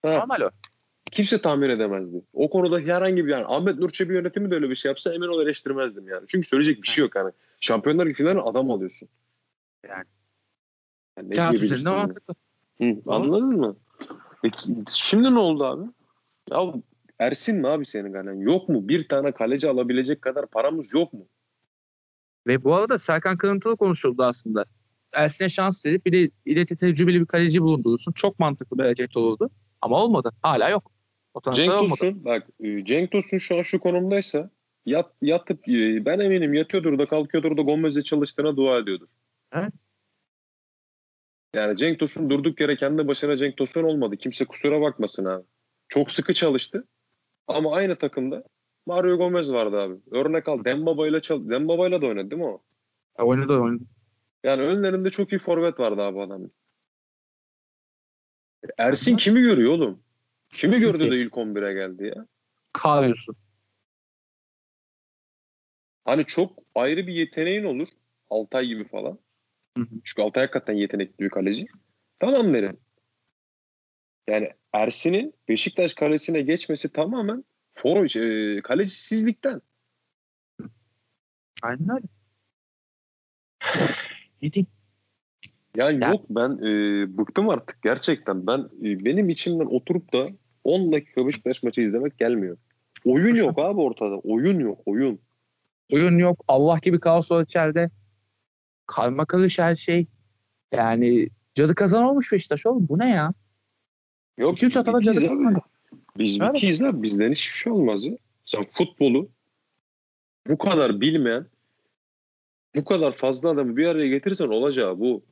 Ha, 0.01 0.11
Normal 0.11 0.41
o. 0.41 0.49
kimse 1.11 1.41
tahmin 1.41 1.69
edemezdi. 1.69 2.21
O 2.33 2.49
konuda 2.49 2.79
herhangi 2.79 3.25
bir 3.25 3.31
yani 3.31 3.45
Ahmet 3.45 3.79
Nur 3.79 3.89
Çebi 3.89 4.13
yönetimi 4.13 4.51
de 4.51 4.55
öyle 4.55 4.69
bir 4.69 4.75
şey 4.75 4.89
yapsa 4.89 5.13
emin 5.13 5.27
ol 5.27 5.41
eleştirmezdim 5.41 6.07
yani. 6.07 6.25
Çünkü 6.27 6.47
söyleyecek 6.47 6.83
bir 6.83 6.87
şey 6.87 7.01
yok 7.05 7.15
yani. 7.15 7.31
Şampiyonlar 7.59 8.05
Ligi 8.05 8.15
finaline 8.15 8.41
adam 8.41 8.71
alıyorsun. 8.71 9.09
Yani. 9.87 10.05
Yani 11.17 11.29
ne 11.29 11.35
Kağıt 11.35 11.53
üzerinde 11.53 11.89
mantıklı. 11.89 12.35
Hı, 12.81 12.95
anladın 13.07 13.57
mı? 13.57 13.77
Peki, 14.41 14.59
şimdi 14.89 15.33
ne 15.33 15.39
oldu 15.39 15.65
abi? 15.65 15.83
Ya 16.51 16.73
Ersin 17.19 17.59
mi 17.61 17.67
abi 17.67 17.85
senin 17.85 18.13
kalen? 18.13 18.33
Yok 18.33 18.69
mu? 18.69 18.87
Bir 18.87 19.07
tane 19.07 19.31
kaleci 19.31 19.69
alabilecek 19.69 20.21
kadar 20.21 20.45
paramız 20.47 20.93
yok 20.93 21.13
mu? 21.13 21.27
Ve 22.47 22.63
bu 22.63 22.75
arada 22.75 22.99
Serkan 22.99 23.37
Kırıntılı 23.37 23.77
konuşuldu 23.77 24.23
aslında. 24.23 24.65
Ersin'e 25.13 25.49
şans 25.49 25.85
verip 25.85 26.05
bir 26.05 26.11
de 26.11 26.31
ileri 26.45 26.65
tecrübeli 26.65 27.21
bir 27.21 27.25
kaleci 27.25 27.61
bulundurursun. 27.61 28.11
Çok 28.11 28.39
mantıklı 28.39 28.77
bir 28.77 28.83
hareket 28.83 29.17
olurdu. 29.17 29.49
Ama 29.81 30.03
olmadı. 30.03 30.31
Hala 30.41 30.69
yok. 30.69 30.91
O 31.33 31.53
Cenk. 31.53 31.71
Tosun 31.71 32.25
bak 32.25 32.47
e, 32.59 32.85
Cenk 32.85 33.11
Tosun 33.11 33.37
şu 33.37 33.57
an 33.57 33.61
şu 33.61 33.79
konumdaysa 33.79 34.49
yat, 34.85 35.11
yatıp 35.21 35.69
e, 35.69 36.05
ben 36.05 36.19
eminim 36.19 36.53
yatıyordur 36.53 36.99
da 36.99 37.05
kalkıyordur 37.05 37.57
da 37.57 37.61
Gomez'le 37.61 38.03
çalıştığına 38.03 38.57
dua 38.57 38.77
ediyordur. 38.77 39.07
Evet. 39.53 39.73
Yani 41.55 41.77
Cenk 41.77 41.99
Tosun 41.99 42.29
durduk 42.29 42.61
yere 42.61 42.75
kendi 42.75 43.07
başına 43.07 43.37
Cenk 43.37 43.57
Tosun 43.57 43.83
olmadı. 43.83 44.17
Kimse 44.17 44.45
kusura 44.45 44.81
bakmasın 44.81 45.25
abi. 45.25 45.43
Çok 45.87 46.11
sıkı 46.11 46.33
çalıştı. 46.33 46.87
Ama 47.47 47.75
aynı 47.75 47.95
takımda 47.95 48.43
Mario 48.85 49.17
Gomez 49.17 49.53
vardı 49.53 49.79
abi. 49.79 49.95
Örnek 50.11 50.47
al. 50.47 50.65
Dembaba'yla 50.65 51.21
çal 51.21 51.49
Dembaba'yla 51.49 52.01
da 52.01 52.05
oynadı 52.05 52.31
değil 52.31 52.41
mi 52.41 52.47
o? 52.47 52.61
Ya 53.19 53.25
Oynadı 53.25 53.53
oynadı. 53.59 53.83
Yani 54.43 54.61
önlerinde 54.61 55.09
çok 55.09 55.31
iyi 55.31 55.39
forvet 55.39 55.79
vardı 55.79 56.01
abi 56.01 56.21
adamın. 56.21 56.51
Ersin 58.77 59.17
kimi 59.17 59.41
görüyor 59.41 59.73
oğlum? 59.73 60.03
Kimi 60.49 60.79
gördü 60.79 61.11
de 61.11 61.17
ilk 61.17 61.33
11'e 61.33 61.73
geldi 61.73 62.13
ya? 62.15 62.27
Kahvıyorsun. 62.73 63.35
Hani 66.05 66.25
çok 66.25 66.59
ayrı 66.75 67.07
bir 67.07 67.13
yeteneğin 67.13 67.63
olur. 67.63 67.87
Altay 68.29 68.65
gibi 68.65 68.87
falan. 68.87 69.19
Hı 69.77 69.81
hı. 69.83 69.89
Çünkü 70.03 70.21
Altay 70.21 70.43
hakikaten 70.43 70.73
yetenekli 70.73 71.25
bir 71.25 71.29
kaleci. 71.29 71.65
Tamam 72.19 72.53
derim. 72.53 72.77
Yani 74.27 74.49
Ersin'in 74.73 75.33
Beşiktaş 75.49 75.93
kalesine 75.93 76.41
geçmesi 76.41 76.91
tamamen 76.91 77.43
for, 77.73 78.15
e, 78.15 78.61
kalecisizlikten. 78.61 79.61
Aynen 81.61 81.89
öyle. 81.89 82.07
Diyeyim? 84.41 84.67
Yani 85.75 86.03
Ya- 86.03 86.09
yok 86.09 86.25
ben 86.29 86.49
e, 86.49 87.17
bıktım 87.17 87.49
artık 87.49 87.81
gerçekten. 87.81 88.47
Ben 88.47 88.59
e, 88.59 89.05
benim 89.05 89.29
içimden 89.29 89.65
oturup 89.65 90.13
da 90.13 90.27
10 90.63 90.91
dakika 90.91 91.27
Beşiktaş 91.27 91.63
maçı 91.63 91.81
izlemek 91.81 92.17
gelmiyor. 92.17 92.57
Oyun 93.05 93.35
yok 93.35 93.59
abi 93.59 93.81
ortada. 93.81 94.17
Oyun 94.17 94.59
yok. 94.59 94.79
Oyun. 94.85 95.19
Oyun 95.91 96.17
yok. 96.17 96.43
Allah 96.47 96.79
gibi 96.81 96.99
kaos 96.99 97.31
var 97.31 97.43
içeride. 97.43 97.89
Karma 98.85 99.25
karış 99.25 99.59
her 99.59 99.75
şey. 99.75 100.07
Yani 100.73 101.29
cadı 101.55 101.75
kazan 101.75 102.03
olmuş 102.03 102.31
Beşiktaş 102.31 102.65
oğlum. 102.65 102.87
Bu 102.89 102.99
ne 102.99 103.09
ya? 103.09 103.33
Yok 104.37 104.57
2-3 104.57 104.69
biz 104.69 104.75
haftada 104.75 104.99
cadı 104.99 105.19
kazanmadı. 105.19 105.59
Biz 106.17 106.41
Evet. 106.41 106.53
bitiyiz 106.55 106.81
abi. 106.81 107.03
Bizden 107.03 107.31
hiçbir 107.31 107.53
şey 107.57 107.73
olmaz 107.73 108.05
ya. 108.05 108.17
Sen 108.45 108.63
futbolu 108.63 109.29
bu 110.47 110.57
kadar 110.57 111.01
bilmeyen 111.01 111.47
bu 112.75 112.85
kadar 112.85 113.13
fazla 113.13 113.49
adamı 113.49 113.77
bir 113.77 113.85
araya 113.85 114.07
getirirsen 114.07 114.47
olacağı 114.47 114.99
bu. 114.99 115.23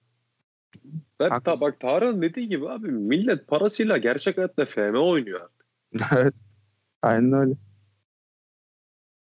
Bak, 1.19 1.45
ta, 1.45 1.53
bak 1.61 1.79
Tarık'ın 1.79 2.21
dediği 2.21 2.49
gibi 2.49 2.69
abi 2.69 2.87
millet 2.91 3.47
parasıyla 3.47 3.97
gerçek 3.97 4.37
hayatta 4.37 4.65
FM 4.65 4.95
oynuyor. 4.97 5.49
evet. 6.13 6.35
Aynen 7.01 7.33
öyle. 7.33 7.51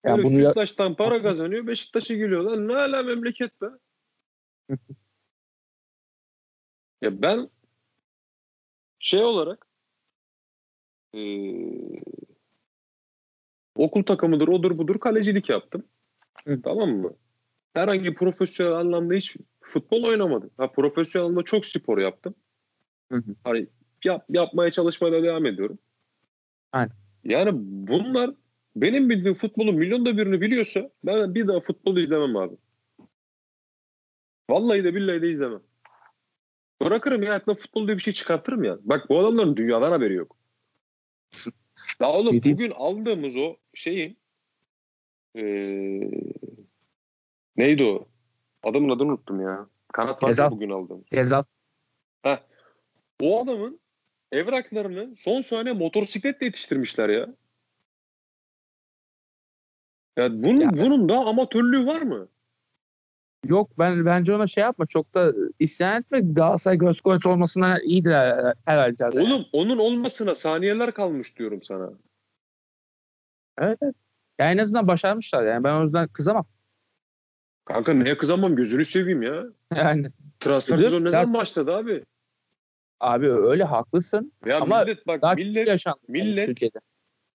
Ya 0.04 0.10
Yani 0.10 0.24
bunu 0.24 0.32
ya- 0.32 0.38
Beşiktaş'tan 0.40 0.94
para 0.96 1.22
kazanıyor. 1.22 1.66
Beşiktaş'a 1.66 2.14
geliyor 2.14 2.42
lan. 2.42 2.68
Ne 2.68 2.72
hala 2.74 3.02
memleket 3.02 3.60
be. 3.60 3.66
ya 7.02 7.22
ben 7.22 7.50
şey 8.98 9.22
olarak 9.22 9.65
eee, 11.16 12.00
okul 13.74 14.02
takımıdır 14.02 14.48
odur 14.48 14.78
budur 14.78 14.98
kalecilik 14.98 15.48
yaptım. 15.48 15.84
Hı. 16.46 16.62
Tamam 16.62 16.90
mı? 16.90 17.12
Herhangi 17.74 18.14
profesyonel 18.14 18.72
anlamda 18.72 19.14
hiç 19.14 19.36
futbol 19.60 20.04
oynamadım. 20.04 20.50
Ha, 20.56 20.72
profesyonel 20.72 21.26
anlamda 21.26 21.44
çok 21.44 21.66
spor 21.66 21.98
yaptım. 21.98 22.34
Hı 23.12 23.16
hı. 23.16 23.34
Hani 23.44 23.66
yap, 24.04 24.24
yapmaya 24.28 24.70
çalışmaya 24.70 25.12
da 25.12 25.22
devam 25.22 25.46
ediyorum. 25.46 25.78
Aynen. 26.72 26.92
Yani 27.24 27.50
bunlar 27.88 28.30
benim 28.76 29.10
bildiğim 29.10 29.34
futbolun 29.34 29.74
milyonda 29.74 30.16
birini 30.16 30.40
biliyorsa 30.40 30.90
ben 31.04 31.34
bir 31.34 31.48
daha 31.48 31.60
futbol 31.60 31.96
izlemem 31.96 32.36
abi. 32.36 32.56
Vallahi 34.50 34.84
de 34.84 34.94
billahi 34.94 35.22
de 35.22 35.30
izlemem. 35.30 35.60
Bırakırım 36.82 37.22
ya 37.22 37.28
hayatımda 37.28 37.56
futbol 37.56 37.86
diye 37.86 37.96
bir 37.96 38.02
şey 38.02 38.12
çıkartırım 38.12 38.64
ya. 38.64 38.78
Bak 38.82 39.10
bu 39.10 39.18
adamların 39.18 39.56
dünyadan 39.56 39.92
haberi 39.92 40.14
yok. 40.14 40.36
Ya 42.00 42.12
oğlum 42.12 42.42
diyeyim? 42.42 42.58
bugün 42.58 42.70
aldığımız 42.70 43.36
o 43.36 43.56
şeyin 43.74 44.18
eee, 45.34 46.10
neydi 47.56 47.84
o? 47.84 48.08
Adamın 48.62 48.88
adını 48.88 49.08
unuttum 49.08 49.40
ya. 49.40 49.66
Kanat 49.92 50.22
vardı 50.22 50.26
Gezal. 50.26 50.50
bugün 50.50 50.70
aldığım. 50.70 51.04
Gezal. 51.10 51.42
O 53.20 53.42
adamın 53.42 53.80
evraklarını 54.32 55.16
son 55.16 55.40
saniye 55.40 55.74
motosikletle 55.74 56.46
yetiştirmişler 56.46 57.08
ya. 57.08 57.34
Ya 60.16 60.42
bunun, 60.42 60.60
Ya. 60.60 60.72
bunun 60.72 61.08
da 61.08 61.18
amatörlüğü 61.18 61.86
var 61.86 62.02
mı? 62.02 62.28
Yok 63.44 63.78
ben 63.78 64.06
bence 64.06 64.34
ona 64.34 64.46
şey 64.46 64.62
yapma. 64.62 64.86
Çok 64.86 65.14
da 65.14 65.32
isyan 65.58 66.00
etme. 66.00 66.20
Galatasaray 66.20 66.78
göz 66.78 67.00
konusu 67.00 67.30
olmasına 67.30 67.78
iyidir 67.80 68.10
her- 68.12 68.54
herhalde. 68.64 69.20
Oğlum 69.20 69.46
onun 69.52 69.78
olmasına 69.78 70.34
saniyeler 70.34 70.92
kalmış 70.94 71.38
diyorum 71.38 71.62
sana. 71.62 71.90
Evet. 73.58 73.78
Yani 74.38 74.50
en 74.52 74.58
azından 74.58 74.88
başarmışlar 74.88 75.44
yani 75.46 75.64
ben 75.64 75.74
o 75.80 75.84
yüzden 75.84 76.08
kızamam. 76.08 76.44
Kanka 77.64 77.92
neye 77.94 78.16
kızamam 78.18 78.56
gözünü 78.56 78.84
seveyim 78.84 79.22
ya. 79.22 79.44
Yani 79.76 80.10
Transfer 80.40 80.78
sezonu 80.78 81.04
ne 81.04 81.10
zaman 81.10 81.34
başladı 81.34 81.72
abi? 81.76 82.04
abi 83.00 83.30
öyle 83.32 83.64
haklısın. 83.64 84.32
Ya 84.46 84.60
Ama 84.60 84.80
millet 84.84 85.06
bak 85.06 85.22
Daha 85.22 85.34
millet 85.34 85.48
millet, 85.50 85.68
yaşandı 85.68 85.98
yani 86.08 86.22
millet- 86.28 86.46
Türkiye'de. 86.46 86.78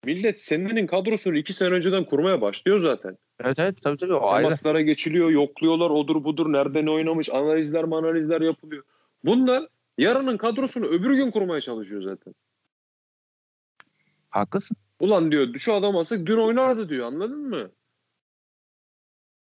millet 0.06 0.40
senenin 0.42 0.88
kadrosunu 0.88 1.38
iki 1.38 1.54
sene 1.54 1.70
önceden 1.74 2.06
kurmaya 2.06 2.42
başlıyor 2.42 2.80
zaten. 2.80 3.18
Evet 3.46 3.60
evet 3.60 3.82
tabii 3.84 3.98
tabii 3.98 4.14
o 4.14 4.28
ayrı. 4.30 4.48
Temaslara 4.48 4.82
geçiliyor, 4.82 5.30
yokluyorlar, 5.30 5.90
odur 5.90 6.24
budur, 6.24 6.54
nerede 6.54 6.86
ne 6.86 6.92
oynamış, 6.92 7.30
analizler 7.30 7.84
analizler 7.84 8.42
yapılıyor. 8.42 8.84
Bunlar 9.24 9.68
yarının 9.98 10.38
kadrosunu 10.38 10.86
öbür 10.86 11.16
gün 11.16 11.32
kurmaya 11.32 11.62
çalışıyor 11.62 12.02
zaten. 12.02 12.34
Haklısın. 14.30 14.78
Ulan 15.00 15.32
diyor 15.32 15.56
şu 15.58 15.74
adam 15.74 15.98
alsak 15.98 16.26
dün 16.26 16.38
oynardı 16.38 16.90
diyor 16.90 17.08
anladın 17.08 17.50
mı? 17.50 17.72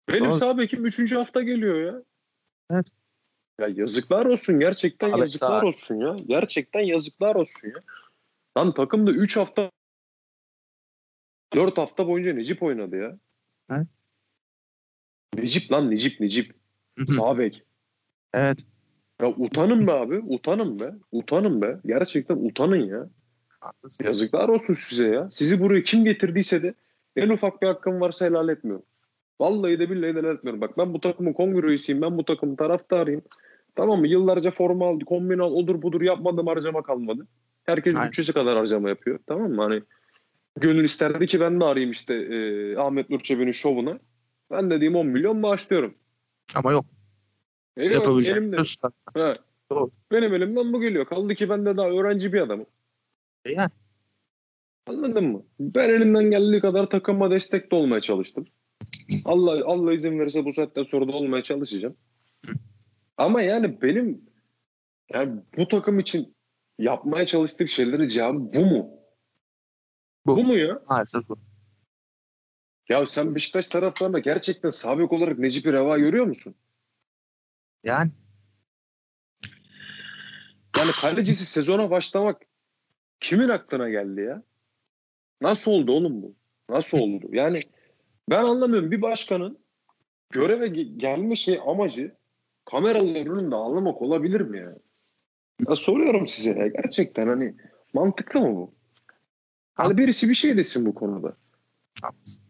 Benim 0.09 0.25
Doğru. 0.25 0.37
sağ 0.37 0.57
bekim 0.57 0.85
3. 0.85 1.15
hafta 1.15 1.41
geliyor 1.41 1.81
ya. 1.81 2.03
Evet. 2.71 2.87
Ya 3.59 3.67
yazıklar 3.67 4.25
olsun 4.25 4.59
gerçekten 4.59 5.11
Abi 5.11 5.19
yazıklar 5.19 5.61
sağ- 5.61 5.67
olsun 5.67 5.95
ya. 5.95 6.15
Gerçekten 6.27 6.79
yazıklar 6.79 7.35
olsun 7.35 7.67
ya. 7.69 7.79
Lan 8.57 8.73
takımda 8.73 9.11
3 9.11 9.37
hafta 9.37 9.71
4 11.53 11.77
hafta 11.77 12.07
boyunca 12.07 12.33
Necip 12.33 12.63
oynadı 12.63 12.97
ya. 12.97 13.17
Evet. 13.71 13.87
Necip 15.35 15.71
lan 15.71 15.91
Necip 15.91 16.19
Necip. 16.19 16.55
Sağ 17.07 17.37
bek. 17.37 17.63
evet. 18.33 18.59
Ya 19.21 19.27
utanın 19.27 19.87
be 19.87 19.91
abi. 19.91 20.17
Utanın 20.19 20.79
be. 20.79 20.93
Utanın 21.11 21.61
be. 21.61 21.79
Gerçekten 21.85 22.35
utanın 22.35 22.75
ya. 22.75 23.09
Haklısın. 23.59 24.03
Yazıklar 24.03 24.49
olsun 24.49 24.73
size 24.73 25.07
ya. 25.07 25.31
Sizi 25.31 25.59
buraya 25.61 25.83
kim 25.83 26.05
getirdiyse 26.05 26.63
de 26.63 26.73
en 27.15 27.29
ufak 27.29 27.61
bir 27.61 27.67
hakkım 27.67 28.01
varsa 28.01 28.25
helal 28.25 28.49
etmiyorum. 28.49 28.85
Vallahi 29.39 29.79
de 29.79 29.89
billahi 29.89 30.15
de 30.15 30.19
helal 30.19 30.35
etmiyorum. 30.35 30.61
Bak 30.61 30.77
ben 30.77 30.93
bu 30.93 30.99
takımın 31.01 31.33
kongre 31.33 31.67
üyesiyim. 31.67 32.01
Ben 32.01 32.17
bu 32.17 32.25
takımın 32.25 32.55
taraftarıyım. 32.55 33.21
Tamam 33.75 33.99
mı? 33.99 34.07
Yıllarca 34.07 34.51
forma 34.51 34.87
aldı, 34.87 35.05
kombin 35.05 35.39
al, 35.39 35.53
odur 35.53 35.81
budur 35.81 36.01
yapmadım 36.01 36.47
harcama 36.47 36.83
kalmadı. 36.83 37.27
Herkes 37.63 37.95
Aynen. 37.95 38.07
bütçesi 38.07 38.33
kadar 38.33 38.57
harcama 38.57 38.89
yapıyor. 38.89 39.19
Tamam 39.27 39.51
mı? 39.51 39.61
Hani 39.61 39.81
gönül 40.61 40.83
isterdi 40.83 41.27
ki 41.27 41.39
ben 41.39 41.61
de 41.61 41.65
arayayım 41.65 41.91
işte 41.91 42.13
e, 42.13 42.77
Ahmet 42.77 43.09
Nur 43.09 43.19
Çebi'nin 43.19 43.51
şovuna. 43.51 43.99
Ben 44.51 44.69
de 44.69 44.79
diyeyim 44.79 44.95
10 44.95 45.07
milyon 45.07 45.43
bağışlıyorum. 45.43 45.95
Ama 46.55 46.71
yok. 46.71 46.85
E 47.77 47.85
yok, 47.85 48.25
elimde. 48.25 48.61
Usta. 48.61 48.91
Ha. 49.13 49.33
Doğru. 49.71 49.91
Benim 50.11 50.33
elimden 50.33 50.73
bu 50.73 50.81
geliyor. 50.81 51.05
Kaldı 51.05 51.35
ki 51.35 51.49
ben 51.49 51.65
de 51.65 51.77
daha 51.77 51.87
öğrenci 51.87 52.33
bir 52.33 52.41
adamım. 52.41 52.65
Yani. 53.45 53.71
Anladın 54.87 55.23
mı? 55.23 55.43
Ben 55.59 55.89
elimden 55.89 56.31
geldiği 56.31 56.59
kadar 56.59 56.89
takıma 56.89 57.31
destek 57.31 57.71
de 57.71 57.75
olmaya 57.75 58.01
çalıştım. 58.01 58.45
Allah 59.25 59.65
Allah 59.65 59.93
izin 59.93 60.19
verirse 60.19 60.45
bu 60.45 60.53
saatten 60.53 60.83
sonra 60.83 61.07
da 61.07 61.11
olmaya 61.11 61.43
çalışacağım. 61.43 61.95
Ama 63.17 63.41
yani 63.41 63.81
benim 63.81 64.21
yani 65.13 65.41
bu 65.57 65.67
takım 65.67 65.99
için 65.99 66.35
yapmaya 66.79 67.25
çalıştığım 67.25 67.67
şeylerin 67.67 68.07
cevabı 68.07 68.53
bu 68.53 68.65
mu? 68.65 68.89
Bu. 70.27 70.37
Bu, 70.37 70.43
mu 70.43 70.57
ya? 70.57 70.79
Maalesef 70.89 71.29
bu. 71.29 71.37
Ya 72.89 73.05
sen 73.05 73.35
Beşiktaş 73.35 73.67
taraftarına 73.67 74.19
gerçekten 74.19 74.69
sabit 74.69 75.11
olarak 75.11 75.39
Necip'i 75.39 75.73
reva 75.73 75.97
görüyor 75.97 76.25
musun? 76.25 76.55
Yani 77.83 78.11
Yani 80.77 80.91
kalecisi 80.91 81.45
sezona 81.45 81.91
başlamak 81.91 82.41
kimin 83.19 83.49
aklına 83.49 83.89
geldi 83.89 84.21
ya? 84.21 84.43
Nasıl 85.41 85.71
oldu 85.71 85.91
oğlum 85.91 86.21
bu? 86.21 86.35
Nasıl 86.69 86.97
oldu? 86.97 87.25
Yani 87.31 87.61
ben 88.29 88.43
anlamıyorum. 88.43 88.91
Bir 88.91 89.01
başkanın 89.01 89.59
göreve 90.29 90.67
ge- 90.67 90.97
gelme 90.97 91.35
şey 91.35 91.59
amacı 91.67 92.15
kameraların 92.65 93.37
önünde 93.37 93.55
ağlamak 93.55 94.01
olabilir 94.01 94.41
mi 94.41 94.57
ya? 94.57 94.77
Ya 95.69 95.75
soruyorum 95.75 96.27
size 96.27 96.59
ya 96.59 96.67
gerçekten 96.67 97.27
hani 97.27 97.55
mantıklı 97.93 98.41
mı 98.41 98.55
bu? 98.55 98.76
Hani 99.77 99.97
birisi 99.97 100.29
bir 100.29 100.35
şey 100.35 100.57
desin 100.57 100.85
bu 100.85 100.95
konuda. 100.95 101.35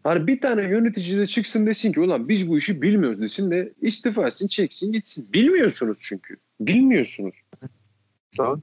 Hani 0.04 0.26
bir 0.26 0.40
tane 0.40 0.62
yönetici 0.62 1.18
de 1.18 1.26
çıksın 1.26 1.66
desin 1.66 1.92
ki 1.92 2.00
ulan 2.00 2.28
biz 2.28 2.48
bu 2.48 2.58
işi 2.58 2.82
bilmiyoruz 2.82 3.20
desin 3.20 3.50
de 3.50 3.72
istifa 3.80 4.26
etsin 4.26 4.48
çeksin 4.48 4.92
gitsin. 4.92 5.32
Bilmiyorsunuz 5.32 5.98
çünkü. 6.00 6.36
Bilmiyorsunuz. 6.60 7.34
Doğru. 8.38 8.60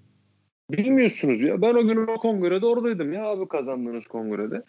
Bilmiyorsunuz 0.72 1.44
ya. 1.44 1.62
Ben 1.62 1.74
o 1.74 1.88
gün 1.88 2.08
o 2.08 2.18
kongrede 2.18 2.66
oradaydım 2.66 3.14
ya 3.14 3.26
abi 3.26 3.48
kazandığınız 3.48 4.08
kongrede. 4.08 4.64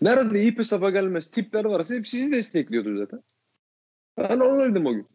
Nerede 0.00 0.42
iyi 0.42 0.58
hesaba 0.58 0.90
gelmez 0.90 1.30
tipler 1.30 1.64
varsa 1.64 1.94
hep 1.94 2.08
sizi 2.08 2.32
destekliyordu 2.32 2.98
zaten. 2.98 3.22
Ben 4.18 4.40
oradaydım 4.40 4.86
o 4.86 4.92
gün. 4.92 5.06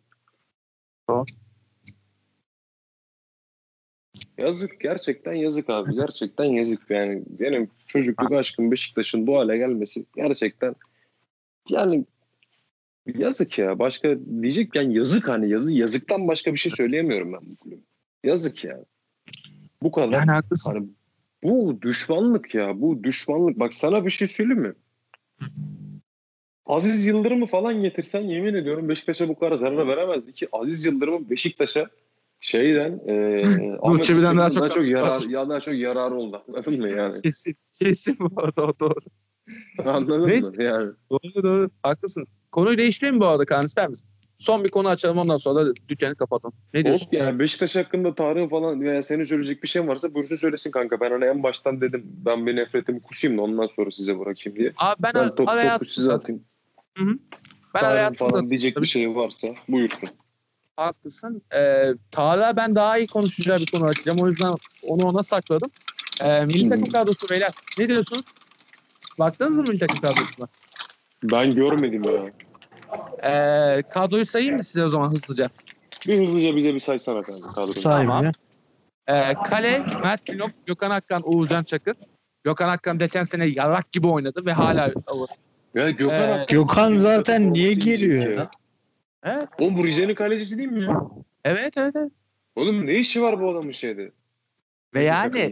Doğru. 1.10 1.26
Yazık 4.40 4.80
gerçekten 4.80 5.34
yazık 5.34 5.70
abi 5.70 5.96
gerçekten 5.96 6.46
yazık 6.46 6.90
yani 6.90 7.24
benim 7.28 7.70
çocukluk 7.88 8.32
aşkım 8.32 8.72
Beşiktaş'ın 8.72 9.28
bu 9.28 9.38
hale 9.38 9.58
gelmesi 9.58 10.06
gerçekten 10.16 10.76
yani 11.70 12.06
yazık 13.08 13.58
ya 13.58 13.80
başka 13.80 14.20
diyecek 14.42 14.76
yani 14.76 14.98
yazık 14.98 15.28
hani 15.28 15.50
yazı 15.50 15.76
yazıktan 15.76 16.28
başka 16.28 16.54
bir 16.54 16.58
şey 16.58 16.72
söyleyemiyorum 16.72 17.34
ben 17.34 17.42
bu 17.42 17.56
kulübe. 17.56 17.82
Yazık 18.24 18.64
ya. 18.64 18.80
Bu 19.82 19.92
kadar. 19.92 20.12
Yani 20.12 20.32
haklısın. 20.32 20.72
Hani 20.72 20.88
bu 21.44 21.82
düşmanlık 21.82 22.56
ya. 22.56 22.82
Bu 22.82 23.04
düşmanlık. 23.04 23.60
Bak 23.60 23.74
sana 23.74 24.06
bir 24.06 24.12
şey 24.12 24.28
söyleyeyim 24.28 24.62
mi? 24.62 24.74
Aziz 26.66 27.06
Yıldırım'ı 27.06 27.46
falan 27.46 27.82
getirsen 27.82 28.22
yemin 28.22 28.54
ediyorum 28.54 28.90
Beşiktaş'a 28.90 29.28
bu 29.28 29.40
kadar 29.40 29.56
zarar 29.56 29.88
veremezdi 29.88 30.34
ki 30.34 30.48
Aziz 30.52 30.86
Yıldırım'ın 30.86 31.30
Beşiktaş'a 31.30 31.90
şeyden 32.40 33.00
e, 33.08 33.44
Ahmet 33.82 34.04
Çebi'den 34.04 34.38
daha 34.38 34.50
çok- 34.50 34.72
çok 34.72 34.86
yarar 34.88 35.22
ya 35.22 35.50
daha 35.50 35.60
çok 35.60 35.74
yararı 35.76 36.16
oldu. 36.16 36.44
Anladın 36.48 36.80
mı 36.80 36.90
yani? 36.90 37.22
Kesin, 37.24 37.56
kesin 37.80 38.18
bu 38.20 38.42
arada 38.42 38.62
o 38.68 38.74
doğru. 38.80 38.96
Anladın 39.86 40.28
Neyse. 40.28 40.52
mı? 40.58 40.64
Yani. 40.64 40.92
Doğru 41.12 41.44
doğru. 41.44 41.70
Haklısın. 41.84 42.28
Konuyu 42.52 42.78
değiştirelim 42.78 43.20
bu 43.20 43.26
arada 43.26 43.46
Kaan 43.46 43.66
ister 43.66 43.88
misin? 43.88 44.10
Son 44.40 44.64
bir 44.64 44.70
konu 44.70 44.90
açalım 44.90 45.18
ondan 45.18 45.38
sonra 45.38 45.66
da 45.66 45.74
dükkanı 45.90 46.16
kapatalım. 46.16 46.56
Ne 46.74 46.84
diyorsun? 46.86 47.06
Hop 47.06 47.14
yani 47.14 47.40
Beşiktaş 47.40 47.76
hakkında 47.76 48.16
Tarık 48.16 48.50
falan 48.50 48.82
veya 48.82 49.04
senin 49.04 49.24
söyleyecek 49.24 49.64
bir 49.64 49.68
şeyin 49.68 49.88
varsa 49.88 50.14
buyursun 50.14 50.36
söylesin 50.36 50.72
kanka. 50.72 51.00
Ben 51.00 51.12
hani 51.12 51.26
en 51.26 51.44
baştan 51.44 51.82
dedim 51.82 52.04
ben 52.06 52.48
bir 52.48 52.56
nefretimi 52.56 53.02
kusayım 53.02 53.38
da 53.38 53.42
ondan 53.42 53.66
sonra 53.66 53.92
size 53.92 54.20
bırakayım 54.20 54.60
diye. 54.60 54.74
Abi 54.78 55.04
ben, 55.04 55.12
Ben 55.16 55.36
top, 55.36 55.50
araya 55.50 55.74
topu 55.74 55.86
size 55.86 56.12
atayım. 56.14 56.44
Ben 56.98 57.06
Tarık 57.74 57.86
araya 57.86 58.08
attım 58.08 58.28
da 58.28 58.32
falan 58.32 58.50
diyecek 58.50 58.82
bir 58.82 58.86
şey 58.86 59.16
varsa 59.16 59.48
buyursun. 59.68 60.10
Haklısın. 60.80 61.42
Ee, 61.56 61.94
Tağla 62.12 62.56
ben 62.56 62.76
daha 62.76 62.98
iyi 62.98 63.08
konuşacağı 63.08 63.58
bir 63.58 63.66
konu 63.66 63.86
açacağım. 63.86 64.20
O 64.22 64.28
yüzden 64.28 64.56
onu 64.84 65.08
ona 65.08 65.24
sakladım. 65.24 65.72
Ee, 66.24 66.46
milli 66.46 66.66
Hı. 66.66 66.70
takım 66.70 66.86
kadrosu 66.86 67.30
beyler. 67.30 67.50
Ne 67.80 67.88
diyorsunuz? 67.88 68.24
Baktınız 69.20 69.58
mı 69.58 69.64
milli 69.64 69.80
takım 69.80 70.02
kadrosuna? 70.02 70.48
Ben 71.24 71.56
görmedim 71.56 72.02
ya. 72.04 72.32
Ee, 73.24 73.84
kadroyu 73.90 74.26
sayayım 74.26 74.56
mı 74.56 74.64
size 74.64 74.86
o 74.86 74.90
zaman 74.90 75.12
hızlıca? 75.12 75.50
Bir 76.08 76.20
hızlıca 76.20 76.56
bize 76.56 76.74
bir 76.74 76.80
saysana 76.80 77.22
kanka 77.22 77.48
kadroyu. 77.48 77.74
Sahibi. 77.74 78.08
Tamam. 78.08 78.32
Ee, 79.08 79.34
kale, 79.34 79.86
Mert 80.04 80.26
Günok, 80.26 80.52
Gökhan 80.66 80.92
Akkan, 80.92 81.22
Uğurcan 81.26 81.64
Çakır. 81.64 81.96
Gökhan 82.44 82.70
Akkan 82.70 82.98
geçen 82.98 83.24
sene 83.24 83.46
yarak 83.46 83.92
gibi 83.92 84.08
oynadı 84.08 84.46
ve 84.46 84.54
hala 84.54 84.92
Ya 85.76 85.90
Gökhan 85.90 86.40
Ee, 86.40 86.46
Gökhan 86.50 86.96
zaten 86.96 87.54
niye 87.54 87.76
diyecek 87.76 88.38
ya? 88.38 88.50
Evet, 89.24 89.48
Oğlum 89.60 89.78
bu 89.78 89.86
Rize'nin 89.86 90.16
kalecisi 90.16 90.58
değil 90.58 90.70
mi 90.70 90.84
ya? 90.84 91.02
evet, 91.46 91.74
evet. 91.78 91.96
evet. 91.96 92.12
Oğlum 92.56 92.86
ne 92.86 92.94
işi 92.94 93.22
var 93.22 93.42
bu 93.42 93.52
adamın 93.52 93.72
şeyde? 93.72 94.12
Ve 94.94 95.04
yani. 95.04 95.52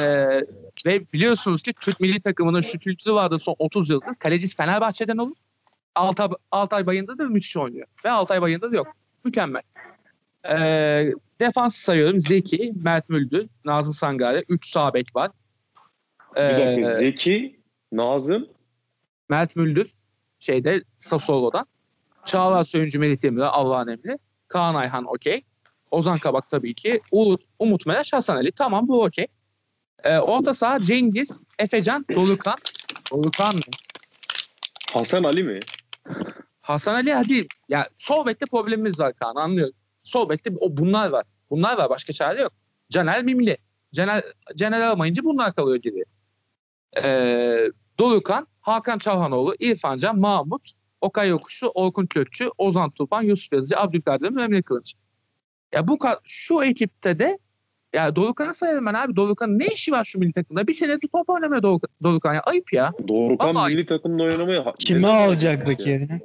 Ee, 0.00 0.40
ve 0.86 1.12
biliyorsunuz 1.12 1.62
ki 1.62 1.72
Türk 1.80 2.00
milli 2.00 2.20
takımının 2.20 2.60
şu 2.60 2.78
kültürü 2.78 3.14
vardı 3.14 3.38
son 3.38 3.56
30 3.58 3.90
yıldır. 3.90 4.14
Kalecisi 4.18 4.56
Fenerbahçe'den 4.56 5.16
olur. 5.16 5.36
Altay, 5.94 6.28
Altay 6.50 6.86
Bayındır 6.86 7.18
da 7.18 7.24
müthiş 7.24 7.56
oynuyor. 7.56 7.86
Ve 8.04 8.10
Altay 8.10 8.42
Bayındır 8.42 8.72
da 8.72 8.76
yok. 8.76 8.86
Mükemmel. 9.24 9.62
Ee, 10.44 11.12
defans 11.40 11.76
sayıyorum. 11.76 12.20
Zeki, 12.20 12.72
Mert 12.76 13.08
Müldür, 13.08 13.48
Nazım 13.64 13.94
Sangare. 13.94 14.44
3 14.48 14.70
sağ 14.70 14.94
bek 14.94 15.16
var. 15.16 15.30
Bir 16.36 16.40
dakika 16.40 16.90
Ee, 16.90 16.94
Zeki, 16.94 17.60
Nazım, 17.92 18.48
Mert 19.28 19.56
Müldür 19.56 19.90
şeyde 20.38 20.82
Sassuolo'dan. 20.98 21.66
Çağlar 22.24 22.64
Söyüncü 22.64 22.98
Melih 22.98 23.22
Demirel 23.22 23.48
Allah'ın 23.48 23.88
emri. 23.88 24.18
Kaan 24.48 24.74
Ayhan 24.74 25.04
okey. 25.04 25.44
Ozan 25.90 26.18
Kabak 26.18 26.50
tabii 26.50 26.74
ki. 26.74 27.00
Umut, 27.10 27.42
Umut 27.58 27.86
Meraş 27.86 28.12
Hasan 28.12 28.36
Ali. 28.36 28.52
Tamam 28.52 28.88
bu 28.88 29.04
okey. 29.04 29.26
Ee, 30.04 30.18
orta 30.18 30.54
saha 30.54 30.80
Cengiz, 30.80 31.40
Efecan, 31.58 32.06
Dolukan. 32.14 32.54
Dolukan 33.12 33.54
mı? 33.54 33.60
Hasan 34.92 35.24
Ali 35.24 35.42
mi? 35.42 35.60
Hasan 36.60 36.94
Ali 36.94 37.14
hadi. 37.14 37.46
Ya 37.68 37.86
sol 37.98 38.26
bekte 38.26 38.46
problemimiz 38.46 39.00
var 39.00 39.12
Kaan 39.12 39.36
anlıyorum. 39.36 39.74
Sol 40.02 40.28
bekte 40.28 40.50
o 40.60 40.76
bunlar 40.76 41.08
var. 41.08 41.24
Bunlar 41.50 41.78
var 41.78 41.90
başka 41.90 42.12
çare 42.12 42.40
yok. 42.40 42.52
Caner 42.90 43.22
Mimli. 43.22 43.56
Caner, 43.94 44.24
Caner 44.56 44.80
almayınca 44.80 45.24
bunlar 45.24 45.54
kalıyor 45.54 45.76
geriye. 45.76 46.04
Ee, 46.96 47.70
Dolukan, 47.98 48.46
Hakan 48.60 48.98
Çalhanoğlu, 48.98 49.54
İrfan 49.58 49.98
Can, 49.98 50.18
Mahmut, 50.18 50.70
Okay 51.02 51.28
Yokuşu, 51.28 51.66
Orkun 51.66 52.06
Kökçü, 52.06 52.48
Ozan 52.58 52.90
Tufan, 52.90 53.22
Yusuf 53.22 53.52
Yazıcı, 53.52 53.78
Abdülkadir 53.78 54.36
ve 54.36 54.42
Emre 54.42 54.62
Kılıç. 54.62 54.94
Ya 55.74 55.88
bu 55.88 55.98
şu 56.24 56.62
ekipte 56.62 57.18
de 57.18 57.38
ya 57.94 58.16
Dolukan'ı 58.16 58.54
sayarım 58.54 58.86
ben 58.86 58.94
abi. 58.94 59.16
Dolukan'ın 59.16 59.58
ne 59.58 59.66
işi 59.66 59.92
var 59.92 60.04
şu 60.04 60.18
milli 60.18 60.32
takımda? 60.32 60.66
Bir 60.66 60.72
senedir 60.72 61.08
top 61.08 61.30
oynamıyor 61.30 61.62
Dolukan, 61.62 61.88
Dolukan 62.02 62.34
ya. 62.34 62.40
Ayıp 62.40 62.72
ya. 62.72 62.92
Doğrukan 63.08 63.54
Vallahi- 63.54 63.74
milli 63.74 63.86
takımda 63.86 64.22
oynamaya 64.22 64.64
Kimi 64.78 65.06
alacak 65.06 65.66
peki 65.66 65.90
ya? 65.90 65.94
yerine? 65.96 66.20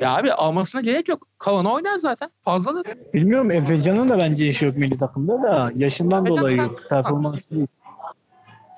Ya 0.00 0.16
abi 0.16 0.32
almasına 0.32 0.80
gerek 0.80 1.08
yok. 1.08 1.28
Kalanı 1.38 1.72
oynar 1.72 1.98
zaten. 1.98 2.30
Fazladır. 2.44 2.86
Bilmiyorum 3.14 3.50
Efecan'ın 3.50 4.08
da 4.08 4.18
bence 4.18 4.48
işi 4.48 4.64
yok 4.64 4.76
milli 4.76 4.98
takımda 4.98 5.42
da 5.42 5.72
yaşından 5.76 6.24
Efecan 6.26 6.40
dolayı 6.40 6.56
yok. 6.56 6.80
Performansı 6.88 7.54
değil. 7.56 7.66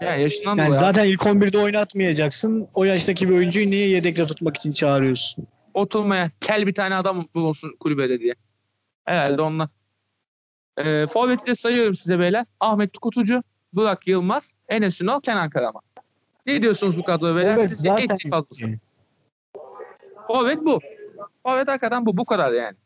Yani 0.00 0.22
yaşından 0.22 0.56
Yani 0.56 0.66
dolayı. 0.66 0.80
zaten 0.80 1.04
ilk 1.04 1.20
11'de 1.20 1.58
oynatmayacaksın. 1.58 2.68
O 2.74 2.84
yaştaki 2.84 3.28
bir 3.28 3.34
oyuncuyu 3.34 3.70
niye 3.70 3.88
yedekle 3.88 4.26
tutmak 4.26 4.56
için 4.56 4.72
çağırıyorsun? 4.72 5.46
oturmaya 5.74 6.30
kel 6.40 6.66
bir 6.66 6.74
tane 6.74 6.94
adam 6.94 7.28
bulunsun 7.34 7.76
kulübede 7.80 8.20
diye. 8.20 8.34
Herhalde 9.04 9.42
ondan. 9.42 9.68
Ee, 10.78 11.06
Forvet'i 11.06 11.46
de 11.46 11.54
sayıyorum 11.54 11.96
size 11.96 12.18
beyler. 12.18 12.46
Ahmet 12.60 12.98
Kutucu, 12.98 13.42
Burak 13.72 14.06
Yılmaz, 14.08 14.52
Enes 14.68 15.00
Ünal, 15.00 15.20
Kenan 15.20 15.50
Karaman. 15.50 15.82
Ne 16.46 16.62
diyorsunuz 16.62 16.96
bu 16.98 17.04
kadroya 17.04 17.36
beyler? 17.36 17.54
Evet 17.58 17.68
Sizce 17.68 17.88
zaten 17.88 18.04
eksik 18.04 18.32
iyi. 18.60 18.78
Forvet 20.26 20.58
bu. 20.64 20.78
Forvet 21.42 21.68
hakikaten 21.68 22.06
bu. 22.06 22.16
Bu 22.16 22.24
kadar 22.24 22.52
yani. 22.52 22.76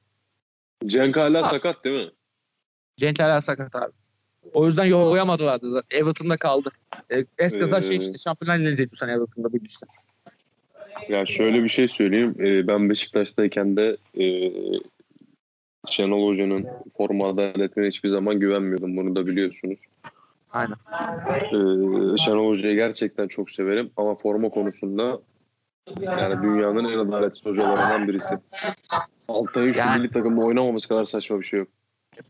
Cenk 0.87 1.17
hala 1.17 1.47
Ha. 1.47 1.51
sakat 1.51 1.85
değil 1.85 2.07
mi? 2.07 2.13
Cenk 2.97 3.21
hala 3.21 3.41
sakat 3.41 3.75
abi. 3.75 3.93
O 4.53 4.67
yüzden 4.67 4.85
yollayamadılardı. 4.85 5.71
zaten. 5.73 5.99
Everton'da 5.99 6.37
kaldı. 6.37 6.71
Ee, 7.11 7.25
Eskaza 7.39 7.81
şey 7.81 7.97
Ee, 7.97 8.01
işte 8.01 8.19
şampiyonlar 8.19 8.59
gelecek 8.59 8.93
bu 8.93 8.97
sene 8.97 9.13
Everton'da 9.13 9.53
bu 9.53 9.57
işte. 9.65 9.87
Ya 11.09 11.27
şöyle 11.27 11.65
bir 11.65 11.69
şey 11.69 11.89
söyleyeyim. 11.89 12.35
Ee, 12.41 12.67
ben 12.67 12.91
Beşiktaş'tayken 12.91 13.77
de 13.77 13.97
e, 14.21 14.25
Şenol 15.89 16.29
Hoca'nın 16.29 16.67
forma 16.97 17.29
adaletine 17.29 17.87
hiçbir 17.87 18.09
zaman 18.09 18.41
güvenmiyordum. 18.41 18.97
Bunu 18.97 19.17
da 19.17 19.27
biliyorsunuz. 19.27 19.79
Aynen. 20.53 20.77
Ee, 21.37 22.17
Şenol 22.17 22.49
Hoca'yı 22.49 22.75
gerçekten 22.77 23.29
çok 23.29 23.51
severim 23.51 23.91
ama 23.97 24.15
forma 24.15 24.49
konusunda 24.49 25.21
yani 26.01 26.43
dünyanın 26.43 26.85
en 26.85 26.99
adaletsiz 26.99 27.47
hocalarından 27.47 28.09
birisi. 28.09 28.35
Altay'ın 29.29 29.73
şu 29.73 29.79
Yani- 29.79 29.99
milli 30.03 30.13
takımda 30.13 30.41
oynamaması 30.41 30.89
kadar 30.89 31.05
saçma 31.05 31.41
bir 31.41 31.45
şey 31.45 31.59
yok. 31.59 31.69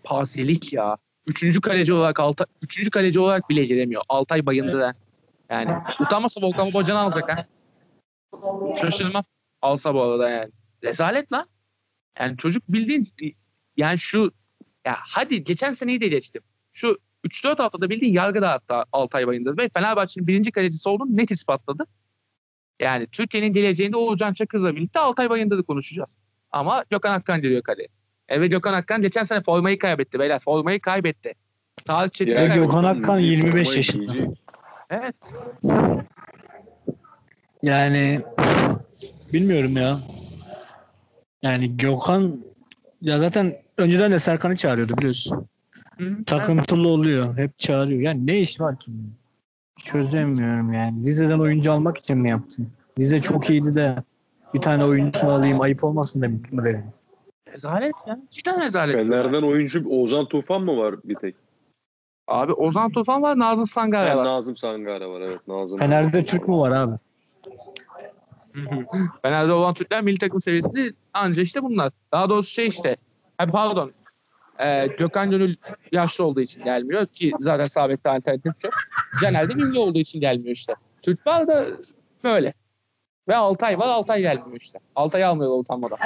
Pazilik 0.05 0.73
ya. 0.73 0.97
Üçüncü 1.27 1.61
kaleci 1.61 1.93
olarak 1.93 2.21
Altay, 2.21 2.47
üçüncü 2.63 2.91
kaleci 2.91 3.21
olarak 3.21 3.51
bile 3.51 3.65
giremiyor. 3.65 4.03
Altay 4.09 4.47
bayındır 4.47 4.81
ha. 4.81 4.95
Yani 5.51 5.71
utanmasa 6.01 6.41
Volkan 6.43 6.69
Babacan'ı 6.69 6.99
alacak 6.99 7.31
ha. 7.31 7.47
Şaşırmam. 8.81 9.25
Alsa 9.63 9.95
bu 9.95 10.03
arada 10.03 10.29
yani. 10.31 10.51
Rezalet 10.85 11.33
lan. 11.33 11.47
Yani 12.19 12.37
çocuk 12.37 12.63
bildiğin 12.69 13.09
yani 13.77 13.99
şu 13.99 14.33
ya 14.87 14.97
hadi 14.99 15.45
geçen 15.45 15.75
seneyi 15.75 16.01
de 16.01 16.09
geçtim. 16.09 16.43
Şu 16.73 16.99
3-4 17.25 17.57
haftada 17.57 17.91
bildiğin 17.91 18.13
yargı 18.13 18.43
dağıttı 18.43 18.75
Altay 18.93 19.27
Bayındır 19.27 19.59
ve 19.59 19.69
Fenerbahçe'nin 19.69 20.27
birinci 20.27 20.53
kalecisi 20.53 20.89
olduğunu 20.89 21.17
net 21.17 21.31
ispatladı. 21.31 21.87
Yani 22.81 23.07
Türkiye'nin 23.07 23.53
geleceğinde 23.53 23.97
Oğuzcan 23.97 24.33
Çakır'la 24.33 24.77
birlikte 24.77 24.99
Altay 24.99 25.31
Bayındır'ı 25.31 25.63
konuşacağız. 25.63 26.19
Ama 26.51 26.85
Gökhan 26.91 27.13
Akkan 27.13 27.43
geliyor 27.43 27.63
kaleye. 27.63 27.89
Evet 28.29 28.51
Gökhan 28.51 28.75
Akkan 28.75 29.03
geçen 29.03 29.25
sene 29.25 29.43
formayı 29.43 29.79
kaybetti 29.79 30.19
beyler. 30.19 30.41
Formayı 30.41 30.81
kaybetti. 30.81 31.35
Tarık 31.85 32.15
Çetin'i 32.15 32.35
Ya 32.35 32.39
kaybetti. 32.39 32.61
Gökhan 32.61 32.85
Akkan 32.85 33.17
milli 33.17 33.31
25 33.31 33.53
formayı 33.53 33.77
yaşında. 33.77 34.13
Evet. 34.91 35.15
Yani 37.63 38.21
bilmiyorum 39.33 39.77
ya. 39.77 40.01
Yani 41.43 41.77
Gökhan 41.77 42.45
ya 43.01 43.19
zaten 43.19 43.57
önceden 43.79 44.13
de 44.13 44.21
Serkan'ı 44.21 44.57
çağırıyordu 44.57 44.97
biliyorsun. 44.97 45.47
Hı-hı. 45.99 46.25
Takıntılı 46.25 46.89
oluyor. 46.89 47.39
Hep 47.39 47.59
çağırıyor. 47.59 48.01
Yani 48.01 48.27
ne 48.27 48.39
iş 48.41 48.61
var 48.61 48.79
ki? 48.79 48.93
Çözemiyorum 49.77 50.73
yani. 50.73 51.07
Rize'den 51.07 51.39
oyuncu 51.39 51.73
almak 51.73 51.99
için 51.99 52.19
mi 52.19 52.31
yaptın? 52.31 52.69
Rize 52.99 53.21
çok 53.21 53.51
iyiydi 53.51 53.75
de 53.75 53.97
bir 54.55 54.61
tane 54.61 54.85
oyuncusunu 54.85 55.31
alayım 55.31 55.61
ayıp 55.61 55.85
olmasın 55.85 56.23
demek 56.23 56.53
mi 56.53 56.65
dedim. 56.65 56.85
Rezalet 57.55 57.95
ya. 58.07 58.19
Cidden 58.31 58.65
rezalet. 58.65 58.95
Fener'den 58.95 59.43
oyuncu 59.43 59.89
Ozan 59.89 60.27
Tufan 60.29 60.63
mı 60.63 60.77
var 60.77 60.95
bir 61.05 61.15
tek? 61.15 61.35
Abi 62.29 62.53
Ozan 62.53 62.93
Tufan 62.93 63.23
var, 63.23 63.39
Nazım 63.39 63.67
Sangare 63.67 64.17
var. 64.17 64.25
Nazım 64.25 64.57
Sangare 64.57 65.07
var 65.07 65.21
evet 65.21 65.49
Nazım. 65.49 65.79
Fener'de 65.79 66.25
Türk 66.25 66.49
mü 66.49 66.55
var 66.55 66.71
abi? 66.71 66.95
Hı 68.53 68.61
hı. 68.71 68.99
Fener'de 69.23 69.53
olan 69.53 69.75
Türkler 69.75 70.03
milli 70.03 70.19
takım 70.19 70.41
seviyesinde 70.41 70.93
anca 71.13 71.43
işte 71.43 71.63
bunlar. 71.63 71.93
Daha 72.13 72.29
doğrusu 72.29 72.51
şey 72.51 72.67
işte. 72.67 72.97
Ha, 73.39 73.47
pardon. 73.47 73.93
Ee, 74.61 74.87
Gökhan 74.87 75.31
Gönül 75.31 75.57
yaşlı 75.93 76.25
olduğu 76.25 76.41
için 76.41 76.65
gelmiyor 76.65 77.07
ki 77.07 77.33
zaten 77.41 77.67
sabit 77.67 78.07
alternatif 78.07 78.59
çok. 78.59 78.73
Caner 79.21 79.49
de 79.49 79.55
milli 79.55 79.79
olduğu 79.79 79.99
için 79.99 80.21
gelmiyor 80.21 80.57
işte. 80.57 80.75
Türk 81.03 81.27
var 81.27 81.47
da 81.47 81.67
böyle. 82.25 82.55
Ve 83.29 83.37
Altay 83.37 83.79
var 83.79 83.89
Altay 83.89 84.21
gelmiyor 84.21 84.61
işte. 84.61 84.79
Altay 84.97 85.25
almıyorlar 85.25 85.59
utanmadan. 85.59 85.99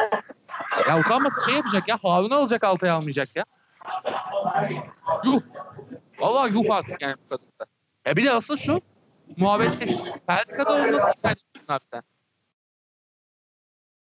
Ya 0.89 1.01
utanmasa 1.01 1.45
şey 1.47 1.55
yapacak 1.55 1.89
ya. 1.89 1.99
Harun'u 2.03 2.35
alacak 2.35 2.65
Altay 2.65 2.91
almayacak 2.91 3.37
ya. 3.37 3.45
Yuh. 5.25 5.41
Valla 6.19 6.49
yuh 6.49 6.65
artık 6.71 7.03
yani 7.03 7.17
bu 7.25 7.29
kadında. 7.29 7.67
Ya 8.07 8.17
bir 8.17 8.25
de 8.25 8.31
asıl 8.31 8.57
şu. 8.57 8.81
Muhabbette 9.37 9.87
şu. 9.87 9.93
İkna 9.93 10.41
ediyorsun 10.41 11.13
abi 11.69 11.85
sen? 11.93 12.03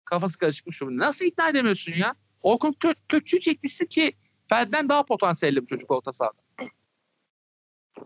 Kafası 0.05 0.39
karışıkmış 0.39 0.77
şu. 0.77 0.98
Nasıl 0.98 1.24
ikna 1.24 1.48
edemiyorsun 1.48 1.93
ya? 1.93 2.14
Orkun 2.43 2.73
Kö 2.73 2.94
Kökçü'yü 3.09 3.40
çekmişsin 3.40 3.86
ki 3.86 4.12
Ferdi'den 4.48 4.89
daha 4.89 5.02
potansiyelli 5.02 5.62
bir 5.62 5.66
çocuk 5.66 5.90
orta 5.90 6.12
sahada. 6.12 6.43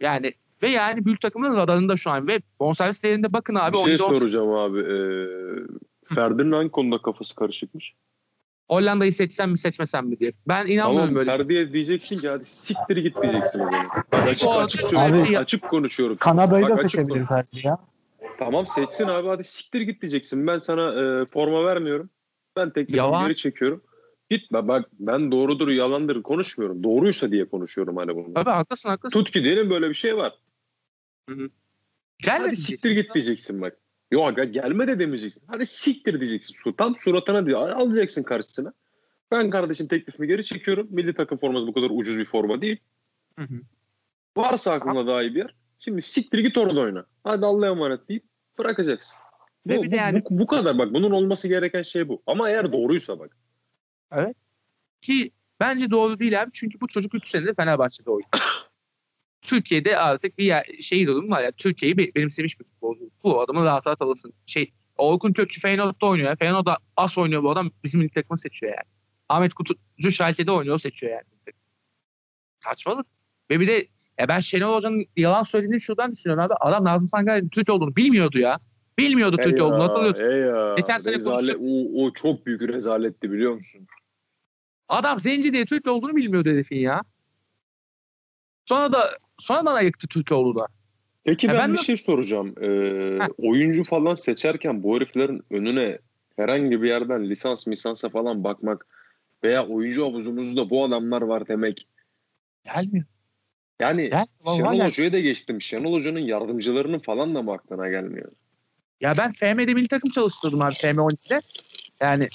Yani 0.01 0.35
ve 0.63 0.69
yani 0.69 1.05
büyük 1.05 1.21
takımın 1.21 1.57
radarında 1.57 1.97
şu 1.97 2.11
an 2.11 2.29
ve 2.29 2.41
bonservis 2.61 3.03
değerinde 3.03 3.33
bakın 3.33 3.55
abi. 3.55 3.77
bir 3.77 3.83
şey 3.83 3.99
soracağım 3.99 4.51
abi. 4.51 4.79
Ee, 4.79 6.15
Ferdi'nin 6.15 6.53
hangi 6.53 6.71
konuda 6.71 7.03
kafası 7.03 7.35
karışıkmış? 7.35 7.95
Hollanda'yı 8.71 9.13
seçsem 9.13 9.51
mi 9.51 9.59
seçmesem 9.59 10.07
mi 10.07 10.19
diye. 10.19 10.33
Ben 10.49 10.67
inanmıyorum 10.67 11.09
Tamam 11.09 11.15
böyle. 11.15 11.31
Ferdi'ye 11.31 11.73
diyeceksin 11.73 12.21
ki 12.21 12.29
hadi 12.29 12.45
siktir 12.45 12.97
git 12.97 13.23
diyeceksin. 13.23 13.61
Bak 14.13 14.27
açık, 14.27 14.49
açık, 14.49 14.83
söylüyorum, 14.83 15.27
Abi- 15.29 15.39
açık 15.39 15.63
konuşuyorum. 15.69 16.17
Kanada'yı 16.17 16.65
Bak, 16.65 16.71
da 16.71 16.77
seçebilir 16.77 17.25
Ferdi 17.25 17.67
ya. 17.67 17.79
Tamam 18.39 18.67
seçsin 18.67 19.07
abi 19.07 19.29
hadi 19.29 19.45
siktir 19.45 19.81
git 19.81 20.03
diyeceksin. 20.03 20.47
Ben 20.47 20.59
sana 20.59 20.93
e, 21.23 21.27
forma 21.27 21.65
vermiyorum. 21.65 22.11
Ben 22.57 22.71
teklifimi 22.71 23.11
geri 23.11 23.37
çekiyorum. 23.37 23.83
Gitme 24.31 24.69
bak 24.69 24.87
ben 24.93 25.33
doğrudur 25.33 25.69
yalandır 25.69 26.23
konuşmuyorum. 26.23 26.85
Doğruysa 26.85 27.31
diye 27.31 27.49
konuşuyorum 27.49 27.97
hani 27.97 28.17
bunu. 28.17 28.35
Tabii 28.35 28.51
haklısın 28.51 28.89
haklısın. 28.89 29.19
Tut 29.19 29.31
ki 29.31 29.45
diyelim 29.45 29.71
böyle 29.71 29.89
bir 29.89 29.95
şey 29.95 30.17
var. 30.17 30.35
Gelmedi 31.29 31.51
Hadi 32.27 32.45
diyeceksin. 32.45 32.73
siktir 32.73 32.91
git 32.91 33.15
diyeceksin 33.15 33.61
bak. 33.61 33.77
Yok 34.11 34.29
aga 34.29 34.45
gelme 34.45 34.89
de 34.89 34.99
demeyeceksin. 34.99 35.43
Hadi 35.47 35.67
siktir 35.67 36.21
diyeceksin. 36.21 36.73
Tam 36.73 36.97
suratına 36.97 37.47
diye 37.47 37.57
alacaksın 37.57 38.23
karşısına. 38.23 38.73
Ben 39.31 39.51
kardeşim 39.51 39.89
teklifimi 39.89 40.29
geri 40.29 40.45
çekiyorum. 40.45 40.89
Milli 40.91 41.15
takım 41.15 41.39
forması 41.39 41.67
bu 41.67 41.73
kadar 41.73 41.91
ucuz 41.91 42.19
bir 42.19 42.25
forma 42.25 42.61
değil. 42.61 42.77
Hı 43.39 43.43
hı. 43.43 43.61
Varsa 44.37 44.73
aklında 44.73 45.07
daha 45.07 45.23
iyi 45.23 45.35
bir 45.35 45.39
yer. 45.39 45.55
Şimdi 45.79 46.03
siktir 46.03 46.39
git 46.39 46.59
orada 46.59 46.81
oyna. 46.81 47.07
Hadi 47.25 47.47
Allah'a 47.47 47.71
emanet 47.71 48.09
deyip 48.09 48.25
bırakacaksın. 48.59 49.19
Bu, 49.67 49.71
Ve 49.73 49.83
bir 49.83 49.91
de 49.91 49.97
yani- 49.97 50.23
bu, 50.25 50.39
bu 50.39 50.47
kadar 50.47 50.79
bak 50.79 50.95
bunun 50.95 51.11
olması 51.11 51.49
gereken 51.49 51.83
şey 51.83 52.09
bu. 52.09 52.23
Ama 52.27 52.51
eğer 52.51 52.73
doğruysa 52.73 53.19
bak. 53.19 53.37
Ki 55.01 55.31
bence 55.61 55.91
doğru 55.91 56.19
değil 56.19 56.43
abi. 56.43 56.51
Çünkü 56.53 56.81
bu 56.81 56.87
çocuk 56.89 57.15
3 57.15 57.31
senedir 57.31 57.55
Fenerbahçe'de 57.55 58.11
oynuyor. 58.11 58.29
Türkiye'de 59.47 59.99
artık 59.99 60.39
bir 60.39 60.45
yer, 60.45 60.65
şey 60.81 61.07
durum 61.07 61.31
var 61.31 61.43
ya. 61.43 61.53
Türkiye'yi 61.53 61.97
be- 61.99 62.15
benimsemiş 62.15 62.61
bir 62.61 62.65
futbolcu. 62.65 63.11
Bu 63.25 63.41
adamı 63.41 63.65
rahat 63.65 63.87
rahat 63.87 64.03
alırsın. 64.03 64.33
Şey, 64.47 64.73
Orkun 64.99 65.33
Kökçü 65.33 65.61
Feyenoord'da 65.61 66.07
oynuyor. 66.07 66.29
ya. 66.29 66.37
Feyenoord'da 66.37 66.79
as 66.97 67.19
oynuyor 67.19 67.43
bu 67.43 67.51
adam. 67.51 67.71
Bizim 67.85 68.01
milli 68.01 68.11
takımı 68.11 68.39
seçiyor 68.39 68.73
yani. 68.73 68.93
Ahmet 69.29 69.55
Kutucu 69.55 70.13
Schalke'de 70.13 70.53
oynuyor 70.53 70.79
seçiyor 70.79 71.13
yani. 71.13 71.55
Saçmalık. 72.65 73.07
Ve 73.51 73.61
bir 73.61 73.69
de 73.69 73.89
ya 74.19 74.29
ben 74.29 74.41
Şenol 74.41 74.77
Hoca'nın 74.77 75.07
yalan 75.17 75.43
söylediğini 75.43 75.81
şuradan 75.81 76.13
düşünüyorum 76.13 76.45
abi. 76.45 76.55
Adam 76.61 76.85
Nazım 76.85 77.09
Sangar'ın 77.09 77.49
Türk 77.49 77.71
olduğunu 77.71 77.97
bilmiyordu 77.97 78.39
ya. 78.39 78.59
Bilmiyordu 78.99 79.37
Türk 79.45 79.63
olduğunu 79.63 79.83
hatırlıyorsun. 79.83 80.57
ya. 80.57 80.75
Geçen 80.77 80.99
sene 80.99 81.15
Rezalet, 81.15 81.57
o, 81.61 82.05
o 82.05 82.13
çok 82.13 82.47
büyük 82.47 82.63
rezaletti 82.63 83.33
biliyor 83.33 83.55
musun? 83.55 83.87
Adam 84.89 85.21
zenci 85.21 85.53
diye 85.53 85.65
Türk 85.67 85.87
olduğunu 85.87 86.17
bilmiyordu 86.17 86.49
herifin 86.49 86.77
ya. 86.79 87.03
Sonra 88.69 88.93
da 88.93 89.19
sonradan 89.39 89.75
ayıktı 89.75 90.09
Türkoğlu 90.09 90.55
da. 90.59 90.67
Peki 91.25 91.49
ben, 91.49 91.57
ben 91.57 91.73
bir 91.73 91.79
de- 91.79 91.83
şey 91.83 91.97
soracağım. 91.97 92.55
Ee, 92.61 92.67
Heh. 93.25 93.29
oyuncu 93.39 93.85
falan 93.85 94.15
seçerken 94.15 94.83
bu 94.83 94.97
heriflerin 94.97 95.43
önüne 95.51 95.99
herhangi 96.37 96.83
bir 96.83 96.89
yerden 96.89 97.29
lisans 97.29 97.67
misansa 97.67 98.09
falan 98.09 98.45
bakmak 98.45 98.87
veya 99.45 99.67
oyuncu 99.67 100.05
havuzumuzda 100.05 100.71
bu 100.71 100.85
adamlar 100.85 101.23
var 101.23 101.49
demek. 101.49 101.89
Gelmiyor. 102.65 103.05
Yani 103.81 104.11
Gel, 104.11 104.27
Şenol. 104.57 104.81
Hoca'ya 104.81 105.13
da 105.13 105.19
geçtim. 105.19 105.63
Şenol 105.63 105.93
Hoca'nın 105.93 106.21
yardımcılarının 106.21 106.99
falan 106.99 107.35
da 107.35 107.43
mı 107.43 107.53
aklına 107.53 107.89
gelmiyor? 107.89 108.33
Ya 109.01 109.15
ben 109.19 109.33
FM'de 109.33 109.75
milli 109.75 109.89
takım 109.89 110.11
çalıştırdım 110.11 110.63
abi 110.63 110.75
FM 110.75 111.01
12'de. 111.01 111.41
Yani 112.01 112.29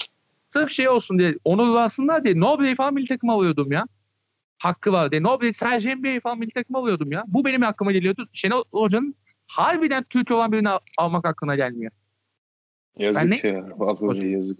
sırf 0.48 0.70
şey 0.70 0.88
olsun 0.88 1.18
diye 1.18 1.34
onurlansınlar 1.44 2.24
diye 2.24 2.40
Noble'yi 2.40 2.74
falan 2.74 2.94
milli 2.94 3.06
takım 3.06 3.30
alıyordum 3.30 3.72
ya. 3.72 3.84
Hakkı 4.62 4.92
var 4.92 5.10
diye. 5.10 5.22
Noble, 5.22 5.52
Serge 5.52 5.94
Mba'yı 5.94 6.20
falan 6.20 6.38
milli 6.38 6.50
takım 6.50 6.76
alıyordum 6.76 7.12
ya. 7.12 7.24
Bu 7.26 7.44
benim 7.44 7.62
aklıma 7.62 7.92
geliyordu. 7.92 8.28
Şenol 8.32 8.64
Hoca'nın 8.72 9.14
harbiden 9.46 10.04
Türk 10.04 10.30
olan 10.30 10.52
birini 10.52 10.68
al- 10.68 10.78
almak 10.98 11.26
aklına 11.26 11.56
gelmiyor. 11.56 11.92
Yazık 12.98 13.22
Ben 13.22 13.30
ne- 13.30 13.48
ya. 13.48 13.68
Vallahi 13.78 14.30
yazık. 14.30 14.58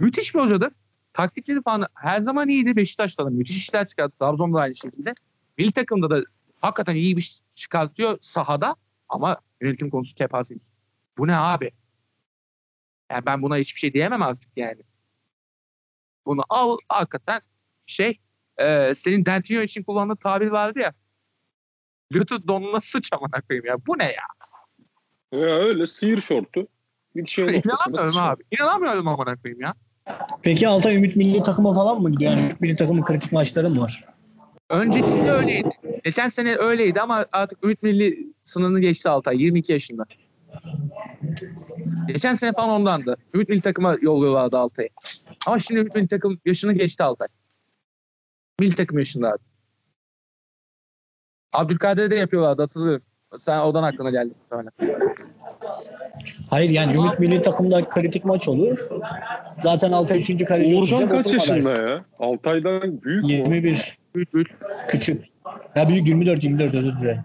Müthiş 0.00 0.34
bir 0.34 0.40
hocadır. 0.40 0.72
Taktikleri 1.12 1.62
falan 1.62 1.86
her 1.94 2.20
zaman 2.20 2.48
iyiydi. 2.48 2.76
Beşiktaş'ta 2.76 3.26
da 3.26 3.30
müthiş 3.30 3.56
işler 3.56 3.86
çıkarttı. 3.88 4.18
Trabzon'da 4.18 4.56
da 4.58 4.62
aynı 4.62 4.74
şekilde. 4.74 5.12
Milli 5.58 5.72
takımda 5.72 6.10
da 6.10 6.22
hakikaten 6.60 6.94
iyi 6.96 7.16
bir 7.16 7.22
iş 7.22 7.38
çıkartıyor 7.54 8.18
sahada 8.20 8.76
ama 9.08 9.36
yönetim 9.60 9.90
konusu 9.90 10.14
kepazelik. 10.14 10.62
Bu 11.18 11.26
ne 11.26 11.36
abi? 11.36 11.70
Yani 13.10 13.26
ben 13.26 13.42
buna 13.42 13.56
hiçbir 13.56 13.80
şey 13.80 13.92
diyemem 13.92 14.22
artık 14.22 14.50
yani. 14.56 14.82
Bunu 16.26 16.42
al 16.48 16.76
hakikaten 16.88 17.40
şey 17.86 18.20
e, 18.58 18.94
senin 18.94 19.24
Dentino 19.24 19.62
için 19.62 19.82
kullandığın 19.82 20.16
tabir 20.16 20.48
vardı 20.48 20.78
ya. 20.78 20.92
Lütfü 22.12 22.48
donuna 22.48 22.80
sıç 22.80 23.08
amına 23.12 23.40
koyayım 23.48 23.66
ya. 23.66 23.76
Bu 23.86 23.98
ne 23.98 24.04
ya? 24.04 24.28
Ya 25.32 25.56
öyle 25.58 25.86
sıyır 25.86 26.20
şortu. 26.20 26.66
Bir 27.16 27.26
şey 27.26 27.44
İnanamıyorum 27.64 28.16
abi. 28.16 28.42
İnanamıyorum 28.50 29.08
amına 29.08 29.36
koyayım 29.36 29.60
ya. 29.60 29.74
Peki 30.42 30.68
Altay 30.68 30.96
Ümit 30.96 31.16
milli 31.16 31.42
takıma 31.42 31.74
falan 31.74 32.02
mı 32.02 32.10
gidiyor? 32.10 32.32
Yani 32.32 32.42
Ümit 32.42 32.60
milli 32.60 32.74
takımın 32.76 33.02
kritik 33.02 33.32
maçları 33.32 33.70
mı 33.70 33.80
var? 33.80 34.04
Öncesinde 34.70 35.32
öyleydi. 35.32 35.70
Geçen 36.04 36.28
sene 36.28 36.56
öyleydi 36.56 37.00
ama 37.00 37.26
artık 37.32 37.64
Ümit 37.64 37.82
Milli 37.82 38.32
sınırını 38.44 38.80
geçti 38.80 39.08
Altay. 39.08 39.42
22 39.42 39.72
yaşında. 39.72 40.04
Geçen 42.08 42.34
sene 42.34 42.52
falan 42.52 42.70
ondandı. 42.70 43.16
Ümit 43.34 43.48
Milli 43.48 43.60
takıma 43.60 43.96
yolluyorlardı 44.00 44.58
Altay'ı. 44.58 44.88
Ama 45.46 45.58
şimdi 45.58 45.80
Ümit 45.80 45.94
Milli 45.94 46.08
takım 46.08 46.40
yaşını 46.44 46.72
geçti 46.72 47.02
Altay. 47.02 47.28
Milli 48.60 48.74
takım 48.76 48.98
yaşında 48.98 49.28
abi. 49.28 49.38
Abdülkadir'e 51.52 52.10
de 52.10 52.14
yapıyorlardı 52.14 52.62
hatırlıyorum. 52.62 53.02
Sen 53.36 53.58
odan 53.58 53.82
aklına 53.82 54.10
geldi. 54.10 54.34
Hayır 56.50 56.70
yani 56.70 56.94
Ümit 56.94 57.18
milli 57.18 57.42
takımda 57.42 57.88
kritik 57.88 58.24
maç 58.24 58.48
olur. 58.48 58.78
Zaten 59.62 59.92
Altay 59.92 60.18
3. 60.18 60.44
kaleci 60.44 60.76
Uğurcan 60.76 61.08
kaç 61.08 61.32
yaşında 61.32 61.82
ya? 61.82 62.04
Altay'dan 62.18 63.02
büyük 63.02 63.24
mü? 63.24 63.32
21. 63.32 63.98
Büyük 64.14 64.34
büyük. 64.34 64.56
Küçük. 64.88 65.24
Ya 65.76 65.88
büyük 65.88 66.08
24 66.08 66.44
24 66.44 66.74
özür 66.74 67.00
dilerim. 67.00 67.22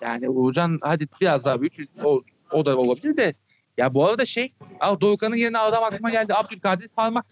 Yani 0.00 0.28
Uğurcan 0.28 0.78
hadi 0.82 1.06
biraz 1.20 1.44
daha 1.44 1.60
büyük. 1.60 1.88
O, 2.04 2.22
o 2.52 2.66
da 2.66 2.76
olabilir 2.76 3.16
de. 3.16 3.34
Ya 3.78 3.94
bu 3.94 4.06
arada 4.06 4.26
şey. 4.26 4.52
Al 4.80 5.00
Doğukan'ın 5.00 5.36
yerine 5.36 5.58
adam 5.58 5.84
aklıma 5.84 6.10
geldi. 6.10 6.34
Abdülkadir 6.34 6.88
Parmak. 6.88 7.26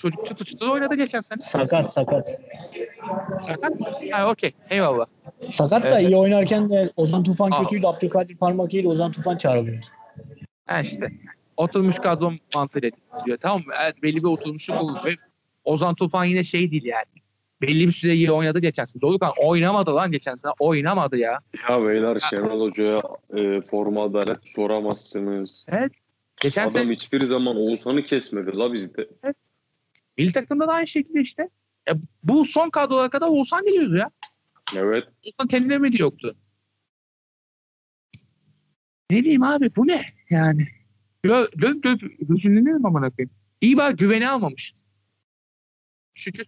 Çocuk 0.00 0.26
çıtı 0.26 0.44
çıtı 0.44 0.70
oynadı 0.70 0.94
geçen 0.94 1.20
sene. 1.20 1.42
Sakat 1.42 1.92
sakat. 1.92 2.28
Sakat 3.46 3.80
mı? 3.80 3.86
Ha 4.12 4.30
okey. 4.30 4.52
Eyvallah. 4.70 5.06
Sakat 5.50 5.82
da 5.82 6.00
Evet. 6.00 6.08
iyi 6.08 6.16
oynarken 6.16 6.70
de 6.70 6.90
Ozan 6.96 7.22
Tufan 7.24 7.50
Aa. 7.50 7.62
kötüydü. 7.62 7.86
Abdülkadir 7.86 8.36
parmak 8.36 8.74
iyiydi. 8.74 8.88
Ozan 8.88 9.12
Tufan 9.12 9.36
çağrılıyor. 9.36 9.82
Ha 10.66 10.80
işte. 10.80 11.08
Oturmuş 11.56 11.96
kadro 11.98 12.32
mantığıyla 12.54 12.90
diyor. 13.26 13.38
Tamam 13.42 13.60
mı? 13.66 13.72
Evet, 13.84 14.02
belli 14.02 14.16
bir 14.16 14.28
oturmuşluk 14.28 14.82
olur. 14.82 14.96
Ve 15.04 15.16
Ozan 15.64 15.94
Tufan 15.94 16.24
yine 16.24 16.44
şey 16.44 16.70
değil 16.70 16.84
yani. 16.84 17.04
Belli 17.62 17.86
bir 17.86 17.92
süre 17.92 18.14
iyi 18.14 18.32
oynadı 18.32 18.58
geçen 18.58 18.84
sene. 18.84 19.00
Doğukan 19.00 19.32
oynamadı 19.44 19.94
lan 19.94 20.12
geçen 20.12 20.34
sene. 20.34 20.52
Oynamadı 20.58 21.16
ya. 21.16 21.38
Ya 21.70 21.86
beyler 21.86 22.20
Şenol 22.30 22.60
Hoca'ya 22.60 23.02
e, 23.36 23.60
forma 23.60 24.04
adalet 24.04 24.38
soramazsınız. 24.44 25.66
Evet. 25.68 25.92
Geçen 26.40 26.62
Adam 26.62 26.70
sene 26.72 26.92
hiçbir 26.92 27.22
zaman 27.22 27.56
Oğuzhan'ı 27.56 28.02
kesmedi 28.04 28.56
la 28.58 28.72
bizde. 28.72 29.08
Milli 30.18 30.32
takımda 30.32 30.68
da 30.68 30.72
aynı 30.72 30.86
şekilde 30.86 31.20
işte. 31.20 31.48
E, 31.88 31.92
bu 32.22 32.44
son 32.44 32.70
kadrolara 32.70 33.10
kadar 33.10 33.28
Oğuzhan 33.28 33.64
geliyordu 33.64 33.96
ya. 33.96 34.08
Evet. 34.76 35.04
Oğuzhan 35.26 35.46
kendine 35.48 35.78
mi 35.78 35.90
yoktu? 35.98 36.36
Ne 39.10 39.24
diyeyim 39.24 39.42
abi 39.42 39.76
bu 39.76 39.86
ne 39.86 40.06
yani? 40.30 40.68
Gö 41.22 41.46
gö 41.56 41.80
gö 41.80 41.96
hüzünleniyorum 42.28 42.86
amına 42.86 43.10
koyayım. 43.10 43.30
İyi 43.60 43.76
bak 43.76 43.98
güveni 43.98 44.28
almamış. 44.28 44.74
Şükür. 46.14 46.46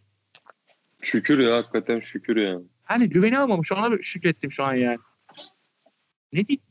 Şükür 1.02 1.38
ya 1.38 1.56
hakikaten 1.56 2.00
şükür 2.00 2.36
ya. 2.36 2.58
Hani 2.82 3.08
güveni 3.08 3.38
almamış. 3.38 3.72
Ona 3.72 4.02
şükrettim 4.02 4.50
şu 4.50 4.64
an 4.64 4.74
yani. 4.74 4.98
Ne 6.32 6.48
diyeyim? 6.48 6.62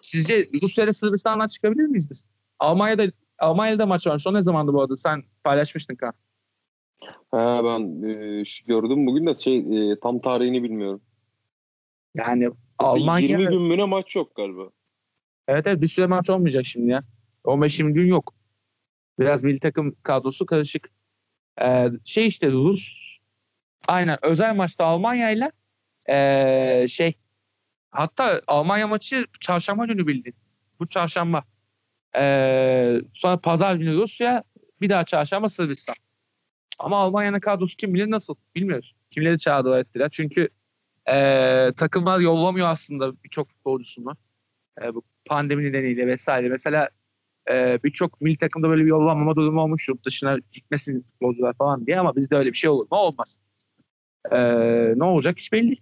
Sizce 0.00 0.48
Rusya 0.62 0.84
ile 0.84 0.92
Sırbistan'dan 0.92 1.46
çıkabilir 1.46 1.82
miyiz 1.82 2.10
biz? 2.10 2.24
Almanya'da 2.58 3.06
Almanya'da 3.40 3.86
maç 3.86 4.06
var. 4.06 4.18
Son 4.18 4.34
ne 4.34 4.42
zamandı 4.42 4.72
bu 4.72 4.80
arada? 4.80 4.96
Sen 4.96 5.22
paylaşmıştın 5.44 5.94
kan. 5.94 6.12
Ha 7.30 7.60
ben 7.64 8.02
e, 8.02 8.44
gördüm 8.66 9.06
bugün 9.06 9.26
de 9.26 9.38
şey 9.38 9.58
e, 9.92 10.00
tam 10.00 10.20
tarihini 10.20 10.62
bilmiyorum. 10.62 11.02
Yani 12.14 12.50
Almanya 12.78 13.26
20 13.26 13.46
gün 13.46 13.62
müne 13.62 13.84
maç 13.84 14.16
yok 14.16 14.34
galiba. 14.34 14.70
Evet 15.48 15.66
evet 15.66 15.80
bir 15.80 15.88
süre 15.88 16.06
maç 16.06 16.30
olmayacak 16.30 16.66
şimdi 16.66 16.90
ya. 16.90 17.02
15-20 17.44 17.92
gün 17.92 18.06
yok. 18.06 18.34
Biraz 19.18 19.42
milli 19.42 19.60
takım 19.60 19.96
kadrosu 20.02 20.46
karışık. 20.46 20.90
Ee, 21.62 21.88
şey 22.04 22.26
işte 22.26 22.50
Rus 22.52 23.18
aynen 23.88 24.18
özel 24.22 24.54
maçta 24.54 24.84
Almanya 24.84 25.30
ile 25.30 25.52
ee, 26.08 26.88
şey 26.88 27.14
hatta 27.90 28.42
Almanya 28.46 28.88
maçı 28.88 29.26
çarşamba 29.40 29.86
günü 29.86 30.06
bildi. 30.06 30.32
Bu 30.80 30.88
çarşamba. 30.88 31.44
Ee, 32.16 33.00
sonra 33.14 33.40
pazar 33.40 33.74
günü 33.74 33.96
Rusya 33.96 34.44
bir 34.80 34.88
daha 34.88 35.04
çarşamba 35.04 35.48
Sırbistan. 35.48 35.94
Ama 36.78 36.98
Almanya'nın 36.98 37.40
kadrosu 37.40 37.76
kim 37.76 37.94
bilir 37.94 38.10
nasıl 38.10 38.34
bilmiyoruz. 38.54 38.94
Kimleri 39.10 39.38
çağırdılar 39.38 39.78
ettiler. 39.78 40.08
Çünkü 40.12 40.48
ee, 41.08 41.72
takımlar 41.76 42.20
yollamıyor 42.20 42.68
aslında 42.68 43.22
birçok 43.24 43.48
futbolcusunu. 43.48 44.16
Ee, 44.82 44.94
bu 44.94 45.02
pandemi 45.26 45.64
nedeniyle 45.64 46.06
vesaire. 46.06 46.48
Mesela 46.48 46.88
e, 47.50 47.78
birçok 47.84 48.20
milli 48.20 48.36
takımda 48.38 48.68
böyle 48.68 48.82
bir 48.82 48.88
yollanmama 48.88 49.36
durumu 49.36 49.60
olmuş 49.60 49.88
yurt 49.88 50.04
dışına 50.06 50.38
gitmesin 50.52 51.02
futbolcular 51.02 51.54
falan 51.54 51.86
diye 51.86 52.00
ama 52.00 52.16
bizde 52.16 52.36
öyle 52.36 52.52
bir 52.52 52.56
şey 52.56 52.70
olur 52.70 52.86
mu? 52.90 52.98
Olmaz. 52.98 53.40
Ee, 54.32 54.94
ne 54.96 55.04
olacak 55.04 55.38
hiç 55.38 55.52
belli. 55.52 55.76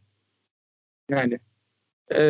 Yani 1.11 1.39
e, 2.15 2.21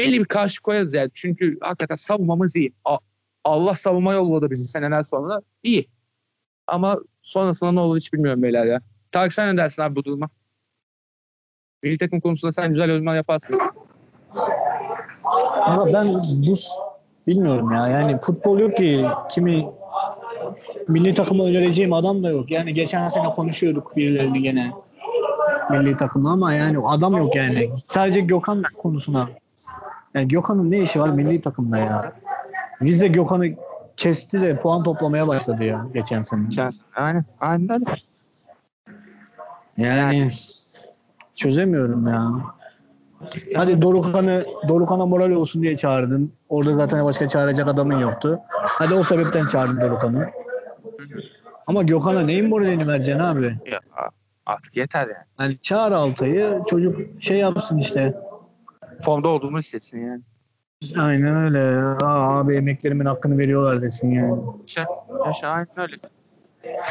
belli 0.00 0.20
bir 0.20 0.24
karşı 0.24 0.62
koyarız 0.62 0.94
yani. 0.94 1.10
Çünkü 1.14 1.58
hakikaten 1.60 1.94
savunmamız 1.94 2.56
iyi. 2.56 2.72
Allah 3.44 3.74
savunma 3.74 4.12
yolladı 4.12 4.50
bizi 4.50 4.68
seneler 4.68 5.02
sonra. 5.02 5.42
iyi. 5.62 5.88
Ama 6.66 6.98
sonrasında 7.22 7.72
ne 7.72 7.80
olur 7.80 7.96
hiç 7.96 8.12
bilmiyorum 8.12 8.42
beyler 8.42 8.64
ya. 8.64 8.80
Tarık 9.12 9.32
sen 9.32 9.54
ne 9.54 9.56
dersin 9.56 9.82
abi 9.82 9.96
bu 9.96 10.04
duruma? 10.04 10.28
Milli 11.82 11.98
takım 11.98 12.20
konusunda 12.20 12.52
sen 12.52 12.68
güzel 12.68 12.88
yorumlar 12.88 13.16
yaparsın. 13.16 13.58
Ama 15.64 15.92
ben 15.92 16.14
bu 16.14 16.20
bilmiyorum 17.26 17.72
ya. 17.72 17.88
Yani 17.88 18.20
futbol 18.20 18.58
yok 18.58 18.76
ki 18.76 19.06
kimi 19.30 19.66
milli 20.88 21.14
takıma 21.14 21.44
önereceğim 21.44 21.92
adam 21.92 22.22
da 22.22 22.30
yok. 22.30 22.50
Yani 22.50 22.74
geçen 22.74 23.08
sene 23.08 23.26
konuşuyorduk 23.26 23.96
birilerini 23.96 24.42
gene 24.42 24.70
milli 25.70 25.96
takımla 25.96 26.30
ama 26.30 26.54
yani 26.54 26.78
adam 26.86 27.16
yok 27.16 27.36
yani. 27.36 27.70
Sadece 27.94 28.20
Gökhan 28.20 28.62
konusuna. 28.78 29.28
Yani 30.14 30.28
Gökhan'ın 30.28 30.70
ne 30.70 30.78
işi 30.78 31.00
var 31.00 31.08
milli 31.08 31.40
takımda 31.40 31.78
ya? 31.78 32.12
Biz 32.80 33.00
de 33.00 33.08
Gökhan'ı 33.08 33.46
kesti 33.96 34.40
de 34.40 34.60
puan 34.60 34.82
toplamaya 34.82 35.28
başladı 35.28 35.64
ya 35.64 35.86
geçen 35.94 36.22
sene. 36.22 36.42
Aynen. 36.94 37.24
Aynen. 37.40 37.82
Yani 39.76 40.30
çözemiyorum 41.34 42.06
ya. 42.06 42.30
Hadi 43.54 43.82
Dorukhan'ı 43.82 44.44
Dorukhan'a 44.68 45.06
moral 45.06 45.30
olsun 45.30 45.62
diye 45.62 45.76
çağırdın. 45.76 46.32
Orada 46.48 46.72
zaten 46.72 47.04
başka 47.04 47.28
çağıracak 47.28 47.68
adamın 47.68 47.98
yoktu. 47.98 48.38
Hadi 48.50 48.94
o 48.94 49.02
sebepten 49.02 49.46
çağırdın 49.46 49.80
Dorukhan'ı. 49.80 50.30
Ama 51.66 51.82
Gökhan'a 51.82 52.20
neyin 52.20 52.48
moralini 52.48 52.88
vereceksin 52.88 53.20
abi? 53.22 53.58
Ya, 53.70 53.80
artık 54.46 54.76
yeter 54.76 55.00
yani. 55.00 55.26
Yani 55.40 55.58
çağır 55.58 55.92
Altay'ı 55.92 56.60
çocuk 56.70 57.22
şey 57.22 57.38
yapsın 57.38 57.78
işte. 57.78 58.14
Formda 59.02 59.28
olduğumu 59.28 59.58
hissetsin 59.58 59.98
yani. 60.06 60.22
Aynen 60.98 61.36
öyle. 61.36 61.82
Aa, 62.04 62.38
abi 62.38 62.54
emeklerimin 62.56 63.04
hakkını 63.04 63.38
veriyorlar 63.38 63.82
desin 63.82 64.10
yani. 64.10 64.42
Yaşa, 64.60 64.86
yaşa 65.26 65.48
aynen 65.48 65.68
öyle. 65.76 65.96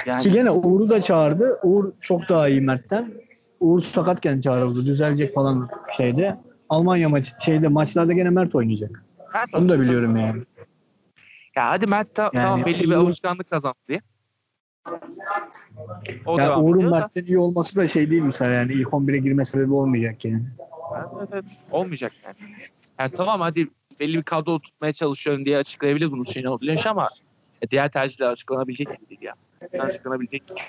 Yani 0.06 0.22
Ki 0.24 0.32
gene 0.32 0.52
Uğur'u 0.52 0.90
da 0.90 1.02
çağırdı. 1.02 1.60
Uğur 1.64 1.92
çok 2.02 2.30
daha 2.30 2.48
iyi 2.50 2.62
Mert'ten. 2.62 3.12
Uğur 3.60 3.82
sakatken 3.82 4.40
çağrıldı. 4.40 4.86
Düzelecek 4.86 5.34
falan 5.36 5.70
şeyde. 5.98 6.38
Almanya 6.70 7.10
maçı 7.10 7.32
şeyde 7.46 7.68
maçlarda 7.68 8.14
gene 8.14 8.30
Mert 8.30 8.56
oynayacak. 8.56 9.04
Mert- 9.34 9.58
Onu 9.58 9.70
da 9.70 9.80
biliyorum 9.82 10.18
yani. 10.18 10.42
ya 11.56 11.70
hadi 11.70 11.88
Mert 11.88 12.16
ta- 12.16 12.32
Yani 12.34 12.44
tamam 12.44 12.66
belli 12.66 12.84
bir 12.90 12.96
alışkanlık 12.96 13.50
kazandı 13.50 13.78
diye. 13.88 14.02
O 16.26 16.38
Ya 16.40 16.60
Uğur'un. 16.60 16.90
Mert'ten 16.92 17.24
iyi 17.26 17.38
olması 17.40 17.76
da 17.78 17.88
şey 17.88 18.12
değil 18.12 18.22
mesela 18.22 18.52
yani 18.52 18.74
ilk 18.74 18.88
11'e 18.88 19.18
girme 19.18 19.46
sebebi 19.46 19.74
olmayacak 19.74 20.26
yani. 20.26 20.44
Evet, 21.18 21.30
evet. 21.34 21.46
Olmayacak 21.72 22.12
yani. 22.24 22.36
Yani 23.00 23.12
tamam 23.18 23.42
hadi 23.42 23.68
belli 24.00 24.18
bir 24.18 24.24
kadro 24.24 24.60
tutmaya 24.60 24.94
çalışıyorum 24.94 25.46
diye 25.46 25.58
açıklayabilir 25.58 26.12
bunu 26.12 26.26
Şenol 26.26 26.60
Güneş 26.60 26.86
ama 26.86 27.10
diğer 27.72 27.92
tercihler 27.92 28.28
açıklanabilecek 28.28 28.88
gibi 28.88 29.10
değil 29.10 29.22
ya. 29.22 29.34
Aslında 29.64 29.84
açıklanabilecek 29.84 30.48
gibi. 30.48 30.60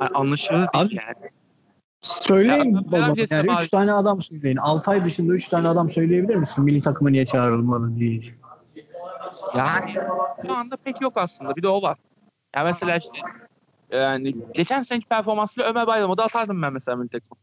Yani 0.00 0.10
anlaşılır 0.14 0.58
değil 0.58 0.68
Abi, 0.74 0.94
yani. 0.94 1.30
Söyleyin 2.02 2.74
Ya, 2.74 2.80
o 2.80 2.90
zaman. 2.90 3.16
Yani 3.30 3.52
abi- 3.52 3.62
üç 3.62 3.68
tane 3.68 3.92
adam 3.92 4.22
söyleyin. 4.22 4.56
Altay 4.56 5.04
dışında 5.04 5.34
üç 5.34 5.48
tane 5.48 5.68
adam 5.68 5.90
söyleyebilir 5.90 6.34
misin? 6.36 6.64
Milli 6.64 6.80
takıma 6.80 7.10
niye 7.10 7.26
çağrılmalı 7.26 7.96
diye. 7.96 8.20
Yani 9.54 9.94
şu 10.46 10.52
anda 10.52 10.76
pek 10.76 11.00
yok 11.00 11.12
aslında. 11.16 11.56
Bir 11.56 11.62
de 11.62 11.68
o 11.68 11.82
var. 11.82 11.98
Ya 12.56 12.64
mesela 12.64 12.96
işte 12.96 13.18
yani 13.90 14.34
geçen 14.54 14.82
seneki 14.82 15.06
performansıyla 15.08 15.70
Ömer 15.70 15.86
Bayram'ı 15.86 16.16
da 16.16 16.24
atardım 16.24 16.62
ben 16.62 16.72
mesela 16.72 16.96
milli 16.96 17.08
takıma. 17.08 17.36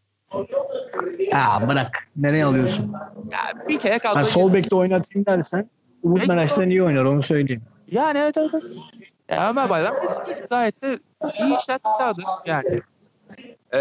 Ya 1.31 1.61
bırak. 1.67 2.07
Nereye 2.15 2.45
alıyorsun? 2.45 2.93
Ya 3.31 3.67
bir 3.67 3.79
kere 3.79 3.93
Ben 3.93 3.99
kadroya 3.99 4.25
sol 4.25 4.53
bekte 4.53 4.75
oynatayım 4.75 5.25
dersen 5.25 5.69
Umut. 6.03 6.27
Meraş'tan 6.27 6.69
iyi 6.69 6.83
oynar 6.83 7.05
onu 7.05 7.23
söyleyeyim. 7.23 7.61
Yani 7.91 8.19
evet 8.19 8.37
evet. 8.37 8.49
evet. 8.53 8.63
Ya 9.29 9.49
Ömer 9.49 9.69
Bayram 9.69 9.95
gayet 10.49 10.81
de 10.81 10.99
iyi 11.39 11.57
işler 11.57 11.77
tutardı 11.77 12.21
yani. 12.45 12.79
Ee, 13.71 13.79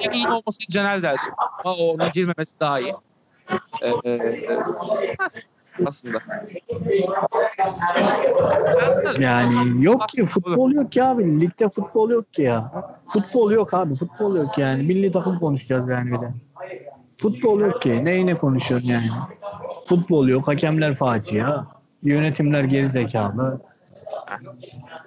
en 0.00 0.10
iyi 0.10 0.28
olması 0.28 0.58
Caner 0.70 1.02
derdi. 1.02 1.20
Ama 1.64 1.74
ona 1.74 2.08
girmemesi 2.08 2.60
daha 2.60 2.80
iyi. 2.80 2.94
Ee, 3.82 3.96
aslında. 5.86 6.18
Yani 9.18 9.84
yok 9.84 10.08
ki 10.08 10.24
futbol 10.26 10.72
yok 10.72 10.92
ki 10.92 11.04
abi. 11.04 11.40
Ligde 11.40 11.68
futbol 11.68 12.10
yok 12.10 12.32
ki 12.32 12.42
ya. 12.42 12.72
Futbol 13.08 13.52
yok 13.52 13.74
abi. 13.74 13.94
Futbol 13.94 14.36
yok 14.36 14.58
yani. 14.58 14.82
Milli 14.82 15.12
takım 15.12 15.38
konuşacağız 15.38 15.88
yani 15.88 16.12
bir 16.12 16.20
de. 16.20 16.32
Futbol 17.18 17.60
yok 17.60 17.82
ki. 17.82 18.04
Neyine 18.04 18.34
konuşuyorsun 18.34 18.88
yani? 18.88 19.10
Futbol 19.84 20.28
yok. 20.28 20.48
Hakemler 20.48 20.96
facia. 20.96 21.66
Yönetimler 22.02 22.64
geri 22.64 22.88
zekalı. 22.88 23.60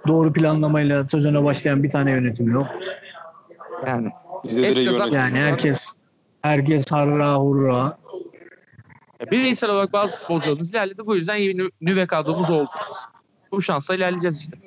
Doğru 0.08 0.34
planlamayla 0.34 1.08
sözüne 1.08 1.44
başlayan 1.44 1.84
bir 1.84 1.92
tane 1.92 2.12
yönetim 2.12 2.52
yok. 2.52 2.68
Yani. 3.88 4.12
Bizde 4.44 4.62
direkt 4.62 4.78
Eski 4.78 4.94
yönetim. 4.94 5.14
Yani 5.14 5.40
herkes 5.40 5.88
herkes 6.42 6.92
harra 6.92 7.36
hurra. 7.36 7.98
Ya 9.22 9.32
Bireysel 9.32 9.70
olarak 9.70 9.94
bazı 9.94 10.18
futbolcularımız 10.18 10.72
ilerledi. 10.72 11.06
Bu 11.06 11.16
yüzden 11.16 11.42
nü- 11.42 11.72
nüve 11.82 12.08
kadromuz 12.08 12.50
oldu. 12.50 12.70
Bu 13.52 13.62
şansla 13.62 13.96
ilerleyeceğiz 13.96 14.42
işte. 14.42 14.58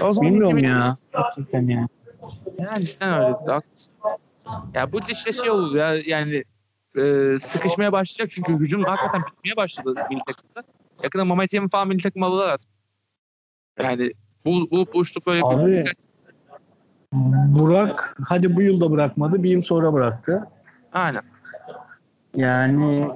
Bilmiyorum 0.00 0.58
2000 0.58 0.68
ya. 0.68 0.96
Gerçekten 1.12 1.68
ya. 1.68 1.88
Yani 2.58 2.84
cidden 2.86 3.18
öyle. 3.18 3.52
Haklısın. 3.52 3.94
Ya 4.74 4.92
bu 4.92 5.00
işte 5.08 5.32
şey 5.32 5.50
olur 5.50 5.76
ya 5.76 5.94
yani 5.94 6.44
e, 6.96 7.36
sıkışmaya 7.38 7.92
başlayacak 7.92 8.30
çünkü 8.30 8.52
hücum 8.52 8.84
hakikaten 8.84 9.22
bitmeye 9.26 9.56
başladı 9.56 9.94
milli 10.10 10.20
takımda. 10.26 10.62
Yakında 11.02 11.24
Mehmet 11.24 11.54
Emin 11.54 11.68
falan 11.68 11.88
milli 11.88 12.02
takım 12.02 12.22
alırlar. 12.22 12.60
Yani 13.78 14.12
bu 14.44 14.70
bu 14.70 14.86
boşluk 14.94 15.26
böyle 15.26 15.44
Abi, 15.44 15.72
bir 15.72 15.92
Burak 17.48 18.16
hadi 18.28 18.56
bu 18.56 18.62
yılda 18.62 18.90
bırakmadı. 18.90 19.42
Bir 19.42 19.50
yıl 19.50 19.60
sonra 19.60 19.92
bıraktı. 19.92 20.46
Aynen. 20.92 21.22
Yani 22.34 23.08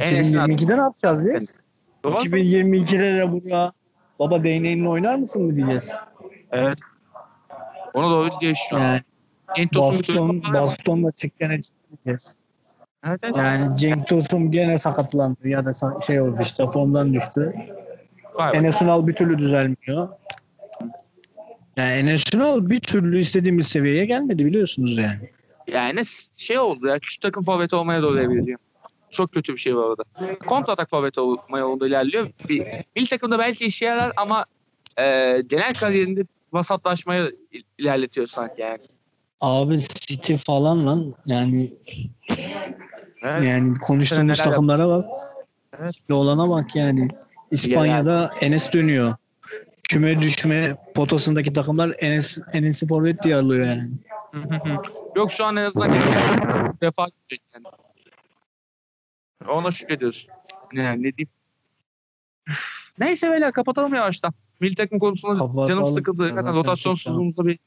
Enes'in 0.00 0.38
2022'de 0.38 0.76
ne 0.76 0.80
yapacağız 0.80 1.24
biz? 1.24 1.54
Doğru. 2.04 2.14
2022'de 2.14 3.16
de 3.16 3.32
Burak 3.32 3.74
baba 4.18 4.44
değneğinle 4.44 4.88
oynar 4.88 5.14
mısın 5.14 5.42
mı 5.42 5.56
diyeceğiz? 5.56 5.92
Evet. 6.52 6.78
Ona 7.94 8.10
doğru 8.10 8.28
gidiyor 8.30 8.56
şu 8.70 8.76
an. 8.76 8.80
Yani 9.56 9.68
baston, 9.74 10.42
bastonla 10.54 11.12
çıkkana 11.12 11.52
diyeceğiz. 11.90 12.34
Evet, 13.06 13.20
evet. 13.22 13.36
Yani 13.36 13.76
Cenk 13.76 14.08
Tosun 14.08 14.50
gene 14.50 14.78
sakatlandı 14.78 15.48
ya 15.48 15.64
da 15.64 15.72
şey 16.06 16.20
oldu 16.20 16.38
işte 16.42 16.70
formdan 16.70 17.14
düştü. 17.14 17.54
Vay. 18.34 18.58
Enes 18.58 18.82
Ünal 18.82 19.06
bir 19.06 19.14
türlü 19.14 19.38
düzelmiyor. 19.38 20.08
Yani 21.78 21.90
Enes 21.90 22.24
bir 22.70 22.80
türlü 22.80 23.20
istediğimiz 23.20 23.66
seviyeye 23.66 24.04
gelmedi 24.04 24.46
biliyorsunuz 24.46 24.98
yani. 24.98 25.30
Yani 25.66 26.02
şey 26.36 26.58
oldu 26.58 26.86
ya 26.86 26.98
küçük 26.98 27.22
takım 27.22 27.44
forveti 27.44 27.76
olmaya 27.76 28.02
doğru. 28.02 28.46
Çok 29.10 29.32
kötü 29.32 29.52
bir 29.52 29.58
şey 29.58 29.76
var 29.76 29.82
orada. 29.82 30.02
Kontra 30.46 30.72
atak 30.72 30.90
forveti 30.90 31.20
olmaya 31.20 31.58
yolunda 31.58 31.86
ilerliyor. 31.86 32.30
Bir, 32.48 32.66
milli 32.96 33.06
takımda 33.08 33.38
belki 33.38 33.64
işe 33.66 33.84
yarar 33.86 34.12
ama 34.16 34.44
e, 35.00 35.02
genel 35.46 35.74
kariyerinde 35.74 36.24
vasatlaşmaya 36.52 37.30
il- 37.52 37.62
ilerletiyor 37.78 38.26
sanki 38.26 38.60
yani. 38.60 38.78
Abi 39.40 39.78
City 39.78 40.34
falan 40.34 40.86
lan 40.86 41.14
yani 41.26 41.72
Evet. 43.22 43.44
yani 43.44 43.74
konuştuğumuz 43.74 44.38
takımlara 44.38 44.88
bak. 44.88 45.04
Evet. 45.78 45.92
City 45.92 46.12
olana 46.12 46.48
bak 46.50 46.76
yani. 46.76 47.08
İspanya'da 47.50 48.30
Enes 48.40 48.72
dönüyor. 48.72 49.14
Küme 49.88 50.22
düşme 50.22 50.76
potasındaki 50.94 51.52
takımlar 51.52 51.94
Enes 51.98 52.38
Enes'i 52.52 52.86
forvet 52.86 53.22
diye 53.22 53.36
alıyor 53.36 53.66
yani. 53.66 53.90
Yok 55.16 55.32
şu 55.32 55.44
an 55.44 55.56
en 55.56 55.64
azından 55.64 55.92
defa 56.80 57.06
edecek 57.06 57.42
yani. 57.54 57.64
Ona 59.48 59.70
şükrediyoruz. 59.70 60.26
Ne, 60.72 60.92
ne 60.92 61.02
diyeyim. 61.02 61.28
Neyse 62.98 63.28
böyle 63.28 63.52
kapatalım 63.52 63.94
yavaştan. 63.94 64.32
Milli 64.60 64.74
takım 64.74 64.98
konusunda 64.98 65.34
Kapatalım. 65.34 65.68
canım 65.68 65.86
sıkıldı. 65.88 66.32
Zaten 66.34 66.54
rotasyonsuzluğumuzda 66.54 67.46
bir 67.46 67.58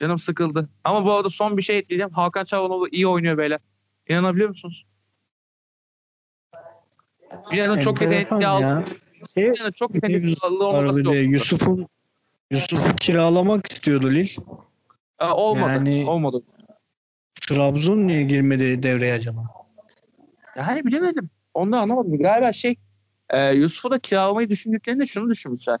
canım 0.00 0.18
sıkıldı. 0.18 0.68
Ama 0.84 1.04
bu 1.04 1.12
arada 1.12 1.30
son 1.30 1.56
bir 1.56 1.62
şey 1.62 1.78
ekleyeceğim. 1.78 2.10
Hakan 2.12 2.44
Çalhanoğlu 2.44 2.88
iyi 2.88 3.06
oynuyor 3.06 3.38
beyler. 3.38 3.60
İnanabiliyor 4.08 4.48
musunuz? 4.48 4.86
Bir 7.52 7.56
yana 7.56 7.80
çok 7.80 8.00
yetenekli 8.00 8.46
aldı. 8.46 8.84
Şey, 9.34 9.52
yana 9.58 9.72
çok 9.72 9.94
Yusuf. 10.08 10.60
Yusuf'un 11.32 11.86
Yusuf'u 12.50 12.96
kiralamak 12.96 13.72
istiyordu 13.72 14.10
Lil. 14.10 14.28
Aa, 15.18 15.34
olmadı. 15.36 15.70
Yani- 15.72 16.04
Olmadı. 16.10 16.42
Trabzon 17.40 18.06
niye 18.06 18.22
girmedi 18.22 18.82
devreye 18.82 19.14
acaba? 19.14 19.44
Yani 20.56 20.84
bilemedim. 20.84 21.30
Onu 21.54 21.72
da 21.72 21.78
anlamadım. 21.78 22.18
Galiba 22.18 22.52
şey 22.52 22.76
e, 23.30 23.52
Yusuf'u 23.52 23.90
da 23.90 23.98
kiralamayı 23.98 24.48
düşündüklerinde 24.48 25.06
şunu 25.06 25.30
düşünmüşler. 25.30 25.78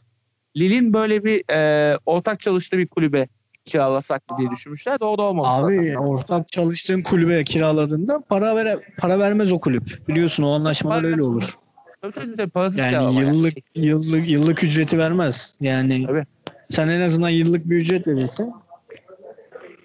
Lille'in 0.56 0.92
böyle 0.92 1.24
bir 1.24 1.50
e, 1.54 1.98
ortak 2.06 2.40
çalıştığı 2.40 2.78
bir 2.78 2.88
kulübe 2.88 3.28
kiralasak 3.64 4.22
diye 4.38 4.50
düşünmüşler 4.50 5.00
de 5.00 5.04
o 5.04 5.18
da 5.18 5.22
olmadı. 5.22 5.48
Abi 5.48 5.98
ortak 5.98 6.48
çalıştığın 6.48 7.02
kulübe 7.02 7.44
kiraladığında 7.44 8.20
para 8.28 8.56
vere, 8.56 8.80
para 8.98 9.18
vermez 9.18 9.52
o 9.52 9.60
kulüp. 9.60 10.08
Biliyorsun 10.08 10.42
o 10.42 10.50
anlaşmalar 10.50 11.04
öyle 11.04 11.22
olur. 11.22 11.58
Tabii 12.02 12.12
tabii 12.12 12.36
tabii 12.36 12.50
parasız 12.50 12.78
Yani 12.78 12.90
kiralama 12.90 13.20
yıllık 13.22 13.54
yıllık 13.74 14.28
yıllık 14.28 14.64
ücreti 14.64 14.98
vermez. 14.98 15.54
Yani 15.60 16.06
Tabii. 16.06 16.24
sen 16.68 16.88
en 16.88 17.00
azından 17.00 17.28
yıllık 17.28 17.70
bir 17.70 17.76
ücret 17.76 18.06
verirsin. 18.06 18.52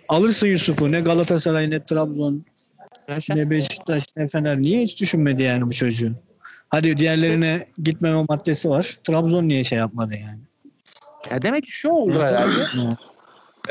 Alırsın 0.10 0.48
Yusuf'u. 0.48 0.92
Ne 0.92 1.02
Galatasaray 1.02 1.70
ne 1.70 1.86
Trabzon 1.86 2.46
Yaşa. 3.08 3.36
ne 3.36 3.50
Beşiktaş 3.50 4.06
ne 4.18 4.28
Fener. 4.28 4.62
Niye 4.62 4.84
hiç 4.84 5.02
düşünmedi 5.02 5.44
yani 5.44 5.66
bu 5.68 5.74
çocuğu? 5.74 6.12
Hadi 6.70 6.98
diğerlerine 6.98 7.68
gitmeme 7.84 8.26
maddesi 8.30 8.70
var. 8.70 8.98
Trabzon 9.04 9.48
niye 9.48 9.64
şey 9.64 9.78
yapmadı 9.78 10.14
yani? 10.14 10.40
Ya 11.32 11.42
demek 11.42 11.64
ki 11.64 11.72
şu 11.72 11.90
oldu 11.90 12.20
herhalde. 12.20 12.68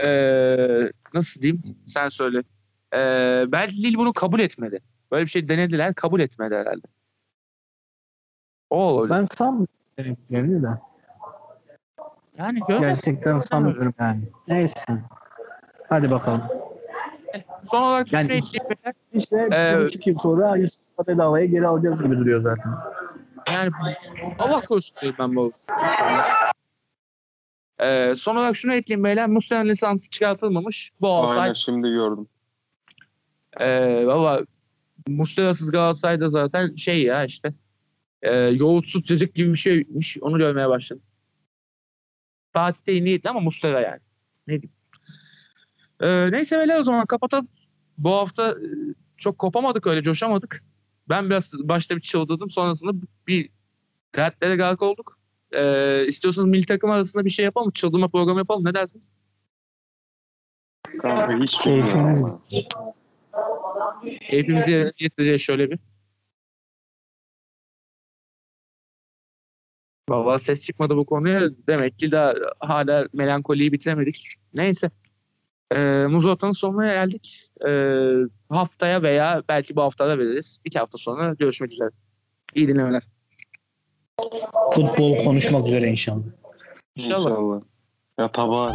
Ee, 0.04 0.90
nasıl 1.14 1.40
diyeyim? 1.40 1.62
Sen 1.86 2.08
söyle. 2.08 2.38
Ee, 2.94 3.44
belki 3.52 3.82
Lille 3.82 3.98
bunu 3.98 4.12
kabul 4.12 4.40
etmedi. 4.40 4.80
Böyle 5.12 5.24
bir 5.24 5.30
şey 5.30 5.48
denediler, 5.48 5.94
kabul 5.94 6.20
etmedi 6.20 6.54
herhalde. 6.54 6.86
O 8.72 8.76
oldu. 8.76 9.10
Ben 9.10 9.24
sanmıyorum 9.24 9.68
gerektiğini 9.98 10.62
de. 10.62 10.68
Yani. 12.38 12.60
Gerçekten 12.68 13.38
sanmıyorum 13.38 13.94
yani. 14.00 14.22
Neyse. 14.48 14.98
Hadi 15.88 16.10
bakalım. 16.10 16.42
Son 17.70 17.82
olarak 17.82 18.12
Yani- 18.12 18.28
şunu 18.28 18.36
ekleyeyim 18.36 18.70
beyler. 18.70 18.94
İşte 19.12 19.48
Ee, 19.52 19.78
bir 19.78 19.84
buçuk 19.84 20.06
yıl 20.06 20.18
sonra 20.18 20.56
Yusuf'u 20.56 21.06
bedavaya 21.06 21.46
geri 21.46 21.66
alacağız 21.66 22.02
gibi 22.02 22.18
duruyor 22.18 22.40
zaten. 22.40 22.72
Yani 23.52 23.70
Allah 24.38 24.60
korusun 24.60 24.96
diyorum 25.00 25.16
ben 25.18 25.36
bu. 25.36 25.52
Ee, 27.80 28.14
son 28.18 28.36
olarak 28.36 28.56
şunu 28.56 28.74
ekleyeyim 28.74 29.04
beyler. 29.04 29.26
Muslera 29.28 29.60
lisansı 29.60 30.10
çıkartılmamış. 30.10 30.90
Bu 31.00 31.28
ay. 31.28 31.38
Aynen 31.38 31.52
şimdi 31.54 31.88
gördüm. 31.88 32.26
Ee, 33.60 34.06
valla 34.06 34.40
Muslera'sız 35.08 35.70
Galatasaray'da 35.70 36.30
zaten 36.30 36.74
şey 36.74 37.02
ya 37.02 37.24
işte 37.24 37.52
e, 38.22 38.34
yoğurtsuz 38.34 39.04
cacık 39.04 39.34
gibi 39.34 39.52
bir 39.52 39.58
şeymiş. 39.58 40.18
Onu 40.20 40.38
görmeye 40.38 40.68
başladım. 40.68 41.02
Fatih 42.52 42.86
de 42.86 42.92
iyi 42.92 43.04
niyetli 43.04 43.30
ama 43.30 43.40
Muslera 43.40 43.80
yani. 43.80 44.00
Ne 44.46 44.62
diyeyim. 44.62 44.76
Ee, 46.00 46.32
neyse 46.32 46.58
beyler 46.58 46.80
o 46.80 46.84
zaman 46.84 47.06
kapatalım. 47.06 47.48
Bu 47.98 48.10
hafta 48.10 48.50
e, 48.50 48.66
çok 49.16 49.38
kopamadık 49.38 49.86
öyle 49.86 50.02
coşamadık. 50.02 50.64
Ben 51.08 51.30
biraz 51.30 51.52
başta 51.54 51.96
bir 51.96 52.00
çıldırdım. 52.00 52.50
Sonrasında 52.50 52.92
bir 53.26 53.50
dertlere 54.16 54.56
gark 54.56 54.82
olduk. 54.82 55.18
Ee, 55.52 56.04
istiyorsanız 56.06 56.48
milli 56.48 56.66
takım 56.66 56.90
arasında 56.90 57.24
bir 57.24 57.30
şey 57.30 57.44
yapalım. 57.44 57.70
Çıldırma 57.70 58.08
programı 58.08 58.38
yapalım. 58.38 58.64
Ne 58.64 58.74
dersiniz? 58.74 59.10
Kanka 61.02 61.38
hiç 61.38 61.66
bilmiyorum. 61.66 62.42
Hepimizi 64.20 64.70
yerine 64.70 64.92
getireceğiz 64.96 65.40
şöyle 65.40 65.70
bir. 65.70 65.78
Valla 70.12 70.38
ses 70.38 70.64
çıkmadı 70.64 70.96
bu 70.96 71.06
konuya. 71.06 71.50
Demek 71.66 71.98
ki 71.98 72.12
daha 72.12 72.34
hala 72.60 73.06
melankoliyi 73.12 73.72
bitiremedik. 73.72 74.34
Neyse. 74.54 74.90
Ee, 75.74 76.06
Muzota'nın 76.06 76.52
sonuna 76.52 76.86
geldik. 76.86 77.50
Ee, 77.66 78.14
haftaya 78.48 79.02
veya 79.02 79.42
belki 79.48 79.76
bu 79.76 79.82
haftada 79.82 80.18
veririz. 80.18 80.58
İki 80.64 80.78
hafta 80.78 80.98
sonra 80.98 81.34
görüşmek 81.34 81.72
üzere. 81.72 81.90
İyi 82.54 82.68
dinlemeler. 82.68 83.02
Futbol 84.74 85.24
konuşmak 85.24 85.66
üzere 85.66 85.88
inşallah. 85.88 86.22
İnşallah. 86.96 87.30
İnşallah. 87.30 87.60
Ya 88.18 88.32
tabağı. 88.32 88.72